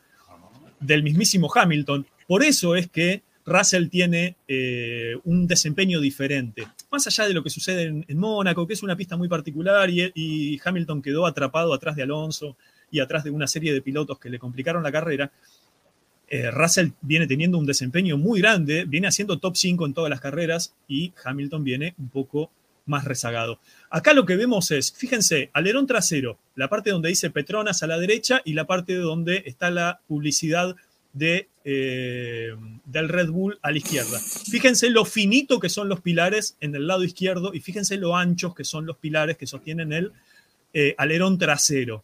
del 0.79 1.03
mismísimo 1.03 1.51
Hamilton. 1.53 2.05
Por 2.27 2.43
eso 2.43 2.75
es 2.75 2.89
que 2.89 3.23
Russell 3.47 3.87
tiene 3.87 4.35
eh, 4.47 5.15
un 5.23 5.47
desempeño 5.47 6.01
diferente. 6.01 6.67
Más 6.91 7.07
allá 7.07 7.27
de 7.27 7.33
lo 7.33 7.41
que 7.41 7.49
sucede 7.49 7.83
en, 7.85 8.17
Mónaco, 8.17 8.67
que 8.67 8.73
es 8.73 8.83
una 8.83 8.97
pista 8.97 9.15
muy 9.15 9.29
particular 9.29 9.89
y, 9.89 10.59
Hamilton 10.63 11.01
quedó 11.01 11.25
atrapado 11.25 11.73
atrás 11.73 11.95
de 11.95 12.03
Alonso 12.03 12.57
y 12.91 12.99
atrás 12.99 13.23
de 13.23 13.31
una 13.31 13.47
serie 13.47 13.73
de 13.73 13.81
pilotos 13.81 14.19
que 14.19 14.29
le 14.29 14.39
complicaron 14.39 14.83
la 14.83 14.91
carrera, 14.91 15.31
eh, 16.29 16.51
Russell 16.51 16.89
viene 17.01 17.27
teniendo 17.27 17.57
un 17.57 17.65
desempeño 17.65 18.17
muy 18.17 18.41
grande, 18.41 18.85
viene 18.85 19.07
haciendo 19.07 19.39
top 19.39 19.55
5 19.55 19.85
en 19.85 19.93
todas 19.93 20.09
las 20.09 20.19
carreras 20.19 20.75
y 20.87 21.13
Hamilton 21.23 21.63
viene 21.63 21.95
un 21.97 22.09
poco 22.09 22.51
más 22.85 23.05
rezagado. 23.05 23.59
Acá 23.89 24.13
lo 24.13 24.25
que 24.25 24.35
vemos 24.35 24.71
es, 24.71 24.91
fíjense, 24.93 25.49
alerón 25.53 25.87
trasero, 25.87 26.37
la 26.55 26.69
parte 26.69 26.89
donde 26.89 27.09
dice 27.09 27.29
Petronas 27.29 27.83
a 27.83 27.87
la 27.87 27.99
derecha 27.99 28.41
y 28.43 28.53
la 28.53 28.65
parte 28.65 28.95
donde 28.95 29.43
está 29.45 29.69
la 29.69 30.01
publicidad 30.07 30.75
de, 31.13 31.49
eh, 31.63 32.55
del 32.85 33.09
Red 33.09 33.29
Bull 33.29 33.59
a 33.61 33.71
la 33.71 33.77
izquierda. 33.77 34.19
Fíjense 34.19 34.89
lo 34.89 35.05
finito 35.05 35.59
que 35.59 35.69
son 35.69 35.89
los 35.89 36.01
pilares 36.01 36.57
en 36.59 36.75
el 36.75 36.87
lado 36.87 37.03
izquierdo 37.03 37.53
y 37.53 37.59
fíjense 37.59 37.97
lo 37.97 38.15
anchos 38.15 38.55
que 38.55 38.63
son 38.63 38.85
los 38.85 38.97
pilares 38.97 39.37
que 39.37 39.47
sostienen 39.47 39.93
el 39.93 40.11
eh, 40.73 40.95
alerón 40.97 41.37
trasero. 41.37 42.03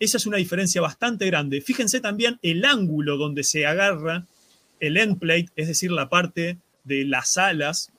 Esa 0.00 0.16
es 0.16 0.26
una 0.26 0.36
diferencia 0.36 0.80
bastante 0.80 1.26
grande. 1.26 1.60
Fíjense 1.60 2.00
también 2.00 2.38
el 2.42 2.64
ángulo 2.64 3.16
donde 3.16 3.42
se 3.42 3.66
agarra 3.66 4.26
el 4.80 4.96
end 4.96 5.18
plate, 5.18 5.48
es 5.56 5.68
decir, 5.68 5.90
la 5.90 6.08
parte 6.08 6.58
de 6.84 7.04
las 7.04 7.36
alas. 7.36 7.92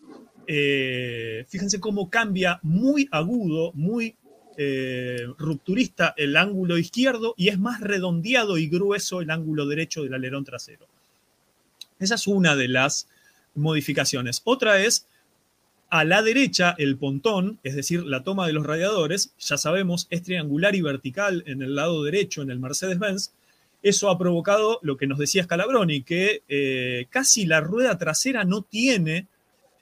Eh, 0.48 1.46
fíjense 1.50 1.80
cómo 1.80 2.10
cambia 2.10 2.60
muy 2.64 3.08
agudo, 3.12 3.72
muy 3.74 4.16
eh, 4.58 5.26
rupturista 5.38 6.14
el 6.18 6.36
ángulo 6.36 6.78
izquierdo 6.78 7.34
y 7.38 7.50
es 7.50 7.60
más 7.60 7.82
redondeado 7.82 8.58
y 8.58 8.68
grueso 8.68 9.22
el 9.22 9.30
ángulo 9.30 9.66
derecho 9.68 10.04
del 10.04 10.14
alerón 10.14 10.44
trasero. 10.44 10.88
Esa 12.00 12.16
es 12.16 12.28
una 12.28 12.56
de 12.56 12.68
las 12.70 13.08
modificaciones. 13.56 14.42
Otra 14.46 14.82
es 14.82 15.06
a 15.90 16.04
la 16.04 16.22
derecha, 16.22 16.76
el 16.78 16.98
pontón, 16.98 17.60
es 17.64 17.76
decir, 17.76 18.04
la 18.04 18.24
toma 18.24 18.46
de 18.46 18.54
los 18.54 18.66
radiadores, 18.66 19.34
ya 19.40 19.58
sabemos, 19.58 20.08
es 20.12 20.22
triangular 20.22 20.76
y 20.76 20.82
vertical 20.82 21.44
en 21.48 21.62
el 21.64 21.76
lado 21.76 22.04
derecho 22.04 22.42
en 22.42 22.52
el 22.52 22.60
Mercedes-Benz. 22.60 23.32
Eso 23.82 24.10
ha 24.10 24.18
provocado 24.18 24.80
lo 24.84 24.98
que 24.98 25.08
nos 25.08 25.18
decía 25.18 25.44
Scalabroni, 25.44 26.04
que 26.04 26.44
eh, 26.48 27.08
casi 27.10 27.46
la 27.46 27.62
rueda 27.62 27.98
trasera 27.98 28.44
no 28.44 28.62
tiene 28.62 29.28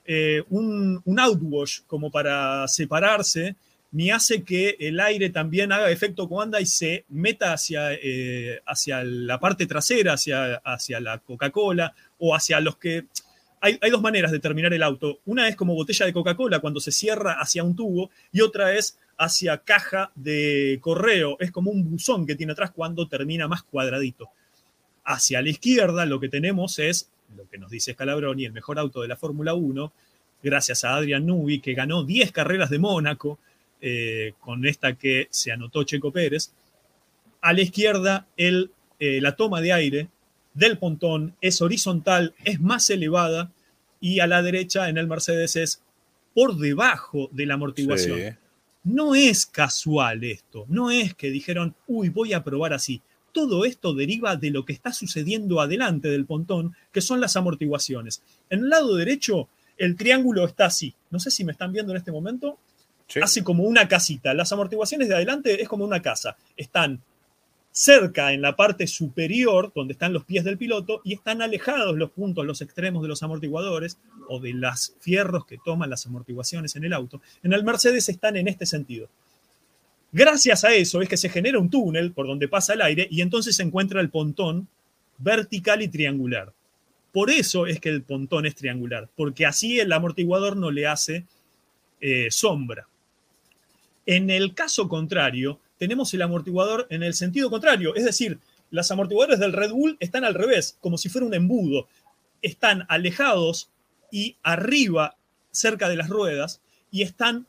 eh, 0.06 0.42
un, 0.48 1.02
outwash 1.18 1.80
como 1.86 2.10
para 2.10 2.66
separarse, 2.68 3.56
ni 3.90 4.10
hace 4.10 4.42
que 4.42 4.76
el 4.80 5.00
aire 5.00 5.30
también 5.30 5.72
haga 5.72 5.90
efecto 5.90 6.28
cuando 6.28 6.58
y 6.58 6.66
se 6.66 7.04
meta 7.08 7.52
hacia, 7.52 7.92
eh, 7.92 8.60
hacia 8.66 9.04
la 9.04 9.40
parte 9.40 9.66
trasera, 9.66 10.14
hacia, 10.14 10.56
hacia 10.56 11.00
la 11.00 11.18
Coca-Cola 11.18 11.94
o 12.18 12.34
hacia 12.34 12.60
los 12.60 12.76
que 12.76 13.04
hay, 13.60 13.90
dos 13.90 14.02
maneras 14.02 14.30
de 14.32 14.38
terminar 14.38 14.72
el 14.72 14.82
auto. 14.82 15.20
Una 15.26 15.48
es 15.48 15.56
como 15.56 15.74
botella 15.74 16.06
de 16.06 16.12
Coca-Cola 16.12 16.60
cuando 16.60 16.80
se 16.80 16.92
cierra 16.92 17.34
hacia 17.34 17.64
un 17.64 17.74
tubo 17.74 18.10
y 18.32 18.40
otra 18.40 18.74
es 18.74 18.98
hacia 19.16 19.58
caja 19.58 20.12
de 20.14 20.78
correo. 20.80 21.36
Es 21.40 21.50
como 21.50 21.70
un 21.70 21.90
buzón 21.90 22.26
que 22.26 22.36
tiene 22.36 22.52
atrás 22.52 22.70
cuando 22.70 23.08
termina 23.08 23.48
más 23.48 23.62
cuadradito. 23.62 24.28
Hacia 25.04 25.42
la 25.42 25.48
izquierda 25.48 26.06
lo 26.06 26.20
que 26.20 26.28
tenemos 26.28 26.78
es, 26.78 27.10
lo 27.36 27.48
que 27.48 27.58
nos 27.58 27.70
dice 27.70 27.92
Scalabroni, 27.92 28.44
el 28.44 28.52
mejor 28.52 28.78
auto 28.78 29.02
de 29.02 29.08
la 29.08 29.16
Fórmula 29.16 29.54
1, 29.54 29.92
gracias 30.42 30.84
a 30.84 30.94
Adrian 30.94 31.26
Newey, 31.26 31.60
que 31.60 31.74
ganó 31.74 32.04
10 32.04 32.32
carreras 32.32 32.70
de 32.70 32.78
Mónaco, 32.78 33.38
eh, 33.80 34.34
con 34.40 34.66
esta 34.66 34.94
que 34.94 35.28
se 35.30 35.52
anotó 35.52 35.84
Checo 35.84 36.12
Pérez. 36.12 36.52
A 37.40 37.52
la 37.52 37.60
izquierda, 37.60 38.26
el, 38.36 38.70
eh, 38.98 39.20
la 39.20 39.36
toma 39.36 39.60
de 39.60 39.72
aire 39.72 40.08
del 40.58 40.78
pontón 40.78 41.36
es 41.40 41.62
horizontal, 41.62 42.34
es 42.44 42.60
más 42.60 42.90
elevada 42.90 43.52
y 44.00 44.20
a 44.20 44.26
la 44.26 44.42
derecha 44.42 44.88
en 44.88 44.98
el 44.98 45.06
Mercedes 45.06 45.56
es 45.56 45.82
por 46.34 46.56
debajo 46.56 47.28
de 47.32 47.46
la 47.46 47.54
amortiguación. 47.54 48.36
No 48.82 49.14
es 49.14 49.46
casual 49.46 50.24
esto, 50.24 50.64
no 50.68 50.90
es 50.90 51.14
que 51.14 51.30
dijeron, 51.30 51.74
uy, 51.86 52.08
voy 52.08 52.32
a 52.32 52.42
probar 52.42 52.72
así. 52.72 53.02
Todo 53.32 53.64
esto 53.64 53.94
deriva 53.94 54.36
de 54.36 54.50
lo 54.50 54.64
que 54.64 54.72
está 54.72 54.92
sucediendo 54.92 55.60
adelante 55.60 56.08
del 56.08 56.26
pontón, 56.26 56.74
que 56.92 57.02
son 57.02 57.20
las 57.20 57.36
amortiguaciones. 57.36 58.22
En 58.50 58.60
el 58.60 58.68
lado 58.68 58.96
derecho, 58.96 59.48
el 59.76 59.96
triángulo 59.96 60.44
está 60.44 60.66
así. 60.66 60.94
No 61.10 61.20
sé 61.20 61.30
si 61.30 61.44
me 61.44 61.52
están 61.52 61.72
viendo 61.72 61.92
en 61.92 61.98
este 61.98 62.10
momento. 62.10 62.58
Hace 63.22 63.44
como 63.44 63.62
una 63.62 63.86
casita. 63.88 64.34
Las 64.34 64.52
amortiguaciones 64.52 65.08
de 65.08 65.14
adelante 65.14 65.62
es 65.62 65.68
como 65.68 65.84
una 65.84 66.02
casa. 66.02 66.36
Están 66.56 67.00
cerca 67.78 68.32
en 68.32 68.42
la 68.42 68.56
parte 68.56 68.88
superior, 68.88 69.70
donde 69.72 69.92
están 69.92 70.12
los 70.12 70.24
pies 70.24 70.42
del 70.42 70.58
piloto, 70.58 71.00
y 71.04 71.14
están 71.14 71.42
alejados 71.42 71.96
los 71.96 72.10
puntos, 72.10 72.44
los 72.44 72.60
extremos 72.60 73.02
de 73.02 73.08
los 73.08 73.22
amortiguadores 73.22 73.98
o 74.28 74.40
de 74.40 74.52
los 74.52 74.96
fierros 74.98 75.46
que 75.46 75.58
toman 75.64 75.88
las 75.88 76.04
amortiguaciones 76.04 76.74
en 76.74 76.82
el 76.82 76.92
auto. 76.92 77.22
En 77.44 77.52
el 77.52 77.62
Mercedes 77.62 78.08
están 78.08 78.34
en 78.36 78.48
este 78.48 78.66
sentido. 78.66 79.08
Gracias 80.10 80.64
a 80.64 80.74
eso 80.74 81.02
es 81.02 81.08
que 81.08 81.16
se 81.16 81.28
genera 81.28 81.60
un 81.60 81.70
túnel 81.70 82.10
por 82.10 82.26
donde 82.26 82.48
pasa 82.48 82.72
el 82.72 82.82
aire 82.82 83.06
y 83.12 83.20
entonces 83.20 83.54
se 83.54 83.62
encuentra 83.62 84.00
el 84.00 84.10
pontón 84.10 84.66
vertical 85.18 85.80
y 85.80 85.86
triangular. 85.86 86.52
Por 87.12 87.30
eso 87.30 87.68
es 87.68 87.78
que 87.78 87.90
el 87.90 88.02
pontón 88.02 88.44
es 88.44 88.56
triangular, 88.56 89.08
porque 89.14 89.46
así 89.46 89.78
el 89.78 89.92
amortiguador 89.92 90.56
no 90.56 90.72
le 90.72 90.88
hace 90.88 91.26
eh, 92.00 92.26
sombra. 92.32 92.88
En 94.04 94.30
el 94.30 94.54
caso 94.54 94.88
contrario, 94.88 95.60
tenemos 95.78 96.12
el 96.12 96.22
amortiguador 96.22 96.86
en 96.90 97.02
el 97.02 97.14
sentido 97.14 97.50
contrario, 97.50 97.94
es 97.94 98.04
decir, 98.04 98.38
los 98.70 98.90
amortiguadores 98.90 99.38
del 99.38 99.52
Red 99.52 99.70
Bull 99.70 99.96
están 100.00 100.24
al 100.24 100.34
revés, 100.34 100.76
como 100.80 100.98
si 100.98 101.08
fuera 101.08 101.26
un 101.26 101.34
embudo. 101.34 101.88
Están 102.42 102.84
alejados 102.88 103.70
y 104.10 104.36
arriba, 104.42 105.16
cerca 105.50 105.88
de 105.88 105.96
las 105.96 106.08
ruedas, 106.08 106.60
y 106.90 107.02
están 107.02 107.46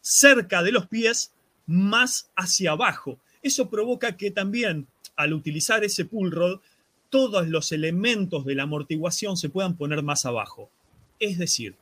cerca 0.00 0.62
de 0.62 0.72
los 0.72 0.86
pies, 0.86 1.32
más 1.66 2.28
hacia 2.36 2.72
abajo. 2.72 3.18
Eso 3.42 3.70
provoca 3.70 4.16
que 4.16 4.30
también, 4.30 4.86
al 5.16 5.32
utilizar 5.32 5.84
ese 5.84 6.04
pull 6.04 6.30
rod, 6.30 6.60
todos 7.08 7.48
los 7.48 7.72
elementos 7.72 8.44
de 8.44 8.54
la 8.54 8.64
amortiguación 8.64 9.36
se 9.36 9.48
puedan 9.48 9.76
poner 9.76 10.02
más 10.02 10.26
abajo. 10.26 10.70
Es 11.18 11.38
decir, 11.38 11.76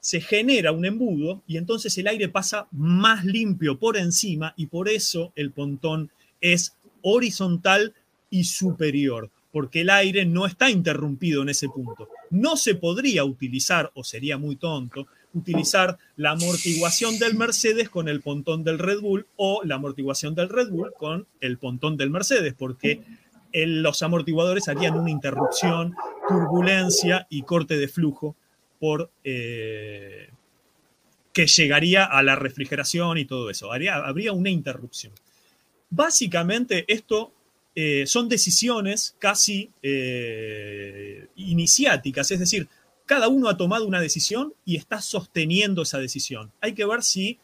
se 0.00 0.20
genera 0.20 0.72
un 0.72 0.84
embudo 0.84 1.42
y 1.46 1.58
entonces 1.58 1.96
el 1.98 2.08
aire 2.08 2.28
pasa 2.28 2.66
más 2.72 3.24
limpio 3.24 3.78
por 3.78 3.96
encima 3.96 4.54
y 4.56 4.66
por 4.66 4.88
eso 4.88 5.32
el 5.36 5.52
pontón 5.52 6.10
es 6.40 6.74
horizontal 7.02 7.94
y 8.30 8.44
superior, 8.44 9.30
porque 9.52 9.82
el 9.82 9.90
aire 9.90 10.24
no 10.24 10.46
está 10.46 10.70
interrumpido 10.70 11.42
en 11.42 11.50
ese 11.50 11.68
punto. 11.68 12.08
No 12.30 12.56
se 12.56 12.74
podría 12.74 13.24
utilizar, 13.24 13.90
o 13.94 14.04
sería 14.04 14.38
muy 14.38 14.56
tonto, 14.56 15.06
utilizar 15.34 15.98
la 16.16 16.32
amortiguación 16.32 17.18
del 17.18 17.34
Mercedes 17.34 17.88
con 17.88 18.08
el 18.08 18.20
pontón 18.20 18.64
del 18.64 18.78
Red 18.78 19.00
Bull 19.00 19.26
o 19.36 19.62
la 19.64 19.76
amortiguación 19.76 20.34
del 20.34 20.48
Red 20.48 20.70
Bull 20.70 20.92
con 20.96 21.26
el 21.40 21.58
pontón 21.58 21.96
del 21.96 22.10
Mercedes, 22.10 22.54
porque 22.56 23.02
los 23.52 24.02
amortiguadores 24.02 24.68
harían 24.68 24.96
una 24.96 25.10
interrupción, 25.10 25.94
turbulencia 26.28 27.26
y 27.28 27.42
corte 27.42 27.76
de 27.76 27.88
flujo 27.88 28.36
por 28.80 29.12
eh, 29.22 30.30
que 31.32 31.46
llegaría 31.46 32.04
a 32.04 32.22
la 32.24 32.34
refrigeración 32.34 33.18
y 33.18 33.26
todo 33.26 33.50
eso. 33.50 33.70
habría 33.72 34.32
una 34.32 34.50
interrupción. 34.50 35.12
Básicamente 35.90 36.84
esto 36.92 37.32
eh, 37.74 38.04
son 38.06 38.28
decisiones 38.28 39.14
casi 39.18 39.70
eh, 39.82 41.28
iniciáticas, 41.36 42.30
es 42.30 42.40
decir, 42.40 42.68
cada 43.06 43.28
uno 43.28 43.48
ha 43.48 43.56
tomado 43.56 43.86
una 43.86 44.00
decisión 44.00 44.54
y 44.64 44.76
está 44.76 45.00
sosteniendo 45.00 45.82
esa 45.82 45.98
decisión. 45.98 46.52
Hay 46.60 46.74
que 46.74 46.84
ver 46.84 47.02
si 47.02 47.38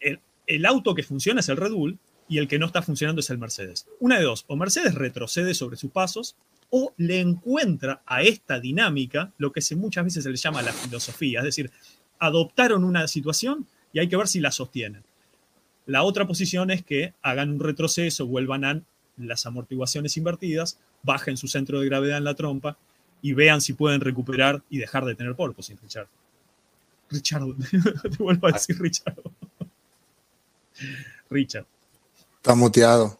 el, 0.00 0.20
el 0.46 0.64
auto 0.64 0.94
que 0.94 1.02
funciona 1.02 1.40
es 1.40 1.48
el 1.48 1.56
Red 1.56 1.72
Bull 1.72 1.98
y 2.28 2.38
el 2.38 2.48
que 2.48 2.58
no 2.58 2.66
está 2.66 2.82
funcionando 2.82 3.20
es 3.20 3.30
el 3.30 3.38
Mercedes. 3.38 3.86
Una 4.00 4.18
de 4.18 4.24
dos, 4.24 4.44
o 4.48 4.56
Mercedes 4.56 4.94
retrocede 4.94 5.54
sobre 5.54 5.76
sus 5.76 5.90
pasos 5.90 6.36
o 6.70 6.92
le 6.96 7.20
encuentra 7.20 8.02
a 8.06 8.22
esta 8.22 8.60
dinámica 8.60 9.32
lo 9.38 9.52
que 9.52 9.60
se, 9.60 9.76
muchas 9.76 10.04
veces 10.04 10.24
se 10.24 10.30
le 10.30 10.36
llama 10.36 10.62
la 10.62 10.72
filosofía, 10.72 11.40
es 11.40 11.44
decir, 11.44 11.70
adoptaron 12.18 12.84
una 12.84 13.06
situación 13.08 13.66
y 13.92 14.00
hay 14.00 14.08
que 14.08 14.16
ver 14.16 14.28
si 14.28 14.40
la 14.40 14.50
sostienen. 14.50 15.02
La 15.86 16.02
otra 16.02 16.26
posición 16.26 16.70
es 16.70 16.82
que 16.82 17.14
hagan 17.22 17.50
un 17.50 17.60
retroceso, 17.60 18.26
vuelvan 18.26 18.64
a 18.64 18.82
las 19.16 19.46
amortiguaciones 19.46 20.16
invertidas, 20.16 20.78
bajen 21.02 21.36
su 21.36 21.48
centro 21.48 21.80
de 21.80 21.86
gravedad 21.86 22.18
en 22.18 22.24
la 22.24 22.34
trompa 22.34 22.76
y 23.22 23.32
vean 23.32 23.60
si 23.60 23.72
pueden 23.72 24.00
recuperar 24.00 24.62
y 24.68 24.78
dejar 24.78 25.04
de 25.04 25.14
tener 25.14 25.36
sin 25.60 25.78
Richard. 25.78 26.08
Richard, 27.08 27.42
te 28.02 28.22
vuelvo 28.22 28.48
a 28.48 28.52
decir 28.52 28.78
Richard. 28.78 29.16
Richard. 31.30 31.66
Está 32.36 32.54
muteado. 32.54 33.18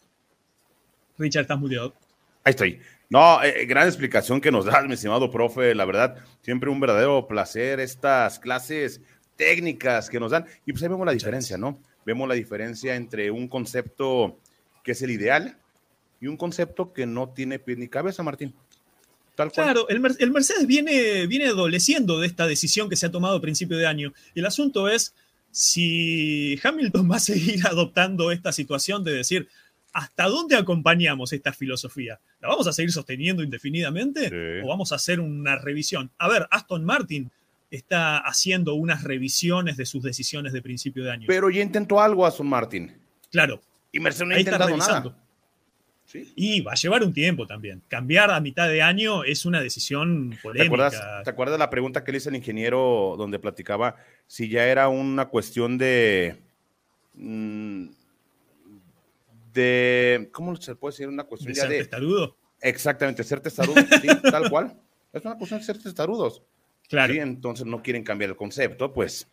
Richard, 1.19 1.43
estás 1.43 1.59
muteado. 1.59 1.95
Ahí 2.45 2.51
estoy. 2.51 2.81
No, 3.09 3.43
eh, 3.43 3.67
gran 3.67 3.87
explicación 3.87 4.41
que 4.41 4.51
nos 4.51 4.65
das, 4.65 4.85
mi 4.87 4.95
estimado 4.95 5.31
profe. 5.31 5.75
La 5.75 5.85
verdad, 5.85 6.17
siempre 6.43 6.71
un 6.71 6.81
verdadero 6.81 7.27
placer 7.29 7.81
estas 7.81 8.39
clases 8.39 9.01
técnicas 9.37 10.11
que 10.11 10.19
nos 10.19 10.33
dan. 10.33 10.47
Y 10.65 10.73
pues 10.73 10.83
ahí 10.83 10.89
vemos 10.89 11.07
la 11.07 11.13
diferencia, 11.13 11.57
¿no? 11.57 11.81
Vemos 12.05 12.29
la 12.29 12.35
diferencia 12.35 12.97
entre 12.97 13.31
un 13.31 13.49
concepto 13.49 14.39
que 14.83 14.93
es 14.93 15.03
el 15.03 15.11
ideal 15.11 15.59
y 16.21 16.27
un 16.27 16.37
concepto 16.37 16.93
que 16.93 17.07
no 17.07 17.31
tiene 17.31 17.59
pie 17.59 17.77
ni 17.77 17.89
cabeza, 17.89 18.23
Martín. 18.23 18.55
Claro, 19.53 19.87
el, 19.89 20.01
Mercedes 20.01 20.67
viene, 20.67 21.27
viene 21.27 21.47
adoleciendo 21.47 22.19
de 22.19 22.27
esta 22.27 22.47
decisión 22.47 22.89
que 22.89 22.97
se 22.97 23.07
ha 23.07 23.11
tomado 23.11 23.37
a 23.37 23.41
principio 23.41 23.77
de 23.77 23.87
año. 23.87 24.15
El 24.35 24.47
asunto 24.47 24.89
es 24.89 25.15
si 25.51 26.59
Hamilton 26.63 27.11
va 27.11 27.17
a 27.17 27.21
seguir 27.21 27.67
adoptando 27.67 28.31
esta 28.31 28.53
situación 28.53 29.05
de 29.05 29.13
decir, 29.13 29.49
¿hasta 29.97 30.25
dónde 30.25 30.57
acompañamos 30.57 31.33
esta 31.33 31.55
filosofía? 31.55 32.21
¿La 32.41 32.49
vamos 32.49 32.67
a 32.67 32.73
seguir 32.75 32.93
sosteniendo 32.93 33.43
indefinidamente 33.43 34.63
o 34.63 34.69
vamos 34.69 34.93
a 34.93 34.97
hacer 34.97 35.21
una 35.21 35.57
revisión? 35.57 36.11
A 36.19 36.29
ver, 36.29 36.47
Aston 36.51 36.85
Martin 36.85 37.31
está 37.71 38.19
haciendo 38.19 38.75
unas 38.75 39.05
revisiones 39.05 39.79
de 39.79 39.87
sus 39.87 40.03
decisiones 40.03 40.53
de 40.53 40.61
principio 40.61 41.03
de 41.03 41.13
año. 41.13 41.25
Pero 41.27 41.49
ya 41.49 41.63
intentó 41.63 41.99
algo 41.99 42.27
Aston 42.27 42.47
Martin. 42.47 42.93
Claro. 43.33 43.63
Y 43.91 43.99
Mercedes 43.99 44.29
no 44.29 44.35
ha 44.35 44.39
intentado 44.39 44.77
nada. 44.77 45.17
Y 46.35 46.61
va 46.61 46.73
a 46.73 46.77
llevar 46.77 47.03
un 47.03 47.15
tiempo 47.15 47.47
también. 47.47 47.83
Cambiar 47.89 48.31
a 48.31 48.39
mitad 48.41 48.69
de 48.69 48.83
año 48.83 49.25
es 49.25 49.47
una 49.47 49.63
decisión 49.63 50.39
polémica. 50.43 50.91
¿Te 51.25 51.31
acuerdas, 51.31 51.59
la 51.59 51.71
pregunta 51.71 52.05
que 52.05 52.13
le 52.13 52.19
hizo 52.19 52.29
el 52.29 52.37
ingeniero 52.37 53.15
donde 53.17 53.39
platicaba 53.39 53.97
si 54.27 54.51
ya 54.51 54.67
era 54.67 54.89
una 54.89 55.25
cuestión 55.29 55.79
de... 55.79 56.37
Mm, 57.15 57.87
de 59.57 60.29
¿Cómo 60.33 60.55
se 60.57 60.77
puede 60.77 60.93
decir? 60.93 61.09
Una 61.09 61.25
cuestión 61.25 61.53
de 61.53 61.61
ser 61.61 61.69
testarudo. 61.69 62.37
Exactamente, 62.61 63.25
ser 63.25 63.41
testarudo, 63.41 63.75
sí, 64.01 64.09
tal 64.31 64.49
cual. 64.51 64.81
Es 65.13 65.25
una 65.25 65.37
cuestión 65.37 65.61
de 65.61 65.67
ser 65.67 65.83
testarudos. 65.83 66.43
Claro. 66.89 67.13
Sí, 67.13 67.19
entonces 67.19 67.67
no 67.67 67.83
quieren 67.83 68.05
cambiar 68.05 68.31
el 68.31 68.37
concepto, 68.37 68.93
pues 68.93 69.29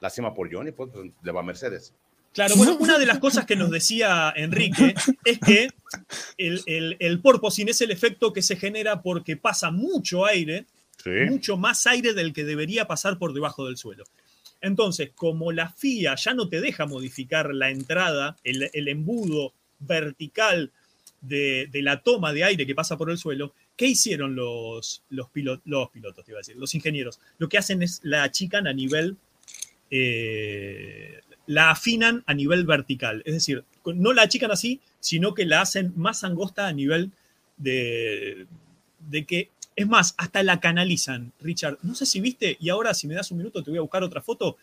lástima 0.00 0.34
por 0.34 0.52
Johnny, 0.52 0.72
pues, 0.72 0.90
pues 0.92 1.10
le 1.22 1.32
va 1.32 1.40
a 1.40 1.42
Mercedes. 1.42 1.92
Claro, 2.32 2.54
bueno, 2.56 2.76
una 2.78 2.98
de 2.98 3.06
las 3.06 3.18
cosas 3.18 3.46
que 3.46 3.56
nos 3.56 3.70
decía 3.70 4.32
Enrique 4.36 4.94
es 5.24 5.38
que 5.38 5.70
el, 6.36 6.62
el, 6.66 6.96
el 7.00 7.20
porpoising 7.20 7.70
es 7.70 7.80
el 7.80 7.90
efecto 7.90 8.32
que 8.32 8.42
se 8.42 8.56
genera 8.56 9.00
porque 9.00 9.38
pasa 9.38 9.70
mucho 9.70 10.26
aire, 10.26 10.66
mucho 11.28 11.56
más 11.56 11.86
aire 11.86 12.12
del 12.12 12.34
que 12.34 12.44
debería 12.44 12.86
pasar 12.86 13.18
por 13.18 13.32
debajo 13.32 13.66
del 13.66 13.78
suelo. 13.78 14.04
Entonces, 14.60 15.10
como 15.14 15.52
la 15.52 15.70
FIA 15.70 16.14
ya 16.16 16.34
no 16.34 16.48
te 16.48 16.60
deja 16.60 16.86
modificar 16.86 17.54
la 17.54 17.70
entrada, 17.70 18.36
el, 18.42 18.88
embudo 18.88 19.52
vertical 19.78 20.72
de, 21.20 21.68
la 21.74 22.00
toma 22.02 22.32
de 22.32 22.44
aire 22.44 22.66
que 22.66 22.74
pasa 22.74 22.96
por 22.96 23.10
el 23.10 23.18
suelo, 23.18 23.52
¿qué 23.76 23.86
hicieron 23.86 24.34
los 24.34 25.02
pilotos, 25.32 25.64
te 26.24 26.30
iba 26.30 26.38
a 26.38 26.40
decir, 26.40 26.56
los 26.56 26.74
ingenieros? 26.74 27.20
Lo 27.38 27.48
que 27.48 27.58
hacen 27.58 27.82
es 27.82 28.00
la 28.02 28.22
achican 28.22 28.66
a 28.66 28.72
nivel 28.72 29.16
eh, 29.90 31.20
la 31.46 31.70
afinan 31.70 32.24
a 32.26 32.34
nivel 32.34 32.66
vertical. 32.66 33.22
Es 33.24 33.34
decir, 33.34 33.64
no 33.84 34.12
la 34.12 34.22
achican 34.22 34.50
así, 34.50 34.80
sino 35.00 35.34
que 35.34 35.46
la 35.46 35.60
hacen 35.60 35.92
más 35.96 36.24
angosta 36.24 36.66
a 36.66 36.72
nivel 36.72 37.12
de, 37.56 38.46
de 39.08 39.24
que, 39.24 39.50
es 39.76 39.86
más, 39.86 40.14
hasta 40.16 40.42
la 40.42 40.58
canalizan, 40.58 41.32
Richard. 41.40 41.78
No 41.82 41.94
sé 41.94 42.06
si 42.06 42.20
viste, 42.20 42.56
y 42.58 42.70
ahora 42.70 42.94
si 42.94 43.06
me 43.06 43.14
das 43.14 43.30
un 43.30 43.38
minuto 43.38 43.62
te 43.62 43.70
voy 43.70 43.78
a 43.78 43.82
buscar 43.82 44.02
otra 44.02 44.22
foto. 44.22 44.56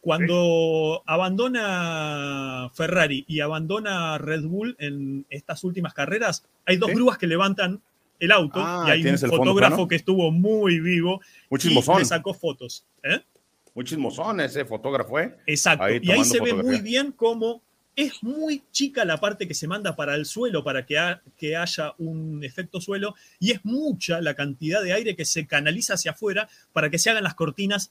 Cuando 0.00 1.02
abandona 1.06 2.70
Ferrari 2.72 3.24
y 3.26 3.40
abandona 3.40 4.18
Red 4.18 4.44
Bull 4.44 4.76
en 4.78 5.26
estas 5.28 5.64
últimas 5.64 5.92
carreras, 5.94 6.44
hay 6.66 6.76
dos 6.76 6.90
grúas 6.90 7.18
que 7.18 7.26
levantan 7.26 7.80
el 8.20 8.32
auto 8.32 8.60
ah, 8.60 8.84
y 8.88 8.90
hay 8.90 9.06
un 9.06 9.18
fotógrafo 9.18 9.86
que 9.86 9.96
estuvo 9.96 10.30
muy 10.32 10.80
vivo 10.80 11.20
Muchísimo 11.50 11.82
y 11.96 11.98
le 12.00 12.04
sacó 12.04 12.34
fotos. 12.34 12.84
¿eh? 13.02 13.20
muy 13.78 13.84
chismosón 13.84 14.40
ese 14.40 14.64
fotógrafo, 14.64 15.20
¿eh? 15.20 15.36
Exacto. 15.46 15.88
y 15.88 16.10
ahí 16.10 16.24
se 16.24 16.40
ve 16.40 16.52
muy 16.52 16.80
bien 16.80 17.12
cómo 17.12 17.62
es 17.98 18.22
muy 18.22 18.62
chica 18.70 19.04
la 19.04 19.18
parte 19.18 19.48
que 19.48 19.54
se 19.54 19.66
manda 19.66 19.96
para 19.96 20.14
el 20.14 20.24
suelo 20.24 20.62
para 20.62 20.86
que, 20.86 20.96
haya 21.56 21.94
un 21.98 22.44
efecto 22.44 22.80
suelo 22.80 23.16
y 23.40 23.50
es 23.50 23.64
mucha 23.64 24.20
la 24.20 24.34
cantidad 24.34 24.80
de 24.84 24.92
aire 24.92 25.16
que 25.16 25.24
se 25.24 25.48
canaliza 25.48 25.94
hacia 25.94 26.12
afuera 26.12 26.48
para 26.72 26.90
que 26.90 26.98
se 27.00 27.10
hagan 27.10 27.24
las 27.24 27.34
cortinas 27.34 27.90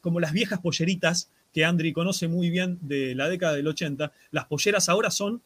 como 0.00 0.18
las 0.18 0.32
viejas 0.32 0.60
polleritas 0.60 1.30
que 1.52 1.66
Andri 1.66 1.92
conoce 1.92 2.26
muy 2.26 2.48
bien 2.48 2.78
de 2.80 3.14
la 3.14 3.28
década 3.28 3.52
del 3.52 3.66
80. 3.66 4.12
Las 4.30 4.46
polleras 4.46 4.88
ahora 4.88 5.10
son 5.10 5.42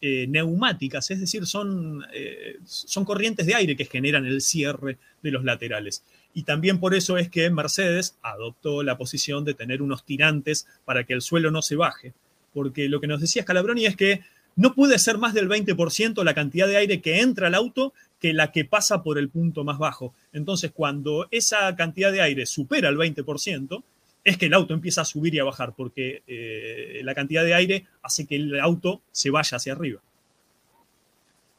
eh, 0.00 0.26
neumáticas, 0.26 1.10
es 1.10 1.20
decir, 1.20 1.44
son, 1.44 2.06
eh, 2.14 2.56
son 2.64 3.04
corrientes 3.04 3.44
de 3.44 3.56
aire 3.56 3.76
que 3.76 3.84
generan 3.84 4.24
el 4.24 4.40
cierre 4.40 4.96
de 5.22 5.30
los 5.32 5.44
laterales. 5.44 6.02
Y 6.32 6.44
también 6.44 6.80
por 6.80 6.94
eso 6.94 7.18
es 7.18 7.28
que 7.28 7.50
Mercedes 7.50 8.16
adoptó 8.22 8.82
la 8.82 8.96
posición 8.96 9.44
de 9.44 9.52
tener 9.52 9.82
unos 9.82 10.06
tirantes 10.06 10.66
para 10.86 11.04
que 11.04 11.12
el 11.12 11.20
suelo 11.20 11.50
no 11.50 11.60
se 11.60 11.76
baje. 11.76 12.14
Porque 12.52 12.88
lo 12.88 13.00
que 13.00 13.06
nos 13.06 13.20
decía 13.20 13.42
Scalabroni 13.42 13.86
es 13.86 13.96
que 13.96 14.22
no 14.56 14.74
puede 14.74 14.98
ser 14.98 15.18
más 15.18 15.34
del 15.34 15.48
20% 15.48 16.24
la 16.24 16.34
cantidad 16.34 16.66
de 16.66 16.76
aire 16.76 17.00
que 17.00 17.20
entra 17.20 17.46
al 17.46 17.54
auto 17.54 17.92
que 18.18 18.32
la 18.32 18.50
que 18.50 18.64
pasa 18.64 19.02
por 19.02 19.18
el 19.18 19.28
punto 19.28 19.62
más 19.62 19.78
bajo. 19.78 20.14
Entonces, 20.32 20.72
cuando 20.72 21.28
esa 21.30 21.74
cantidad 21.76 22.10
de 22.10 22.22
aire 22.22 22.44
supera 22.44 22.88
el 22.88 22.96
20%, 22.96 23.82
es 24.24 24.36
que 24.36 24.46
el 24.46 24.54
auto 24.54 24.74
empieza 24.74 25.02
a 25.02 25.04
subir 25.04 25.34
y 25.34 25.38
a 25.38 25.44
bajar, 25.44 25.74
porque 25.76 26.22
eh, 26.26 27.00
la 27.04 27.14
cantidad 27.14 27.44
de 27.44 27.54
aire 27.54 27.86
hace 28.02 28.26
que 28.26 28.36
el 28.36 28.58
auto 28.58 29.00
se 29.12 29.30
vaya 29.30 29.56
hacia 29.56 29.72
arriba. 29.72 30.00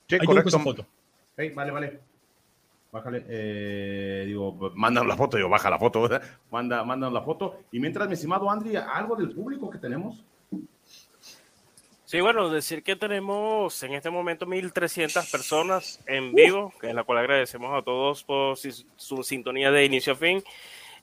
Sí, 0.07 0.17
correcto. 0.19 0.59
foto. 0.59 0.87
vale, 1.55 1.71
vale. 1.71 1.99
Bájale, 2.91 3.23
eh, 3.29 4.23
digo, 4.25 4.71
mandan 4.75 5.07
la 5.07 5.15
foto, 5.15 5.37
digo, 5.37 5.47
baja 5.47 5.69
la 5.69 5.77
foto, 5.77 6.01
¿verdad? 6.01 6.23
Manda, 6.51 6.83
mandan 6.83 7.13
la 7.13 7.21
foto. 7.21 7.61
Y 7.71 7.79
mientras, 7.79 8.07
mi 8.07 8.15
estimado 8.15 8.49
Andri, 8.49 8.75
¿algo 8.75 9.15
del 9.15 9.31
público 9.31 9.69
que 9.69 9.77
tenemos? 9.77 10.23
Sí, 12.09 12.21
bueno, 12.21 12.49
decir 12.49 12.81
que 12.81 12.95
tenemos 12.95 13.83
en 13.83 13.93
este 13.93 14.09
momento 14.09 14.47
1.300 14.47 15.31
personas 15.31 16.03
en 16.07 16.33
vivo, 16.33 16.73
que 16.81 16.87
es 16.89 16.95
la 16.95 17.03
cual 17.03 17.19
agradecemos 17.19 17.71
a 17.77 17.83
todos 17.83 18.23
por 18.23 18.57
su 18.57 19.21
sintonía 19.21 19.69
de 19.69 19.85
inicio 19.85 20.13
a 20.13 20.15
fin. 20.15 20.43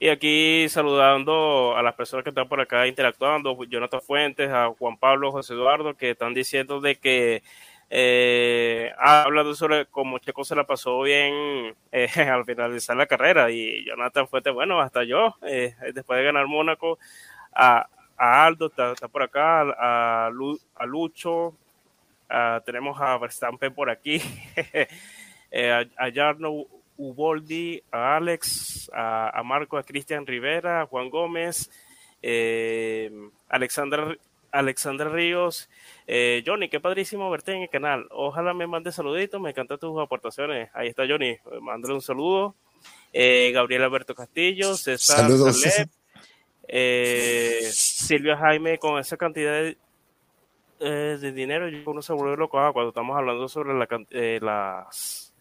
Y 0.01 0.09
aquí 0.09 0.69
saludando 0.69 1.77
a 1.77 1.83
las 1.85 1.95
personas 1.95 2.25
que 2.25 2.31
están 2.31 2.49
por 2.49 2.61
acá 2.61 2.89
interactuando, 2.89 3.57
Jonathan 3.67 4.01
Fuentes, 4.03 4.51
a 4.51 4.75
Juan 4.77 4.97
Pablo, 4.97 5.31
José 5.31 5.55
Eduardo, 5.55 5.95
que 5.95 6.11
están 6.11 6.35
diciendo 6.35 6.81
de 6.81 6.97
que 6.97 7.45
eh, 7.89 8.91
hablando 8.99 9.55
sobre 9.55 9.87
cómo 9.87 10.19
Checo 10.19 10.43
se 10.43 10.57
la 10.57 10.67
pasó 10.67 11.01
bien 11.03 11.77
eh, 11.93 12.09
al 12.29 12.45
finalizar 12.45 12.97
la 12.97 13.07
carrera 13.07 13.49
y 13.53 13.85
Jonathan 13.85 14.27
Fuente, 14.27 14.51
bueno, 14.51 14.81
hasta 14.81 15.05
yo, 15.05 15.37
eh, 15.43 15.73
después 15.95 16.19
de 16.19 16.25
ganar 16.25 16.49
Mónaco, 16.49 16.99
a, 17.53 17.89
Aldo 18.17 18.67
está, 18.67 18.95
por 19.09 19.23
acá, 19.23 19.63
a, 19.63 20.27
a 20.27 20.87
Lucho, 20.87 21.55
tenemos 22.65 23.01
a 23.01 23.19
Verstappen 23.19 23.75
por 23.75 23.91
aquí, 23.91 24.21
a, 25.53 25.85
a 25.99 26.13
Jarno 26.13 26.67
Uboldi, 26.99 27.83
a 27.91 28.17
Alex, 28.17 28.91
a, 28.93 29.43
Marco, 29.45 29.77
a 29.77 29.83
Cristian 29.83 30.27
Rivera, 30.27 30.83
a 30.83 30.87
Juan 30.87 31.11
Gómez, 31.11 31.71
eh, 32.23 33.11
Alexander, 33.49 34.19
Alexander 34.51 35.11
Ríos, 35.11 35.69
eh, 36.07 36.43
Johnny, 36.47 36.69
qué 36.69 36.81
padrísimo 36.81 37.31
verte 37.31 37.53
en 37.53 37.63
el 37.63 37.69
canal. 37.69 38.07
Ojalá 38.11 38.55
me 38.55 38.67
mande 38.67 38.93
saluditos, 38.93 39.41
me 39.41 39.51
encantan 39.51 39.79
tus 39.79 40.01
aportaciones. 40.01 40.71
Ahí 40.75 40.89
está 40.89 41.07
Johnny, 41.07 41.37
mándale 41.61 41.95
un 41.95 42.03
saludo. 42.03 42.55
Eh, 43.13 43.51
Gabriel 43.53 43.85
Alberto 43.85 44.15
Castillo, 44.15 44.77
César 44.77 45.29
Saludos. 45.29 45.63
Eh, 46.69 47.61
Silvia 47.71 48.37
Jaime, 48.37 48.79
con 48.79 48.99
esa 48.99 49.17
cantidad 49.17 49.53
de, 49.53 49.77
eh, 50.81 51.19
de 51.21 51.33
dinero, 51.33 51.67
uno 51.87 52.03
se 52.03 52.13
vuelve 52.13 52.37
loco 52.37 52.59
ah, 52.59 52.73
cuando 52.73 52.91
estamos 52.91 53.17
hablando 53.17 53.49
sobre 53.49 53.75
la, 53.75 53.89
las, 54.41 55.33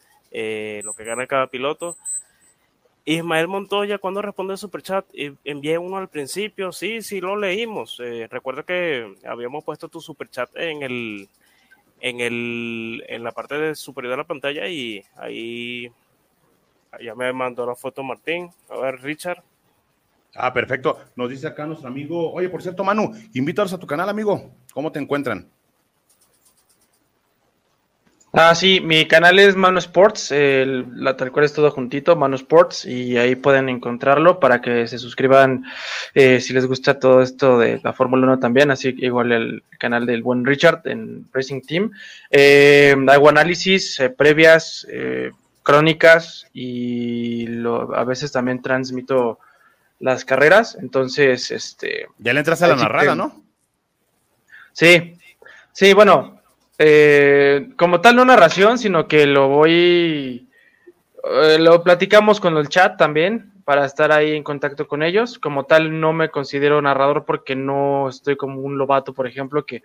lo 0.84 0.94
que 0.94 1.04
gana 1.04 1.28
cada 1.28 1.48
piloto. 1.48 1.98
Ismael 3.08 3.48
Montoya, 3.48 4.00
cuando 4.00 4.24
responde 4.24 4.54
el 4.54 4.58
superchat, 4.58 5.06
envié 5.44 5.78
uno 5.78 5.98
al 5.98 6.10
principio, 6.10 6.72
sí, 6.72 7.04
sí 7.04 7.22
lo 7.22 7.36
leímos. 7.36 8.00
Eh, 8.04 8.28
recuerda 8.32 8.64
que 8.64 9.16
habíamos 9.24 9.64
puesto 9.64 9.88
tu 9.90 10.02
superchat 10.02 10.50
en 10.56 10.82
el, 10.82 11.30
en 12.02 12.20
el, 12.20 13.04
en 13.08 13.24
la 13.24 13.32
parte 13.32 13.60
de 13.60 13.76
superior 13.76 14.14
de 14.14 14.18
la 14.18 14.24
pantalla 14.24 14.68
y 14.68 15.04
ahí 15.18 15.92
ya 17.00 17.14
me 17.14 17.32
mandó 17.32 17.68
la 17.68 17.76
foto 17.76 18.02
Martín. 18.02 18.50
A 18.70 18.78
ver, 18.78 19.00
Richard. 19.02 19.44
Ah, 20.36 20.54
perfecto. 20.54 21.00
Nos 21.16 21.30
dice 21.30 21.48
acá 21.48 21.66
nuestro 21.66 21.88
amigo. 21.88 22.32
Oye, 22.34 22.50
por 22.50 22.62
cierto, 22.62 22.84
Manu, 22.84 23.14
invítalos 23.34 23.74
a 23.74 23.80
tu 23.80 23.88
canal, 23.88 24.10
amigo. 24.10 24.52
¿Cómo 24.74 24.92
te 24.92 25.00
encuentran? 25.00 25.50
Ah, 28.38 28.54
sí, 28.54 28.82
mi 28.82 29.08
canal 29.08 29.40
es 29.40 29.56
Mano 29.56 29.80
Sports, 29.80 30.34
la 30.36 31.16
tal 31.16 31.32
cual 31.32 31.46
es 31.46 31.54
todo 31.54 31.72
juntito, 31.72 32.18
Mano 32.18 32.36
Sports, 32.36 32.86
y 32.86 33.16
ahí 33.16 33.38
pueden 33.38 33.70
encontrarlo 33.70 34.42
para 34.42 34.60
que 34.60 34.88
se 34.88 34.98
suscriban 34.98 35.64
eh, 36.14 36.42
si 36.42 36.52
les 36.52 36.66
gusta 36.66 37.00
todo 37.00 37.22
esto 37.22 37.58
de 37.58 37.80
la 37.82 37.94
Fórmula 37.94 38.26
1 38.26 38.40
también, 38.40 38.72
así 38.72 38.94
igual 38.98 39.32
el 39.32 39.64
canal 39.80 40.06
del 40.06 40.22
buen 40.22 40.46
Richard 40.46 40.82
en 40.84 41.30
Racing 41.32 41.62
Team. 41.62 41.92
Eh, 42.30 42.94
hago 43.08 43.30
análisis 43.30 44.02
eh, 44.02 44.10
previas, 44.10 44.86
crónicas 45.64 46.46
y 46.54 47.48
a 47.96 48.04
veces 48.04 48.34
también 48.34 48.62
transmito 48.62 49.40
las 50.00 50.26
carreras, 50.26 50.78
entonces, 50.80 51.52
este... 51.52 52.08
Ya 52.18 52.34
le 52.34 52.40
entras 52.40 52.62
a 52.62 52.68
la 52.68 52.76
narrada, 52.76 53.16
¿no? 53.16 53.44
Sí, 54.74 55.18
sí, 55.72 55.94
bueno, 55.94 56.36
eh, 56.78 57.70
como 57.78 58.02
tal 58.02 58.18
no 58.18 58.26
narración, 58.26 58.78
sino 58.78 59.08
que 59.08 59.26
lo 59.26 59.48
voy, 59.48 60.50
eh, 61.24 61.58
lo 61.60 61.82
platicamos 61.84 62.40
con 62.40 62.58
el 62.58 62.68
chat 62.68 62.98
también 62.98 63.54
para 63.64 63.86
estar 63.86 64.12
ahí 64.12 64.36
en 64.36 64.44
contacto 64.44 64.88
con 64.88 65.02
ellos. 65.02 65.40
Como 65.40 65.64
tal 65.64 66.00
no 66.00 66.12
me 66.12 66.30
considero 66.30 66.82
narrador 66.82 67.26
porque 67.26 67.56
no 67.56 68.10
estoy 68.10 68.36
como 68.36 68.60
un 68.60 68.78
lobato, 68.78 69.14
por 69.14 69.28
ejemplo, 69.28 69.66
que 69.66 69.78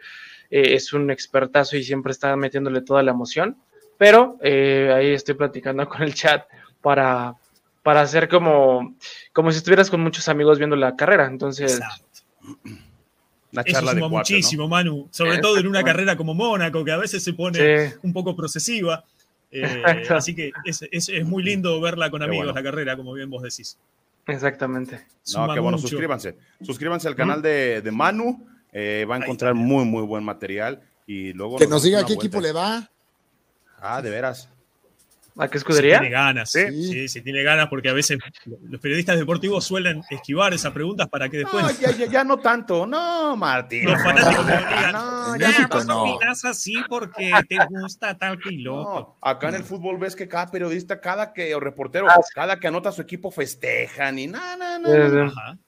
eh, 0.50 0.74
es 0.74 0.92
un 0.92 1.10
expertazo 1.10 1.76
y 1.76 1.84
siempre 1.84 2.10
está 2.10 2.34
metiéndole 2.36 2.82
toda 2.82 3.02
la 3.02 3.12
emoción. 3.12 3.56
Pero 3.96 4.38
ahí 4.42 5.12
estoy 5.12 5.34
platicando 5.34 5.88
con 5.88 6.02
el 6.02 6.14
chat 6.14 6.44
para, 6.82 7.36
para 7.90 8.02
hacer 8.02 8.28
como, 8.28 8.94
como 9.32 9.50
si 9.50 9.58
estuvieras 9.58 9.90
con 9.90 10.00
muchos 10.00 10.28
amigos 10.28 10.58
viendo 10.58 10.76
la 10.76 10.94
carrera. 10.94 11.26
Entonces... 11.26 11.80
Eso 13.64 13.80
suma 13.84 14.08
muchísimo, 14.08 14.68
Manu. 14.68 15.08
Sobre 15.10 15.38
todo 15.38 15.58
en 15.58 15.66
una 15.66 15.82
carrera 15.82 16.16
como 16.16 16.32
Mónaco, 16.32 16.84
que 16.84 16.92
a 16.92 16.96
veces 16.96 17.24
se 17.24 17.32
pone 17.32 17.94
un 18.04 18.12
poco 18.12 18.36
procesiva. 18.36 19.02
Eh, 19.50 19.82
así 20.08 20.36
que 20.36 20.52
es, 20.64 20.82
es, 20.88 21.26
muy 21.26 21.42
lindo 21.42 21.80
verla 21.80 22.12
con 22.12 22.22
amigos 22.22 22.54
la 22.54 22.62
carrera, 22.62 22.96
como 22.96 23.12
bien 23.12 23.28
vos 23.28 23.42
decís. 23.42 23.76
Exactamente. 24.24 25.04
no, 25.34 25.52
qué 25.52 25.58
bueno, 25.58 25.76
suscríbanse. 25.76 26.36
Suscríbanse 26.62 27.08
al 27.08 27.16
canal 27.16 27.42
de, 27.42 27.82
de 27.82 27.90
Manu. 27.90 28.46
Eh, 28.70 29.04
va 29.10 29.16
a 29.16 29.18
encontrar 29.18 29.54
muy, 29.54 29.84
muy 29.84 30.04
buen 30.04 30.22
material. 30.22 30.80
Y 31.08 31.32
luego 31.32 31.58
que 31.58 31.66
nos, 31.66 31.82
diga 31.82 32.06
qué 32.06 32.12
equipo 32.12 32.40
le 32.40 32.52
va. 32.52 32.88
Ah, 33.80 34.00
de 34.00 34.10
veras. 34.10 34.48
¿A 35.36 35.48
qué 35.48 35.58
escudería? 35.58 36.00
tiene 36.00 36.12
ganas, 36.12 36.52
¿Sí? 36.52 37.08
sí, 37.08 37.22
tiene 37.22 37.42
ganas, 37.42 37.68
porque 37.68 37.88
a 37.88 37.92
veces 37.92 38.18
los 38.44 38.80
periodistas 38.80 39.18
deportivos 39.18 39.64
suelen 39.64 40.02
esquivar 40.10 40.52
esas 40.52 40.72
preguntas 40.72 41.08
para 41.08 41.28
que 41.28 41.38
después. 41.38 41.64
No, 41.64 41.70
ya, 41.70 41.90
ya, 41.92 42.06
ya 42.06 42.24
no 42.24 42.38
tanto, 42.38 42.86
no, 42.86 43.36
Martín. 43.36 43.84
Los 43.84 44.02
fanáticos 44.02 44.46
no, 44.46 45.36
ya 45.36 45.68
vos 45.70 45.86
no. 45.86 46.02
opinas 46.02 46.44
así 46.44 46.76
porque 46.88 47.32
te 47.48 47.58
gusta 47.68 48.16
tal 48.16 48.38
piloto. 48.38 49.16
No, 49.22 49.28
acá 49.28 49.48
en 49.48 49.56
el 49.56 49.64
fútbol 49.64 49.98
ves 49.98 50.16
que 50.16 50.28
cada 50.28 50.50
periodista, 50.50 51.00
cada 51.00 51.32
que, 51.32 51.54
o 51.54 51.60
reportero, 51.60 52.08
ah, 52.08 52.20
cada 52.34 52.58
que 52.58 52.68
anota 52.68 52.92
su 52.92 53.02
equipo 53.02 53.30
festejan 53.30 54.18
y 54.18 54.26
nada, 54.26 54.78
nada. 54.78 55.58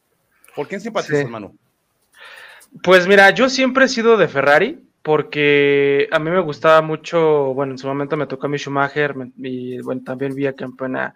¿Por 0.55 0.69
quién 0.69 0.81
simpatizas, 0.81 1.21
hermano? 1.21 1.55
Pues 2.83 3.07
mira, 3.07 3.31
yo 3.31 3.49
siempre 3.49 3.85
he 3.85 3.89
sido 3.89 4.17
de 4.17 4.29
Ferrari 4.29 4.92
porque 5.03 6.09
a 6.13 6.19
mí 6.19 6.31
me 6.31 6.41
gustaba 6.41 6.81
mucho, 6.81 7.55
bueno, 7.55 7.73
en 7.73 7.79
su 7.79 7.87
momento 7.87 8.17
me 8.17 8.27
tocó 8.27 8.47
a 8.47 8.49
mi 8.49 8.59
Schumacher 8.59 9.15
y 9.37 9.81
bueno, 9.81 10.03
también 10.05 10.35
vi 10.35 10.47
a 10.47 10.55
campeona 10.55 11.15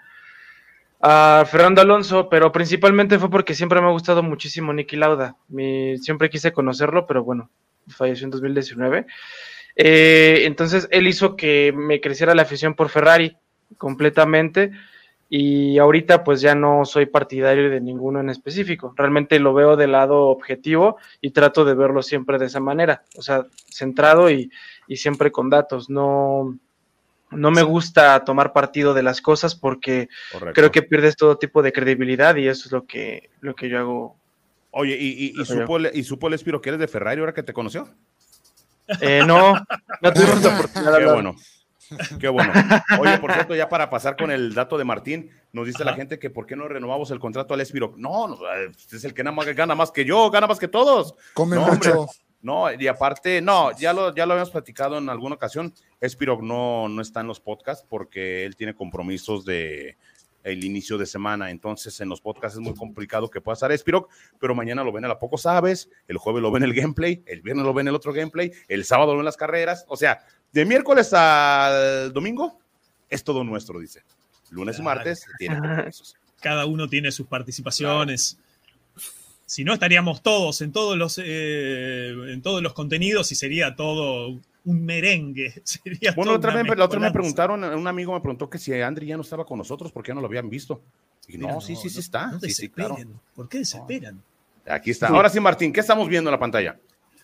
a 1.01 1.45
Fernando 1.49 1.83
Alonso, 1.83 2.29
pero 2.29 2.51
principalmente 2.51 3.19
fue 3.19 3.31
porque 3.31 3.55
siempre 3.55 3.81
me 3.81 3.87
ha 3.87 3.93
gustado 3.93 4.23
muchísimo 4.23 4.73
Nicky 4.73 4.97
Lauda. 4.97 5.37
Mi, 5.49 5.99
siempre 5.99 6.31
quise 6.31 6.53
conocerlo, 6.53 7.07
pero 7.07 7.23
bueno, 7.23 7.51
falleció 7.89 8.25
en 8.25 8.31
2019. 8.31 9.07
Eh, 9.77 10.43
entonces 10.45 10.89
él 10.91 11.07
hizo 11.07 11.37
que 11.37 11.73
me 11.73 12.01
creciera 12.01 12.35
la 12.35 12.43
afición 12.43 12.75
por 12.75 12.89
Ferrari 12.89 13.37
completamente 13.79 14.73
y 15.29 15.79
ahorita 15.79 16.23
pues 16.23 16.41
ya 16.41 16.55
no 16.55 16.85
soy 16.85 17.07
partidario 17.07 17.69
de 17.69 17.81
ninguno 17.81 18.21
en 18.21 18.31
específico. 18.31 18.95
Realmente 18.97 19.41
lo 19.41 19.55
veo 19.55 19.77
del 19.77 19.93
lado 19.93 20.29
objetivo 20.29 20.99
y 21.21 21.31
trato 21.31 21.65
de 21.65 21.75
verlo 21.75 22.03
siempre 22.03 22.39
de 22.39 22.47
esa 22.47 22.61
manera, 22.61 23.03
o 23.17 23.23
sea, 23.23 23.45
centrado 23.69 24.31
y, 24.31 24.51
siempre 24.91 25.33
con 25.33 25.51
datos. 25.51 25.91
No, 25.91 26.57
no 27.33 27.51
me 27.51 27.63
gusta 27.63 28.25
tomar 28.25 28.53
partido 28.53 28.95
de 28.95 29.03
las 29.03 29.21
cosas 29.21 29.57
porque 29.57 30.09
creo 30.55 30.71
que 30.71 30.83
pierdes 30.83 31.17
todo 31.17 31.39
tipo 31.39 31.61
de 31.63 31.73
credibilidad 31.73 32.37
y 32.37 32.47
eso 32.47 32.69
es 32.69 32.73
lo 32.73 32.87
que, 32.87 33.31
lo 33.41 33.55
que 33.57 33.69
yo 33.69 33.79
hago. 33.79 34.17
Oye, 34.71 34.97
¿y, 35.01 35.33
y, 35.41 35.45
supo, 35.45 35.81
y 35.81 36.05
supo 36.05 36.29
el 36.29 36.35
Espiro 36.35 36.61
que 36.61 36.69
eres 36.69 36.81
de 36.81 36.87
Ferrari 36.87 37.19
ahora 37.19 37.35
que 37.35 37.43
te 37.43 37.53
conoció? 37.53 37.89
Eh, 39.01 39.23
no, 39.27 39.55
no 40.03 40.13
tuvimos 40.13 40.43
la 40.43 40.49
oportunidad. 40.55 40.99
Qué 40.99 41.05
bueno. 41.07 41.35
Qué 42.21 42.29
bueno. 42.29 42.53
Oye, 42.99 43.19
por 43.19 43.33
cierto, 43.33 43.55
ya 43.55 43.69
para 43.69 43.91
pasar 43.91 44.17
con 44.17 44.31
el 44.31 44.55
dato 44.55 44.79
de 44.79 44.85
Martín, 44.85 45.31
nos 45.53 45.67
dice 45.67 45.85
la 45.85 45.95
gente 45.95 46.19
que 46.19 46.31
por 46.31 46.47
qué 46.47 46.57
no 46.57 46.69
renovamos 46.69 47.11
el 47.11 47.19
contrato 47.19 47.55
al 47.55 47.61
Espiro. 47.61 47.95
No, 47.97 48.29
no, 48.29 48.39
es 48.93 49.05
el 49.05 49.15
que 49.15 49.25
nada 49.25 49.35
más, 49.35 49.47
gana 49.55 49.75
más 49.75 49.91
que 49.91 50.05
yo, 50.05 50.31
gana 50.31 50.47
más 50.47 50.59
que 50.59 50.69
todos. 50.69 51.15
Come 51.35 51.57
no, 51.57 51.67
mucho. 51.67 52.07
no, 52.43 52.73
y 52.73 52.87
aparte, 52.87 53.41
no, 53.41 53.77
ya 53.77 53.93
lo, 53.93 54.15
ya 54.15 54.27
lo 54.27 54.33
habíamos 54.33 54.51
platicado 54.51 54.99
en 54.99 55.09
alguna 55.09 55.37
ocasión. 55.37 55.73
Espiro 56.01 56.39
no, 56.43 56.89
no 56.89 57.03
está 57.03 57.21
en 57.21 57.29
los 57.29 57.41
podcasts 57.41 57.87
porque 57.89 58.45
él 58.45 58.57
tiene 58.57 58.75
compromisos 58.75 59.45
de 59.45 59.97
el 60.47 60.63
inicio 60.63 60.97
de 60.97 61.07
semana. 61.07 61.51
Entonces, 61.51 62.01
en 62.01 62.09
los 62.09 62.21
podcasts 62.21 62.57
es 62.57 62.65
muy 62.65 62.75
complicado 62.75 63.29
que 63.29 63.41
pueda 63.41 63.55
estar 63.55 63.73
Espiroc, 63.73 64.09
pero 64.39 64.55
mañana 64.55 64.85
lo 64.85 64.93
ven 64.93 65.05
a 65.05 65.09
la 65.09 65.19
poco 65.19 65.37
sabes, 65.37 65.91
el 66.07 66.19
jueves 66.19 66.41
lo 66.41 66.53
ven 66.53 66.63
el 66.63 66.73
gameplay, 66.73 67.23
el 67.27 67.43
viernes 67.43 67.67
lo 67.67 67.75
ven 67.75 67.89
el 67.89 67.95
otro 67.97 68.13
gameplay, 68.13 68.53
el 68.69 68.85
sábado 68.85 69.13
lo 69.13 69.19
ven 69.19 69.25
las 69.25 69.37
carreras. 69.37 69.85
O 69.89 69.97
sea, 69.97 70.25
de 70.53 70.65
miércoles 70.65 71.13
al 71.13 72.13
domingo 72.13 72.61
es 73.11 73.25
todo 73.25 73.43
nuestro, 73.43 73.81
dice. 73.81 74.03
Lunes 74.51 74.79
y 74.79 74.83
martes 74.83 75.27
tiene 75.37 75.61
Cada 76.41 76.67
uno 76.67 76.89
tiene 76.89 77.11
sus 77.11 77.27
participaciones. 77.27 78.39
Si 79.47 79.65
no, 79.65 79.75
estaríamos 79.75 80.23
todos 80.23 80.61
en 80.61 80.71
todos 80.71 80.97
los, 80.97 81.21
eh, 81.23 82.11
en 82.29 82.41
todos 82.41 82.63
los 82.63 82.73
contenidos 82.73 83.33
y 83.33 83.35
sería 83.35 83.75
todo 83.75 84.39
un 84.67 84.85
merengue. 84.85 85.63
bueno, 86.17 86.33
la 86.33 86.39
otra, 86.39 86.55
vez, 86.55 86.65
me 87.01 87.11
preguntaron, 87.11 87.65
un 87.65 87.87
amigo 87.87 88.13
me 88.13 88.21
preguntó 88.21 88.51
que 88.51 88.59
si 88.59 88.73
Andri 88.75 89.07
ya 89.07 89.17
no 89.17 89.23
estaba 89.23 89.47
con 89.47 89.59
nosotros 89.59 89.91
porque 89.91 90.09
ya 90.09 90.15
no 90.15 90.21
lo 90.21 90.27
habían 90.27 90.51
visto. 90.51 90.83
Y 91.29 91.39
no, 91.39 91.61
sí, 91.61 91.75
sí, 91.75 91.89
sí 91.89 92.01
está. 92.01 92.27
No 92.33 92.41
sí, 92.41 92.51
sí, 92.51 92.69
claro. 92.69 92.97
¿Por 93.35 93.49
qué 93.49 93.59
desesperan? 93.59 94.23
Aquí 94.67 94.91
está. 94.91 95.09
Ahora 95.09 95.29
sí, 95.29 95.41
Martín, 95.41 95.73
¿qué 95.73 95.81
estamos 95.81 96.09
viendo 96.09 96.31
en 96.31 96.33
la 96.33 96.39
pantalla? 96.39 96.79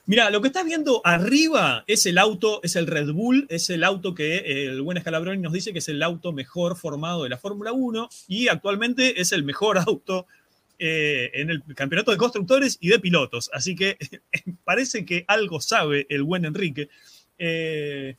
Mira, 0.04 0.30
lo 0.30 0.40
que 0.40 0.48
estás 0.48 0.64
viendo 0.64 1.00
arriba 1.04 1.84
es 1.86 2.06
el 2.06 2.18
auto, 2.18 2.60
es 2.64 2.74
el 2.74 2.88
Red 2.88 3.12
Bull, 3.12 3.46
es 3.48 3.70
el 3.70 3.84
auto 3.84 4.14
que 4.14 4.66
el 4.66 4.82
buen 4.82 5.00
Scalabroni 5.00 5.40
nos 5.40 5.52
dice 5.52 5.72
que 5.72 5.78
es 5.78 5.88
el 5.88 6.02
auto 6.02 6.32
mejor 6.32 6.76
formado 6.76 7.22
de 7.22 7.28
la 7.28 7.38
Fórmula 7.38 7.72
1 7.72 8.08
y 8.26 8.48
actualmente 8.48 9.20
es 9.20 9.30
el 9.30 9.44
mejor 9.44 9.78
auto 9.86 10.26
eh, 10.80 11.30
en 11.34 11.50
el 11.50 11.62
campeonato 11.76 12.10
de 12.10 12.16
constructores 12.16 12.78
y 12.80 12.88
de 12.88 12.98
pilotos. 12.98 13.48
Así 13.52 13.76
que 13.76 13.96
parece 14.64 15.04
que 15.04 15.24
algo 15.28 15.60
sabe 15.60 16.06
el 16.08 16.24
buen 16.24 16.44
Enrique. 16.44 16.88
Eh, 17.44 18.14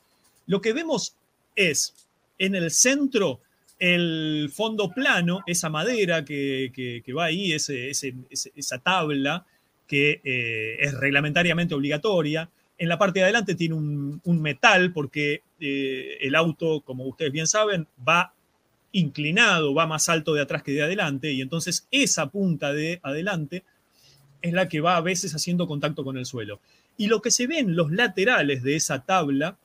lo 0.46 0.60
que 0.60 0.74
vemos 0.74 1.16
es 1.56 1.94
en 2.36 2.54
el 2.54 2.70
centro 2.70 3.40
el 3.78 4.50
fondo 4.52 4.90
plano, 4.90 5.40
esa 5.46 5.70
madera 5.70 6.26
que, 6.26 7.02
va 7.16 7.24
ahí, 7.24 7.52
esa 7.52 8.78
tabla 8.82 9.46
que 9.86 10.20
eh, 10.22 10.76
es 10.78 10.94
reglamentariamente 10.94 11.74
obligatoria. 11.74 12.50
En 12.76 12.88
la 12.88 12.98
parte 12.98 13.20
de 13.20 13.24
adelante 13.24 13.54
tiene 13.54 13.74
un, 13.74 14.20
metal 14.42 14.92
porque 14.92 15.40
eh, 15.58 16.18
el 16.20 16.34
auto, 16.34 16.82
como 16.82 17.04
ustedes 17.06 17.32
bien 17.32 17.46
saben, 17.46 17.86
va 18.06 18.34
inclinado, 18.92 19.72
va 19.72 19.86
más 19.86 20.10
alto 20.10 20.34
de 20.34 20.42
atrás 20.42 20.62
que 20.62 20.72
de 20.72 20.82
adelante 20.82 21.32
y 21.32 21.40
entonces 21.40 21.88
esa 21.90 22.30
punta 22.30 22.74
de 22.74 23.00
adelante 23.02 23.64
es 24.42 24.52
la 24.52 24.68
que 24.68 24.80
va 24.80 24.96
a 24.96 25.00
veces 25.00 25.34
haciendo 25.34 25.66
contacto 25.66 26.04
con 26.04 26.18
el 26.18 26.26
suelo. 26.26 26.60
Y 26.96 27.08
lo 27.08 27.22
que 27.22 27.30
se 27.30 27.46
ve 27.46 27.58
en 27.58 27.76
los 27.76 27.90
laterales 27.90 28.62
de 28.62 28.76
esa 28.76 29.04
tabla, 29.04 29.56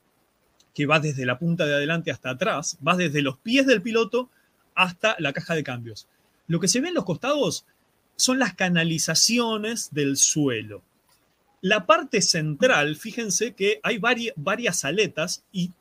que 0.74 0.86
va 0.86 1.00
desde 1.00 1.26
la 1.26 1.38
punta 1.38 1.66
de 1.66 1.74
adelante 1.74 2.10
hasta 2.10 2.30
atrás, 2.30 2.78
va 2.86 2.96
desde 2.96 3.22
los 3.22 3.38
pies 3.38 3.66
del 3.66 3.82
piloto 3.82 4.30
hasta 4.74 5.16
la 5.18 5.32
caja 5.32 5.54
de 5.54 5.64
cambios. 5.64 6.06
Lo 6.46 6.60
que 6.60 6.68
se 6.68 6.80
ve 6.80 6.88
en 6.88 6.94
los 6.94 7.04
costados 7.04 7.64
son 8.16 8.38
las 8.38 8.54
canalizaciones 8.54 9.90
del 9.92 10.16
suelo. 10.16 10.82
La 11.62 11.86
parte 11.86 12.22
central, 12.22 12.96
fíjense 12.96 13.54
que 13.54 13.80
hay 13.82 13.98
varias, 13.98 14.84
aletas 14.84 15.44
y 15.52 15.72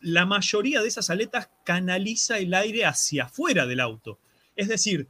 la 0.00 0.24
mayoría 0.26 0.80
de 0.80 0.88
esas 0.88 1.10
aletas 1.10 1.50
canaliza 1.64 2.38
el 2.38 2.54
aire 2.54 2.86
hacia 2.86 3.24
afuera 3.24 3.66
del 3.66 3.80
auto. 3.80 4.18
Es 4.56 4.68
decir, 4.68 5.08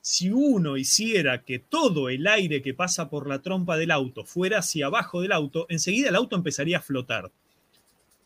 si 0.00 0.30
uno 0.30 0.76
hiciera 0.76 1.42
que 1.42 1.58
todo 1.58 2.08
el 2.08 2.26
aire 2.26 2.62
que 2.62 2.74
pasa 2.74 3.10
por 3.10 3.28
la 3.28 3.42
trompa 3.42 3.76
del 3.76 3.90
auto 3.90 4.24
fuera 4.24 4.58
hacia 4.58 4.86
abajo 4.86 5.20
del 5.20 5.32
auto, 5.32 5.66
enseguida 5.68 6.08
el 6.08 6.16
auto 6.16 6.36
empezaría 6.36 6.78
a 6.78 6.82
flotar. 6.82 7.30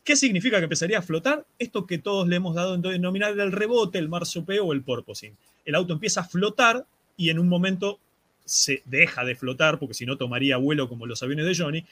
¿Qué 0.03 0.15
significa 0.15 0.57
que 0.57 0.65
empezaría 0.65 0.99
a 0.99 1.01
flotar? 1.01 1.45
Esto 1.57 1.85
que 1.85 1.97
todos 1.97 2.27
le 2.27 2.35
hemos 2.35 2.55
dado 2.55 2.75
en 2.75 2.81
denominar 2.81 3.37
el 3.37 3.51
rebote, 3.51 3.97
el 3.97 4.07
marsopeo 4.07 4.65
o 4.65 4.73
el 4.73 4.83
porpoising. 4.83 5.35
El 5.65 5.75
auto 5.75 5.93
empieza 5.93 6.21
a 6.21 6.25
flotar 6.25 6.85
y 7.17 7.29
en 7.29 7.39
un 7.39 7.49
momento 7.49 7.99
se 8.45 8.83
deja 8.85 9.25
de 9.25 9.35
flotar, 9.35 9.79
porque 9.79 9.95
si 9.95 10.05
no 10.05 10.17
tomaría 10.17 10.57
vuelo 10.57 10.87
como 10.87 11.07
los 11.07 11.23
aviones 11.23 11.45
de 11.45 11.55
Johnny, 11.55 11.85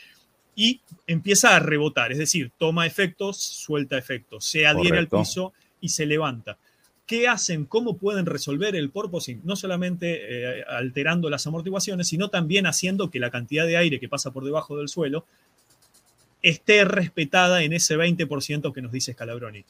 y 0.55 0.81
empieza 1.07 1.55
a 1.55 1.59
rebotar, 1.59 2.11
es 2.11 2.19
decir, 2.19 2.51
toma 2.59 2.85
efectos, 2.85 3.41
suelta 3.41 3.97
efectos, 3.97 4.45
se 4.45 4.67
adhiere 4.67 4.99
al 4.99 5.07
piso 5.07 5.53
y 5.81 5.89
se 5.89 6.05
levanta. 6.05 6.59
¿Qué 7.05 7.27
hacen? 7.27 7.65
¿Cómo 7.65 7.97
pueden 7.97 8.25
resolver 8.25 8.75
el 8.75 8.89
porpoising? 8.89 9.41
No 9.43 9.55
solamente 9.55 10.59
eh, 10.59 10.63
alterando 10.67 11.29
las 11.29 11.45
amortiguaciones, 11.45 12.07
sino 12.07 12.29
también 12.29 12.65
haciendo 12.65 13.11
que 13.11 13.19
la 13.19 13.29
cantidad 13.29 13.65
de 13.65 13.75
aire 13.75 13.99
que 13.99 14.07
pasa 14.07 14.31
por 14.31 14.45
debajo 14.45 14.77
del 14.77 14.87
suelo 14.87 15.25
esté 16.41 16.85
respetada 16.85 17.63
en 17.63 17.73
ese 17.73 17.97
20% 17.97 18.73
que 18.73 18.81
nos 18.81 18.91
dice 18.91 19.13
Scalabroni. 19.13 19.65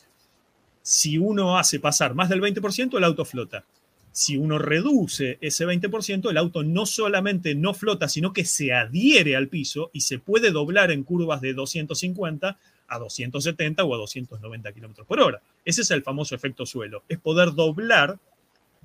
Si 0.83 1.17
uno 1.17 1.57
hace 1.57 1.79
pasar 1.79 2.13
más 2.13 2.29
del 2.29 2.41
20%, 2.41 2.97
el 2.97 3.03
auto 3.03 3.25
flota. 3.25 3.63
Si 4.11 4.37
uno 4.37 4.59
reduce 4.59 5.39
ese 5.41 5.65
20%, 5.65 6.29
el 6.29 6.37
auto 6.37 6.61
no 6.61 6.85
solamente 6.85 7.55
no 7.55 7.73
flota, 7.73 8.07
sino 8.07 8.31
que 8.31 8.45
se 8.45 8.73
adhiere 8.73 9.35
al 9.35 9.47
piso 9.47 9.89
y 9.91 10.01
se 10.01 10.19
puede 10.19 10.51
doblar 10.51 10.91
en 10.91 11.03
curvas 11.03 11.41
de 11.41 11.53
250 11.53 12.59
a 12.87 12.99
270 12.99 13.83
o 13.83 13.93
a 13.93 13.97
290 13.97 14.71
kilómetros 14.73 15.07
por 15.07 15.19
hora. 15.19 15.41
Ese 15.65 15.81
es 15.81 15.91
el 15.91 16.03
famoso 16.03 16.35
efecto 16.35 16.65
suelo. 16.65 17.03
Es 17.07 17.19
poder 17.19 17.53
doblar 17.53 18.19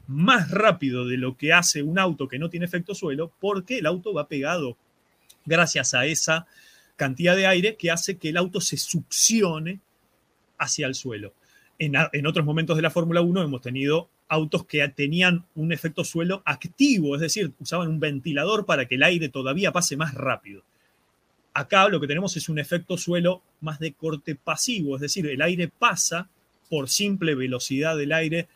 más 0.07 0.51
rápido 0.51 1.07
de 1.07 1.19
lo 1.19 1.37
que 1.37 1.53
hace 1.53 1.83
un 1.83 1.99
auto 1.99 2.29
que 2.29 2.39
no 2.39 2.49
tiene 2.49 2.66
efecto 2.66 2.95
suelo 2.95 3.31
porque 3.41 3.79
el 3.79 3.87
auto 3.87 4.15
va 4.15 4.29
pegado 4.29 4.77
gracias 5.45 5.95
a 5.95 6.07
esa 6.07 6.47
cantidad 6.97 7.37
de 7.37 7.47
aire 7.47 7.77
que 7.77 7.91
hace 7.91 8.16
que 8.16 8.31
el 8.31 8.37
auto 8.37 8.61
se 8.61 8.77
succione 8.77 9.81
hacia 10.59 10.87
el 10.87 10.95
suelo. 10.95 11.35
En, 11.79 11.93
en 12.12 12.27
otros 12.27 12.45
momentos 12.45 12.77
de 12.77 12.83
la 12.83 12.91
Fórmula 12.91 13.20
1 13.20 13.43
hemos 13.43 13.61
tenido 13.61 14.09
autos 14.29 14.66
que 14.66 14.87
tenían 14.89 15.45
un 15.55 15.73
efecto 15.73 16.05
suelo 16.05 16.43
activo, 16.45 17.15
es 17.15 17.20
decir, 17.20 17.53
usaban 17.59 17.89
un 17.89 18.01
ventilador 18.01 18.66
para 18.66 18.87
que 18.87 18.97
el 18.97 19.03
aire 19.03 19.29
todavía 19.29 19.73
pase 19.73 19.97
más 19.97 20.15
rápido. 20.15 20.62
Acá 21.59 21.89
lo 21.89 21.99
que 22.01 22.07
tenemos 22.07 22.37
es 22.37 22.49
un 22.49 22.61
efecto 22.61 22.97
suelo 22.97 23.43
más 23.63 23.81
de 23.81 23.93
corte 23.93 24.37
pasivo, 24.37 24.95
es 24.95 25.01
decir, 25.01 25.27
el 25.27 25.43
aire 25.43 25.67
pasa 25.67 26.29
por 26.71 26.89
simple 26.89 27.35
velocidad 27.35 27.97
del 27.97 28.13
aire, 28.13 28.47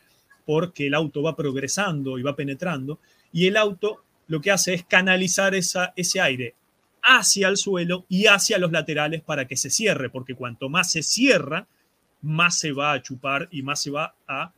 porque 0.45 0.87
el 0.87 0.93
auto 0.93 1.21
va 1.21 1.35
progresando 1.35 2.17
y 2.17 2.21
va 2.21 2.37
penetrando, 2.37 2.99
y 3.33 3.47
el 3.47 3.57
auto 3.57 4.05
lo 4.27 4.39
que 4.39 4.51
hace 4.51 4.73
es 4.73 4.85
canalizar 4.85 5.53
ese 5.53 6.21
aire 6.21 6.55
hacia 7.01 7.49
el 7.49 7.57
suelo 7.57 8.05
y 8.07 8.27
hacia 8.27 8.57
los 8.57 8.71
laterales 8.71 9.21
para 9.21 9.49
que 9.49 9.57
se 9.57 9.69
cierre, 9.69 10.09
porque 10.09 10.33
cuanto 10.33 10.69
más 10.69 10.89
se 10.89 11.03
cierra, 11.03 11.67
más 12.21 12.57
se 12.57 12.71
va 12.71 12.93
a 12.93 13.01
chupar 13.01 13.49
y 13.51 13.63
más 13.63 13.81
se 13.81 13.91
va 13.91 14.15
a 14.29 14.53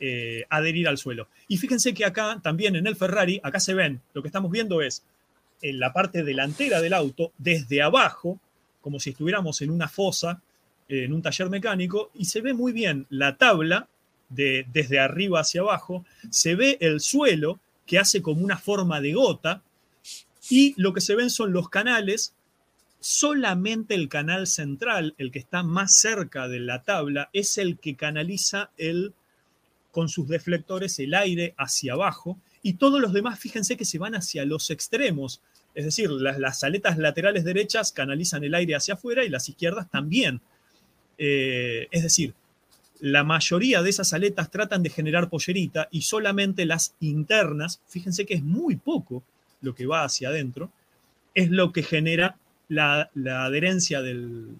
eh, 0.00 0.46
adherir 0.48 0.88
al 0.88 0.96
suelo. 0.96 1.28
Y 1.48 1.58
fíjense 1.58 1.92
que 1.92 2.06
acá 2.06 2.40
también 2.42 2.76
en 2.76 2.86
el 2.86 2.96
Ferrari, 2.96 3.42
acá 3.42 3.60
se 3.60 3.74
ven, 3.74 4.00
lo 4.14 4.22
que 4.22 4.28
estamos 4.28 4.50
viendo 4.50 4.80
es 4.80 5.04
en 5.64 5.80
la 5.80 5.94
parte 5.94 6.22
delantera 6.22 6.82
del 6.82 6.92
auto, 6.92 7.32
desde 7.38 7.80
abajo, 7.80 8.38
como 8.82 9.00
si 9.00 9.10
estuviéramos 9.10 9.62
en 9.62 9.70
una 9.70 9.88
fosa, 9.88 10.42
en 10.88 11.14
un 11.14 11.22
taller 11.22 11.48
mecánico, 11.48 12.10
y 12.12 12.26
se 12.26 12.42
ve 12.42 12.52
muy 12.52 12.72
bien 12.72 13.06
la 13.08 13.38
tabla 13.38 13.88
de, 14.28 14.66
desde 14.70 15.00
arriba 15.00 15.40
hacia 15.40 15.62
abajo, 15.62 16.04
se 16.30 16.54
ve 16.54 16.76
el 16.82 17.00
suelo 17.00 17.60
que 17.86 17.98
hace 17.98 18.20
como 18.20 18.44
una 18.44 18.58
forma 18.58 19.00
de 19.00 19.14
gota, 19.14 19.62
y 20.50 20.74
lo 20.76 20.92
que 20.92 21.00
se 21.00 21.16
ven 21.16 21.30
son 21.30 21.54
los 21.54 21.70
canales, 21.70 22.34
solamente 23.00 23.94
el 23.94 24.10
canal 24.10 24.46
central, 24.46 25.14
el 25.16 25.30
que 25.30 25.38
está 25.38 25.62
más 25.62 25.96
cerca 25.96 26.46
de 26.46 26.60
la 26.60 26.82
tabla, 26.82 27.30
es 27.32 27.56
el 27.56 27.78
que 27.78 27.96
canaliza 27.96 28.70
el, 28.76 29.14
con 29.92 30.10
sus 30.10 30.28
deflectores 30.28 30.98
el 30.98 31.14
aire 31.14 31.54
hacia 31.56 31.94
abajo, 31.94 32.38
y 32.62 32.74
todos 32.74 33.00
los 33.00 33.14
demás, 33.14 33.38
fíjense 33.38 33.78
que 33.78 33.86
se 33.86 33.98
van 33.98 34.14
hacia 34.14 34.44
los 34.44 34.68
extremos, 34.68 35.40
es 35.74 35.84
decir, 35.84 36.10
las, 36.10 36.62
aletas 36.62 36.98
laterales 36.98 37.44
derechas 37.44 37.92
canalizan 37.92 38.44
el 38.44 38.54
aire 38.54 38.76
hacia 38.76 38.94
afuera 38.94 39.24
y 39.24 39.28
las 39.28 39.48
izquierdas 39.48 39.90
también. 39.90 40.40
Eh, 41.18 41.88
es 41.90 42.02
decir, 42.02 42.34
la 43.00 43.24
mayoría 43.24 43.82
de 43.82 43.90
esas 43.90 44.12
aletas 44.12 44.50
tratan 44.50 44.82
de 44.82 44.90
generar 44.90 45.28
pollerita 45.28 45.88
y 45.90 46.02
solamente 46.02 46.64
las 46.64 46.94
internas, 47.00 47.80
fíjense 47.88 48.24
que 48.24 48.34
es 48.34 48.42
muy 48.42 48.76
poco 48.76 49.22
lo 49.60 49.74
que 49.74 49.86
va 49.86 50.04
hacia 50.04 50.28
adentro, 50.28 50.70
es 51.34 51.50
lo 51.50 51.72
que 51.72 51.82
genera 51.82 52.36
la, 52.68 53.10
adherencia 53.14 54.00
del, 54.00 54.58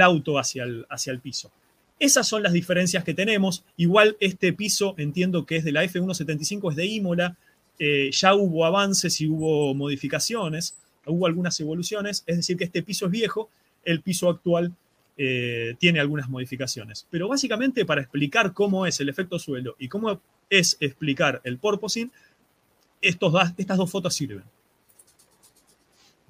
auto 0.00 0.38
hacia 0.38 0.64
el, 0.64 0.84
hacia 0.90 1.12
el 1.12 1.20
piso. 1.20 1.52
Esas 1.98 2.26
son 2.28 2.42
las 2.42 2.52
diferencias 2.52 3.04
que 3.04 3.14
tenemos. 3.14 3.64
Igual 3.76 4.16
este 4.20 4.52
piso 4.52 4.94
entiendo 4.98 5.46
que 5.46 5.56
es 5.56 5.64
de 5.64 5.72
la 5.72 5.84
F175, 5.84 6.70
es 6.70 6.76
de 6.76 6.86
Imola, 6.86 7.36
eh, 7.78 8.10
ya 8.12 8.34
hubo 8.34 8.64
avances 8.64 9.20
y 9.20 9.28
hubo 9.28 9.74
modificaciones, 9.74 10.76
hubo 11.04 11.26
algunas 11.26 11.58
evoluciones, 11.60 12.24
es 12.26 12.36
decir, 12.36 12.56
que 12.56 12.64
este 12.64 12.82
piso 12.82 13.06
es 13.06 13.12
viejo, 13.12 13.50
el 13.84 14.00
piso 14.02 14.28
actual 14.28 14.72
eh, 15.18 15.74
tiene 15.78 16.00
algunas 16.00 16.28
modificaciones. 16.28 17.06
Pero 17.10 17.28
básicamente 17.28 17.84
para 17.84 18.02
explicar 18.02 18.52
cómo 18.52 18.86
es 18.86 19.00
el 19.00 19.08
efecto 19.08 19.38
suelo 19.38 19.76
y 19.78 19.88
cómo 19.88 20.20
es 20.50 20.76
explicar 20.80 21.40
el 21.44 21.58
porpoising, 21.58 22.10
estos, 23.00 23.34
estas 23.56 23.76
dos 23.76 23.90
fotos 23.90 24.14
sirven. 24.14 24.44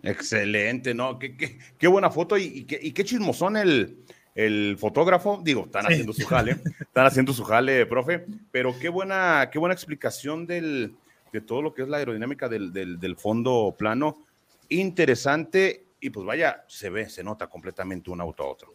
Excelente, 0.02 0.94
¿no? 0.94 1.18
Qué, 1.18 1.88
buena 1.88 2.10
foto 2.10 2.36
y, 2.36 2.64
qué, 2.64 3.04
chismosón 3.04 3.56
el, 3.56 3.96
el 4.34 4.76
fotógrafo. 4.78 5.40
Digo, 5.42 5.64
están 5.66 5.86
haciendo 5.86 6.12
su 6.12 6.26
jale, 6.26 6.56
están 6.80 7.06
haciendo 7.06 7.32
su 7.32 7.44
jale, 7.44 7.86
profe, 7.86 8.24
pero 8.52 8.78
qué 8.78 8.88
buena, 8.88 9.48
qué 9.50 9.58
buena 9.58 9.74
explicación 9.74 10.46
del, 10.46 10.94
de 11.32 11.40
todo 11.40 11.62
lo 11.62 11.74
que 11.74 11.82
es 11.82 11.88
la 11.88 11.98
aerodinámica 11.98 12.48
del, 12.48 13.16
fondo 13.16 13.74
plano. 13.76 14.24
Interesante 14.68 15.84
y 16.00 16.10
pues 16.10 16.26
vaya, 16.26 16.64
se 16.68 16.90
ve, 16.90 17.08
se 17.08 17.24
nota 17.24 17.46
completamente 17.48 18.10
un 18.10 18.20
auto 18.20 18.42
a 18.42 18.46
otro. 18.46 18.74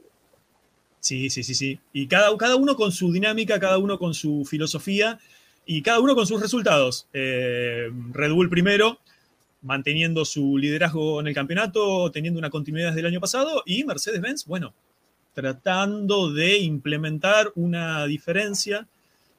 Sí, 0.99 1.29
sí, 1.29 1.43
sí, 1.43 1.55
sí. 1.55 1.79
Y 1.93 2.07
cada, 2.07 2.35
cada 2.37 2.55
uno 2.55 2.75
con 2.75 2.91
su 2.91 3.11
dinámica, 3.11 3.59
cada 3.59 3.77
uno 3.77 3.97
con 3.97 4.13
su 4.13 4.45
filosofía 4.45 5.19
y 5.65 5.81
cada 5.81 5.99
uno 5.99 6.15
con 6.15 6.27
sus 6.27 6.41
resultados. 6.41 7.07
Eh, 7.13 7.89
Red 8.11 8.31
Bull 8.31 8.49
primero, 8.49 8.99
manteniendo 9.61 10.25
su 10.25 10.57
liderazgo 10.57 11.19
en 11.19 11.27
el 11.27 11.33
campeonato, 11.33 12.11
teniendo 12.11 12.39
una 12.39 12.49
continuidad 12.49 12.89
desde 12.89 13.01
el 13.01 13.07
año 13.07 13.19
pasado, 13.19 13.63
y 13.65 13.83
Mercedes-Benz, 13.83 14.45
bueno, 14.45 14.73
tratando 15.33 16.31
de 16.31 16.59
implementar 16.59 17.51
una 17.55 18.05
diferencia 18.05 18.87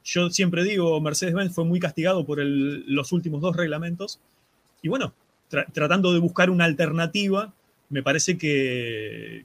yo 0.05 0.31
siempre 0.31 0.65
digo, 0.65 1.01
Mercedes-Benz 1.01 1.55
fue 1.55 1.65
muy 1.65 1.81
castigado 1.81 2.24
por 2.24 2.39
los 2.41 3.12
últimos 3.12 3.41
dos 3.41 3.57
reglamentos. 3.57 4.20
Y 4.83 4.89
bueno, 4.89 5.15
tratando 5.73 6.12
de 6.12 6.19
buscar 6.19 6.51
una 6.51 6.65
alternativa, 6.65 7.53
me 7.89 8.03
parece 8.03 8.37
que, 8.37 9.45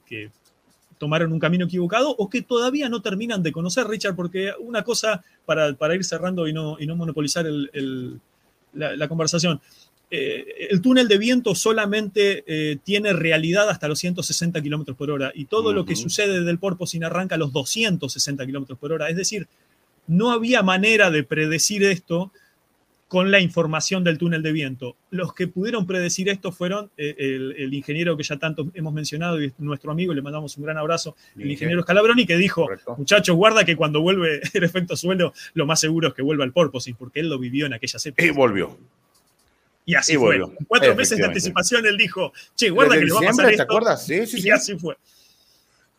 tomaron 0.97 1.31
un 1.31 1.39
camino 1.39 1.65
equivocado 1.65 2.09
o 2.09 2.27
que 2.27 2.41
todavía 2.41 2.89
no 2.89 3.03
terminan 3.03 3.43
de 3.43 3.51
conocer, 3.51 3.87
Richard, 3.87 4.15
porque 4.15 4.53
una 4.59 4.83
cosa, 4.83 5.23
para, 5.45 5.95
ir 5.95 6.03
cerrando 6.03 6.47
y 6.47 6.53
no, 6.53 6.77
y 6.79 6.87
no 6.87 6.95
monopolizar 6.95 7.45
la, 8.73 9.07
conversación, 9.07 9.61
eh, 10.09 10.69
el 10.71 10.81
túnel 10.81 11.07
de 11.07 11.19
viento 11.19 11.53
solamente 11.53 12.43
eh, 12.47 12.77
tiene 12.83 13.13
realidad 13.13 13.69
hasta 13.69 13.87
los 13.87 13.99
160 13.99 14.59
kilómetros 14.61 14.97
por 14.97 15.11
hora 15.11 15.31
y 15.35 15.45
todo 15.45 15.71
lo 15.71 15.85
que 15.85 15.95
sucede 15.95 16.43
del 16.43 16.59
sin 16.85 17.03
arranca 17.03 17.35
a 17.35 17.37
los 17.37 17.53
260 17.53 18.45
kilómetros 18.45 18.79
por 18.79 18.91
hora. 18.91 19.09
Es 19.09 19.17
decir, 19.17 19.47
no 20.07 20.31
había 20.31 20.63
manera 20.63 21.11
de 21.11 21.23
predecir 21.23 21.83
esto 21.83 22.31
con 23.07 23.31
la 23.31 23.39
información 23.39 24.03
del 24.03 24.17
túnel 24.17 24.43
de 24.43 24.51
viento. 24.51 24.95
Los 25.11 25.33
que 25.33 25.47
pudieron 25.47 25.87
predecir 25.87 26.27
esto 26.27 26.51
fueron 26.51 26.91
eh, 26.97 27.15
el, 27.17 27.73
ingeniero 27.73 28.17
que 28.17 28.23
ya 28.23 28.37
tanto 28.37 28.67
hemos 28.73 28.93
mencionado 28.93 29.41
y 29.41 29.53
nuestro 29.59 29.91
amigo, 29.91 30.13
le 30.13 30.21
mandamos 30.21 30.57
un 30.57 30.63
gran 30.65 30.77
abrazo, 30.77 31.15
el 31.37 31.49
ingeniero 31.49 31.83
Scalabroni, 31.83 32.25
que 32.25 32.35
dijo, 32.35 32.67
muchachos, 32.97 33.35
guarda 33.35 33.63
que 33.63 33.75
cuando 33.77 34.01
vuelve 34.01 34.41
el 34.53 34.63
efecto 34.63 34.97
suelo, 34.97 35.33
lo 35.53 35.65
más 35.65 35.79
seguro 35.79 36.09
es 36.09 36.13
que 36.13 36.21
vuelva 36.21 36.43
al 36.43 36.51
porpoising, 36.51 36.95
porque 36.95 37.21
él 37.21 37.29
lo 37.29 37.39
vivió 37.39 37.65
en 37.65 37.73
aquella 37.73 37.97
épocas. 38.03 38.25
Y 38.25 38.29
volvió. 38.31 38.77
Y 39.85 39.95
así 39.95 40.17
fue. 40.17 40.41
cuatro 40.67 40.93
meses 40.95 41.17
de 41.17 41.25
anticipación 41.25 41.85
él 41.85 41.95
dijo, 41.95 42.33
che, 42.55 42.69
guarda 42.69 42.95
que 42.95 43.05
le 43.05 43.13
va 43.13 43.19
a 43.19 43.23
pasar 43.23 43.45
esto. 43.45 43.57
¿Te 43.57 43.63
acuerdas? 43.63 44.05
Sí, 44.05 44.27
sí, 44.27 44.41
y 44.45 44.49
así 44.49 44.77
fue. 44.77 44.97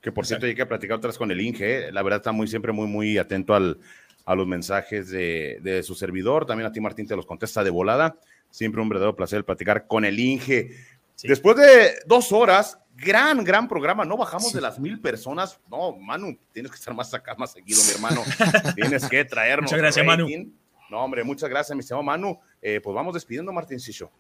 Que 0.00 0.12
por 0.12 0.26
cierto, 0.26 0.46
hay 0.46 0.54
que 0.54 0.66
platicar 0.66 0.98
otras 0.98 1.18
con 1.18 1.30
el 1.30 1.40
Inge. 1.40 1.88
¿eh? 1.88 1.92
La 1.92 2.02
verdad 2.02 2.18
está 2.18 2.32
muy, 2.32 2.46
siempre 2.46 2.72
muy, 2.72 2.86
muy 2.86 3.18
atento 3.18 3.54
al, 3.54 3.78
a 4.24 4.34
los 4.34 4.46
mensajes 4.46 5.08
de, 5.08 5.82
su 5.84 5.94
servidor. 5.94 6.46
También 6.46 6.68
a 6.68 6.72
ti, 6.72 6.80
Martín, 6.80 7.06
te 7.06 7.16
los 7.16 7.26
contesta 7.26 7.64
de 7.64 7.70
volada. 7.70 8.16
Siempre 8.50 8.80
un 8.80 8.88
verdadero 8.88 9.16
placer 9.16 9.44
platicar 9.44 9.86
con 9.86 10.04
el 10.04 10.20
Inge. 10.20 10.70
Después 11.22 11.56
de 11.56 11.94
dos 12.06 12.30
horas, 12.30 12.78
gran, 12.94 13.42
gran 13.42 13.66
programa. 13.66 14.04
No 14.04 14.16
bajamos 14.16 14.52
de 14.52 14.60
las 14.60 14.78
mil 14.78 15.00
personas. 15.00 15.58
No, 15.70 15.96
Manu, 15.96 16.38
tienes 16.52 16.70
que 16.70 16.76
estar 16.76 16.94
más 16.94 17.12
acá, 17.14 17.34
más 17.38 17.52
seguido, 17.52 17.80
mi 17.84 17.90
hermano. 17.90 18.22
tienes 18.76 19.08
que 19.08 19.24
traernos. 19.24 19.70
Muchas 19.70 19.80
gracias, 19.80 20.06
Manu. 20.06 20.28
No, 20.90 21.04
hombre, 21.04 21.24
muchas 21.24 21.48
gracias, 21.50 21.74
mi 21.74 21.80
estimado 21.80 22.02
Manu. 22.02 22.38
Eh, 22.62 22.80
pues 22.82 22.94
vamos 22.94 23.14
despidiendo, 23.14 23.52
Martín 23.52 23.80
Sicho. 23.80 24.10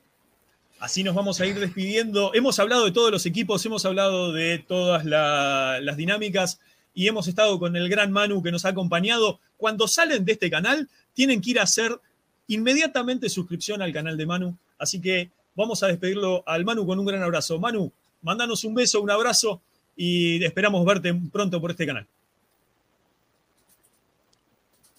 Así 0.80 1.02
nos 1.02 1.16
vamos 1.16 1.40
a 1.40 1.46
ir 1.46 1.58
despidiendo. 1.58 2.32
Hemos 2.34 2.58
hablado 2.60 2.84
de 2.84 2.92
todos 2.92 3.10
los 3.10 3.26
equipos, 3.26 3.66
hemos 3.66 3.84
hablado 3.84 4.32
de 4.32 4.58
todas 4.58 5.04
las 5.04 5.96
dinámicas 5.96 6.60
y 6.94 7.08
hemos 7.08 7.26
estado 7.26 7.58
con 7.58 7.74
el 7.74 7.88
gran 7.88 8.12
Manu 8.12 8.42
que 8.42 8.52
nos 8.52 8.64
ha 8.64 8.68
acompañado. 8.68 9.40
Cuando 9.56 9.88
salen 9.88 10.24
de 10.24 10.32
este 10.32 10.50
canal, 10.50 10.88
tienen 11.14 11.40
que 11.40 11.50
ir 11.50 11.58
a 11.58 11.64
hacer 11.64 11.98
inmediatamente 12.46 13.28
suscripción 13.28 13.82
al 13.82 13.92
canal 13.92 14.16
de 14.16 14.26
Manu. 14.26 14.56
Así 14.78 15.00
que 15.00 15.30
vamos 15.56 15.82
a 15.82 15.88
despedirlo 15.88 16.44
al 16.46 16.64
Manu 16.64 16.86
con 16.86 16.98
un 17.00 17.06
gran 17.06 17.24
abrazo. 17.24 17.58
Manu, 17.58 17.90
mándanos 18.22 18.62
un 18.62 18.74
beso, 18.74 19.02
un 19.02 19.10
abrazo 19.10 19.60
y 19.96 20.44
esperamos 20.44 20.86
verte 20.86 21.12
pronto 21.32 21.60
por 21.60 21.72
este 21.72 21.86
canal. 21.86 22.06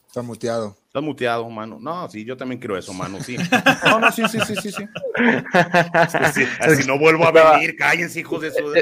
Está 0.10 0.24
muteado. 0.24 0.76
Estás 0.88 1.04
muteado, 1.04 1.48
mano. 1.52 1.78
No, 1.80 2.10
sí, 2.10 2.26
yo 2.26 2.36
también 2.36 2.60
quiero 2.60 2.76
eso, 2.76 2.92
mano. 2.96 3.22
Sí. 3.22 3.38
No, 3.86 4.00
no, 4.00 4.12
sí, 4.12 4.24
sí, 4.28 4.40
sí, 4.40 4.56
sí. 4.56 4.72
sí. 4.72 4.84
Así 6.60 6.88
no 6.88 6.98
vuelvo 6.98 7.26
a 7.26 7.32
venir, 7.32 7.76
cállense, 7.76 8.20
hijos 8.20 8.42
de 8.42 8.50
su. 8.50 8.74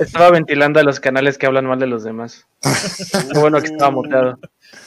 Estaba 0.00 0.30
ventilando 0.30 0.80
a 0.80 0.82
los 0.82 1.00
canales 1.00 1.36
que 1.36 1.44
hablan 1.44 1.66
mal 1.66 1.78
de 1.78 1.86
los 1.86 2.02
demás. 2.02 2.46
Qué 2.62 3.38
bueno 3.38 3.60
que 3.60 3.66
estaba 3.66 3.90
muteado. 3.90 4.38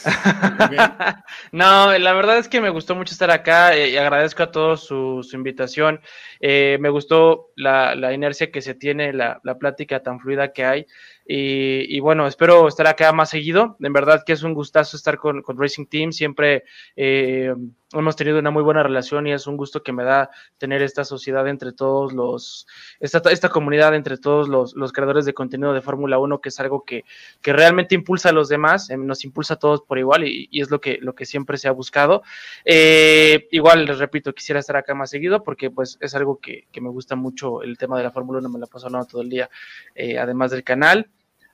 no, 1.52 1.96
la 1.96 2.12
verdad 2.12 2.38
es 2.38 2.48
que 2.48 2.60
me 2.60 2.70
gustó 2.70 2.96
mucho 2.96 3.12
estar 3.12 3.30
acá 3.30 3.76
eh, 3.76 3.90
y 3.90 3.96
agradezco 3.96 4.42
a 4.42 4.50
todos 4.50 4.84
su, 4.84 5.24
invitación. 5.32 6.00
Eh, 6.40 6.78
me 6.80 6.88
gustó 6.88 7.52
la, 7.54 8.12
inercia 8.12 8.50
que 8.50 8.62
se 8.62 8.74
tiene, 8.74 9.12
la, 9.12 9.40
la 9.44 9.58
plática 9.58 10.02
tan 10.02 10.18
fluida 10.18 10.52
que 10.52 10.64
hay. 10.64 10.86
Y, 11.30 12.00
bueno, 12.00 12.26
espero 12.26 12.68
estar 12.68 12.86
acá 12.86 13.12
más 13.12 13.28
seguido. 13.28 13.76
En 13.80 13.92
verdad 13.92 14.22
que 14.24 14.32
es 14.32 14.42
un 14.42 14.54
gustazo 14.54 14.96
estar 14.96 15.18
con, 15.18 15.42
Racing 15.46 15.84
Team. 15.84 16.10
Siempre 16.10 16.64
eh, 16.96 17.54
hemos 17.92 18.16
tenido 18.16 18.38
una 18.38 18.50
muy 18.50 18.62
buena 18.62 18.82
relación 18.82 19.26
y 19.26 19.32
es 19.32 19.46
un 19.46 19.58
gusto 19.58 19.82
que 19.82 19.92
me 19.92 20.04
da 20.04 20.30
tener 20.56 20.80
esta 20.80 21.04
sociedad 21.04 21.46
entre 21.46 21.72
todos 21.72 22.14
los, 22.14 22.66
esta, 22.98 23.20
esta 23.30 23.50
comunidad 23.50 23.94
entre 23.94 24.16
todos 24.16 24.48
los, 24.48 24.74
los 24.74 24.90
creadores 24.90 25.26
de 25.26 25.34
contenido 25.34 25.74
de 25.74 25.82
Fórmula 25.82 26.18
1, 26.18 26.40
que 26.40 26.48
es 26.48 26.58
algo 26.60 26.82
que, 26.82 27.04
que, 27.42 27.52
realmente 27.52 27.94
impulsa 27.94 28.30
a 28.30 28.32
los 28.32 28.48
demás, 28.48 28.88
eh, 28.88 28.96
nos 28.96 29.22
impulsa 29.22 29.54
a 29.54 29.58
todos 29.58 29.82
por 29.82 29.98
igual 29.98 30.24
y, 30.24 30.48
es 30.52 30.70
lo 30.70 30.80
que, 30.80 30.96
lo 31.02 31.14
que 31.14 31.26
siempre 31.26 31.58
se 31.58 31.68
ha 31.68 31.72
buscado. 31.72 32.22
Eh, 32.64 33.48
igual, 33.50 33.84
les 33.84 33.98
repito, 33.98 34.32
quisiera 34.32 34.60
estar 34.60 34.76
acá 34.76 34.94
más 34.94 35.10
seguido 35.10 35.42
porque 35.44 35.70
pues 35.70 35.98
es 36.00 36.14
algo 36.14 36.40
que, 36.40 36.68
que 36.72 36.80
me 36.80 36.88
gusta 36.88 37.16
mucho 37.16 37.62
el 37.62 37.76
tema 37.76 37.98
de 37.98 38.04
la 38.04 38.12
Fórmula 38.12 38.38
1, 38.38 38.48
me 38.48 38.58
la 38.58 38.66
paso 38.66 38.86
hablando 38.86 39.08
todo 39.08 39.20
el 39.20 39.28
día, 39.28 39.50
además 39.94 40.52
del 40.52 40.64
canal. 40.64 41.10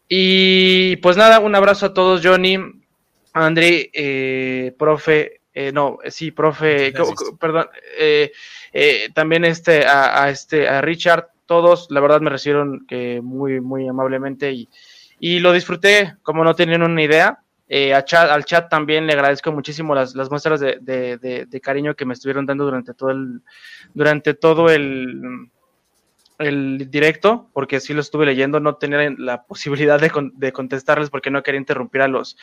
Y 0.08 0.96
pues 0.96 1.16
nada, 1.16 1.40
un 1.40 1.54
abrazo 1.54 1.86
a 1.86 1.94
todos, 1.94 2.20
Johnny, 2.22 2.58
André, 3.32 3.90
eh, 3.92 4.74
profe, 4.78 5.40
eh, 5.52 5.72
no, 5.72 5.98
sí, 6.08 6.30
profe, 6.30 6.92
perdón, 7.40 7.68
eh, 7.98 8.30
también 9.14 9.44
este, 9.44 9.86
a, 9.86 10.28
este, 10.28 10.68
a 10.68 10.80
Richard, 10.82 11.28
todos, 11.46 11.88
la 11.90 12.00
verdad 12.00 12.20
me 12.20 12.30
recibieron 12.30 12.86
que 12.86 13.20
muy, 13.22 13.60
muy 13.60 13.88
amablemente 13.88 14.52
y, 14.52 14.68
y 15.18 15.40
lo 15.40 15.52
disfruté 15.52 16.16
como 16.22 16.44
no 16.44 16.54
tenían 16.54 16.82
una 16.82 17.02
idea. 17.02 17.40
chat, 18.04 18.30
al 18.30 18.44
chat 18.44 18.68
también 18.68 19.06
le 19.06 19.14
agradezco 19.14 19.52
muchísimo 19.52 19.94
las, 19.94 20.14
las 20.14 20.30
muestras 20.30 20.60
de, 20.60 20.78
de, 20.80 21.46
de, 21.46 21.60
cariño 21.60 21.94
que 21.94 22.04
me 22.04 22.14
estuvieron 22.14 22.46
dando 22.46 22.64
durante 22.64 22.94
todo 22.94 23.10
el, 23.10 23.40
durante 23.94 24.34
todo 24.34 24.68
el, 24.70 25.50
el 26.38 26.90
directo, 26.90 27.48
porque 27.52 27.80
sí 27.80 27.94
lo 27.94 28.00
estuve 28.00 28.26
leyendo, 28.26 28.60
no 28.60 28.76
tenía 28.76 29.10
la 29.18 29.42
posibilidad 29.46 30.00
de, 30.00 30.52
contestarles 30.52 31.10
porque 31.10 31.30
no 31.30 31.42
quería 31.42 31.60
interrumpir 31.60 32.02
a 32.02 32.08
los, 32.08 32.36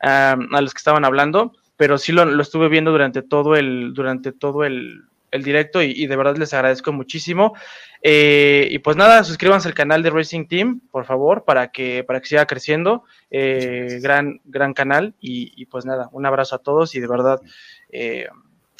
a 0.00 0.36
los 0.36 0.74
que 0.74 0.78
estaban 0.78 1.04
hablando, 1.04 1.52
pero 1.78 1.96
sí 1.96 2.12
lo, 2.12 2.40
estuve 2.42 2.68
viendo 2.68 2.90
durante 2.90 3.22
todo 3.22 3.54
el, 3.54 3.94
durante 3.94 4.32
todo 4.32 4.64
el, 4.64 5.04
directo 5.30 5.82
y, 5.82 6.06
de 6.06 6.16
verdad 6.16 6.36
les 6.36 6.54
agradezco 6.54 6.90
muchísimo. 6.90 7.54
Eh, 8.02 8.66
y 8.70 8.78
pues 8.78 8.96
nada, 8.96 9.22
suscríbanse 9.24 9.68
al 9.68 9.74
canal 9.74 10.02
de 10.02 10.08
Racing 10.08 10.46
Team, 10.46 10.80
por 10.90 11.04
favor, 11.04 11.44
para 11.44 11.68
que, 11.70 12.02
para 12.02 12.20
que 12.20 12.28
siga 12.28 12.46
creciendo. 12.46 13.04
Eh, 13.30 14.00
gran, 14.02 14.40
gran 14.44 14.72
canal 14.72 15.14
y, 15.20 15.66
pues 15.66 15.84
nada, 15.84 16.08
un 16.12 16.24
abrazo 16.24 16.56
a 16.56 16.60
todos 16.60 16.94
y 16.94 17.00
de 17.00 17.06
verdad 17.06 17.42
eh, 17.90 18.26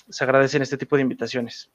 se 0.08 0.24
agradecen 0.24 0.62
este 0.62 0.78
tipo 0.78 0.96
de 0.96 1.02
invitaciones. 1.02 1.70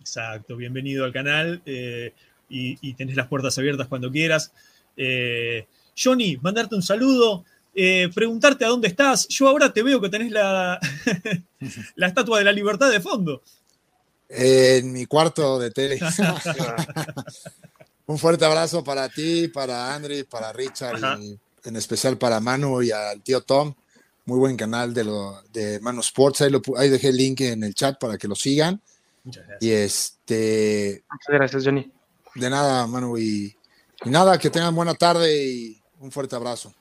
Exacto, 0.00 0.56
bienvenido 0.56 1.04
al 1.04 1.12
canal 1.12 1.62
eh, 1.66 2.12
y, 2.48 2.94
tenés 2.94 3.16
las 3.16 3.26
puertas 3.26 3.58
abiertas 3.58 3.88
cuando 3.88 4.10
quieras. 4.10 4.52
Eh, 4.96 5.66
Johnny, 5.96 6.36
mandarte 6.36 6.74
un 6.74 6.82
saludo, 6.82 7.44
eh, 7.74 8.08
preguntarte 8.14 8.64
a 8.64 8.68
dónde 8.68 8.88
estás. 8.88 9.26
Yo 9.28 9.48
ahora 9.48 9.72
te 9.72 9.82
veo 9.82 10.00
que 10.00 10.08
tenés 10.08 10.30
la, 10.30 10.78
la 11.96 12.06
estatua 12.06 12.38
de 12.38 12.44
la 12.44 12.52
libertad 12.52 12.90
de 12.90 13.00
fondo. 13.00 13.42
En 14.28 14.92
mi 14.92 15.06
cuarto 15.06 15.58
de 15.58 15.70
tele. 15.70 15.98
un 18.06 18.18
fuerte 18.18 18.44
abrazo 18.44 18.82
para 18.82 19.08
ti, 19.08 19.48
para 19.48 19.94
Andri, 19.94 20.24
para 20.24 20.52
Richard 20.52 21.20
y 21.20 21.38
en 21.64 21.76
especial 21.76 22.16
para 22.16 22.40
Manu 22.40 22.82
y 22.82 22.90
al 22.90 23.22
tío 23.22 23.40
Tom. 23.42 23.74
Muy 24.24 24.38
buen 24.38 24.56
canal 24.56 24.92
de, 24.92 25.04
lo, 25.04 25.42
de 25.52 25.78
Manu 25.80 26.00
Sports. 26.00 26.42
Ahí, 26.42 26.52
ahí 26.76 26.88
dejé 26.88 27.08
el 27.08 27.16
link 27.16 27.40
en 27.42 27.62
el 27.62 27.74
chat 27.74 27.98
para 27.98 28.18
que 28.18 28.26
lo 28.26 28.34
sigan. 28.34 28.80
Muchas 29.26 29.44
gracias. 29.44 29.62
Y 29.62 29.72
este. 29.72 31.04
Muchas 31.10 31.34
gracias, 31.34 31.64
Johnny. 31.64 31.92
De 32.36 32.48
nada, 32.48 32.86
Manu. 32.86 33.18
Y, 33.18 33.56
nada, 34.04 34.38
que 34.38 34.50
tengan 34.50 34.74
buena 34.74 34.94
tarde 34.94 35.44
y 35.44 35.82
un 35.98 36.12
fuerte 36.12 36.36
abrazo. 36.36 36.72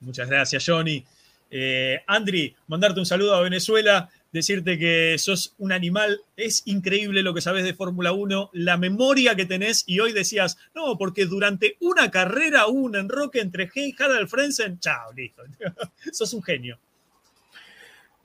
Muchas 0.00 0.28
gracias, 0.28 0.64
Johnny. 0.66 1.04
Eh, 1.50 2.02
Andri, 2.08 2.56
mandarte 2.66 2.98
un 2.98 3.06
saludo 3.06 3.36
a 3.36 3.42
Venezuela, 3.42 4.10
decirte 4.32 4.76
que 4.76 5.16
sos 5.18 5.54
un 5.58 5.70
animal, 5.70 6.20
es 6.36 6.62
increíble 6.64 7.22
lo 7.22 7.32
que 7.32 7.40
sabes 7.40 7.62
de 7.62 7.74
Fórmula 7.74 8.10
1, 8.10 8.50
la 8.52 8.76
memoria 8.76 9.36
que 9.36 9.46
tenés 9.46 9.84
y 9.86 10.00
hoy 10.00 10.12
decías, 10.12 10.58
no, 10.74 10.98
porque 10.98 11.26
durante 11.26 11.76
una 11.78 12.10
carrera 12.10 12.66
hubo 12.66 12.80
un 12.80 12.96
enroque 12.96 13.38
entre 13.38 13.70
Hey 13.72 13.94
y 13.96 14.02
Harald 14.02 14.28
Frenzen, 14.28 14.80
chao, 14.80 15.12
listo, 15.12 15.44
sos 16.12 16.32
un 16.32 16.42
genio. 16.42 16.76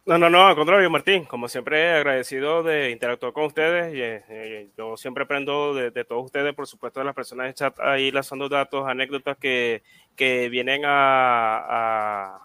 No, 0.09 0.17
no, 0.17 0.27
no, 0.27 0.47
al 0.47 0.55
contrario, 0.55 0.89
Martín, 0.89 1.23
como 1.25 1.47
siempre 1.47 1.93
agradecido 1.93 2.63
de 2.63 2.89
interactuar 2.89 3.31
con 3.31 3.45
ustedes 3.45 3.93
y 3.93 4.01
eh, 4.01 4.71
yo 4.75 4.97
siempre 4.97 5.23
aprendo 5.23 5.75
de, 5.75 5.91
todos 6.03 6.25
ustedes, 6.25 6.55
por 6.55 6.65
supuesto 6.65 6.99
de 6.99 7.05
las 7.05 7.13
personas 7.13 7.45
de 7.45 7.53
chat 7.53 7.79
ahí 7.79 8.09
lanzando 8.09 8.49
datos, 8.49 8.87
anécdotas 8.87 9.37
que, 9.37 9.83
que 10.15 10.49
vienen 10.49 10.81
a, 10.83 12.39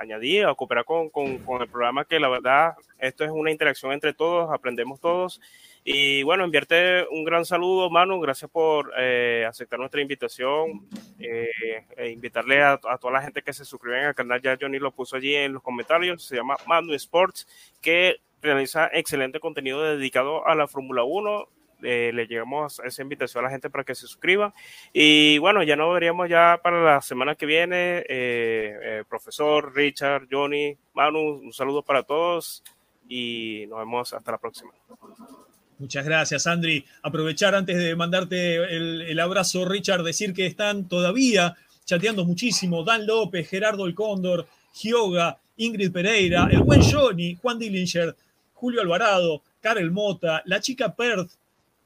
añadir, 0.00 0.46
a 0.46 0.54
cooperar 0.54 0.86
con, 0.86 1.10
con, 1.10 1.36
con 1.40 1.60
el 1.60 1.68
programa, 1.68 2.06
que 2.06 2.18
la 2.18 2.30
verdad, 2.30 2.76
esto 2.98 3.24
es 3.24 3.30
una 3.30 3.50
interacción 3.50 3.92
entre 3.92 4.14
todos, 4.14 4.50
aprendemos 4.50 4.98
todos 4.98 5.38
y 5.84 6.22
bueno, 6.22 6.44
enviarte 6.44 7.06
un 7.10 7.24
gran 7.24 7.44
saludo, 7.44 7.90
Manu. 7.90 8.20
Gracias 8.20 8.48
por 8.48 8.92
eh, 8.96 9.44
aceptar 9.48 9.80
nuestra 9.80 10.00
invitación. 10.00 10.86
Eh, 11.18 11.84
e 11.96 12.10
invitarle 12.10 12.62
a, 12.62 12.78
toda 12.78 13.12
la 13.12 13.22
gente 13.22 13.42
que 13.42 13.52
se 13.52 13.64
suscriben 13.64 14.04
al 14.04 14.14
canal. 14.14 14.40
Ya 14.40 14.56
Johnny 14.60 14.78
lo 14.78 14.92
puso 14.92 15.16
allí 15.16 15.34
en 15.34 15.54
los 15.54 15.62
comentarios. 15.62 16.24
Se 16.24 16.36
llama 16.36 16.56
Manu 16.66 16.94
Sports, 16.94 17.48
que 17.80 18.20
realiza 18.40 18.90
excelente 18.92 19.40
contenido 19.40 19.82
dedicado 19.82 20.46
a 20.46 20.54
la 20.54 20.68
Fórmula 20.68 21.02
1. 21.02 21.48
Eh, 21.82 22.12
le 22.14 22.28
llegamos 22.28 22.80
esa 22.84 23.02
invitación 23.02 23.44
a 23.44 23.48
la 23.48 23.50
gente 23.50 23.68
para 23.68 23.82
que 23.82 23.96
se 23.96 24.06
suscriba. 24.06 24.54
Y 24.92 25.38
bueno, 25.38 25.64
ya 25.64 25.74
nos 25.74 25.92
veríamos 25.92 26.28
ya 26.28 26.60
para 26.62 26.80
la 26.80 27.00
semana 27.00 27.34
que 27.34 27.46
viene. 27.46 28.04
profesor, 29.08 29.74
Richard, 29.74 30.28
Johnny, 30.30 30.76
Manu, 30.94 31.40
un 31.42 31.52
saludo 31.52 31.82
para 31.82 32.04
todos 32.04 32.62
y 33.08 33.66
nos 33.68 33.80
vemos 33.80 34.12
hasta 34.12 34.30
la 34.30 34.38
próxima. 34.38 34.70
Muchas 35.82 36.04
gracias, 36.04 36.46
Andri. 36.46 36.84
Aprovechar 37.02 37.56
antes 37.56 37.76
de 37.76 37.96
mandarte 37.96 38.54
el, 38.54 39.18
abrazo, 39.18 39.64
Richard, 39.64 40.04
decir 40.04 40.32
que 40.32 40.46
están 40.46 40.88
todavía 40.88 41.56
chateando 41.84 42.24
muchísimo. 42.24 42.84
Dan 42.84 43.04
López, 43.04 43.48
Gerardo 43.48 43.84
El 43.84 43.92
Cóndor, 43.92 44.46
Gioga, 44.72 45.40
Ingrid 45.56 45.90
Pereira, 45.90 46.48
el 46.52 46.60
buen 46.60 46.88
Johnny, 46.88 47.34
Juan 47.34 47.58
Dillinger, 47.58 48.14
Julio 48.54 48.80
Alvarado, 48.80 49.42
Karel 49.60 49.90
Mota, 49.90 50.40
la 50.44 50.60
chica 50.60 50.94
Perth, 50.94 51.32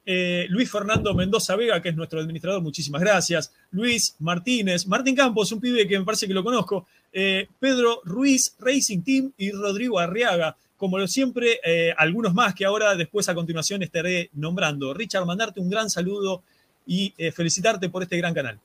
eh, 0.04 0.44
Luis 0.50 0.70
Fernando 0.70 1.14
Mendoza 1.14 1.56
Vega, 1.56 1.80
que 1.80 1.88
es 1.88 1.96
nuestro 1.96 2.20
administrador, 2.20 2.60
muchísimas 2.60 3.00
gracias. 3.00 3.50
Luis 3.70 4.14
Martínez, 4.18 4.86
Martín 4.86 5.16
Campos, 5.16 5.52
un 5.52 5.60
pibe 5.60 5.88
que 5.88 5.98
me 5.98 6.04
parece 6.04 6.28
que 6.28 6.34
lo 6.34 6.44
conozco. 6.44 6.86
Eh, 7.14 7.48
Pedro 7.58 8.02
Ruiz, 8.04 8.54
Racing 8.58 9.00
Team 9.00 9.32
y 9.38 9.52
Rodrigo 9.52 9.98
Arriaga 9.98 10.54
como 10.76 10.98
lo 10.98 11.08
siempre, 11.08 11.60
eh, 11.64 11.94
algunos 11.96 12.34
más 12.34 12.54
que 12.54 12.64
ahora 12.64 12.94
después 12.96 13.28
a 13.28 13.34
continuación 13.34 13.82
estaré 13.82 14.30
nombrando. 14.34 14.92
Richard, 14.92 15.24
mandarte 15.24 15.60
un 15.60 15.70
gran 15.70 15.88
saludo 15.88 16.42
y 16.86 17.14
eh, 17.16 17.32
felicitarte 17.32 17.88
por 17.88 18.02
este 18.02 18.16
gran 18.18 18.34
canal. 18.34 18.58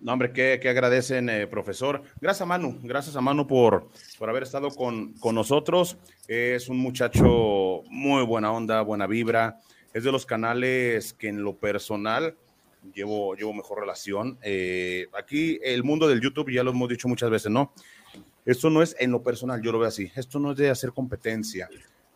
No, 0.00 0.12
hombre, 0.12 0.32
que, 0.32 0.68
agradecen, 0.68 1.28
eh, 1.30 1.46
profesor. 1.46 2.02
Gracias 2.20 2.42
a 2.42 2.46
Manu, 2.46 2.78
gracias 2.82 3.16
a 3.16 3.20
Manu 3.20 3.46
por, 3.46 3.88
por 4.18 4.28
haber 4.28 4.42
estado 4.42 4.68
con, 4.70 5.14
con, 5.14 5.34
nosotros. 5.34 5.96
Es 6.28 6.68
un 6.68 6.76
muchacho 6.76 7.82
muy 7.88 8.22
buena 8.24 8.52
onda, 8.52 8.82
buena 8.82 9.06
vibra. 9.06 9.60
Es 9.94 10.04
de 10.04 10.12
los 10.12 10.26
canales 10.26 11.14
que 11.14 11.28
en 11.28 11.42
lo 11.42 11.56
personal 11.56 12.36
llevo, 12.94 13.34
llevo 13.34 13.54
mejor 13.54 13.80
relación. 13.80 14.38
aquí 15.18 15.58
el 15.62 15.82
mundo 15.84 16.06
del 16.06 16.20
YouTube, 16.20 16.52
ya 16.52 16.62
lo 16.62 16.72
hemos 16.72 16.88
dicho 16.90 17.08
muchas 17.08 17.30
veces, 17.30 17.50
¿no? 17.50 17.72
Esto 18.44 18.70
no 18.70 18.82
es 18.82 18.94
en 18.98 19.10
lo 19.10 19.22
personal, 19.22 19.62
yo 19.62 19.72
lo 19.72 19.78
veo 19.78 19.88
así. 19.88 20.10
Esto 20.14 20.38
no 20.38 20.52
es 20.52 20.58
de 20.58 20.70
hacer 20.70 20.92
competencia, 20.92 21.68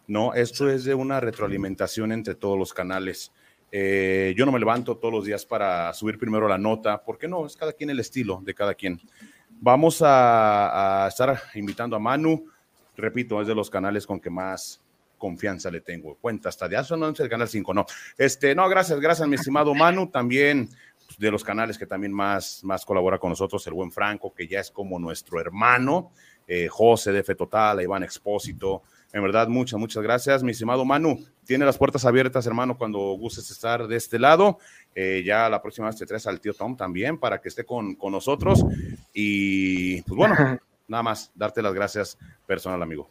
no, 0.08 0.32
esto 0.32 0.70
es 0.70 0.84
de 0.84 0.94
una 0.94 1.20
retroalimentación 1.20 2.12
entre 2.12 2.34
todos 2.34 2.58
los 2.58 2.72
canales. 2.72 3.30
Eh, 3.70 4.34
yo 4.36 4.46
no 4.46 4.52
me 4.52 4.58
levanto 4.58 4.96
todos 4.96 5.12
los 5.12 5.26
días 5.26 5.44
para 5.44 5.92
subir 5.92 6.18
primero 6.18 6.48
la 6.48 6.56
nota, 6.56 7.02
porque 7.04 7.28
no, 7.28 7.44
es 7.44 7.54
cada 7.54 7.74
quien 7.74 7.90
el 7.90 8.00
estilo 8.00 8.40
de 8.42 8.54
cada 8.54 8.74
quien. 8.74 8.98
Vamos 9.50 10.02
a, 10.02 11.06
estar 11.08 11.42
invitando 11.54 11.94
a 11.94 11.98
Manu. 11.98 12.46
repito, 12.96 13.40
es 13.42 13.46
de 13.46 13.54
los 13.54 13.68
canales 13.68 14.06
con 14.06 14.18
que 14.18 14.30
más 14.30 14.80
confianza 15.18 15.70
le 15.70 15.82
tengo. 15.82 16.14
Cuenta 16.14 16.48
hasta 16.48 16.68
de 16.68 16.76
eso, 16.78 16.96
no 16.96 17.10
es 17.10 17.20
el 17.20 17.28
canal 17.28 17.48
5, 17.48 17.74
no. 17.74 17.84
Este, 18.16 18.54
no, 18.54 18.66
gracias, 18.66 18.98
gracias, 19.00 19.28
mi 19.28 19.34
estimado 19.34 19.74
Manu. 19.74 20.08
También 20.08 20.70
de 21.16 21.30
los 21.30 21.42
canales 21.42 21.78
que 21.78 21.86
también 21.86 22.12
más, 22.12 22.62
más 22.64 22.84
colabora 22.84 23.18
con 23.18 23.30
nosotros, 23.30 23.66
el 23.66 23.74
buen 23.74 23.90
Franco, 23.90 24.32
que 24.34 24.46
ya 24.46 24.60
es 24.60 24.70
como 24.70 24.98
nuestro 24.98 25.40
hermano, 25.40 26.10
eh, 26.46 26.68
José 26.68 27.12
de 27.12 27.20
F 27.20 27.34
Total, 27.34 27.80
Iván 27.80 28.02
Expósito. 28.02 28.82
En 29.12 29.22
verdad, 29.22 29.48
muchas, 29.48 29.80
muchas 29.80 30.02
gracias, 30.02 30.42
mi 30.42 30.50
estimado 30.52 30.84
Manu. 30.84 31.24
Tiene 31.46 31.64
las 31.64 31.78
puertas 31.78 32.04
abiertas, 32.04 32.46
hermano, 32.46 32.76
cuando 32.76 32.98
gustes 32.98 33.50
estar 33.50 33.86
de 33.86 33.96
este 33.96 34.18
lado. 34.18 34.58
Eh, 34.94 35.22
ya 35.24 35.48
la 35.48 35.62
próxima 35.62 35.86
vez 35.86 35.96
te 35.96 36.04
traes 36.04 36.26
al 36.26 36.40
tío 36.40 36.52
Tom 36.52 36.76
también 36.76 37.18
para 37.18 37.40
que 37.40 37.48
esté 37.48 37.64
con, 37.64 37.94
con 37.94 38.12
nosotros. 38.12 38.64
Y 39.14 40.02
pues 40.02 40.16
bueno, 40.16 40.34
nada 40.88 41.02
más, 41.02 41.30
darte 41.34 41.62
las 41.62 41.72
gracias 41.72 42.18
personal, 42.46 42.82
amigo. 42.82 43.08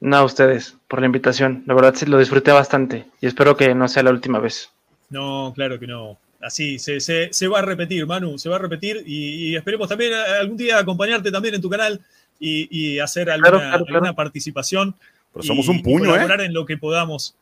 No, 0.00 0.16
a 0.16 0.24
ustedes, 0.24 0.76
por 0.88 1.00
la 1.00 1.06
invitación. 1.06 1.62
La 1.66 1.74
verdad 1.74 1.94
sí 1.94 2.06
lo 2.06 2.18
disfruté 2.18 2.52
bastante 2.52 3.06
y 3.20 3.26
espero 3.26 3.56
que 3.56 3.74
no 3.74 3.88
sea 3.88 4.02
la 4.02 4.10
última 4.10 4.38
vez. 4.38 4.70
No, 5.10 5.52
claro 5.54 5.78
que 5.78 5.86
no. 5.86 6.18
Así, 6.44 6.78
se, 6.78 7.00
se, 7.00 7.28
se 7.32 7.48
va 7.48 7.60
a 7.60 7.62
repetir, 7.62 8.06
Manu, 8.06 8.38
se 8.38 8.48
va 8.48 8.56
a 8.56 8.58
repetir 8.58 9.02
y, 9.06 9.50
y 9.50 9.56
esperemos 9.56 9.88
también 9.88 10.12
eh, 10.12 10.16
algún 10.40 10.56
día 10.56 10.78
acompañarte 10.78 11.30
también 11.32 11.54
en 11.54 11.60
tu 11.62 11.70
canal 11.70 12.00
y, 12.38 12.68
y 12.94 12.98
hacer 12.98 13.30
alguna, 13.30 13.50
Claro, 13.50 13.58
claro, 13.58 13.84
claro. 13.84 13.96
alguna 13.96 14.14
participación. 14.14 14.94
Pero 15.32 15.42
somos 15.42 15.66
y- 15.66 15.70
un 15.70 15.76
y 15.76 15.82
puño, 15.82 16.04
colaborar 16.10 16.40
¿eh? 16.42 16.44
en 16.46 16.52
lo 16.54 16.66
que 16.66 16.76
podamos. 16.76 17.34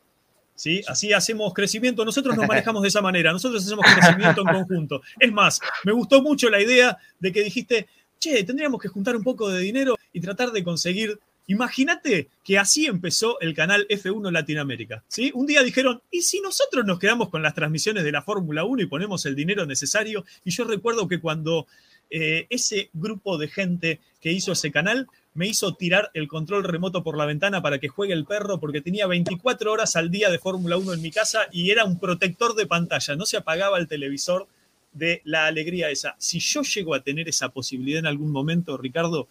¿sí? 0.55 0.83
Así 0.87 1.13
hacemos 1.13 1.53
crecimiento. 1.53 2.05
Nosotros 2.05 2.37
nos 2.37 2.47
manejamos 2.47 2.83
de 2.83 2.89
esa 2.89 3.01
manera. 3.03 3.33
Nosotros 3.33 3.65
hacemos 3.65 3.85
crecimiento 3.93 4.43
en 4.43 4.47
conjunto. 4.55 5.03
Es 5.19 5.33
más, 5.33 5.61
me 5.85 5.93
gustó 5.93 6.23
mucho 6.23 6.49
la 6.49 6.61
idea 6.61 6.97
de 7.19 7.33
que 7.33 7.43
dijiste, 7.43 7.87
che, 8.21 8.45
tendríamos 8.45 8.81
que 8.81 8.89
juntar 8.89 9.17
un 9.17 9.25
poco 9.25 9.49
de 9.51 9.61
dinero 9.61 9.97
y 10.13 10.21
tratar 10.21 10.53
de 10.53 10.63
conseguir. 10.63 11.19
Imagínate 11.47 12.29
que 12.45 12.59
así 12.59 12.87
empezó 12.87 13.41
el 13.41 13.55
canal 13.55 13.87
F1 13.89 14.31
Latinoamérica. 14.31 15.05
¿sí? 15.09 15.31
Un 15.35 15.47
día 15.47 15.63
dijeron, 15.63 16.01
¿y 16.11 16.23
si 16.23 16.41
nosotros 16.41 16.85
nos 16.87 16.99
quedamos 16.99 17.29
con 17.29 17.43
las 17.43 17.55
transmisiones 17.55 18.05
de 18.05 18.13
la 18.13 18.23
Fórmula 18.23 18.65
1 18.65 18.83
y 18.83 18.87
ponemos 18.87 19.27
el 19.27 19.35
dinero 19.35 19.67
necesario? 19.67 20.25
Y 20.45 20.51
yo 20.51 20.65
recuerdo 20.65 21.09
que 21.09 21.21
cuando 21.21 21.67
eh, 22.11 22.47
ese 22.51 22.91
grupo 22.93 23.39
de 23.39 23.49
gente 23.49 24.01
que 24.21 24.33
hizo 24.33 24.53
ese 24.53 24.71
canal 24.71 25.09
me 25.35 25.49
hizo 25.49 25.75
tirar 25.75 26.11
el 26.15 26.29
control 26.29 26.63
remoto 26.63 27.03
por 27.03 27.17
la 27.17 27.25
ventana 27.25 27.63
para 27.63 27.79
que 27.79 27.89
juegue 27.89 28.13
el 28.13 28.27
perro 28.27 28.61
porque 28.61 28.83
tenía 28.83 29.07
24 29.07 29.73
horas 29.73 29.97
al 29.97 30.11
día 30.11 30.31
de 30.31 30.39
Fórmula 30.39 30.77
1 30.77 30.93
en 30.93 31.03
mi 31.03 31.11
casa 31.11 31.47
y 31.51 31.71
era 31.71 31.87
un 31.87 31.99
protector 31.99 32.55
de 32.55 32.67
pantalla, 32.67 33.17
no 33.17 33.25
se 33.25 33.39
apagaba 33.39 33.79
el 33.79 33.89
televisor 33.89 34.47
de 34.93 35.23
la 35.25 35.47
alegría 35.47 35.89
esa. 35.89 36.15
Si 36.19 36.39
yo 36.39 36.63
llego 36.63 36.95
a 36.95 37.01
tener 37.01 37.29
esa 37.31 37.49
posibilidad 37.49 38.01
en 38.01 38.07
algún 38.07 38.31
momento, 38.31 38.77
Ricardo, 38.77 39.27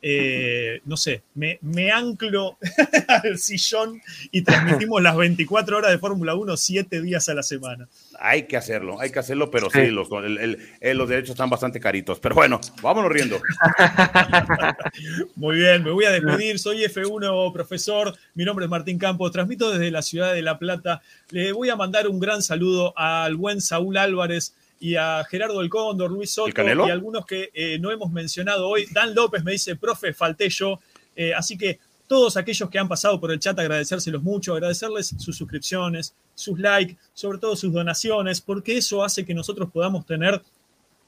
eh, 0.00 0.80
no 0.84 0.96
sé, 0.96 1.22
me, 1.34 1.58
me 1.62 1.90
anclo 1.90 2.56
al 3.08 3.36
sillón 3.38 4.00
y 4.30 4.42
transmitimos 4.42 5.02
las 5.02 5.16
24 5.16 5.76
horas 5.78 5.90
de 5.90 5.98
Fórmula 5.98 6.34
1 6.34 6.56
7 6.56 7.02
días 7.02 7.28
a 7.28 7.34
la 7.34 7.42
semana. 7.42 7.88
Hay 8.20 8.44
que 8.44 8.56
hacerlo, 8.56 9.00
hay 9.00 9.10
que 9.10 9.18
hacerlo, 9.18 9.50
pero 9.50 9.70
sí, 9.70 9.78
Sí. 9.80 9.86
los, 9.90 10.08
el- 10.24 10.38
el- 10.38 10.58
el- 10.80 10.98
los 10.98 11.08
derechos 11.08 11.30
están 11.30 11.50
bastante 11.50 11.80
caritos. 11.80 12.18
Pero 12.20 12.34
bueno, 12.34 12.60
vámonos 12.82 13.10
riendo. 13.12 13.40
Muy 15.36 15.56
bien, 15.56 15.82
me 15.84 15.90
voy 15.90 16.04
a 16.04 16.10
despedir. 16.10 16.58
Soy 16.58 16.82
F1 16.84 17.52
profesor. 17.52 18.14
Mi 18.34 18.44
nombre 18.44 18.64
es 18.66 18.70
Martín 18.70 18.98
Campos. 18.98 19.32
Transmito 19.32 19.70
desde 19.70 19.90
la 19.90 20.02
ciudad 20.02 20.34
de 20.34 20.42
La 20.42 20.58
Plata. 20.58 21.00
Le 21.30 21.52
voy 21.52 21.70
a 21.70 21.76
mandar 21.76 22.08
un 22.08 22.18
gran 22.20 22.42
saludo 22.42 22.92
al 22.96 23.36
buen 23.36 23.60
Saúl 23.60 23.96
Álvarez 23.96 24.54
y 24.80 24.94
a 24.94 25.24
Gerardo 25.24 25.60
El 25.60 25.68
Cóndor, 25.68 26.10
Luis 26.10 26.30
Soto 26.30 26.62
y 26.62 26.90
algunos 26.90 27.26
que 27.26 27.50
eh, 27.52 27.78
no 27.78 27.90
hemos 27.90 28.10
mencionado 28.10 28.68
hoy. 28.68 28.86
Dan 28.92 29.14
López 29.14 29.44
me 29.44 29.52
dice, 29.52 29.76
profe, 29.76 30.12
falté 30.12 30.48
yo. 30.48 30.78
Eh, 31.16 31.34
así 31.34 31.58
que 31.58 31.80
todos 32.06 32.36
aquellos 32.36 32.70
que 32.70 32.78
han 32.78 32.88
pasado 32.88 33.20
por 33.20 33.32
el 33.32 33.38
chat, 33.38 33.58
agradecérselos 33.58 34.22
mucho, 34.22 34.54
agradecerles 34.54 35.14
sus 35.18 35.36
suscripciones, 35.36 36.14
sus 36.34 36.58
likes, 36.58 36.96
sobre 37.12 37.38
todo 37.38 37.56
sus 37.56 37.72
donaciones, 37.72 38.40
porque 38.40 38.78
eso 38.78 39.02
hace 39.02 39.24
que 39.24 39.34
nosotros 39.34 39.70
podamos 39.72 40.06
tener 40.06 40.40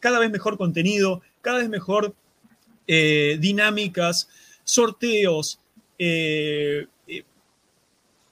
cada 0.00 0.18
vez 0.18 0.30
mejor 0.30 0.56
contenido, 0.56 1.22
cada 1.40 1.58
vez 1.58 1.68
mejor 1.68 2.14
eh, 2.86 3.36
dinámicas, 3.40 4.28
sorteos, 4.64 5.60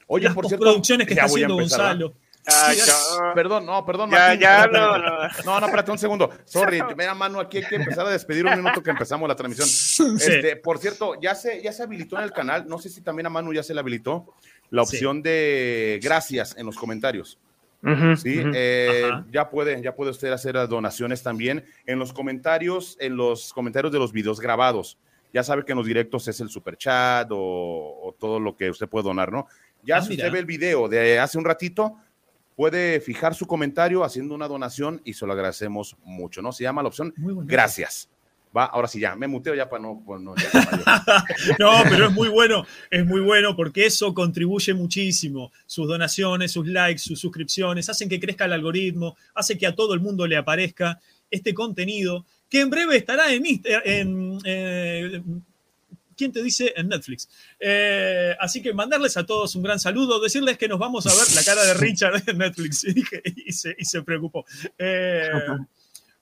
Oye, 0.09 0.25
las 0.25 0.35
por 0.35 0.47
cierto, 0.47 0.65
postproducciones 0.65 1.07
que 1.07 1.13
está 1.13 1.27
haciendo 1.27 1.59
empezar, 1.59 1.97
¿verdad? 1.99 2.13
Sí, 2.49 2.77
ya. 2.77 3.35
Perdón, 3.35 3.67
no, 3.67 3.85
perdón. 3.85 4.11
Ya, 4.11 4.19
Martín, 4.19 4.41
ya, 4.41 4.67
no, 4.67 4.99
no. 4.99 5.19
No, 5.45 5.61
no, 5.61 5.67
espérate 5.67 5.91
un 5.91 5.99
segundo. 5.99 6.31
Sorry, 6.45 6.81
mira, 6.97 7.15
mano, 7.15 7.41
aquí 7.41 7.59
hay 7.59 7.65
que 7.65 7.77
empezar 7.77 8.07
a 8.07 8.11
despedir 8.11 8.47
un 8.47 8.57
minuto 8.57 8.83
que 8.83 8.91
empezamos 8.91 9.29
la 9.29 9.37
transmisión. 9.37 9.69
Este, 10.17 10.57
por 10.57 10.79
cierto, 10.79 11.21
ya 11.21 11.35
se, 11.35 11.63
ya 11.63 11.73
se 11.73 11.83
habilitó 11.83 12.17
en 12.17 12.25
el 12.25 12.33
canal, 12.33 12.67
no 12.67 12.79
sé 12.79 12.89
si 12.89 13.01
también 13.03 13.27
a 13.27 13.31
Manu 13.31 13.53
ya 13.53 13.63
se 13.63 13.75
le 13.75 13.81
habilitó 13.81 14.27
la 14.71 14.85
Sí. 14.85 14.97
opción 14.97 15.23
de 15.23 16.01
gracias 16.03 16.57
en 16.59 16.67
los 16.67 16.77
comentarios. 16.77 17.39
Ujú, 17.83 18.17
Sí, 18.17 18.41
ujú. 18.41 18.51
Eh, 18.55 19.03
Ajá. 19.11 19.25
ya 19.31 19.49
puede, 19.51 19.81
ya 19.81 19.95
puede 19.95 20.11
usted 20.11 20.33
hacer 20.33 20.57
las 20.57 20.69
donaciones 20.69 21.23
también 21.23 21.65
en 21.87 21.99
los 21.99 22.13
comentarios, 22.13 22.97
en 22.99 23.17
los 23.17 23.53
comentarios 23.53 23.93
de 23.93 23.99
los 23.99 24.13
videos 24.13 24.41
grabados. 24.41 24.99
Ya 25.33 25.43
sabe 25.45 25.65
que 25.65 25.73
en 25.73 25.79
los 25.79 25.87
directos 25.87 26.27
es 26.27 26.41
el 26.41 26.49
super 26.49 26.77
chat 26.77 27.29
o, 27.31 27.37
o 27.37 28.15
todo 28.19 28.41
lo 28.41 28.57
que 28.57 28.69
usted 28.71 28.89
puede 28.89 29.05
donar, 29.05 29.31
¿no? 29.31 29.47
Ya 29.85 29.99
Ah, 29.99 30.03
si 30.03 30.09
mira. 30.11 30.25
usted 30.25 30.33
ve 30.33 30.39
el 30.41 30.45
video 30.47 30.89
de 30.89 31.21
hace 31.21 31.39
un 31.39 31.45
ratito, 31.45 31.97
puede 32.59 33.01
fijar 33.01 33.37
su 33.37 33.47
comentario 33.47 34.03
haciendo 34.03 34.35
una 34.35 34.49
donación 34.49 35.01
y 35.05 35.15
se 35.15 35.25
lo 35.25 35.33
agradecemos 35.33 35.97
mucho, 36.03 36.43
¿no? 36.43 36.51
Se 36.51 36.65
llama 36.65 36.83
la 36.83 36.89
opción 36.89 37.15
gracias. 37.45 38.11
Va, 38.55 38.65
ahora 38.65 38.89
sí 38.89 38.99
ya, 38.99 39.15
me 39.15 39.29
muteo 39.29 39.55
ya 39.55 39.71
para 39.71 39.81
no, 39.81 40.03
pues 40.05 40.21
no, 40.21 40.35
ya 40.35 40.51
pero 41.89 42.07
es 42.09 42.13
muy 42.13 42.29
bueno, 42.29 42.67
es 42.91 43.07
muy 43.07 43.21
bueno 43.21 43.55
porque 43.55 43.87
eso 43.87 44.13
contribuye 44.13 44.75
muchísimo. 44.75 45.53
Sus 45.67 45.87
donaciones, 45.87 46.51
sus 46.51 46.67
likes, 46.67 46.99
sus 46.99 47.21
suscripciones, 47.21 47.89
hacen 47.91 48.09
que 48.09 48.19
crezca 48.19 48.47
el 48.47 48.55
algoritmo, 48.55 49.17
hace 49.37 49.57
que 49.57 49.69
a 49.69 49.77
todo 49.77 49.95
el 49.95 50.01
mundo 50.01 50.27
le 50.27 50.37
aparezca 50.37 50.99
este 51.31 51.55
contenido 51.55 52.27
que 52.49 52.61
en 52.61 52.71
breve 52.71 52.97
estará 52.97 53.33
en, 53.33 53.45
en 53.85 54.39
eh, 54.45 55.23
¿quién 56.19 56.33
te 56.33 56.43
dice? 56.43 56.75
En 56.77 56.89
Netflix. 56.89 57.29
Eh, 57.59 58.35
así 58.39 58.61
que 58.61 58.75
mandarles 58.75 59.17
a 59.17 59.25
todos 59.25 59.55
un 59.55 59.63
gran 59.63 59.79
saludo, 59.79 60.21
decirles 60.21 60.59
que 60.59 60.69
nos 60.69 60.79
vamos 60.79 61.07
a 61.07 61.11
ver 61.11 61.35
la 61.35 61.43
cara 61.45 61.65
de 61.65 61.75
Richard 61.75 62.25
en 62.27 62.39
Netflix 62.39 62.85
y, 63.47 63.53
se, 63.53 63.75
y 63.79 63.85
se 63.85 64.03
preocupó. 64.03 64.45
Eh, 64.77 65.31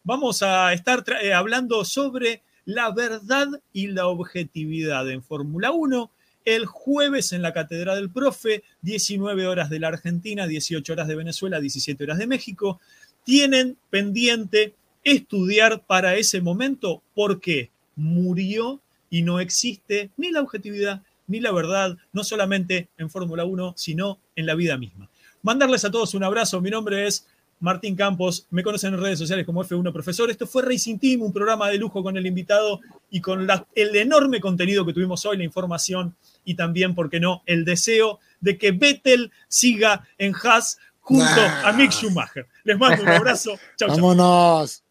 vamos 0.05 0.43
a 0.43 0.73
estar 0.73 1.03
eh, 1.21 1.33
hablando 1.33 1.85
sobre 1.85 2.43
la 2.67 2.93
verdad 2.93 3.49
y 3.73 3.89
la 3.89 4.07
objetividad 4.07 5.11
en 5.11 5.23
Fórmula 5.23 5.73
1 5.73 6.11
el 6.45 6.65
jueves 6.65 7.33
en 7.33 7.43
la 7.43 7.53
Catedral 7.53 7.97
del 7.97 8.09
Profe, 8.11 8.63
19 8.83 9.49
horas 9.49 9.69
de 9.69 9.81
la 9.81 9.89
Argentina, 9.89 10.47
18 10.47 10.93
horas 10.93 11.09
de 11.09 11.17
Venezuela, 11.17 11.59
17 11.59 12.05
horas 12.05 12.19
de 12.19 12.29
México. 12.29 12.81
Tienen 13.25 13.77
pendiente 13.91 14.73
estudiar 15.03 15.83
para 15.85 16.15
ese 16.15 16.41
momento 16.41 17.03
porque 17.17 17.71
murió 17.97 18.81
y 19.11 19.23
no 19.23 19.41
existe 19.41 20.11
ni 20.17 20.31
la 20.31 20.41
objetividad 20.41 21.03
ni 21.29 21.41
la 21.41 21.51
verdad, 21.53 21.97
no 22.13 22.23
solamente 22.23 22.89
en 22.99 23.11
Fórmula 23.11 23.45
1, 23.45 23.75
sino 23.77 24.19
en 24.37 24.47
la 24.47 24.55
vida 24.55 24.77
misma. 24.79 25.09
Mandarles 25.43 25.85
a 25.85 25.91
todos 25.91 26.15
un 26.15 26.23
abrazo. 26.25 26.61
Mi 26.61 26.71
nombre 26.71 27.07
es 27.07 27.27
Martín 27.59 27.97
Campos. 27.97 28.47
Me 28.51 28.63
conocen 28.63 28.95
en 28.95 29.01
redes 29.01 29.19
sociales 29.19 29.45
como 29.47 29.65
F1 29.65 29.93
Profesor. 29.93 30.31
Esto 30.31 30.47
fue 30.47 30.63
Racing 30.63 30.99
Team, 30.99 31.23
un 31.23 31.33
programa 31.33 31.69
de 31.69 31.79
lujo 31.79 32.03
con 32.03 32.17
el 32.17 32.27
invitado 32.27 32.81
y 33.11 33.21
con 33.21 33.47
la- 33.47 33.67
el 33.75 33.97
enorme 33.97 34.41
contenido 34.41 34.85
que 34.87 34.93
tuvimos 34.93 35.25
hoy, 35.27 35.37
la 35.39 35.45
información 35.45 36.15
y 36.45 36.55
también, 36.55 36.95
¿por 36.95 37.11
qué 37.11 37.19
no?, 37.19 37.43
el 37.47 37.65
deseo 37.65 38.21
de 38.41 38.57
que 38.59 38.71
Vettel 38.73 39.33
siga 39.49 40.07
en 40.19 40.33
Haas 40.45 40.79
junto 41.01 41.25
Nah. 41.25 41.69
a 41.69 41.73
Mick 41.73 41.91
Schumacher. 41.93 42.47
Les 42.65 42.79
mando 42.79 43.03
un 43.03 43.09
abrazo. 43.09 43.53
Chau, 43.79 43.89
chau. 43.89 43.97
Vámonos. 43.97 44.83